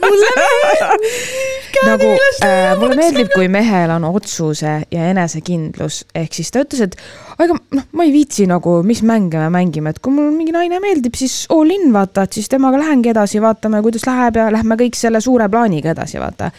Mulle 0.02 0.32
meeldib 0.40 1.55
nagu 1.86 2.08
äh, 2.44 2.72
mulle 2.80 2.96
meeldib, 2.98 3.30
kui 3.34 3.48
mehel 3.52 3.92
on 3.96 4.06
otsuse 4.08 4.78
ja 4.92 5.08
enesekindlus, 5.12 6.02
ehk 6.16 6.38
siis 6.38 6.52
ta 6.54 6.64
ütles, 6.64 6.82
et 6.86 6.96
aga 7.36 7.58
noh, 7.58 7.86
ma 7.96 8.06
ei 8.06 8.14
viitsi 8.14 8.48
nagu, 8.50 8.78
mis 8.86 9.02
mänge 9.06 9.40
me 9.44 9.50
mängime, 9.58 9.92
et 9.92 10.00
kui 10.02 10.14
mul 10.14 10.32
mingi 10.34 10.54
naine 10.56 10.80
meeldib, 10.82 11.16
siis 11.18 11.44
all 11.52 11.70
in 11.72 11.90
vaata, 11.94 12.26
et 12.26 12.38
siis 12.38 12.50
temaga 12.52 12.80
lähengi 12.82 13.12
edasi, 13.12 13.42
vaatame, 13.44 13.82
kuidas 13.86 14.06
läheb 14.08 14.40
ja 14.40 14.50
lähme 14.54 14.78
kõik 14.80 14.98
selle 14.98 15.22
suure 15.24 15.50
plaaniga 15.52 15.92
edasi, 15.94 16.20
vaata 16.22 16.52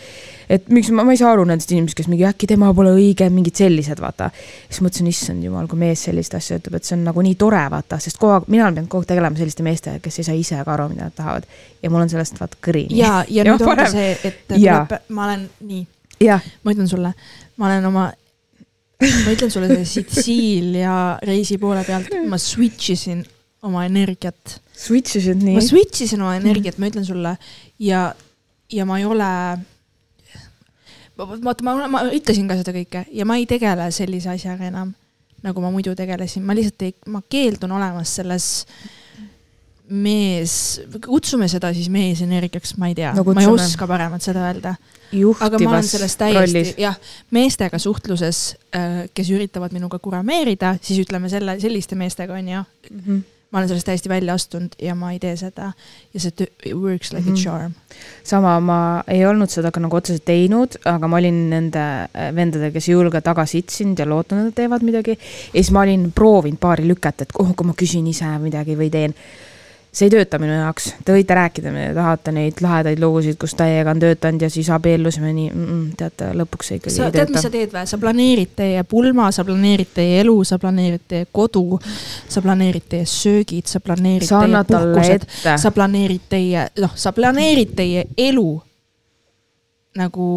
et 0.50 0.70
miks 0.74 0.90
ma, 0.96 1.04
ma 1.08 1.14
ei 1.16 1.20
saa 1.20 1.34
aru 1.36 1.46
nendest 1.48 1.72
inimestest, 1.74 1.98
kes 2.02 2.10
mingi 2.12 2.26
äkki 2.28 2.48
tema 2.50 2.70
pole 2.76 2.94
õige, 2.96 3.28
mingid 3.34 3.60
sellised, 3.60 4.00
vaata. 4.04 4.30
siis 4.70 4.82
mõtlesin, 4.84 5.10
issand 5.12 5.44
jumal, 5.44 5.68
kui 5.70 5.80
mees 5.82 6.06
sellist 6.08 6.36
asja 6.38 6.60
ütleb, 6.62 6.78
et 6.80 6.88
see 6.88 6.96
on 6.98 7.04
nagu 7.08 7.24
nii 7.26 7.36
tore, 7.40 7.64
vaata, 7.74 8.00
sest 8.04 8.20
kogu 8.22 8.38
aeg, 8.38 8.48
mina 8.52 8.68
olen 8.68 8.78
pidanud 8.78 8.92
kogu 8.94 9.04
aeg 9.04 9.12
tegelema 9.12 9.42
selliste 9.42 9.66
meestega, 9.68 10.04
kes 10.04 10.22
ei 10.22 10.30
saa 10.30 10.38
ise 10.40 10.62
ka 10.62 10.76
aru, 10.76 10.90
mida 10.94 11.10
nad 11.10 11.18
tahavad. 11.18 11.50
ja 11.84 11.92
mul 11.94 12.06
on 12.06 12.14
sellest 12.14 12.40
vaata 12.40 12.62
kõrini. 12.64 13.00
ja, 13.00 13.20
ja 13.30 13.48
nüüd 13.48 13.66
ongi 13.68 13.90
see, 13.94 14.14
et 14.24 14.46
tuleb, 14.54 14.96
ma 15.10 15.28
olen 15.28 15.50
nii, 15.68 15.84
ma 16.64 16.76
ütlen 16.76 16.90
sulle, 16.90 17.14
ma 17.58 17.72
olen 17.72 17.92
oma 17.92 18.08
ma 19.04 19.34
ütlen 19.34 19.52
sulle 19.54 19.70
selle 19.70 19.86
Sitsiilia 19.86 20.94
reisi 21.30 21.60
poole 21.62 21.84
pealt, 21.88 22.14
ma 22.30 22.40
switch 22.42 22.96
isin 22.96 23.26
oma 23.68 23.86
energiat. 23.86 24.60
Switch 24.78 25.20
isid 25.20 25.42
nii? 25.42 25.58
ma 25.58 25.64
switch 25.66 26.06
isin 26.06 26.24
oma 26.24 26.38
energiat, 26.40 26.78
ma 26.82 26.90
ütlen 26.90 27.06
sulle 27.06 27.36
ja, 27.84 28.08
ja 28.74 28.86
ma 28.90 29.00
ei 29.02 29.06
ole 29.06 29.32
vaata, 31.18 31.66
ma, 31.66 31.76
ma 31.92 32.04
ütlesin 32.14 32.48
ka 32.50 32.58
seda 32.60 32.74
kõike 32.76 33.06
ja 33.16 33.26
ma 33.28 33.40
ei 33.40 33.48
tegele 33.50 33.90
sellise 33.96 34.32
asjaga 34.36 34.70
enam, 34.70 34.94
nagu 35.46 35.64
ma 35.64 35.72
muidu 35.74 35.96
tegelesin, 35.98 36.46
ma 36.46 36.56
lihtsalt 36.58 36.88
ei, 36.88 36.96
ma 37.14 37.24
keeldun 37.30 37.74
olemas 37.78 38.16
selles 38.20 38.48
mees, 39.88 40.54
kutsume 41.06 41.48
seda 41.52 41.72
siis 41.76 41.88
meesenergiaks, 41.92 42.76
ma 42.82 42.90
ei 42.92 42.96
tea. 42.98 43.14
No,, 43.16 43.24
ma 43.32 43.44
ei 43.44 43.48
oska 43.48 43.88
paremat 43.88 44.26
seda 44.26 44.44
öelda. 44.50 44.76
aga 45.40 45.62
ma 45.64 45.72
olen 45.78 45.88
selles 45.88 46.18
täiesti, 46.20 46.76
jah, 46.84 46.98
meestega 47.32 47.80
suhtluses, 47.80 48.42
äh, 48.76 49.06
kes 49.16 49.32
üritavad 49.32 49.72
minuga 49.76 50.00
kurameerida, 50.04 50.76
siis 50.84 51.06
ütleme 51.06 51.32
selle, 51.32 51.56
selliste 51.64 51.96
meestega 51.96 52.36
on 52.36 52.54
ju. 52.54 52.68
Mm. 52.92 53.02
-hmm 53.08 53.26
ma 53.52 53.60
olen 53.60 53.70
sellest 53.70 53.88
täiesti 53.88 54.10
välja 54.10 54.34
astunud 54.36 54.76
ja 54.82 54.96
ma 54.96 55.12
ei 55.12 55.20
tee 55.24 55.36
seda. 55.40 55.72
ja 56.14 56.20
see 56.20 56.48
works 56.74 57.14
like 57.14 57.30
mm 57.30 57.36
-hmm. 57.36 57.50
a 57.50 57.54
mhm. 57.54 57.60
charm. 57.60 57.72
sama, 58.24 58.60
ma 58.60 59.04
ei 59.08 59.26
olnud 59.26 59.50
seda 59.50 59.72
ka 59.72 59.80
nagu 59.80 59.96
otseselt 59.96 60.26
teinud, 60.26 60.78
aga 60.86 61.08
ma 61.08 61.18
olin 61.18 61.50
nende 61.50 61.80
äh, 61.80 62.36
vendadega, 62.36 62.74
kes 62.74 62.90
julge 62.90 63.22
tagasi 63.22 63.58
itsinud 63.58 64.00
ja 64.00 64.10
lootnud, 64.10 64.40
et 64.40 64.46
nad 64.46 64.56
teevad 64.56 64.82
midagi. 64.84 65.12
ja 65.12 65.52
siis 65.64 65.72
ma 65.72 65.82
olin 65.82 66.12
proovinud 66.12 66.60
paari 66.60 66.88
lüket, 66.88 67.22
et 67.22 67.30
oh, 67.40 67.56
kui 67.56 67.68
ma 67.68 67.74
küsin 67.74 68.08
ise 68.08 68.38
midagi 68.40 68.76
või 68.76 68.90
teen 68.90 69.16
see 69.98 70.08
ei 70.08 70.14
tööta 70.14 70.38
minu 70.42 70.54
jaoks, 70.54 70.92
te 71.06 71.14
võite 71.16 71.36
rääkida, 71.38 71.72
te 71.74 71.86
tahate 71.98 72.34
neid 72.36 72.60
lahedaid 72.62 73.00
lugusid, 73.02 73.38
kus 73.42 73.56
täiega 73.58 73.94
on 73.96 74.02
töötanud 74.02 74.46
ja 74.46 74.50
siis 74.54 74.70
abiellusime 74.74 75.32
nii 75.34 75.48
mm, 75.50 75.66
-mm, 75.66 75.88
teate, 75.98 76.30
lõpuks 76.38 76.70
see 76.70 76.80
ikkagi 76.80 76.94
sa, 76.94 77.08
ei 77.08 77.16
tööta. 77.16 77.18
tead, 77.18 77.34
mis 77.34 77.46
sa 77.48 77.52
teed 77.54 77.74
või, 77.74 77.90
sa 77.90 78.00
planeerid 78.04 78.54
teie 78.60 78.84
pulma, 78.92 79.32
sa 79.34 79.46
planeerid 79.48 79.92
teie 79.98 80.22
elu, 80.22 80.38
sa 80.46 80.60
planeerid 80.62 81.08
teie 81.08 81.30
kodu, 81.32 81.80
sa 82.30 82.44
planeerid 82.46 82.88
teie 82.94 83.10
söögid, 83.10 83.66
sa 83.72 83.82
planeerid 83.82 84.30
sa 84.30 84.44
teie 84.46 84.64
puhkused, 84.72 85.28
sa 85.66 85.74
planeerid 85.74 86.30
teie, 86.30 86.70
noh, 86.84 86.94
sa 86.96 87.14
planeerid 87.18 87.76
teie 87.78 88.06
elu. 88.30 88.50
Nagu 89.98 90.28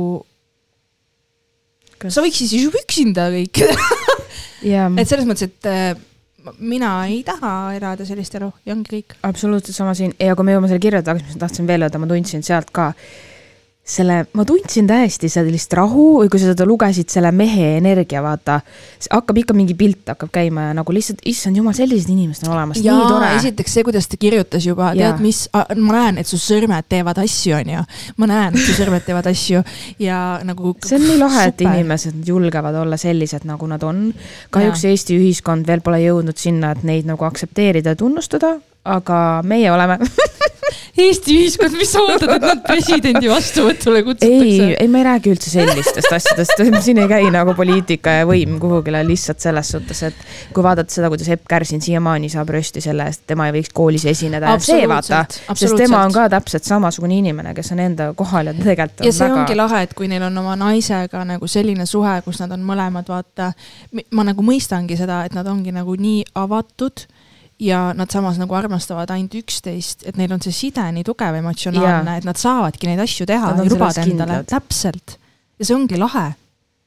sa 2.09 2.23
võiksid 2.25 2.49
siis 2.49 2.63
juba 2.65 2.81
üksinda 2.81 3.29
kõik 3.35 3.61
et 4.97 5.09
selles 5.09 5.29
mõttes, 5.29 5.51
et 5.51 6.09
mina 6.59 6.93
ei 7.07 7.23
taha 7.27 7.75
elada 7.77 8.07
sellist 8.09 8.35
elu 8.39 8.51
ja 8.67 8.75
ongi 8.75 8.95
kõik. 8.97 9.17
absoluutselt 9.23 9.77
sama 9.77 9.95
siin 9.95 10.15
ja 10.19 10.37
kui 10.37 10.47
me 10.47 10.55
jõuame 10.57 10.71
selle 10.71 10.83
kirja 10.83 11.03
tagasi, 11.07 11.27
mis 11.29 11.39
ma 11.39 11.45
tahtsin 11.47 11.69
veel 11.71 11.87
öelda, 11.87 12.01
ma 12.03 12.11
tundsin 12.11 12.43
sealt 12.47 12.71
ka 12.75 12.93
selle, 13.85 14.25
ma 14.37 14.45
tundsin 14.47 14.87
täiesti 14.87 15.29
sellist 15.33 15.73
rahu 15.75 16.21
või 16.21 16.31
kui 16.31 16.41
sa 16.41 16.53
seda 16.53 16.67
lugesid, 16.69 17.09
selle 17.11 17.33
mehe 17.35 17.73
energia, 17.79 18.23
vaata. 18.23 18.61
hakkab 19.11 19.41
ikka 19.43 19.57
mingi 19.57 19.75
pilt 19.79 20.13
hakkab 20.13 20.31
käima 20.35 20.69
ja 20.69 20.77
nagu 20.77 20.95
lihtsalt, 20.95 21.23
issand 21.27 21.59
jumal, 21.59 21.75
sellised 21.77 22.11
inimesed 22.13 22.47
on 22.47 22.55
olemas, 22.55 22.79
nii 22.79 23.09
tore. 23.09 23.33
esiteks 23.41 23.75
see, 23.79 23.87
kuidas 23.87 24.07
ta 24.11 24.21
kirjutas 24.21 24.67
juba, 24.67 24.93
tead 24.99 25.23
mis, 25.25 25.43
ma 25.53 25.97
näen, 25.97 26.21
et 26.23 26.31
su 26.31 26.39
sõrmed 26.41 26.87
teevad 26.93 27.19
asju, 27.25 27.57
onju. 27.59 27.85
ma 28.21 28.31
näen, 28.31 28.55
et 28.55 28.69
su 28.69 28.77
sõrmed 28.79 29.07
teevad 29.07 29.31
asju 29.33 29.65
ja 30.03 30.21
nagu. 30.47 30.77
see 30.87 31.01
on 31.01 31.07
nii 31.09 31.21
lahe, 31.25 31.49
et 31.51 31.67
inimesed 31.67 32.31
julgevad 32.31 32.79
olla 32.85 33.01
sellised, 33.01 33.49
nagu 33.49 33.71
nad 33.71 33.85
on. 33.87 34.11
kahjuks 34.55 34.85
ja. 34.85 34.91
Eesti 34.91 35.19
ühiskond 35.19 35.67
veel 35.67 35.83
pole 35.87 36.03
jõudnud 36.03 36.39
sinna, 36.39 36.75
et 36.75 36.87
neid 36.87 37.09
nagu 37.09 37.25
aktsepteerida 37.27 37.95
ja 37.95 37.99
tunnustada, 37.99 38.57
aga 38.85 39.41
meie 39.45 39.73
oleme 39.73 39.99
Eesti 41.01 41.35
ühiskond, 41.39 41.75
mis 41.79 41.93
sa 41.93 42.01
ootad, 42.03 42.33
et 42.35 42.45
nad 42.45 42.61
presidendi 42.65 43.31
vastuvõtule 43.31 44.03
kutsutakse? 44.05 44.67
ei, 44.67 44.75
ei, 44.75 44.89
ma 44.91 45.01
ei 45.01 45.07
räägi 45.07 45.33
üldse 45.33 45.53
sellistest 45.53 46.11
asjadest, 46.13 46.63
siin 46.85 47.01
ei 47.01 47.09
käi 47.11 47.31
nagu 47.33 47.55
poliitika 47.57 48.19
ja 48.21 48.27
võim 48.29 48.59
kuhugile 48.63 49.03
lihtsalt 49.07 49.41
selles 49.43 49.71
suhtes, 49.75 50.03
et 50.11 50.25
kui 50.55 50.65
vaadata 50.67 50.93
seda, 50.93 51.11
kuidas 51.13 51.31
Epp 51.33 51.47
Kärsin 51.51 51.83
siiamaani 51.85 52.31
saab 52.33 52.51
rösti 52.55 52.83
selle 52.85 53.07
eest, 53.09 53.25
et 53.25 53.33
tema 53.33 53.47
ei 53.49 53.55
võiks 53.61 53.73
koolis 53.75 54.05
esineda. 54.11 54.57
see 54.65 54.89
vaata, 54.91 55.23
sest 55.55 55.79
tema 55.79 56.03
on 56.05 56.15
ka 56.15 56.27
täpselt 56.33 56.69
samasugune 56.69 57.17
inimene, 57.21 57.55
kes 57.57 57.73
on 57.77 57.85
enda 57.87 58.11
kohal 58.19 58.51
ja 58.51 58.57
tegelikult. 58.59 59.07
ja 59.07 59.15
see 59.15 59.29
väga... 59.29 59.41
ongi 59.45 59.59
lahe, 59.59 59.85
et 59.87 59.97
kui 59.97 60.11
neil 60.11 60.27
on 60.27 60.43
oma 60.43 60.59
naisega 60.59 61.25
nagu 61.29 61.49
selline 61.51 61.87
suhe, 61.87 62.19
kus 62.27 62.43
nad 62.43 62.53
on 62.57 62.67
mõlemad, 62.67 63.09
vaata, 63.09 63.53
ma 64.11 64.27
nagu 64.27 64.45
mõistangi 64.45 64.99
seda, 65.01 65.25
et 65.29 65.39
nad 65.39 65.49
ongi 65.49 65.73
nagu 65.75 65.97
nii 65.97 66.27
avatud 66.43 67.07
ja 67.61 67.93
nad 67.97 68.11
samas 68.11 68.39
nagu 68.41 68.55
armastavad 68.57 69.11
ainult 69.13 69.35
üksteist, 69.43 70.07
et 70.09 70.17
neil 70.17 70.33
on 70.33 70.41
see 70.45 70.55
side 70.55 70.85
nii 70.97 71.05
tugev 71.07 71.37
emotsionaalne, 71.43 72.17
et 72.21 72.29
nad 72.29 72.41
saavadki 72.41 72.89
neid 72.89 73.03
asju 73.05 73.27
teha 73.29 73.55
ja 73.59 73.67
lubada 73.69 74.05
endale, 74.07 74.41
täpselt. 74.49 75.19
ja 75.61 75.69
see 75.69 75.77
ongi 75.77 76.01
lahe. 76.01 76.31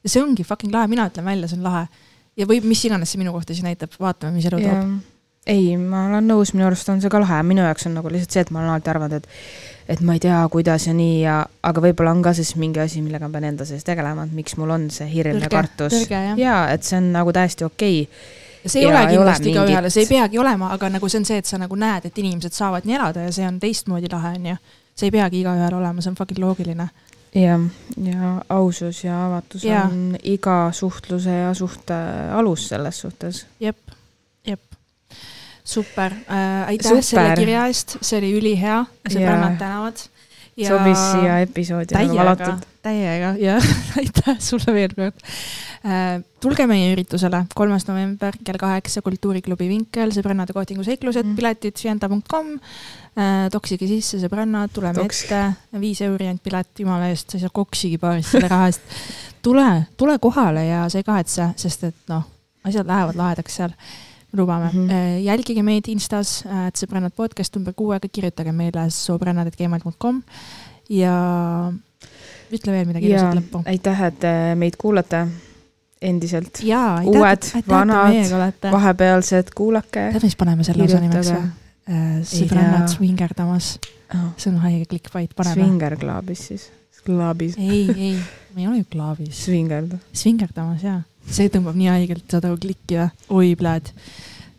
ja 0.04 0.10
see 0.10 0.22
ongi 0.22 0.46
fucking 0.46 0.74
lahe, 0.74 0.90
mina 0.90 1.06
ütlen 1.10 1.30
välja, 1.30 1.50
see 1.50 1.60
on 1.60 1.68
lahe. 1.68 1.86
ja 2.36 2.48
võib, 2.50 2.66
mis 2.66 2.84
iganes 2.88 3.14
see 3.14 3.22
minu 3.22 3.34
kohta 3.36 3.54
siis 3.54 3.66
näitab, 3.66 3.94
vaatame, 4.00 4.34
mis 4.34 4.50
elu 4.50 4.60
toob. 4.64 4.98
ei, 5.46 5.76
ma 5.78 6.08
olen 6.08 6.26
nõus, 6.32 6.54
minu 6.56 6.66
arust 6.66 6.90
on 6.90 7.02
see 7.04 7.12
ka 7.12 7.22
lahe, 7.22 7.42
minu 7.46 7.62
jaoks 7.62 7.86
on 7.86 7.98
nagu 8.00 8.10
lihtsalt 8.10 8.34
see, 8.34 8.46
et 8.46 8.54
ma 8.54 8.64
olen 8.64 8.74
alati 8.74 8.94
arvanud, 8.96 9.22
et 9.22 9.30
et 9.94 10.00
ma 10.00 10.14
ei 10.16 10.20
tea, 10.24 10.38
kuidas 10.48 10.86
ja 10.88 10.94
nii. 10.96 11.18
Ja, 11.20 11.34
aga 11.68 11.82
võib-olla 11.84 12.14
on 12.16 12.22
ka 12.24 12.30
siis 12.32 12.54
mingi 12.56 12.80
asi, 12.80 13.02
millega 13.04 13.28
ma 13.28 13.34
pean 13.36 13.50
enda 13.50 13.66
sees 13.68 13.84
tegelema, 13.84 14.24
et 14.24 14.32
miks 14.32 14.56
mul 14.56 14.72
on 14.72 14.86
see 14.90 15.04
hirm 15.10 15.42
ja 15.44 15.50
kartus. 15.52 16.06
ja 16.40 16.54
et 16.72 16.88
see 16.88 16.96
on 16.98 17.12
nagu 17.14 17.36
täiesti 17.36 17.68
okei. 17.68 18.08
okay 18.08 18.42
see 18.66 18.82
ei 18.82 18.88
ja 18.88 18.94
ole 18.94 19.06
kindlasti 19.10 19.50
igaühele, 19.52 19.90
see 19.92 20.04
ei 20.04 20.10
peagi 20.10 20.38
olema, 20.40 20.70
aga 20.74 20.90
nagu 20.96 21.08
see 21.08 21.20
on 21.20 21.26
see, 21.28 21.40
et 21.42 21.48
sa 21.48 21.60
nagu 21.60 21.76
näed, 21.78 22.08
et 22.08 22.20
inimesed 22.22 22.56
saavad 22.56 22.86
nii 22.88 22.98
elada 22.98 23.26
ja 23.26 23.32
see 23.34 23.46
on 23.48 23.58
teistmoodi 23.62 24.10
lahe, 24.12 24.34
on 24.38 24.46
ju. 24.52 24.60
see 24.94 25.10
ei 25.10 25.16
peagi 25.16 25.42
igaühel 25.42 25.80
olema, 25.80 26.04
see 26.04 26.12
on 26.12 26.18
fucking 26.20 26.40
loogiline. 26.42 26.88
jah, 27.34 27.66
ja 28.10 28.36
ausus 28.48 29.04
ja 29.04 29.24
avatus 29.26 29.64
ja. 29.66 29.84
on 29.90 30.16
iga 30.22 30.70
suhtluse 30.72 31.40
ja 31.40 31.54
suhte 31.54 31.98
alus 32.32 32.68
selles 32.68 33.00
suhtes. 33.00 33.46
jep, 33.60 33.96
jep 34.46 34.62
super 35.64 36.12
äh,, 36.12 36.68
aitäh 36.68 36.88
super. 36.88 37.02
selle 37.02 37.36
kirja 37.36 37.66
eest, 37.66 37.96
see 38.00 38.18
oli 38.20 38.34
ülihea, 38.38 38.82
sõbrannad 39.08 39.58
tänavad. 39.58 40.08
Sobis 40.56 41.04
siia 41.10 41.40
episoodi 41.44 41.96
nagu 41.96 42.16
täiega, 42.16 42.56
täiega 42.84 43.34
ja 43.46 43.60
aitäh 44.00 44.38
sulle 44.38 44.74
veel 44.76 44.94
kord 44.96 45.22
Äh, 45.84 46.22
tulge 46.40 46.64
meie 46.64 46.94
üritusele, 46.94 47.42
kolmas 47.52 47.84
november 47.84 48.32
kell 48.40 48.56
kaheksa 48.56 49.02
Kultuuriklubi 49.04 49.66
Vinkel, 49.68 50.14
sõbrannade 50.16 50.54
kohtingu 50.56 50.80
seiklused 50.86 51.26
mm., 51.26 51.34
piletid 51.36 51.76
fienta.com. 51.76 52.54
Äh, 53.20 53.50
toksige 53.52 53.84
sisse, 53.90 54.16
sõbrannad, 54.22 54.72
tuleme 54.72 54.96
Toks. 54.96 55.20
ette, 55.26 55.42
viis 55.82 56.00
euri 56.06 56.30
ainult 56.30 56.40
pilet, 56.46 56.70
jumala 56.80 57.10
eest, 57.12 57.28
sa 57.28 57.36
ei 57.36 57.44
saa 57.44 57.52
koksigi 57.52 58.00
paarist 58.00 58.32
selle 58.32 58.48
raha 58.48 58.70
eest. 58.72 58.96
tule, 59.44 59.68
tule 60.00 60.16
kohale 60.24 60.64
ja 60.70 60.86
sa 60.88 61.02
ei 61.02 61.04
kahetse, 61.04 61.50
sest 61.60 61.84
et 61.90 62.00
noh, 62.08 62.24
asjad 62.64 62.88
lähevad 62.88 63.20
lahedaks 63.20 63.60
seal 63.60 63.76
lubame 64.34 64.70
mm. 64.72 64.88
-hmm. 64.88 65.24
jälgige 65.24 65.62
meid 65.62 65.88
Instas, 65.88 66.42
et 66.66 66.76
sõbrannad 66.76 67.14
podcast 67.16 67.56
number 67.56 67.74
kuue, 67.76 67.96
aga 67.96 68.08
kirjutage 68.08 68.52
meile 68.52 68.86
sõbrannad.gmail.com 68.90 70.22
ja 70.90 71.16
ütle 72.52 72.72
veel 72.72 72.86
midagi 72.86 73.10
ilusat 73.10 73.40
lõppu. 73.40 73.64
aitäh, 73.66 74.06
et 74.10 74.30
meid 74.58 74.76
kuulate 74.76 75.26
endiselt. 76.04 76.60
uued, 77.04 77.50
vanad, 77.68 78.70
vahepealsed, 78.72 79.54
kuulake. 79.56 80.08
tead, 80.12 80.22
mis 80.22 80.36
paneme 80.36 80.64
selle 80.66 80.84
osa 80.84 81.00
nimeks 81.00 81.32
või? 81.32 81.50
Äh, 81.84 82.20
sõbrannad 82.24 82.88
svingerdamas 82.88 83.74
oh.. 84.14 84.30
see 84.40 84.48
on 84.48 84.62
haige 84.62 84.86
clickbait, 84.88 85.34
paneme. 85.36 85.58
Swinger 85.58 85.96
Clubis 86.00 86.46
siis, 86.48 86.70
Clubis. 87.04 87.58
ei, 87.60 87.82
ei, 87.92 88.14
me 88.54 88.62
ei 88.62 88.68
ole 88.70 88.78
ju 88.80 88.86
klaavis. 88.90 89.44
Swingerda. 89.44 89.98
Svingerdamas, 90.16 90.84
jaa. 90.84 91.02
See 91.30 91.50
tõmbab 91.52 91.76
nii 91.78 91.90
haigelt, 91.92 92.24
saad 92.30 92.48
aru, 92.48 92.60
klikki 92.62 93.00
või? 93.00 93.10
oi, 93.28 93.52
pläd. 93.60 93.92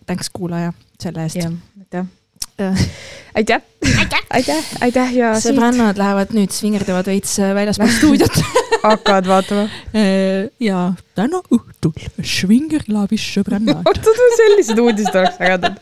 Thanks, 0.05 0.29
kuulaja, 0.33 0.73
selle 1.01 1.25
eest. 1.25 1.41
jah, 1.41 2.05
aitäh 3.35 3.61
aitäh, 3.99 4.21
aitäh, 4.31 4.67
aitäh 4.81 5.09
ja 5.15 5.31
sõbrannad 5.43 5.97
lähevad 5.99 6.31
nüüd 6.35 6.53
svingerdavad 6.55 7.09
veits 7.09 7.33
äh, 7.43 7.51
väljaspool 7.55 7.91
stuudiot 7.91 8.37
hakkavad 8.85 9.27
vaatama. 9.27 9.65
Äh, 9.91 10.47
ja 10.63 10.93
täna 11.17 11.41
õhtul 11.51 11.91
Svingerklaavis 12.23 13.25
sõbrannad. 13.35 13.83
oot, 13.83 13.99
oot, 13.99 14.23
sellised 14.39 14.79
uudised 14.79 15.19
oleks 15.19 15.41
ägedad. 15.43 15.79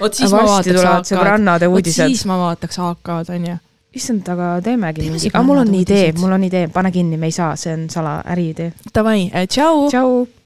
vot 0.00 0.18
siis 0.18 0.34
ma 0.34 0.44
vaataks 0.48 0.82
AK-d. 0.82 1.10
sõbrannade 1.12 1.70
uudised. 1.70 2.02
siis 2.02 2.26
ma 2.26 2.40
vaataks 2.42 2.82
AK-d, 2.88 3.36
onju. 3.38 3.58
Issand, 3.96 4.28
aga 4.30 4.52
teemegi 4.64 5.08
mingi, 5.10 5.30
aga 5.32 5.42
mul 5.46 5.62
on 5.64 5.72
idee, 5.74 6.10
mul 6.18 6.32
on 6.36 6.44
idee, 6.46 6.68
pane 6.72 6.92
kinni, 6.94 7.18
me 7.18 7.30
ei 7.30 7.34
saa, 7.34 7.54
see 7.58 7.72
on 7.74 7.88
sala 7.90 8.20
äriidee. 8.34 8.72
Davai, 8.94 9.30
äh, 9.34 9.48
tšau. 9.48 9.88
tšau. 9.90 10.12